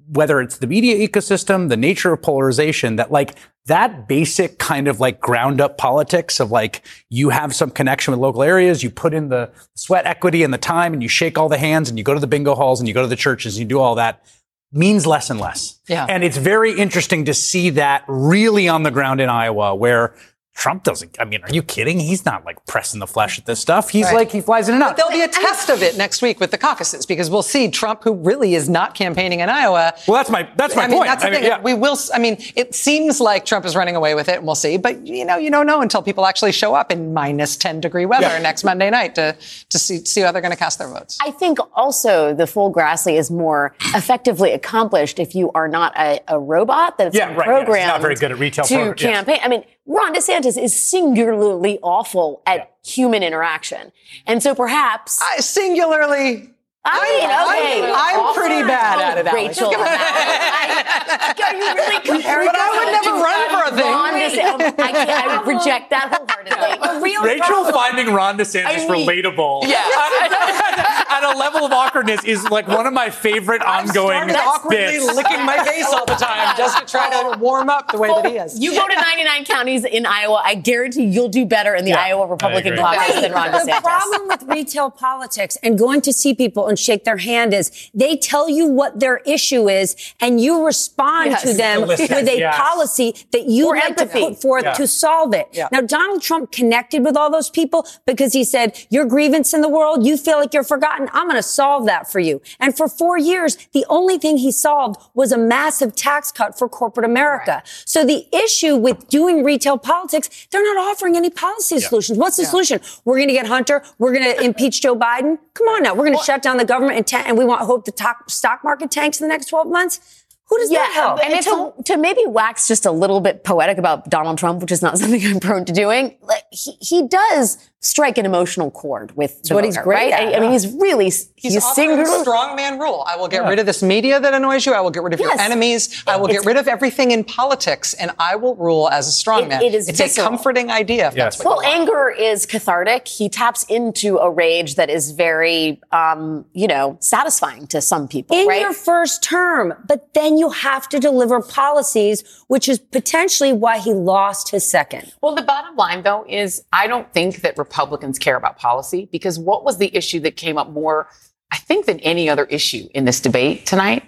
whether 0.07 0.41
it's 0.41 0.57
the 0.57 0.68
media 0.68 1.07
ecosystem, 1.07 1.69
the 1.69 1.77
nature 1.77 2.11
of 2.11 2.22
polarization, 2.22 2.97
that 2.97 3.11
like 3.11 3.35
that 3.68 4.07
basic 4.07 4.57
kind 4.57 4.88
of 4.88 4.99
like 4.99 5.22
ground 5.22 5.61
up 5.61 5.77
politics 5.77 6.39
of 6.39 6.51
like 6.51 6.85
you 7.09 7.30
have 7.30 7.55
some 7.55 7.69
connection 7.69 8.11
with 8.11 8.19
local 8.19 8.43
areas, 8.43 8.84
you 8.84 8.89
put 8.89 9.13
in 9.13 9.30
the 9.30 9.49
sweat 9.76 10.05
equity 10.05 10.43
and 10.43 10.53
the 10.53 10.57
time 10.57 10.93
and 10.93 11.01
you 11.01 11.09
shake 11.09 11.38
all 11.38 11.47
the 11.47 11.57
hands 11.57 11.88
and 11.88 11.97
you 11.97 12.03
go 12.03 12.13
to 12.13 12.19
the 12.19 12.27
bingo 12.27 12.55
halls 12.55 12.80
and 12.80 12.88
you 12.88 12.93
go 12.93 13.01
to 13.01 13.07
the 13.07 13.15
churches 13.15 13.55
and 13.55 13.61
you 13.61 13.68
do 13.68 13.80
all 13.80 13.95
that 13.95 14.26
means 14.72 15.06
less 15.06 15.30
and 15.30 15.39
less. 15.39 15.80
Yeah. 15.88 16.06
And 16.07 16.23
it's 16.23 16.38
very 16.38 16.77
interesting 16.77 17.26
to 17.26 17.34
see 17.34 17.72
that 17.72 18.03
really 18.07 18.68
on 18.68 18.84
the 18.84 18.91
ground 18.91 19.19
in 19.22 19.30
Iowa 19.30 19.76
where 19.76 20.14
Trump 20.62 20.84
doesn't. 20.84 21.18
I 21.20 21.26
mean, 21.26 21.42
are 21.42 21.52
you 21.52 21.64
kidding? 21.64 22.00
He's 22.00 22.24
not 22.24 22.46
like 22.46 22.64
pressing 22.68 23.00
the 23.00 23.08
flesh 23.08 23.40
at 23.40 23.48
this 23.48 23.60
stuff. 23.60 23.90
He's 23.90 24.06
Right. 24.06 24.14
like 24.14 24.32
he 24.32 24.42
flies 24.42 24.70
in 24.70 24.76
and 24.76 24.84
But 24.84 24.96
there'll 24.96 25.12
be 25.12 25.24
a 25.24 25.28
test 25.28 25.70
of 25.72 25.82
it 25.82 25.98
next 25.98 26.22
week 26.22 26.40
with 26.40 26.52
the 26.52 26.58
caucuses 26.60 27.08
because 27.08 27.32
we'll 27.32 27.42
see 27.42 27.68
Trump, 27.68 28.04
who 28.04 28.14
really 28.14 28.54
is 28.54 28.70
not 28.70 28.94
campaigning 28.94 29.40
in 29.40 29.50
Iowa. 29.50 29.92
Well, 30.08 30.18
that's 30.18 30.30
my 30.30 30.48
that's 30.58 30.76
my 30.76 30.84
I 30.84 30.88
mean, 30.88 30.98
point. 30.98 31.10
That's 31.10 31.24
the 31.24 31.30
I 31.30 31.32
mean, 31.32 31.44
yeah. 31.46 31.60
We 31.60 31.74
will. 31.74 31.94
s- 31.94 32.12
I 32.14 32.20
mean, 32.20 32.38
it 32.56 32.76
seems 32.76 33.20
like 33.20 33.44
Trump 33.46 33.66
is 33.66 33.76
running 33.76 33.96
away 33.96 34.14
with 34.14 34.30
it, 34.30 34.36
and 34.38 34.46
we'll 34.46 34.54
see. 34.54 34.78
But 34.78 35.08
you 35.08 35.26
know, 35.26 35.38
you 35.38 35.50
don't 35.50 35.66
know 35.66 35.82
until 35.82 36.04
people 36.04 36.28
actually 36.28 36.52
show 36.52 36.76
up 36.76 36.92
in 36.92 37.12
minus 37.12 37.58
ten 37.58 37.80
degree 37.80 38.06
weather 38.06 38.28
Yeah. 38.28 38.38
next 38.38 38.64
Monday 38.64 38.92
night 38.92 39.16
to 39.16 39.36
to 39.72 39.80
see 39.80 40.06
see 40.06 40.22
how 40.22 40.32
they're 40.32 40.44
going 40.44 40.52
to 40.54 40.64
cast 40.66 40.78
their 40.78 40.90
votes. 40.90 41.18
I 41.26 41.32
think 41.32 41.58
also 41.76 42.36
the 42.36 42.46
full 42.46 42.72
Grassley 42.72 43.18
is 43.18 43.32
more 43.32 43.74
effectively 43.96 44.52
accomplished 44.52 45.18
if 45.18 45.34
you 45.34 45.50
are 45.56 45.68
not 45.68 45.98
a, 45.98 46.20
a 46.28 46.40
robot 46.40 47.00
that's 47.00 47.16
Yeah, 47.16 47.34
right, 47.34 47.48
yeah. 47.48 47.58
He's 47.58 47.66
programmed 47.66 47.88
not 47.88 48.02
very 48.02 48.16
good 48.16 48.32
at 48.32 48.38
retail 48.38 48.66
to 48.66 48.76
program- 48.76 48.96
yes. 49.00 49.16
campaign. 49.16 49.40
I 49.44 49.48
mean, 49.48 49.64
Ron 49.86 50.14
DeSantis 50.14 50.62
is 50.62 50.80
singularly 50.80 51.80
awful 51.82 52.41
at 52.45 52.72
human 52.86 53.24
interaction, 53.24 53.91
and 54.26 54.41
so 54.41 54.53
perhaps 54.56 55.22
singularly. 55.40 56.51
I 56.84 56.98
mean, 56.98 57.30
okay, 57.30 57.94
I'm, 57.94 57.94
I'm 57.94 58.20
awful. 58.26 58.41
pretty 58.41 58.66
bad 58.66 58.98
Oh, 58.98 59.02
at 59.03 59.18
it, 59.20 59.28
Alex. 59.28 59.36
Rachel. 59.62 59.70
I, 59.78 61.38
are 61.38 61.53
you 61.56 61.76
really 61.76 61.99
comparing? 62.02 62.48
But 62.48 62.56
I 62.58 62.70
would 62.74 62.91
never 62.91 63.18
run 63.22 63.41
for 63.53 63.62
a 63.70 63.78
thing. 63.78 63.91
Ron 63.91 64.14
DeSantis, 64.18 64.74
oh, 64.80 64.84
I, 64.84 64.91
can't, 64.91 65.10
I 65.30 65.41
reject 65.45 65.90
that 65.91 66.10
wholeheartedly. 66.10 67.18
Rachel 67.24 67.72
finding 67.72 68.14
Ron 68.14 68.38
DeSantis 68.38 68.66
I 68.66 68.88
mean- 68.90 69.08
relatable 69.08 69.68
Yeah. 69.68 69.78
at, 69.78 71.06
at 71.24 71.36
a 71.36 71.38
level 71.38 71.66
of 71.66 71.72
awkwardness 71.72 72.24
is 72.24 72.49
like 72.49 72.68
one 72.68 72.88
of 72.88 72.94
my 72.94 73.12
favorite 73.12 73.62
ongoing 73.62 74.18
started 74.18 74.36
awkwardly 74.38 74.78
bits. 74.78 75.16
licking 75.16 75.45
my 75.45 75.64
face 75.64 75.86
all 75.94 76.06
the 76.06 76.16
time 76.16 76.56
just 76.58 76.80
to 76.80 76.86
try 76.86 77.10
to 77.12 77.16
oh. 77.16 77.38
warm 77.38 77.70
up 77.70 77.91
the 77.91 77.99
way 77.99 78.08
that 78.10 78.26
he 78.26 78.38
is. 78.38 78.58
You 78.60 78.72
go 78.74 78.88
to 78.88 78.95
99 78.95 79.45
counties 79.45 79.86
in 79.86 80.08
Iowa. 80.08 80.41
I 80.44 80.56
guarantee 80.56 81.03
you'll 81.06 81.30
do 81.30 81.45
better 81.45 81.76
in 81.76 81.86
the 81.86 81.94
Iowa 81.94 82.26
Republican 82.26 82.76
caucus 82.78 83.22
than 83.22 83.32
Ron 83.34 83.49
DeSantis. 83.52 83.66
The 83.66 83.82
problem 83.82 84.28
with 84.30 84.44
retail 84.44 84.90
politics 84.90 85.58
and 85.62 85.78
going 85.78 86.02
to 86.02 86.12
see 86.12 86.34
people 86.34 86.70
and 86.72 86.80
shake 86.80 87.03
their 87.03 87.18
hand 87.18 87.53
is 87.53 87.89
they 87.93 88.15
tell 88.18 88.49
you 88.49 88.65
what 88.65 88.99
their 88.99 89.18
issue 89.26 89.69
is 89.69 89.95
and 90.19 90.41
you 90.41 90.65
respond 90.65 91.31
Yes. 91.31 91.41
to 91.43 91.53
them 91.53 91.81
Listen, 91.81 92.15
with 92.15 92.27
a 92.30 92.38
yes. 92.39 92.56
policy 92.57 93.14
that 93.34 93.45
you 93.45 93.68
Or 93.68 93.76
like 93.76 93.91
empathy. 93.91 94.22
to 94.22 94.26
put 94.30 94.41
forth 94.41 94.64
Yeah. 94.64 94.73
to 94.73 94.88
solve 94.88 95.34
it. 95.34 95.48
Yeah. 95.52 95.68
Now, 95.72 95.81
Donald 95.81 96.22
Trump 96.22 96.52
connected 96.52 97.03
with 97.03 97.15
all 97.18 97.30
those 97.30 97.49
people 97.49 97.85
because 98.06 98.34
he 98.34 98.43
said, 98.43 98.77
your 98.89 99.06
grievance 99.06 99.53
in 99.53 99.61
the 99.61 99.69
world, 99.69 100.06
you 100.06 100.18
feel 100.18 100.38
like 100.39 100.53
you're 100.53 100.64
forgotten. 100.64 101.10
I'm 101.14 101.26
going 101.27 101.35
to 101.38 101.43
solve 101.43 101.85
that 101.88 102.10
for 102.11 102.19
you. 102.19 102.41
And 102.60 102.76
for 102.76 102.88
four 102.88 103.18
years, 103.18 103.57
the 103.73 103.85
only 103.89 104.18
thing 104.18 104.38
he 104.38 104.52
solved 104.52 105.02
was 105.14 105.31
a 105.31 105.38
massive 105.38 105.95
tax 105.95 106.31
cut 106.31 106.57
for 106.57 106.69
corporate 106.69 107.06
America. 107.06 107.61
So 107.85 108.06
the 108.06 108.26
issue 108.35 108.76
with 108.77 109.10
doing 109.10 109.43
retail 109.43 109.77
politics, 109.77 110.30
they're 110.52 110.64
not 110.64 110.77
offering 110.89 111.15
any 111.18 111.30
policy 111.30 111.80
solutions. 111.80 112.18
What's 112.18 112.38
the 112.38 112.43
Yeah. 112.43 112.49
solution? 112.49 112.81
We're 113.06 113.18
going 113.18 113.27
to 113.27 113.34
get 113.34 113.48
Hunter. 113.48 113.84
We're 113.99 114.14
going 114.14 114.23
to 114.35 114.41
impeach 114.41 114.81
Joe 114.81 114.95
Biden. 114.95 115.38
Come 115.53 115.68
on 115.68 115.84
now. 115.84 115.93
We're 115.93 116.06
going 116.06 116.18
to 116.18 116.23
shut 116.23 116.41
down 116.41 116.57
the 116.62 116.66
government 116.66 117.08
ta- 117.08 117.24
and 117.26 117.38
we 117.38 117.46
want 117.46 117.62
hope 117.62 117.86
the 117.86 118.16
stock 118.28 118.64
market 118.64 118.92
tanks 118.92 119.20
in 119.20 119.28
the 119.28 119.34
next 119.34 119.48
12 119.48 119.68
months. 119.68 120.20
Who 120.52 120.57
does 120.60 120.69
that 120.69 120.91
help? 120.94 121.23
And 121.23 121.41
to, 121.44 121.73
to 121.94 121.98
maybe 121.98 122.22
wax 122.28 122.68
just 122.68 122.86
a 122.86 122.91
little 122.91 123.22
bit 123.22 123.44
poetic 123.45 123.78
about 123.78 124.10
Donald 124.10 124.38
Trump, 124.38 124.61
which 124.61 124.72
is 124.72 124.82
not 124.82 124.98
something 124.99 125.26
I'm 125.26 125.40
prone 125.40 125.64
to 125.65 125.72
doing, 125.73 126.18
like, 126.22 126.44
he, 126.52 126.73
he 126.82 127.07
does 127.07 127.57
strike 127.84 128.19
an 128.19 128.28
emotional 128.28 128.69
chord 128.69 129.15
with 129.18 129.41
the 129.41 129.56
what 129.56 129.64
he's 129.64 129.76
great 129.76 130.11
right? 130.11 130.14
at. 130.14 130.34
I, 130.36 130.38
I 130.38 130.40
mean, 130.40 130.52
he's 130.52 130.68
really 130.73 131.06
He's, 131.06 131.32
he's, 131.36 131.56
a 131.56 131.61
singular. 131.61 132.06
strong 132.22 132.56
man 132.56 132.78
rule. 132.78 133.03
I 133.07 133.15
will 133.15 133.28
get 133.28 133.41
Yeah. 133.41 133.49
rid 133.49 133.57
of 133.57 133.65
this 133.65 133.82
media 133.82 134.19
that 134.19 134.36
annoys 134.36 134.68
you. 134.68 134.73
I 134.73 134.82
will 134.82 134.91
get 134.91 135.02
rid 135.02 135.14
of 135.15 135.19
your 135.19 135.30
Yes. 135.30 135.40
enemies. 135.40 136.03
I 136.06 136.15
will 136.18 136.28
get 136.28 136.45
rid 136.45 136.57
of 136.57 136.68
everything 136.68 137.10
in 137.10 137.23
politics, 137.23 137.95
and 137.95 138.11
I 138.19 138.36
will 138.36 138.56
rule 138.56 138.88
as 138.90 139.07
a 139.07 139.11
strong 139.11 139.44
It- 139.44 139.48
man. 139.49 139.64
it 139.64 139.73
is 139.73 139.88
it's 139.90 139.98
visceral. 139.99 140.28
a 140.28 140.30
comforting 140.30 140.69
idea. 140.69 141.07
If 141.07 141.15
that's 141.15 141.40
what 141.44 141.57
Well, 141.57 141.61
anger 141.65 142.10
is 142.11 142.45
cathartic. 142.45 143.07
He 143.07 143.30
taps 143.30 143.64
into 143.64 144.18
a 144.19 144.30
rage 144.30 144.76
that 144.76 144.91
is 144.91 145.10
very, 145.11 145.82
um, 145.91 146.45
you 146.53 146.68
know, 146.68 146.98
satisfying 146.99 147.65
to 147.68 147.82
some 147.82 148.07
people, 148.07 148.38
in 148.38 148.45
right? 148.48 148.61
your 148.61 148.73
first 148.73 149.23
term, 149.23 149.73
but 149.88 150.14
then 150.14 150.38
you 150.38 150.40
have 150.49 150.89
to 150.89 150.99
deliver 150.99 151.41
policies, 151.41 152.23
which 152.47 152.68
is 152.68 152.80
potentially 152.80 153.53
why 153.53 153.77
he 153.77 153.93
lost 153.93 154.49
his 154.49 154.65
second. 154.65 155.13
Well, 155.22 155.35
the 155.35 155.41
bottom 155.41 155.76
line, 155.76 156.03
though, 156.03 156.26
is 156.27 156.63
I 156.73 156.88
don't 156.88 157.11
think 157.13 157.41
that 157.41 157.57
Republicans 157.57 158.19
care 158.19 158.35
about 158.35 158.57
policy 158.57 159.07
because 159.11 159.39
what 159.39 159.63
was 159.63 159.77
the 159.77 159.95
issue 159.95 160.19
that 160.22 160.35
came 160.35 160.57
up 160.57 160.69
more, 160.69 161.07
I 161.51 161.57
think, 161.57 161.85
than 161.85 161.99
any 161.99 162.30
other 162.30 162.45
issue 162.45 162.88
in 162.93 163.05
this 163.05 163.19
debate 163.19 163.65
tonight? 163.65 164.03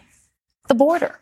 The 0.68 0.76
border, 0.76 1.20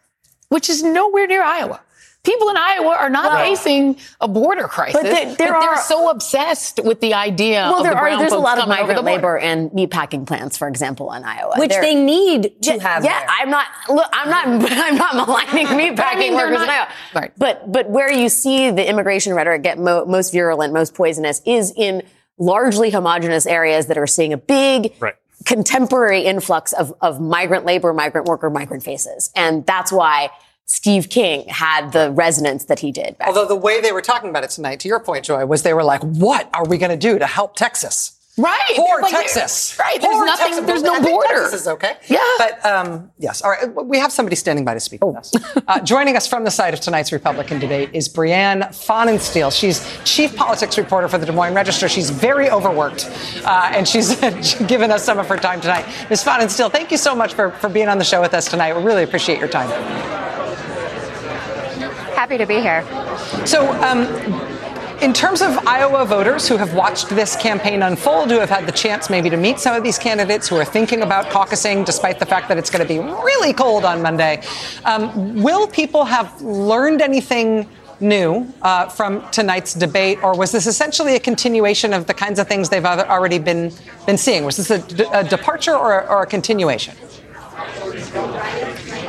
which 0.50 0.70
is 0.70 0.84
nowhere 0.84 1.28
near 1.28 1.44
Iowa. 1.44 1.82
People 2.24 2.50
in 2.50 2.58
Iowa 2.58 2.98
are 3.00 3.10
not 3.10 3.32
Well- 3.32 3.46
facing 3.46 3.98
a 4.20 4.28
border 4.28 4.68
crisis, 4.68 4.94
But 5.02 5.10
there- 5.10 5.26
there 5.26 5.54
but 5.54 5.60
they're 5.62 5.70
are- 5.72 5.82
so 5.82 6.10
obsessed 6.10 6.80
with 6.84 7.02
the 7.02 7.16
idea 7.16 7.62
well, 7.68 7.78
of 7.78 7.84
there 7.84 7.94
the 7.94 7.98
are 8.00 8.18
there's 8.18 8.32
a 8.32 8.38
lot 8.38 8.60
of 8.60 8.66
coming 8.66 8.78
the 8.78 8.84
migrant 8.86 9.04
labor 9.06 9.38
and 9.40 9.72
meatpacking 9.72 10.28
plants, 10.28 10.56
for 10.56 10.68
example, 10.68 11.12
in 11.14 11.24
Iowa, 11.24 11.56
Which 11.58 11.72
They're- 11.72 11.82
they 11.82 11.96
need 11.96 12.62
to 12.62 12.76
yeah, 12.76 12.84
have 12.84 13.04
Yeah, 13.04 13.20
there. 13.22 13.28
I'm 13.28 13.50
not. 13.50 13.66
Look, 13.90 14.06
I'm 14.14 14.30
not. 14.30 14.46
I'm 14.72 14.98
not 14.98 15.16
maligning 15.16 15.66
meatpacking 15.68 15.96
But 15.96 16.06
I 16.06 16.16
mean, 16.20 16.36
they're 16.36 16.46
workers 16.46 16.62
in 16.62 16.68
not- 16.68 16.70
Iowa. 16.70 16.88
Right. 17.16 17.32
But 17.40 17.72
but 17.72 17.90
where 17.90 18.12
you 18.12 18.30
see 18.30 18.70
the 18.70 18.88
immigration 18.88 19.34
rhetoric 19.34 19.64
get 19.64 19.80
mo- 19.80 20.06
most 20.06 20.32
virulent, 20.32 20.74
most 20.74 20.94
poisonous, 20.94 21.42
is 21.46 21.74
in 21.76 22.04
largely 22.38 22.92
homogenous 22.92 23.48
areas 23.48 23.88
that 23.88 23.98
are 23.98 24.06
seeing 24.08 24.32
a 24.32 24.38
big 24.38 24.94
Right. 25.00 25.16
contemporary 25.48 26.22
influx 26.22 26.72
of, 26.74 26.94
of 27.02 27.20
migrant 27.20 27.66
labor, 27.66 27.94
migrant 27.94 28.28
worker, 28.28 28.50
migrant 28.52 28.84
faces. 28.84 29.32
And 29.36 29.66
that's 29.66 29.92
why 29.92 30.30
Steve 30.72 31.10
King 31.10 31.46
had 31.50 31.92
the 31.92 32.12
resonance 32.12 32.64
that 32.64 32.80
he 32.80 32.94
did. 32.94 33.18
Although 33.26 33.46
the 33.46 33.58
way 33.58 33.82
they 33.82 33.92
were 33.92 34.02
talking 34.02 34.30
about 34.30 34.46
it 34.46 34.52
tonight, 34.52 34.80
to 34.80 34.88
your 34.88 35.02
point, 35.02 35.26
Joy, 35.26 35.46
was 35.46 35.64
they 35.64 35.74
were 35.74 35.84
like, 35.84 36.02
"What 36.02 36.50
are 36.54 36.66
we 36.66 36.78
going 36.78 36.92
to 36.92 36.96
do 36.96 37.20
to 37.20 37.26
help 37.28 37.58
Texas?" 37.58 38.14
Right. 38.42 38.80
Or 38.80 39.02
Like, 39.02 39.12
Texas. 39.12 39.78
right. 39.80 40.02
There's 40.02 40.14
Poor 40.14 40.26
nothing- 40.26 40.46
Texas. 40.48 40.66
there's 40.66 40.84
no 40.84 40.96
I 40.96 41.00
think 41.00 41.10
border. 41.12 41.42
Texas 41.44 41.62
is 41.62 41.68
okay. 41.68 41.94
Yeah. 42.08 42.20
But 42.38 42.66
um, 42.66 43.12
yes. 43.20 43.42
All 43.42 43.52
right. 43.52 43.68
We 43.86 44.00
have 44.00 44.12
somebody 44.12 44.36
standing 44.36 44.66
by 44.66 44.74
to 44.74 44.80
speak 44.80 45.04
with 45.06 45.16
us. 45.16 45.32
Uh, 45.68 45.80
joining 45.82 46.18
us 46.18 46.28
from 46.28 46.44
the 46.44 46.52
site 46.52 46.74
of 46.74 46.80
tonight's 46.80 47.12
Republican 47.12 47.60
debate 47.60 47.90
is 47.94 48.10
Brianne 48.10 48.70
Pfannenstiel. 48.70 49.52
She's 49.58 49.86
chief 50.06 50.36
politics 50.36 50.78
reporter 50.78 51.08
for 51.08 51.18
the 51.18 51.26
Des 51.26 51.32
Moines 51.32 51.54
Register. 51.54 51.88
She's 51.88 52.10
very 52.10 52.50
overworked, 52.50 53.10
uh, 53.46 53.72
and 53.74 53.88
she's 53.88 54.16
given 54.68 54.92
us 54.92 55.04
some 55.04 55.20
of 55.20 55.28
her 55.28 55.38
time 55.38 55.62
tonight. 55.62 55.86
Ms. 56.10 56.24
Pfannenstiel, 56.24 56.72
thank 56.72 56.92
you 56.92 56.98
so 56.98 57.14
much 57.16 57.34
for, 57.34 57.52
for 57.52 57.70
being 57.70 57.88
on 57.88 57.98
the 57.98 58.04
show 58.04 58.22
with 58.22 58.34
us 58.34 58.50
tonight. 58.50 58.76
We 58.76 58.84
really 58.84 59.04
appreciate 59.04 59.40
your 59.40 59.48
time. 59.50 59.70
Happy 62.16 62.38
to 62.38 62.46
be 62.46 62.60
here. 62.62 62.84
So, 63.46 63.72
um, 63.82 64.06
in 65.02 65.14
terms 65.14 65.42
of 65.42 65.58
Iowa 65.68 66.06
voters 66.06 66.48
who 66.48 66.58
have 66.58 66.74
watched 66.76 67.10
this 67.10 67.36
campaign 67.36 67.82
unfold, 67.82 68.30
who 68.30 68.40
have 68.40 68.50
had 68.50 68.68
the 68.68 68.72
chance 68.72 69.10
maybe 69.10 69.30
to 69.32 69.38
meet 69.38 69.60
some 69.60 69.76
of 69.76 69.84
these 69.84 69.98
candidates, 69.98 70.48
who 70.48 70.56
are 70.58 70.66
thinking 70.66 71.02
about 71.02 71.26
caucusing 71.26 71.84
despite 71.84 72.20
the 72.20 72.26
fact 72.26 72.48
that 72.50 72.58
it's 72.58 72.70
going 72.70 72.86
to 72.86 72.88
be 72.88 73.00
really 73.00 73.52
cold 73.52 73.84
on 73.84 74.02
Monday, 74.02 74.42
um, 74.86 75.42
will 75.42 75.68
people 75.68 76.06
have 76.06 76.42
learned 76.42 77.02
anything? 77.02 77.68
New 78.04 78.52
uh, 78.64 78.90
from 78.90 79.30
tonight's 79.30 79.76
debate, 79.76 80.18
or 80.24 80.36
was 80.36 80.52
this 80.52 80.66
essentially 80.66 81.16
a 81.16 81.20
continuation 81.20 81.94
of 81.94 82.08
the 82.08 82.16
kinds 82.16 82.40
of 82.40 82.48
things 82.48 82.68
they've 82.68 82.84
al- 82.84 83.02
already 83.02 83.38
been 83.38 83.72
been 84.08 84.18
seeing? 84.18 84.44
Was 84.44 84.58
this 84.58 84.72
a, 84.72 84.80
d- 84.80 85.06
a 85.14 85.24
departure 85.24 85.76
or, 85.76 86.10
or 86.10 86.24
a 86.24 86.26
continuation? 86.26 86.96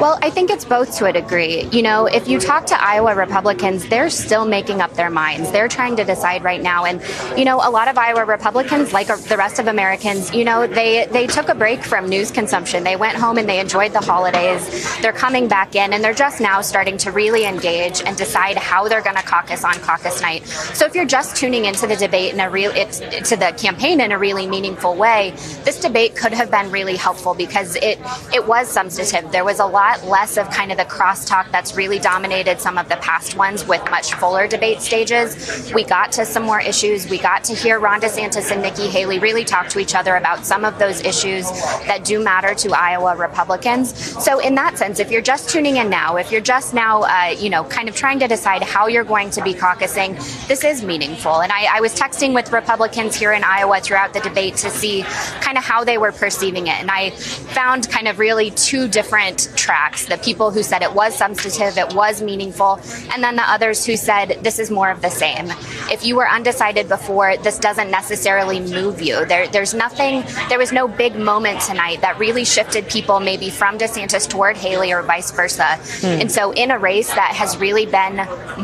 Well, 0.01 0.19
I 0.23 0.31
think 0.31 0.51
it's 0.51 0.65
both 0.65 0.97
to 0.99 1.05
a 1.05 1.13
degree. 1.13 1.65
You 1.71 1.83
know, 1.83 2.07
if 2.07 2.27
you 2.27 2.41
talk 2.41 2.67
to 2.67 2.83
Iowa 2.83 3.15
Republicans, 3.15 3.89
they're 3.89 4.11
still 4.11 4.45
making 4.45 4.81
up 4.81 4.95
their 4.95 5.11
minds. 5.11 5.53
They're 5.53 5.69
trying 5.69 5.97
to 5.97 6.05
decide 6.05 6.43
right 6.43 6.61
now. 6.63 6.85
And, 6.85 7.01
you 7.39 7.45
know, 7.45 7.57
a 7.57 7.71
lot 7.71 7.89
of 7.89 7.99
Iowa 7.99 8.25
Republicans, 8.25 8.93
like 8.93 9.11
uh, 9.11 9.17
the 9.17 9.37
rest 9.37 9.59
of 9.59 9.69
Americans, 9.69 10.35
you 10.35 10.45
know, 10.45 10.67
they, 10.67 11.07
they 11.07 11.27
took 11.27 11.49
a 11.49 11.55
break 11.55 11.85
from 11.85 12.09
news 12.09 12.31
consumption. 12.31 12.85
They 12.85 12.97
went 12.97 13.17
home 13.17 13.39
and 13.39 13.49
they 13.49 13.61
enjoyed 13.61 13.93
the 13.93 14.01
holidays. 14.01 14.99
They're 15.01 15.13
coming 15.13 15.47
back 15.47 15.75
in 15.75 15.93
and 15.93 16.03
they're 16.03 16.15
just 16.15 16.41
now 16.41 16.63
starting 16.63 16.97
to 16.99 17.13
really 17.13 17.45
engage 17.45 18.03
and 18.03 18.17
decide 18.17 18.57
how 18.57 18.89
they're 18.89 19.03
going 19.03 19.17
to 19.17 19.23
caucus 19.23 19.63
on 19.63 19.75
caucus 19.75 20.21
night. 20.23 20.47
So 20.47 20.87
if 20.87 20.95
you're 20.95 21.05
just 21.05 21.37
tuning 21.37 21.67
into 21.67 21.87
the 21.87 21.97
debate 21.97 22.33
in 22.33 22.41
a 22.41 22.51
real, 22.51 22.73
to 22.73 23.37
the 23.37 23.55
campaign 23.59 24.01
in 24.01 24.11
a 24.11 24.19
really 24.19 24.47
meaningful 24.47 24.97
way, 24.97 25.33
this 25.65 25.79
debate 25.79 26.17
could 26.17 26.33
have 26.33 26.51
been 26.51 26.71
really 26.71 26.97
helpful 26.97 27.35
because 27.35 27.77
it, 27.77 27.99
it 28.35 28.47
was 28.47 28.69
substantive. 28.69 29.31
There 29.31 29.45
was 29.45 29.61
a 29.61 29.67
lot 29.67 29.82
lot 29.83 30.05
less 30.05 30.37
of 30.37 30.49
kind 30.51 30.71
of 30.71 30.79
the 30.79 30.85
crosstalk 30.85 31.51
that's 31.51 31.75
really 31.75 31.99
dominated 31.99 32.61
some 32.61 32.79
of 32.79 32.89
the 32.89 32.95
past 32.99 33.37
ones 33.37 33.67
with 33.67 33.83
much 33.91 34.15
fuller 34.15 34.47
debate 34.47 34.81
stages. 34.81 35.73
We 35.75 35.83
got 35.83 36.13
to 36.13 36.25
some 36.25 36.45
more 36.45 36.61
issues. 36.61 37.11
We 37.11 37.19
got 37.19 37.43
to 37.45 37.53
hear 37.53 37.81
Ron 37.81 38.01
DeSantis 38.01 38.53
and 38.53 38.63
Nikki 38.63 38.87
Haley 38.87 39.19
really 39.19 39.45
talk 39.45 39.67
to 39.71 39.81
each 39.81 39.97
other 39.97 40.15
about 40.15 40.47
some 40.47 40.65
of 40.65 40.79
those 40.79 41.01
issues 41.01 41.51
that 41.89 42.05
do 42.05 42.23
matter 42.23 42.55
to 42.55 42.69
Iowa 42.71 43.17
Republicans. 43.17 43.87
So, 44.25 44.39
in 44.39 44.55
that 44.55 44.79
sense, 44.79 45.01
if 45.01 45.11
you're 45.11 45.29
just 45.35 45.51
tuning 45.51 45.79
in 45.79 45.91
now, 45.91 46.15
if 46.17 46.31
you're 46.31 46.49
just 46.55 46.75
now, 46.75 47.03
uh, 47.03 47.35
you 47.37 47.51
know, 47.51 47.65
kind 47.65 47.89
of 47.89 47.97
trying 47.97 48.21
to 48.21 48.29
decide 48.29 48.63
how 48.63 48.87
you're 48.87 49.11
going 49.15 49.31
to 49.31 49.43
be 49.43 49.53
caucusing, 49.53 50.13
this 50.47 50.63
is 50.63 50.85
meaningful. 50.85 51.43
And 51.43 51.51
I, 51.51 51.79
I 51.79 51.81
was 51.81 51.93
texting 51.93 52.35
with 52.35 52.53
Republicans 52.53 53.17
here 53.17 53.33
in 53.33 53.43
Iowa 53.43 53.81
throughout 53.81 54.13
the 54.15 54.21
debate 54.21 54.55
to 54.59 54.71
see 54.71 55.03
kind 55.41 55.59
of 55.59 55.65
how 55.65 55.83
they 55.83 55.99
were 55.99 56.13
perceiving 56.13 56.69
it. 56.69 56.79
And 56.81 56.91
I 56.91 57.11
found 57.11 57.91
kind 57.91 58.07
of 58.07 58.21
really 58.21 58.53
two 58.53 58.87
different 58.87 59.51
tracks 59.57 59.72
the 60.07 60.19
people 60.19 60.51
who 60.51 60.63
said 60.63 60.83
it 60.83 60.93
was 60.93 61.17
substantive, 61.17 61.79
it 61.79 61.95
was 61.95 62.23
meaningful, 62.23 62.81
and 63.13 63.23
then 63.23 63.37
the 63.37 63.51
others 63.51 63.85
who 63.85 63.97
said 63.97 64.39
this 64.43 64.59
is 64.59 64.71
more 64.71 64.91
of 64.91 65.03
the 65.03 65.11
same. 65.11 65.47
If 65.91 66.05
you 66.05 66.17
were 66.17 66.29
undecided 66.29 66.89
before, 66.89 67.37
this 67.39 67.59
doesn't 67.59 67.91
necessarily 67.91 68.61
move 68.61 69.01
you. 69.01 69.25
There, 69.27 69.49
there's 69.49 69.75
nothing, 69.75 70.25
there 70.49 70.59
was 70.59 70.73
no 70.73 70.89
big 70.89 71.17
moment 71.17 71.61
tonight 71.61 72.01
that 72.01 72.19
really 72.19 72.45
shifted 72.45 72.89
people 72.89 73.21
maybe 73.21 73.51
from 73.51 73.79
DeSantis 73.79 74.29
toward 74.29 74.57
Haley 74.57 74.93
or 74.93 75.03
vice 75.03 75.31
versa. 75.31 75.77
Hmm. 75.77 76.21
And 76.23 76.33
so, 76.33 76.53
in 76.53 76.71
a 76.71 76.79
race 76.79 77.09
that 77.15 77.33
has 77.35 77.57
really 77.57 77.87
been 77.87 78.17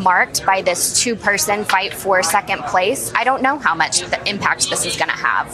marked 0.02 0.44
by 0.44 0.62
this 0.62 1.00
two 1.00 1.16
person 1.16 1.64
fight 1.64 1.94
for 1.94 2.22
second 2.22 2.62
place, 2.64 3.12
I 3.14 3.24
don't 3.24 3.42
know 3.42 3.58
how 3.58 3.74
much 3.74 4.00
the 4.00 4.20
impact 4.28 4.70
this 4.70 4.84
is 4.84 4.96
going 4.96 5.10
to 5.10 5.16
have. 5.16 5.46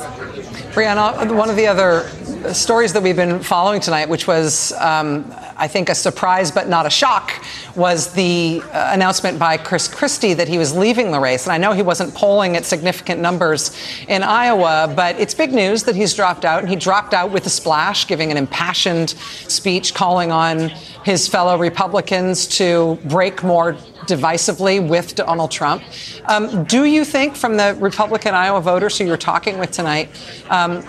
Brianna, 0.75 1.35
one 1.35 1.51
of 1.51 1.57
the 1.57 1.67
other 1.67 2.09
stories 2.53 2.93
that 2.93 3.03
we've 3.03 3.17
been 3.17 3.41
following 3.41 3.81
tonight, 3.81 4.09
which 4.09 4.27
was, 4.27 4.73
um, 4.73 5.25
I 5.57 5.69
think, 5.69 5.89
a 5.89 5.95
surprise 5.95 6.51
but 6.51 6.69
not 6.69 6.87
a 6.87 6.91
shock, 6.91 7.45
was 7.77 8.13
the 8.13 8.63
uh, 8.73 8.91
announcement 8.93 9.39
by 9.39 9.57
Chris 9.57 9.89
Christie 9.89 10.35
that 10.35 10.49
he 10.49 10.59
was 10.59 10.77
leaving 10.77 11.11
the 11.11 11.21
race. 11.21 11.47
And 11.47 11.53
I 11.53 11.59
know 11.59 11.73
he 11.73 11.83
wasn't 11.83 12.15
polling 12.15 12.57
at 12.57 12.65
significant 12.65 13.21
numbers 13.21 13.77
in 14.09 14.23
Iowa, 14.23 14.93
but 14.95 15.19
it's 15.19 15.35
big 15.35 15.53
news 15.53 15.85
that 15.85 15.95
he's 15.95 16.15
dropped 16.15 16.45
out. 16.45 16.61
And 16.61 16.69
he 16.69 16.77
dropped 16.77 17.15
out 17.15 17.31
with 17.31 17.47
a 17.47 17.51
splash, 17.51 18.07
giving 18.07 18.31
an 18.31 18.37
impassioned 18.37 19.11
speech 19.11 19.95
calling 19.95 20.33
on 20.33 20.73
his 21.05 21.29
fellow 21.29 21.59
Republicans 21.59 22.47
to 22.47 22.99
break 23.05 23.43
more 23.43 23.75
divisively 24.07 24.87
with 24.87 25.15
Donald 25.15 25.51
Trump. 25.51 25.83
Um, 26.27 26.65
do 26.65 26.85
you 26.85 27.05
think, 27.05 27.37
from 27.37 27.57
the 27.57 27.77
Republican 27.79 28.35
Iowa 28.35 28.61
voters 28.61 28.99
who 28.99 29.05
you're 29.05 29.17
talking 29.17 29.59
with 29.59 29.71
tonight, 29.71 30.09
um, 30.51 30.83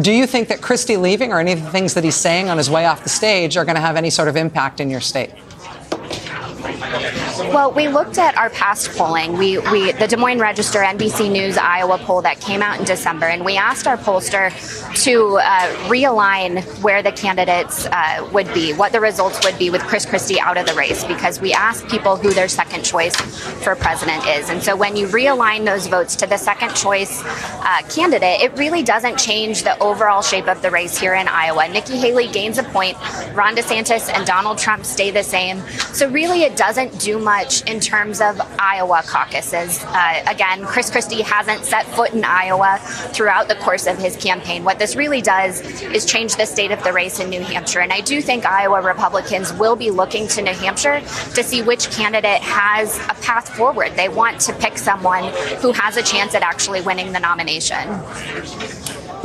do 0.00 0.12
you 0.12 0.26
think 0.26 0.48
that 0.48 0.60
Christie 0.60 0.96
leaving 0.96 1.32
or 1.32 1.40
any 1.40 1.52
of 1.52 1.62
the 1.62 1.70
things 1.70 1.94
that 1.94 2.04
he's 2.04 2.16
saying 2.16 2.48
on 2.48 2.58
his 2.58 2.70
way 2.70 2.86
off 2.86 3.02
the 3.02 3.08
stage 3.08 3.56
are 3.56 3.64
going 3.64 3.76
to 3.76 3.80
have 3.80 3.96
any 3.96 4.10
sort 4.10 4.28
of 4.28 4.36
impact 4.36 4.80
in 4.80 4.90
your 4.90 5.00
state? 5.00 5.30
Well, 7.52 7.70
we 7.72 7.88
looked 7.88 8.18
at 8.18 8.36
our 8.36 8.50
past 8.50 8.90
polling. 8.96 9.36
We, 9.36 9.58
we, 9.58 9.92
the 9.92 10.06
Des 10.06 10.16
Moines 10.16 10.40
Register, 10.40 10.80
NBC 10.80 11.30
News, 11.30 11.56
Iowa 11.56 11.98
poll 11.98 12.22
that 12.22 12.40
came 12.40 12.62
out 12.62 12.78
in 12.78 12.84
December, 12.84 13.26
and 13.26 13.44
we 13.44 13.56
asked 13.56 13.86
our 13.86 13.96
pollster 13.96 14.50
to 15.04 15.38
uh, 15.38 15.74
realign 15.88 16.62
where 16.82 17.02
the 17.02 17.12
candidates 17.12 17.86
uh, 17.86 18.28
would 18.32 18.52
be, 18.52 18.72
what 18.72 18.92
the 18.92 19.00
results 19.00 19.44
would 19.44 19.58
be 19.58 19.70
with 19.70 19.82
Chris 19.82 20.06
Christie 20.06 20.40
out 20.40 20.56
of 20.56 20.66
the 20.66 20.74
race, 20.74 21.04
because 21.04 21.40
we 21.40 21.52
asked 21.52 21.88
people 21.88 22.16
who 22.16 22.32
their 22.32 22.48
second 22.48 22.84
choice 22.84 23.14
for 23.16 23.76
president 23.76 24.26
is. 24.26 24.50
And 24.50 24.62
so 24.62 24.74
when 24.74 24.96
you 24.96 25.06
realign 25.06 25.64
those 25.64 25.86
votes 25.86 26.16
to 26.16 26.26
the 26.26 26.36
second 26.36 26.74
choice 26.74 27.22
uh, 27.24 27.82
candidate, 27.90 28.40
it 28.40 28.56
really 28.56 28.82
doesn't 28.82 29.18
change 29.18 29.62
the 29.62 29.78
overall 29.78 30.22
shape 30.22 30.48
of 30.48 30.62
the 30.62 30.70
race 30.70 30.98
here 30.98 31.14
in 31.14 31.28
Iowa. 31.28 31.68
Nikki 31.68 31.96
Haley 31.96 32.28
gains 32.28 32.58
a 32.58 32.64
point, 32.64 32.96
Ron 33.34 33.54
DeSantis 33.54 34.12
and 34.12 34.26
Donald 34.26 34.58
Trump 34.58 34.84
stay 34.84 35.10
the 35.10 35.22
same. 35.22 35.62
So 35.92 36.08
really, 36.10 36.42
it 36.42 36.56
doesn't 36.56 36.98
do 37.00 37.18
much 37.18 37.62
in 37.62 37.80
terms 37.80 38.20
of 38.20 38.40
Iowa 38.58 39.02
caucuses. 39.06 39.82
Uh, 39.84 40.22
again, 40.26 40.64
Chris 40.66 40.90
Christie 40.90 41.22
hasn't 41.22 41.64
set 41.64 41.86
foot 41.86 42.12
in 42.12 42.24
Iowa 42.24 42.78
throughout 43.12 43.48
the 43.48 43.54
course 43.56 43.86
of 43.86 43.98
his 43.98 44.16
campaign. 44.16 44.64
What 44.64 44.78
this 44.78 44.96
really 44.96 45.22
does 45.22 45.60
is 45.82 46.04
change 46.04 46.36
the 46.36 46.46
state 46.46 46.70
of 46.70 46.82
the 46.84 46.92
race 46.92 47.20
in 47.20 47.30
New 47.30 47.40
Hampshire. 47.40 47.80
And 47.80 47.92
I 47.92 48.00
do 48.00 48.20
think 48.20 48.44
Iowa 48.44 48.82
Republicans 48.82 49.52
will 49.54 49.76
be 49.76 49.90
looking 49.90 50.28
to 50.28 50.42
New 50.42 50.52
Hampshire 50.52 51.00
to 51.00 51.42
see 51.42 51.62
which 51.62 51.90
candidate 51.90 52.42
has 52.42 52.98
a 53.08 53.14
path 53.22 53.48
forward. 53.56 53.92
They 53.96 54.08
want 54.08 54.40
to 54.42 54.52
pick 54.54 54.78
someone 54.78 55.24
who 55.60 55.72
has 55.72 55.96
a 55.96 56.02
chance 56.02 56.34
at 56.34 56.42
actually 56.42 56.82
winning 56.82 57.12
the 57.12 57.20
nomination. 57.20 57.88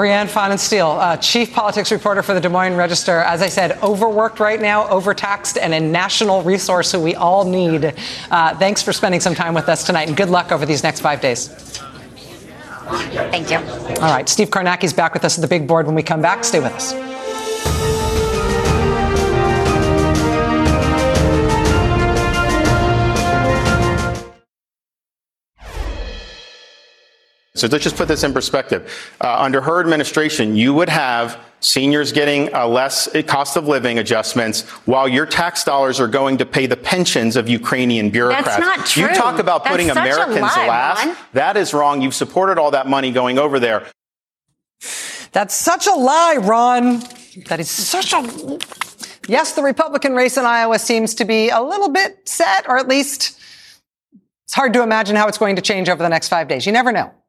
Brianne 0.02 0.28
Pfannenstiel, 0.28 0.98
uh, 1.00 1.16
chief 1.18 1.54
politics 1.54 1.92
reporter 1.92 2.24
for 2.24 2.34
the 2.34 2.42
Des 2.42 2.50
Moines 2.50 2.76
Register. 2.76 3.20
As 3.20 3.44
I 3.44 3.50
said, 3.50 3.78
overworked 3.84 4.40
right 4.40 4.60
now, 4.60 4.90
overtaxed, 4.90 5.60
and 5.60 5.76
a 5.76 5.80
national 5.80 6.42
resource 6.42 6.92
who 6.92 7.00
we 7.00 7.14
all 7.14 7.46
need. 7.46 7.94
Uh, 8.32 8.58
thanks 8.58 8.82
for 8.82 8.94
spending 8.94 9.22
some 9.22 9.36
time 9.36 9.54
with 9.54 9.70
us 9.70 9.86
tonight, 9.86 10.08
and 10.08 10.18
good 10.18 10.32
luck 10.32 10.52
over 10.52 10.66
these 10.66 10.82
next 10.82 11.02
five 11.02 11.22
days. 11.22 11.50
Thank 13.30 13.52
you. 13.52 13.58
All 13.58 14.12
right, 14.12 14.28
Steve 14.28 14.50
Kornacki's 14.50 14.92
back 14.92 15.14
with 15.14 15.24
us 15.24 15.38
at 15.38 15.44
the 15.44 15.48
big 15.48 15.68
board 15.68 15.86
when 15.86 15.94
we 15.94 16.02
come 16.02 16.20
back. 16.20 16.46
Stay 16.46 16.60
with 16.60 16.74
us. 16.74 17.11
So 27.54 27.68
let's 27.68 27.84
just 27.84 27.98
put 27.98 28.08
this 28.08 28.24
in 28.24 28.34
perspective. 28.34 28.90
Uh, 29.20 29.36
under 29.42 29.60
her 29.60 29.82
administration, 29.82 30.56
you 30.56 30.74
would 30.74 30.88
have 30.88 31.38
seniors 31.60 32.14
getting 32.14 32.54
uh, 32.56 32.66
less 32.66 33.10
cost 33.28 33.58
of 33.58 33.68
living 33.68 34.00
adjustments 34.00 34.62
while 34.86 35.08
your 35.08 35.26
tax 35.26 35.64
dollars 35.66 36.00
are 36.00 36.08
going 36.08 36.38
to 36.38 36.46
pay 36.46 36.66
the 36.66 36.78
pensions 36.78 37.36
of 37.36 37.50
Ukrainian 37.50 38.10
bureaucrats. 38.10 38.48
That's 38.58 38.60
not 38.60 38.86
true. 38.86 39.04
You 39.04 39.14
talk 39.14 39.38
about 39.38 39.64
That's 39.64 39.74
putting 39.74 39.88
such 39.90 39.98
Americans 39.98 40.42
lie, 40.42 40.68
last. 40.68 41.06
Ron. 41.06 41.18
That 41.34 41.58
is 41.58 41.74
wrong. 41.74 42.02
You've 42.02 42.16
supported 42.16 42.58
all 42.58 42.72
that 42.72 42.88
money 42.88 43.12
going 43.12 43.38
over 43.38 43.60
there. 43.60 43.86
That's 45.34 45.54
such 45.54 45.88
a 45.88 45.94
lie, 45.94 46.38
Ron. 46.40 47.02
That 47.48 47.60
is 47.60 47.70
such 47.70 48.14
a. 48.14 48.60
Yes, 49.28 49.54
the 49.54 49.62
Republican 49.62 50.16
race 50.16 50.38
in 50.38 50.46
Iowa 50.46 50.80
seems 50.80 51.16
to 51.16 51.26
be 51.26 51.50
a 51.50 51.62
little 51.62 51.90
bit 51.90 52.28
set, 52.28 52.68
or 52.68 52.78
at 52.78 52.88
least 52.88 53.40
it's 54.46 54.54
hard 54.54 54.74
to 54.74 54.84
imagine 54.84 55.16
how 55.16 55.28
it's 55.28 55.38
going 55.38 55.58
to 55.58 55.62
change 55.62 55.90
over 55.90 56.02
the 56.02 56.10
next 56.10 56.30
five 56.30 56.48
days. 56.48 56.66
You 56.66 56.72
never 56.72 56.92
know, 56.92 57.12
though. 57.14 57.21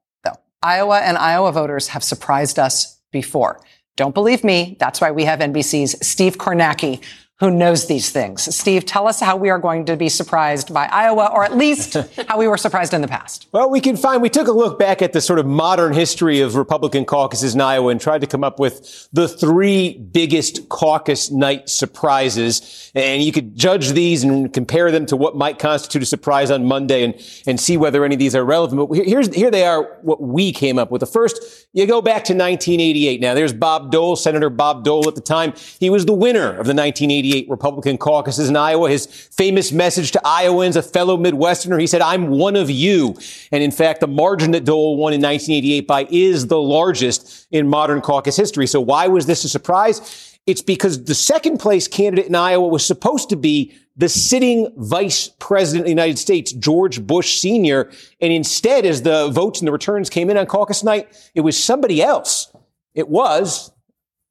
Iowa 0.63 1.01
and 1.01 1.19
Iowa 1.19 1.53
voters 1.53 1.89
have 1.89 2.05
surprised 2.05 2.59
us 2.59 3.01
before. 3.11 3.61
Don't 3.97 4.15
believe 4.15 4.45
me. 4.45 4.77
That's 4.79 5.01
why 5.01 5.11
we 5.11 5.25
have 5.25 5.41
NBC's 5.41 6.07
Steve 6.07 6.39
Kornacki, 6.39 7.01
who 7.43 7.51
knows 7.51 7.89
these 7.89 8.09
things. 8.09 8.55
Steve, 8.55 8.87
tell 8.87 9.09
us 9.09 9.19
how 9.19 9.35
we 9.37 9.51
are 9.51 9.59
going 9.59 9.85
to 9.85 9.97
be 9.97 10.09
surprised 10.09 10.73
by 10.73 10.87
Iowa, 10.87 11.29
or 11.35 11.43
at 11.43 11.57
least 11.57 11.95
how 12.29 12.39
we 12.39 12.47
were 12.47 12.57
surprised 12.57 12.95
in 12.95 13.03
the 13.03 13.09
past. 13.09 13.49
Well, 13.51 13.69
we 13.69 13.81
can 13.81 13.97
find, 13.97 14.23
we 14.23 14.29
took 14.29 14.47
a 14.47 14.53
look 14.53 14.79
back 14.79 15.03
at 15.03 15.13
the 15.13 15.21
sort 15.21 15.41
of 15.41 15.47
modern 15.47 15.93
history 15.93 16.41
of 16.41 16.55
Republican 16.55 17.05
caucuses 17.05 17.57
in 17.57 17.61
Iowa 17.61 17.89
and 17.89 18.01
tried 18.01 18.21
to 18.21 18.29
come 18.29 18.45
up 18.45 18.61
with 18.61 19.09
the 19.13 19.27
three 19.27 19.99
biggest 19.99 20.69
caucus 20.69 21.33
night 21.33 21.69
surprises. 21.69 22.93
And 22.95 23.25
you 23.25 23.33
could 23.33 23.57
judge 23.57 23.91
these 23.91 24.23
and 24.23 24.53
compare 24.53 24.93
them 24.93 25.05
to 25.07 25.17
what 25.17 25.35
might 25.35 25.59
constitute 25.59 26.05
a 26.05 26.07
surprise 26.07 26.49
on 26.49 26.65
Monday 26.65 27.03
and, 27.03 27.43
and 27.49 27.59
see 27.59 27.77
whether 27.77 28.05
any 28.05 28.15
of 28.15 28.21
these 28.21 28.37
are 28.37 28.45
relevant. 28.45 28.89
But 28.89 29.05
here's, 29.05 29.35
here 29.35 29.51
they 29.51 29.65
are, 29.67 29.99
what 30.03 30.23
we 30.23 30.53
came 30.53 30.79
up 30.79 30.93
with. 30.93 31.01
The 31.01 31.07
first, 31.07 31.67
you 31.73 31.89
go 31.89 32.01
back 32.01 32.23
to 32.27 32.35
1988. 32.35 33.21
Now 33.21 33.35
there's 33.35 33.53
Bob 33.53 33.91
Dole, 33.91 34.15
Senator 34.15 34.49
Bob 34.49 34.85
Dole 34.85 35.09
at 35.09 35.17
the 35.17 35.21
time. 35.21 35.55
He 35.81 35.91
was 35.91 36.07
the 36.07 36.15
winner 36.15 36.51
of 36.51 36.67
the 36.67 36.75
1988 36.75 37.32
Republican 37.49 37.99
caucuses 37.99 38.49
in 38.49 38.57
Iowa. 38.57 38.91
His 38.91 39.07
famous 39.07 39.73
message 39.73 40.13
to 40.13 40.21
Iowans, 40.25 40.77
a 40.77 40.83
fellow 40.83 41.17
Midwesterner, 41.17 41.81
he 41.81 41.87
said, 41.87 42.01
I'm 42.01 42.29
one 42.29 42.57
of 42.57 42.71
you. 42.71 43.17
And 43.51 43.63
in 43.63 43.71
fact, 43.71 44.01
the 44.01 44.07
margin 44.07 44.53
that 44.53 44.65
Dole 44.65 44.97
won 44.97 45.13
in 45.13 45.21
1988 45.21 45.87
by 45.87 46.07
is 46.11 46.47
the 46.47 46.61
largest 46.61 47.47
in 47.51 47.69
modern 47.69 48.01
caucus 48.01 48.37
history. 48.37 48.67
So 48.67 48.81
why 48.81 49.09
was 49.09 49.27
this 49.27 49.45
a 49.45 49.49
surprise? 49.49 50.39
It's 50.47 50.63
because 50.63 51.05
the 51.05 51.15
second 51.15 51.59
place 51.59 51.87
candidate 51.87 52.27
in 52.27 52.35
Iowa 52.35 52.67
was 52.67 52.85
supposed 52.85 53.29
to 53.31 53.37
be 53.37 53.75
the 53.97 54.09
sitting 54.09 54.73
vice 54.77 55.29
president 55.39 55.83
of 55.83 55.87
the 55.87 55.91
United 55.91 56.19
States, 56.19 56.53
George 56.53 57.07
Bush 57.07 57.39
Sr. 57.41 57.91
And 58.21 58.33
instead, 58.33 58.87
as 58.87 59.03
the 59.03 59.29
votes 59.29 59.61
and 59.61 59.69
the 59.69 59.73
returns 59.73 60.09
came 60.09 60.31
in 60.31 60.37
on 60.37 60.47
caucus 60.47 60.83
night, 60.83 61.31
it 61.35 61.43
was 61.43 61.63
somebody 61.63 62.03
else. 62.03 62.51
It 62.95 63.09
was 63.09 63.72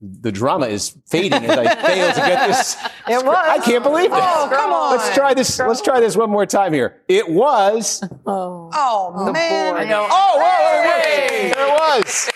the 0.02 0.32
drama 0.32 0.66
is 0.66 0.98
fading 1.08 1.46
as 1.46 1.58
I 1.58 1.76
fail 1.88 2.10
to 2.10 2.20
get 2.20 2.48
this. 2.48 2.76
It 3.08 3.24
was. 3.24 3.36
I 3.38 3.60
can't 3.60 3.84
believe 3.84 4.10
this. 4.10 4.20
Oh, 4.22 4.50
come 4.52 4.74
on. 4.74 4.98
Let's 4.98 5.16
try 5.16 5.34
this. 5.34 5.60
Let's 5.60 5.82
try 5.82 6.00
this 6.00 6.18
one 6.18 6.30
more 6.30 6.46
time 6.46 6.74
here. 6.74 7.02
It 7.08 7.30
was. 7.30 8.04
Oh, 8.26 8.72
oh 8.74 9.32
man. 9.32 9.92
Oh, 9.94 10.38
wait, 10.40 10.66
wait, 10.66 11.50
wait. 11.50 11.54
There 11.54 11.68
it 11.68 11.80
was. 11.80 12.31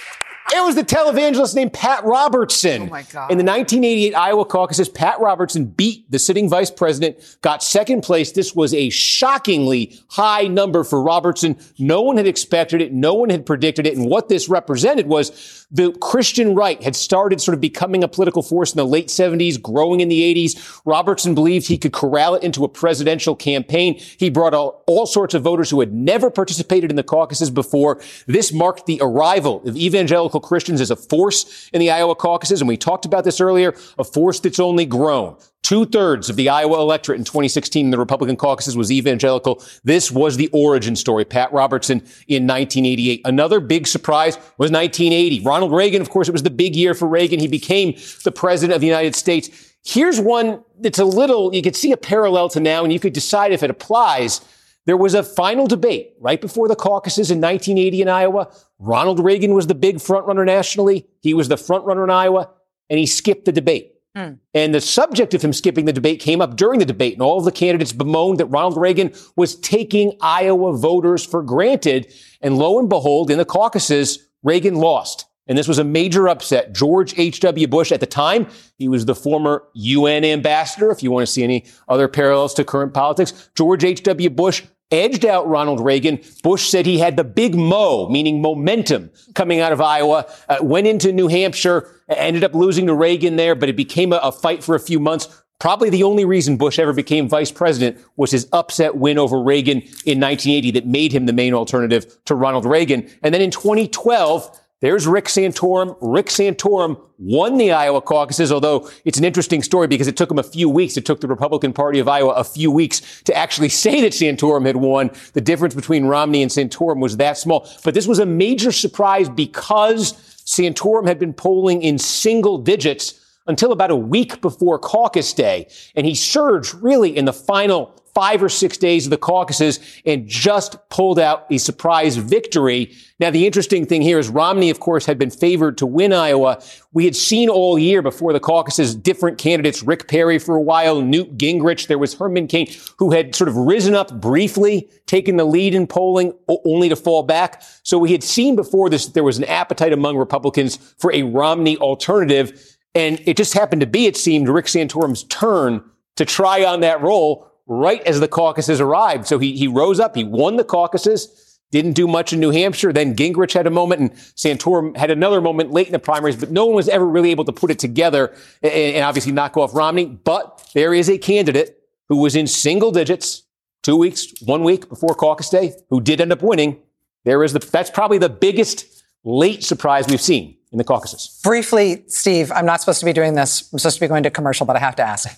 It 0.56 0.64
was 0.64 0.76
the 0.76 0.86
televangelist 0.86 1.54
named 1.54 1.74
Pat 1.74 2.06
Robertson. 2.06 2.84
Oh 2.84 2.86
my 2.86 3.04
God. 3.04 3.30
In 3.30 3.38
the 3.38 3.44
1988 3.44 4.16
Iowa 4.16 4.46
caucuses, 4.46 4.88
Pat 4.88 5.20
Robertson 5.20 5.66
beat 5.66 6.10
the 6.10 6.18
sitting 6.18 6.50
vice 6.50 6.72
president, 6.72 7.38
got 7.42 7.62
second 7.62 8.04
place. 8.04 8.32
This 8.32 8.56
was 8.56 8.74
a 8.74 8.90
shockingly 8.90 10.00
high 10.08 10.48
number 10.48 10.86
for 10.86 11.02
Robertson. 11.02 11.58
No 11.78 12.02
one 12.02 12.16
had 12.16 12.26
expected 12.26 12.82
it. 12.82 12.94
No 12.94 13.14
one 13.16 13.30
had 13.30 13.46
predicted 13.46 13.86
it. 13.86 13.98
And 13.98 14.10
what 14.10 14.30
this 14.30 14.48
represented 14.48 15.08
was 15.08 15.66
the 15.72 15.92
Christian 16.02 16.56
right 16.56 16.82
had 16.82 16.96
started 16.96 17.42
sort 17.42 17.54
of 17.54 17.60
becoming 17.60 18.02
a 18.02 18.08
political 18.08 18.42
force 18.42 18.72
in 18.72 18.78
the 18.78 18.86
late 18.86 19.10
70s, 19.10 19.62
growing 19.62 20.00
in 20.00 20.08
the 20.08 20.22
80s. 20.22 20.82
Robertson 20.86 21.36
believed 21.36 21.68
he 21.68 21.78
could 21.78 21.92
corral 21.92 22.36
it 22.36 22.44
into 22.44 22.64
a 22.64 22.70
presidential 22.70 23.36
campaign. 23.36 23.96
He 24.18 24.30
brought 24.30 24.54
all, 24.54 24.86
all 24.88 25.06
sorts 25.06 25.34
of 25.34 25.44
voters 25.44 25.70
who 25.70 25.82
had 25.82 25.94
never 25.94 26.32
participated 26.32 26.92
in 26.92 26.96
the 26.96 27.04
caucuses 27.04 27.50
before. 27.50 28.00
This 28.26 28.54
marked 28.54 28.86
the 28.86 29.00
arrival 29.02 29.62
of 29.68 29.76
evangelical 29.76 30.40
Christians 30.46 30.80
as 30.80 30.92
a 30.92 30.96
force 30.96 31.70
in 31.74 31.80
the 31.80 31.92
Iowa 31.92 32.16
caucuses. 32.16 32.62
And 32.62 32.68
we 32.68 32.78
talked 32.78 33.06
about 33.06 33.24
this 33.24 33.42
earlier, 33.42 33.74
a 33.98 34.04
force 34.04 34.40
that's 34.40 34.60
only 34.60 34.86
grown. 34.86 35.36
Two 35.66 35.86
thirds 35.86 36.30
of 36.30 36.36
the 36.36 36.48
Iowa 36.48 36.80
electorate 36.80 37.18
in 37.18 37.26
2016 37.26 37.86
in 37.86 37.90
the 37.90 37.98
Republican 37.98 38.36
caucuses 38.36 38.78
was 38.78 38.92
evangelical. 38.92 39.64
This 39.84 40.12
was 40.12 40.38
the 40.38 40.48
origin 40.54 40.96
story. 40.96 41.26
Pat 41.26 41.52
Robertson 41.52 41.98
in 42.28 42.46
1988. 42.46 43.22
Another 43.26 43.60
big 43.60 43.88
surprise 43.88 44.36
was 44.60 44.70
1980. 44.72 45.42
Ronald 45.42 45.74
Reagan, 45.74 46.04
of 46.04 46.12
course, 46.12 46.28
it 46.30 46.34
was 46.34 46.44
the 46.44 46.52
big 46.52 46.76
year 46.76 46.94
for 46.94 47.08
Reagan. 47.08 47.40
He 47.40 47.48
became 47.48 47.96
the 48.24 48.32
president 48.32 48.76
of 48.76 48.82
the 48.82 48.88
United 48.88 49.16
States. 49.16 49.74
Here's 49.84 50.20
one 50.20 50.64
that's 50.80 51.00
a 51.00 51.06
little, 51.06 51.54
you 51.54 51.64
could 51.64 51.76
see 51.76 51.92
a 51.92 51.98
parallel 51.98 52.50
to 52.50 52.60
now 52.60 52.84
and 52.84 52.94
you 52.94 53.00
could 53.00 53.14
decide 53.14 53.52
if 53.52 53.64
it 53.64 53.72
applies. 53.72 54.42
There 54.86 54.98
was 54.98 55.14
a 55.14 55.24
final 55.24 55.68
debate 55.68 56.14
right 56.20 56.40
before 56.40 56.68
the 56.68 56.76
caucuses 56.76 57.32
in 57.32 57.42
1980 57.42 58.02
in 58.02 58.08
Iowa. 58.08 58.54
Ronald 58.80 59.20
Reagan 59.20 59.54
was 59.54 59.68
the 59.68 59.76
big 59.76 59.98
frontrunner 59.98 60.46
nationally. 60.46 61.08
He 61.22 61.34
was 61.34 61.48
the 61.48 61.56
frontrunner 61.56 62.04
in 62.04 62.10
Iowa 62.12 62.50
and 62.90 63.00
he 63.00 63.06
skipped 63.06 63.46
the 63.46 63.52
debate. 63.52 63.94
Hmm. 64.16 64.34
And 64.54 64.74
the 64.74 64.80
subject 64.80 65.34
of 65.34 65.42
him 65.42 65.52
skipping 65.52 65.86
the 65.86 65.94
debate 65.94 66.22
came 66.22 66.40
up 66.42 66.56
during 66.56 66.80
the 66.80 66.86
debate, 66.86 67.14
and 67.14 67.22
all 67.22 67.38
of 67.38 67.44
the 67.44 67.52
candidates 67.52 67.92
bemoaned 67.92 68.40
that 68.40 68.46
Ronald 68.46 68.78
Reagan 68.78 69.14
was 69.36 69.56
taking 69.56 70.14
Iowa 70.22 70.78
voters 70.78 71.26
for 71.26 71.44
granted. 71.44 72.14
And 72.42 72.58
lo 72.58 72.80
and 72.80 72.88
behold, 72.88 73.30
in 73.30 73.38
the 73.38 73.46
caucuses, 73.46 74.26
Reagan 74.42 74.76
lost. 74.76 75.26
And 75.48 75.58
this 75.58 75.68
was 75.68 75.80
a 75.80 75.84
major 75.84 76.28
upset. 76.28 76.74
George 76.74 77.20
H.W. 77.20 77.68
Bush 77.68 77.92
at 77.92 78.00
the 78.00 78.08
time, 78.08 78.48
he 78.78 78.88
was 78.88 79.06
the 79.06 79.14
former 79.14 79.64
UN 79.74 80.24
ambassador. 80.24 80.90
If 80.92 81.04
you 81.04 81.12
want 81.12 81.28
to 81.28 81.32
see 81.32 81.44
any 81.44 81.66
other 81.88 82.08
parallels 82.08 82.54
to 82.56 82.64
current 82.64 82.94
politics, 82.94 83.50
George 83.54 83.84
H.W. 83.84 84.30
Bush 84.32 84.64
edged 84.92 85.26
out 85.26 85.48
Ronald 85.48 85.80
Reagan. 85.80 86.20
Bush 86.44 86.70
said 86.70 86.86
he 86.86 87.00
had 87.00 87.18
the 87.18 87.24
big 87.24 87.56
mo, 87.56 88.08
meaning 88.10 88.42
momentum 88.42 89.12
coming 89.34 89.60
out 89.60 89.74
of 89.74 89.82
Iowa, 89.82 90.26
uh, 90.50 90.58
went 90.62 90.88
into 90.88 91.12
New 91.12 91.28
Hampshire, 91.28 91.90
ended 92.08 92.44
up 92.44 92.54
losing 92.54 92.88
to 92.88 92.94
Reagan 92.94 93.36
there, 93.36 93.56
but 93.56 93.70
it 93.70 93.76
became 93.76 94.14
a, 94.14 94.18
a 94.18 94.32
fight 94.32 94.64
for 94.64 94.76
a 94.76 94.80
few 94.80 95.00
months. 95.00 95.44
Probably 95.60 95.90
the 95.90 96.04
only 96.04 96.26
reason 96.26 96.58
Bush 96.58 96.80
ever 96.80 96.92
became 96.92 97.30
vice 97.30 97.52
president 97.52 97.98
was 98.18 98.32
his 98.32 98.48
upset 98.52 98.98
win 98.98 99.18
over 99.18 99.42
Reagan 99.42 99.78
in 100.06 100.20
1980 100.20 100.72
that 100.72 100.86
made 100.86 101.14
him 101.14 101.26
the 101.26 101.34
main 101.34 101.54
alternative 101.54 102.24
to 102.26 102.36
Ronald 102.36 102.66
Reagan. 102.66 103.10
And 103.24 103.34
then 103.34 103.42
in 103.42 103.52
2012, 103.52 104.60
there's 104.82 105.08
Rick 105.08 105.26
Santorum. 105.26 105.98
Rick 106.02 106.28
Santorum 106.28 107.00
won 107.18 107.58
the 107.58 107.72
Iowa 107.72 108.02
caucuses, 108.02 108.52
although 108.52 108.90
it's 109.06 109.18
an 109.18 109.24
interesting 109.24 109.64
story 109.64 109.88
because 109.88 110.08
it 110.08 110.18
took 110.18 110.30
him 110.30 110.38
a 110.38 110.44
few 110.44 110.70
weeks. 110.70 110.98
It 110.98 111.06
took 111.06 111.22
the 111.22 111.28
Republican 111.28 111.72
Party 111.72 112.00
of 112.00 112.08
Iowa 112.08 112.34
a 112.34 112.44
few 112.44 112.70
weeks 112.70 113.24
to 113.24 113.36
actually 113.36 113.70
say 113.70 114.02
that 114.02 114.12
Santorum 114.12 114.66
had 114.66 114.76
won. 114.76 115.12
The 115.34 115.42
difference 115.42 115.76
between 115.76 116.06
Romney 116.06 116.42
and 116.42 116.52
Santorum 116.52 117.00
was 117.00 117.18
that 117.18 117.38
small. 117.38 117.70
But 117.84 117.94
this 117.94 118.06
was 118.06 118.20
a 118.20 118.26
major 118.26 118.72
surprise 118.72 119.30
because 119.30 120.14
Santorum 120.46 121.08
had 121.08 121.20
been 121.20 121.34
polling 121.34 121.82
in 121.82 121.98
single 121.98 122.58
digits 122.58 123.25
until 123.48 123.72
about 123.72 123.92
a 123.92 123.96
week 123.96 124.42
before 124.42 124.80
caucus 124.80 125.34
day. 125.34 125.68
And 125.96 126.06
he 126.06 126.16
surged 126.16 126.74
really 126.76 127.16
in 127.16 127.26
the 127.26 127.34
final 127.34 127.94
five 128.16 128.42
or 128.42 128.48
six 128.48 128.78
days 128.78 129.06
of 129.06 129.10
the 129.10 129.18
caucuses 129.18 129.82
and 130.06 130.26
just 130.26 130.78
pulled 130.90 131.20
out 131.20 131.46
a 131.52 131.58
surprise 131.58 132.16
victory. 132.16 132.96
Now, 133.20 133.30
the 133.30 133.46
interesting 133.46 133.86
thing 133.86 134.02
here 134.02 134.18
is 134.18 134.30
Romney, 134.30 134.70
of 134.70 134.80
course, 134.80 135.06
had 135.06 135.20
been 135.20 135.30
favored 135.30 135.78
to 135.80 135.86
win 135.86 136.14
Iowa. 136.14 136.62
We 136.94 137.04
had 137.04 137.16
seen 137.16 137.50
all 137.50 137.78
year 137.78 138.02
before 138.02 138.32
the 138.32 138.40
caucuses 138.40 138.96
different 138.96 139.38
candidates, 139.38 139.84
Rick 139.84 140.08
Perry 140.08 140.40
for 140.40 140.56
a 140.56 140.62
while, 140.62 141.02
Newt 141.02 141.38
Gingrich. 141.38 141.88
There 141.88 142.00
was 142.00 142.14
Herman 142.14 142.48
Cain, 142.48 142.74
who 142.98 143.12
had 143.12 143.36
sort 143.36 143.50
of 143.50 143.58
risen 143.58 143.96
up 143.96 144.22
briefly, 144.22 144.90
taken 145.08 145.36
the 145.36 145.46
lead 145.46 145.76
in 145.76 145.86
polling, 145.86 146.34
only 146.48 146.88
to 146.88 146.96
fall 146.96 147.24
back. 147.24 147.64
So 147.84 147.98
we 147.98 148.14
had 148.14 148.24
seen 148.24 148.56
before 148.56 148.90
this 148.90 149.08
that 149.08 149.14
there 149.14 149.26
was 149.26 149.38
an 149.38 149.44
appetite 149.44 149.92
among 149.92 150.16
Republicans 150.16 150.78
for 150.98 151.12
a 151.14 151.24
Romney 151.24 151.76
alternative. 151.78 152.75
And 152.96 153.22
it 153.26 153.36
just 153.36 153.54
happened 153.54 153.82
to 153.82 153.88
be, 153.88 154.08
it 154.08 154.16
seemed, 154.16 154.48
Rick 154.48 154.66
Santorum's 154.66 155.26
turn 155.26 155.84
to 156.16 156.26
try 156.26 156.64
on 156.64 156.80
that 156.80 157.02
role 157.02 157.52
right 157.68 158.02
as 158.04 158.22
the 158.22 158.28
caucuses 158.28 158.80
arrived. 158.80 159.28
So 159.28 159.38
he, 159.38 159.58
he 159.58 159.68
rose 159.68 160.00
up, 160.00 160.16
he 160.16 160.24
won 160.24 160.56
the 160.56 160.64
caucuses, 160.64 161.60
didn't 161.72 161.94
do 161.94 162.08
much 162.08 162.32
in 162.32 162.40
New 162.40 162.52
Hampshire. 162.52 162.94
Then 162.94 163.16
Gingrich 163.16 163.54
had 163.54 163.68
a 163.68 163.72
moment 163.72 164.02
and 164.02 164.12
Santorum 164.14 164.96
had 164.96 165.12
another 165.12 165.42
moment 165.42 165.72
late 165.72 165.88
in 165.88 165.94
the 165.94 166.00
primaries, 166.00 166.38
but 166.38 166.52
no 166.52 166.66
one 166.66 166.76
was 166.76 166.88
ever 166.88 167.06
really 167.06 167.32
able 167.32 167.44
to 167.46 167.52
put 167.52 167.70
it 167.70 167.80
together 167.80 168.34
and, 168.62 168.72
and 168.72 169.04
obviously 169.04 169.34
knock 169.34 169.58
off 169.58 169.76
Romney. 169.76 170.06
But 170.06 170.70
there 170.74 170.94
is 170.94 171.10
a 171.10 171.18
candidate 171.18 171.80
who 172.08 172.18
was 172.18 172.36
in 172.36 172.48
single 172.48 172.92
digits 172.92 173.44
two 173.84 173.98
weeks, 173.98 174.28
one 174.42 174.64
week 174.64 174.88
before 174.88 175.16
caucus 175.16 175.50
day, 175.50 175.74
who 175.90 176.00
did 176.00 176.22
end 176.22 176.32
up 176.32 176.42
winning. 176.42 176.80
There 177.26 177.44
is 177.44 177.52
the, 177.52 177.60
that's 177.60 177.90
probably 177.90 178.20
the 178.20 178.30
biggest 178.30 179.04
late 179.24 179.64
surprise 179.64 180.08
we've 180.08 180.22
seen 180.22 180.55
in 180.76 180.78
the 180.78 180.84
caucuses. 180.84 181.40
Briefly, 181.42 182.04
Steve, 182.08 182.52
I'm 182.52 182.66
not 182.66 182.82
supposed 182.82 183.00
to 183.00 183.06
be 183.06 183.14
doing 183.14 183.34
this. 183.34 183.72
I'm 183.72 183.80
supposed 183.80 183.96
to 183.96 184.02
be 184.02 184.10
going 184.10 184.24
to 184.24 184.30
commercial, 184.30 184.66
but 184.66 184.76
I 184.76 184.80
have 184.80 184.98
to 184.98 185.04
ask. 185.04 185.30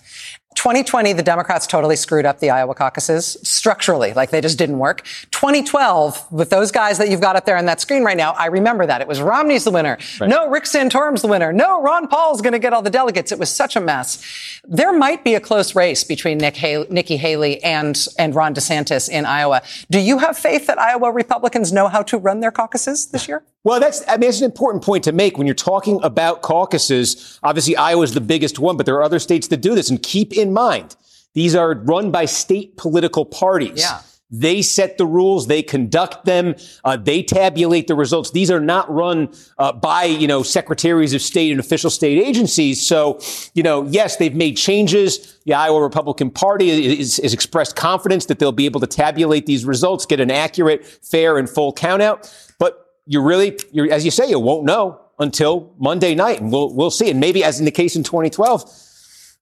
2020, 0.58 1.12
the 1.12 1.22
Democrats 1.22 1.68
totally 1.68 1.94
screwed 1.94 2.26
up 2.26 2.40
the 2.40 2.50
Iowa 2.50 2.74
caucuses 2.74 3.36
structurally, 3.44 4.12
like 4.12 4.30
they 4.30 4.40
just 4.40 4.58
didn't 4.58 4.80
work. 4.80 5.04
2012, 5.30 6.32
with 6.32 6.50
those 6.50 6.72
guys 6.72 6.98
that 6.98 7.08
you've 7.08 7.20
got 7.20 7.36
up 7.36 7.46
there 7.46 7.56
on 7.56 7.66
that 7.66 7.80
screen 7.80 8.02
right 8.02 8.16
now, 8.16 8.32
I 8.32 8.46
remember 8.46 8.84
that. 8.84 9.00
It 9.00 9.06
was 9.06 9.20
Romney's 9.20 9.62
the 9.62 9.70
winner. 9.70 9.98
Right. 10.20 10.28
No, 10.28 10.50
Rick 10.50 10.64
Santorum's 10.64 11.22
the 11.22 11.28
winner. 11.28 11.52
No, 11.52 11.80
Ron 11.80 12.08
Paul's 12.08 12.42
going 12.42 12.54
to 12.54 12.58
get 12.58 12.72
all 12.72 12.82
the 12.82 12.90
delegates. 12.90 13.30
It 13.30 13.38
was 13.38 13.54
such 13.54 13.76
a 13.76 13.80
mess. 13.80 14.60
There 14.64 14.92
might 14.92 15.22
be 15.22 15.36
a 15.36 15.40
close 15.40 15.76
race 15.76 16.02
between 16.02 16.38
Nick 16.38 16.56
Haley, 16.56 16.88
Nikki 16.90 17.16
Haley 17.16 17.62
and, 17.62 17.96
and 18.18 18.34
Ron 18.34 18.52
DeSantis 18.52 19.08
in 19.08 19.26
Iowa. 19.26 19.62
Do 19.92 20.00
you 20.00 20.18
have 20.18 20.36
faith 20.36 20.66
that 20.66 20.80
Iowa 20.80 21.12
Republicans 21.12 21.72
know 21.72 21.86
how 21.86 22.02
to 22.02 22.18
run 22.18 22.40
their 22.40 22.50
caucuses 22.50 23.06
this 23.06 23.28
year? 23.28 23.44
Well, 23.64 23.80
that's, 23.80 24.02
I 24.08 24.12
mean, 24.12 24.22
that's 24.22 24.38
an 24.38 24.44
important 24.44 24.84
point 24.84 25.04
to 25.04 25.12
make 25.12 25.36
when 25.36 25.46
you're 25.46 25.54
talking 25.54 26.00
about 26.02 26.42
caucuses. 26.42 27.38
Obviously, 27.42 27.76
Iowa's 27.76 28.14
the 28.14 28.20
biggest 28.20 28.58
one, 28.58 28.76
but 28.76 28.86
there 28.86 28.94
are 28.94 29.02
other 29.02 29.18
states 29.18 29.48
that 29.48 29.58
do 29.58 29.74
this. 29.74 29.90
And 29.90 30.02
keep 30.02 30.32
in 30.32 30.47
mind, 30.52 30.96
these 31.34 31.54
are 31.54 31.74
run 31.74 32.10
by 32.10 32.24
state 32.24 32.76
political 32.76 33.24
parties. 33.24 33.80
Yeah. 33.80 34.00
They 34.30 34.60
set 34.60 34.98
the 34.98 35.06
rules. 35.06 35.46
They 35.46 35.62
conduct 35.62 36.26
them. 36.26 36.54
Uh, 36.84 36.96
they 36.96 37.22
tabulate 37.22 37.86
the 37.86 37.94
results. 37.94 38.30
These 38.30 38.50
are 38.50 38.60
not 38.60 38.90
run 38.92 39.32
uh, 39.56 39.72
by, 39.72 40.04
you 40.04 40.26
know, 40.26 40.42
secretaries 40.42 41.14
of 41.14 41.22
state 41.22 41.50
and 41.50 41.58
official 41.58 41.88
state 41.88 42.22
agencies. 42.22 42.86
So, 42.86 43.20
you 43.54 43.62
know, 43.62 43.86
yes, 43.86 44.16
they've 44.16 44.34
made 44.34 44.58
changes. 44.58 45.38
The 45.46 45.54
Iowa 45.54 45.80
Republican 45.80 46.30
Party 46.30 46.68
is, 47.00 47.18
is 47.18 47.32
expressed 47.32 47.74
confidence 47.74 48.26
that 48.26 48.38
they'll 48.38 48.52
be 48.52 48.66
able 48.66 48.80
to 48.80 48.86
tabulate 48.86 49.46
these 49.46 49.64
results, 49.64 50.04
get 50.04 50.20
an 50.20 50.30
accurate, 50.30 50.84
fair, 50.84 51.38
and 51.38 51.48
full 51.48 51.72
countout. 51.72 52.30
But 52.58 52.84
you 53.06 53.22
really, 53.22 53.58
you're, 53.72 53.90
as 53.90 54.04
you 54.04 54.10
say, 54.10 54.28
you 54.28 54.38
won't 54.38 54.64
know 54.64 55.00
until 55.18 55.74
Monday 55.78 56.14
night, 56.14 56.40
and 56.40 56.52
we'll 56.52 56.74
we'll 56.74 56.90
see. 56.90 57.10
And 57.10 57.18
maybe, 57.18 57.42
as 57.42 57.58
in 57.58 57.64
the 57.64 57.70
case 57.70 57.96
in 57.96 58.02
2012, 58.02 58.60
it 58.62 58.68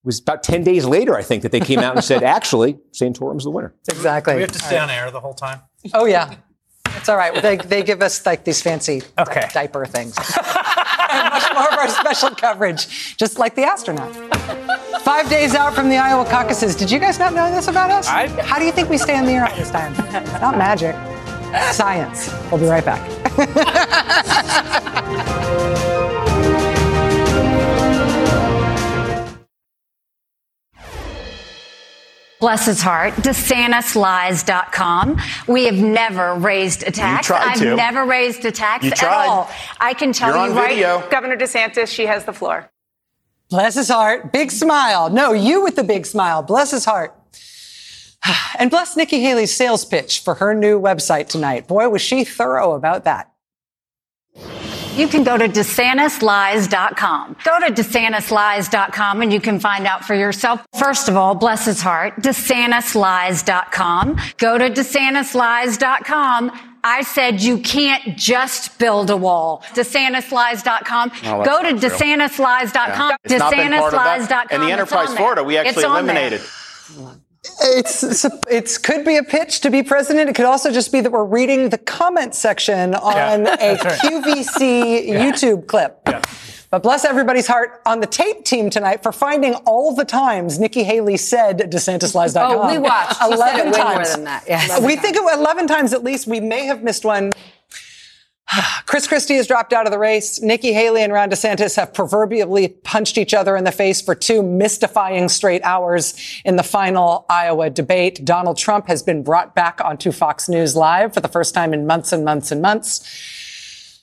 was 0.06 0.20
about 0.20 0.42
10 0.42 0.64
days 0.64 0.86
later, 0.86 1.16
I 1.16 1.22
think, 1.22 1.42
that 1.42 1.52
they 1.52 1.60
came 1.60 1.80
out 1.80 1.94
and 1.96 2.04
said, 2.04 2.22
actually, 2.36 2.78
Santorum's 2.92 3.44
the 3.44 3.50
winner. 3.50 3.74
Exactly. 3.88 4.34
Do 4.34 4.36
we 4.36 4.42
have 4.42 4.52
to 4.52 4.58
stay 4.58 4.78
on 4.78 4.88
air 4.88 5.10
the 5.10 5.20
whole 5.20 5.34
time? 5.34 5.60
Oh 5.92 6.06
yeah, 6.06 6.34
it's 6.96 7.08
all 7.08 7.16
right. 7.16 7.42
They 7.42 7.56
they 7.56 7.82
give 7.82 8.02
us 8.02 8.24
like 8.24 8.44
these 8.44 8.62
fancy 8.62 9.02
like, 9.16 9.52
diaper 9.52 9.86
things. 9.86 10.16
and 11.10 11.30
much 11.30 11.52
more 11.54 11.68
of 11.72 11.78
our 11.78 11.88
special 11.88 12.30
coverage, 12.30 13.16
just 13.16 13.38
like 13.38 13.54
the 13.54 13.62
astronaut. 13.62 14.14
Five 15.02 15.28
days 15.28 15.54
out 15.54 15.74
from 15.74 15.88
the 15.88 15.96
Iowa 15.96 16.24
caucuses. 16.24 16.74
Did 16.74 16.90
you 16.90 16.98
guys 16.98 17.18
not 17.18 17.34
know 17.34 17.50
this 17.54 17.68
about 17.68 17.90
us? 17.90 18.08
How 18.08 18.58
do 18.58 18.64
you 18.64 18.72
think 18.72 18.88
we 18.88 18.98
stay 18.98 19.16
in 19.16 19.24
the 19.24 19.32
air 19.32 19.46
all 19.46 19.56
this 19.56 19.70
time? 19.70 19.92
not 20.40 20.58
magic, 20.58 20.96
science. 21.72 22.32
We'll 22.50 22.60
be 22.60 22.66
right 22.66 22.84
back. 22.84 23.02
Bless 32.46 32.66
his 32.66 32.80
heart. 32.80 33.12
DeSantisLies.com. 33.14 35.20
We 35.48 35.64
have 35.64 35.74
never 35.74 36.36
raised 36.36 36.84
a 36.84 36.92
tax. 36.92 37.26
tried 37.26 37.42
I've 37.42 37.58
to. 37.58 37.74
never 37.74 38.04
raised 38.04 38.44
a 38.44 38.52
tax 38.52 38.84
You 38.84 38.92
at 38.92 38.96
tried. 38.98 39.26
all. 39.26 39.50
I 39.80 39.94
can 39.94 40.12
tell 40.12 40.28
You're 40.28 40.44
you 40.46 40.50
on 40.52 40.56
right. 40.56 40.68
video. 40.68 41.02
Governor 41.10 41.36
DeSantis, 41.36 41.88
she 41.88 42.06
has 42.06 42.24
the 42.24 42.32
floor. 42.32 42.70
Bless 43.50 43.74
his 43.74 43.88
heart. 43.88 44.32
Big 44.32 44.52
smile. 44.52 45.10
No, 45.10 45.32
you 45.32 45.64
with 45.64 45.74
the 45.74 45.82
big 45.82 46.06
smile. 46.06 46.40
Bless 46.44 46.70
his 46.70 46.84
heart. 46.84 47.16
And 48.60 48.70
bless 48.70 48.96
Nikki 48.96 49.18
Haley's 49.22 49.52
sales 49.52 49.84
pitch 49.84 50.20
for 50.20 50.34
her 50.34 50.54
new 50.54 50.80
website 50.80 51.26
tonight. 51.26 51.66
Boy, 51.66 51.88
was 51.88 52.00
she 52.00 52.22
thorough 52.22 52.74
about 52.74 53.02
that. 53.06 53.32
You 54.96 55.08
can 55.08 55.24
go 55.24 55.36
to 55.36 55.46
DeSantisLies.com. 55.46 57.36
Go 57.44 57.60
to 57.60 57.66
DeSantisLies.com 57.72 59.20
and 59.22 59.30
you 59.30 59.40
can 59.40 59.60
find 59.60 59.86
out 59.86 60.04
for 60.04 60.14
yourself. 60.14 60.64
First 60.78 61.08
of 61.10 61.16
all, 61.16 61.34
bless 61.34 61.66
his 61.66 61.82
heart, 61.82 62.16
DeSantisLies.com. 62.22 64.16
Go 64.38 64.56
to 64.56 64.70
DeSantisLies.com. 64.70 66.50
I 66.82 67.02
said 67.02 67.42
you 67.42 67.58
can't 67.58 68.16
just 68.16 68.78
build 68.78 69.10
a 69.10 69.16
wall. 69.16 69.62
DeSantisLies.com. 69.74 71.12
Oh, 71.24 71.44
Go 71.44 71.62
to. 71.62 71.74
DeSantisLies.com. 71.74 73.10
Yeah. 73.10 73.16
It's 73.24 73.38
not 73.38 73.50
been 73.50 73.72
part 73.72 73.92
of 73.92 74.00
that. 74.00 74.20
DeSantisLies.com. 74.20 74.46
And 74.50 74.62
the 74.62 74.72
Enterprise. 74.72 75.14
Florida, 75.14 75.44
we 75.44 75.58
actually 75.58 75.84
eliminated. 75.84 76.40
there. 76.40 77.16
Eliminated. 77.60 77.78
It's, 77.78 78.02
it's 78.50 78.76
a- 78.76 78.80
could 78.80 79.04
be 79.04 79.16
a 79.16 79.22
pitch 79.22 79.60
to 79.60 79.70
be 79.70 79.82
president. 79.82 80.28
It 80.30 80.36
could 80.36 80.44
also 80.46 80.70
just 80.72 80.92
be 80.92 81.00
that 81.00 81.10
we're 81.12 81.24
reading 81.24 81.68
the 81.68 81.78
comment 81.78 82.34
section 82.34 82.94
on 82.94 83.14
Yeah, 83.16 83.34
a 83.54 83.76
that's 83.76 83.84
right. 83.84 84.12
QVC 84.12 85.08
YouTube 85.08 85.66
clip. 85.66 86.06
But 86.68 86.82
bless 86.82 87.04
everybody's 87.04 87.46
heart 87.46 87.80
on 87.86 88.00
the 88.00 88.06
tape 88.08 88.44
team 88.44 88.70
tonight 88.70 89.02
for 89.02 89.12
finding 89.12 89.54
all 89.66 89.94
the 89.94 90.04
times 90.04 90.58
Nikki 90.58 90.82
Haley 90.82 91.16
said 91.16 91.58
DeSantisLies.com. 91.58 92.52
Oh, 92.52 92.70
we 92.72 92.78
watched. 92.78 93.12
She 93.12 93.18
said 93.20 93.28
it 93.30 93.34
Eleven 93.34 93.66
way 93.72 93.78
more 93.78 93.94
times. 93.94 94.14
than 94.14 94.24
that. 94.24 94.44
Yes. 94.48 94.80
We 94.82 94.96
think 94.96 95.16
it 95.16 95.22
was 95.22 95.38
eleven 95.38 95.68
times 95.68 95.92
at 95.92 96.02
least. 96.02 96.26
We 96.26 96.40
may 96.40 96.66
have 96.66 96.82
missed 96.82 97.04
one. 97.04 97.30
Chris 98.86 99.06
Christie 99.06 99.36
has 99.36 99.46
dropped 99.46 99.72
out 99.72 99.86
of 99.86 99.92
the 99.92 99.98
race. 99.98 100.40
Nikki 100.40 100.72
Haley 100.72 101.02
and 101.02 101.12
Ron 101.12 101.30
DeSantis 101.30 101.76
have 101.76 101.92
proverbially 101.92 102.68
punched 102.68 103.18
each 103.18 103.34
other 103.34 103.56
in 103.56 103.64
the 103.64 103.72
face 103.72 104.00
for 104.00 104.14
two 104.14 104.42
mystifying 104.42 105.28
straight 105.28 105.62
hours 105.64 106.14
in 106.44 106.56
the 106.56 106.62
final 106.62 107.26
Iowa 107.28 107.70
debate. 107.70 108.24
Donald 108.24 108.56
Trump 108.56 108.86
has 108.86 109.02
been 109.02 109.22
brought 109.22 109.54
back 109.54 109.80
onto 109.84 110.12
Fox 110.12 110.48
News 110.48 110.76
Live 110.76 111.14
for 111.14 111.20
the 111.20 111.28
first 111.28 111.54
time 111.54 111.74
in 111.74 111.86
months 111.86 112.12
and 112.12 112.24
months 112.24 112.50
and 112.50 112.62
months. 112.62 114.02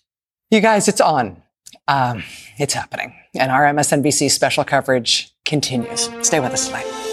You 0.51 0.59
guys, 0.59 0.87
it's 0.87 1.01
on. 1.01 1.41
Um, 1.87 2.23
it's 2.57 2.73
happening. 2.73 3.15
And 3.35 3.51
our 3.51 3.63
MSNBC 3.63 4.29
special 4.29 4.63
coverage 4.63 5.33
continues. 5.45 6.09
Stay 6.21 6.39
with 6.39 6.53
us 6.53 6.67
tonight. 6.67 7.12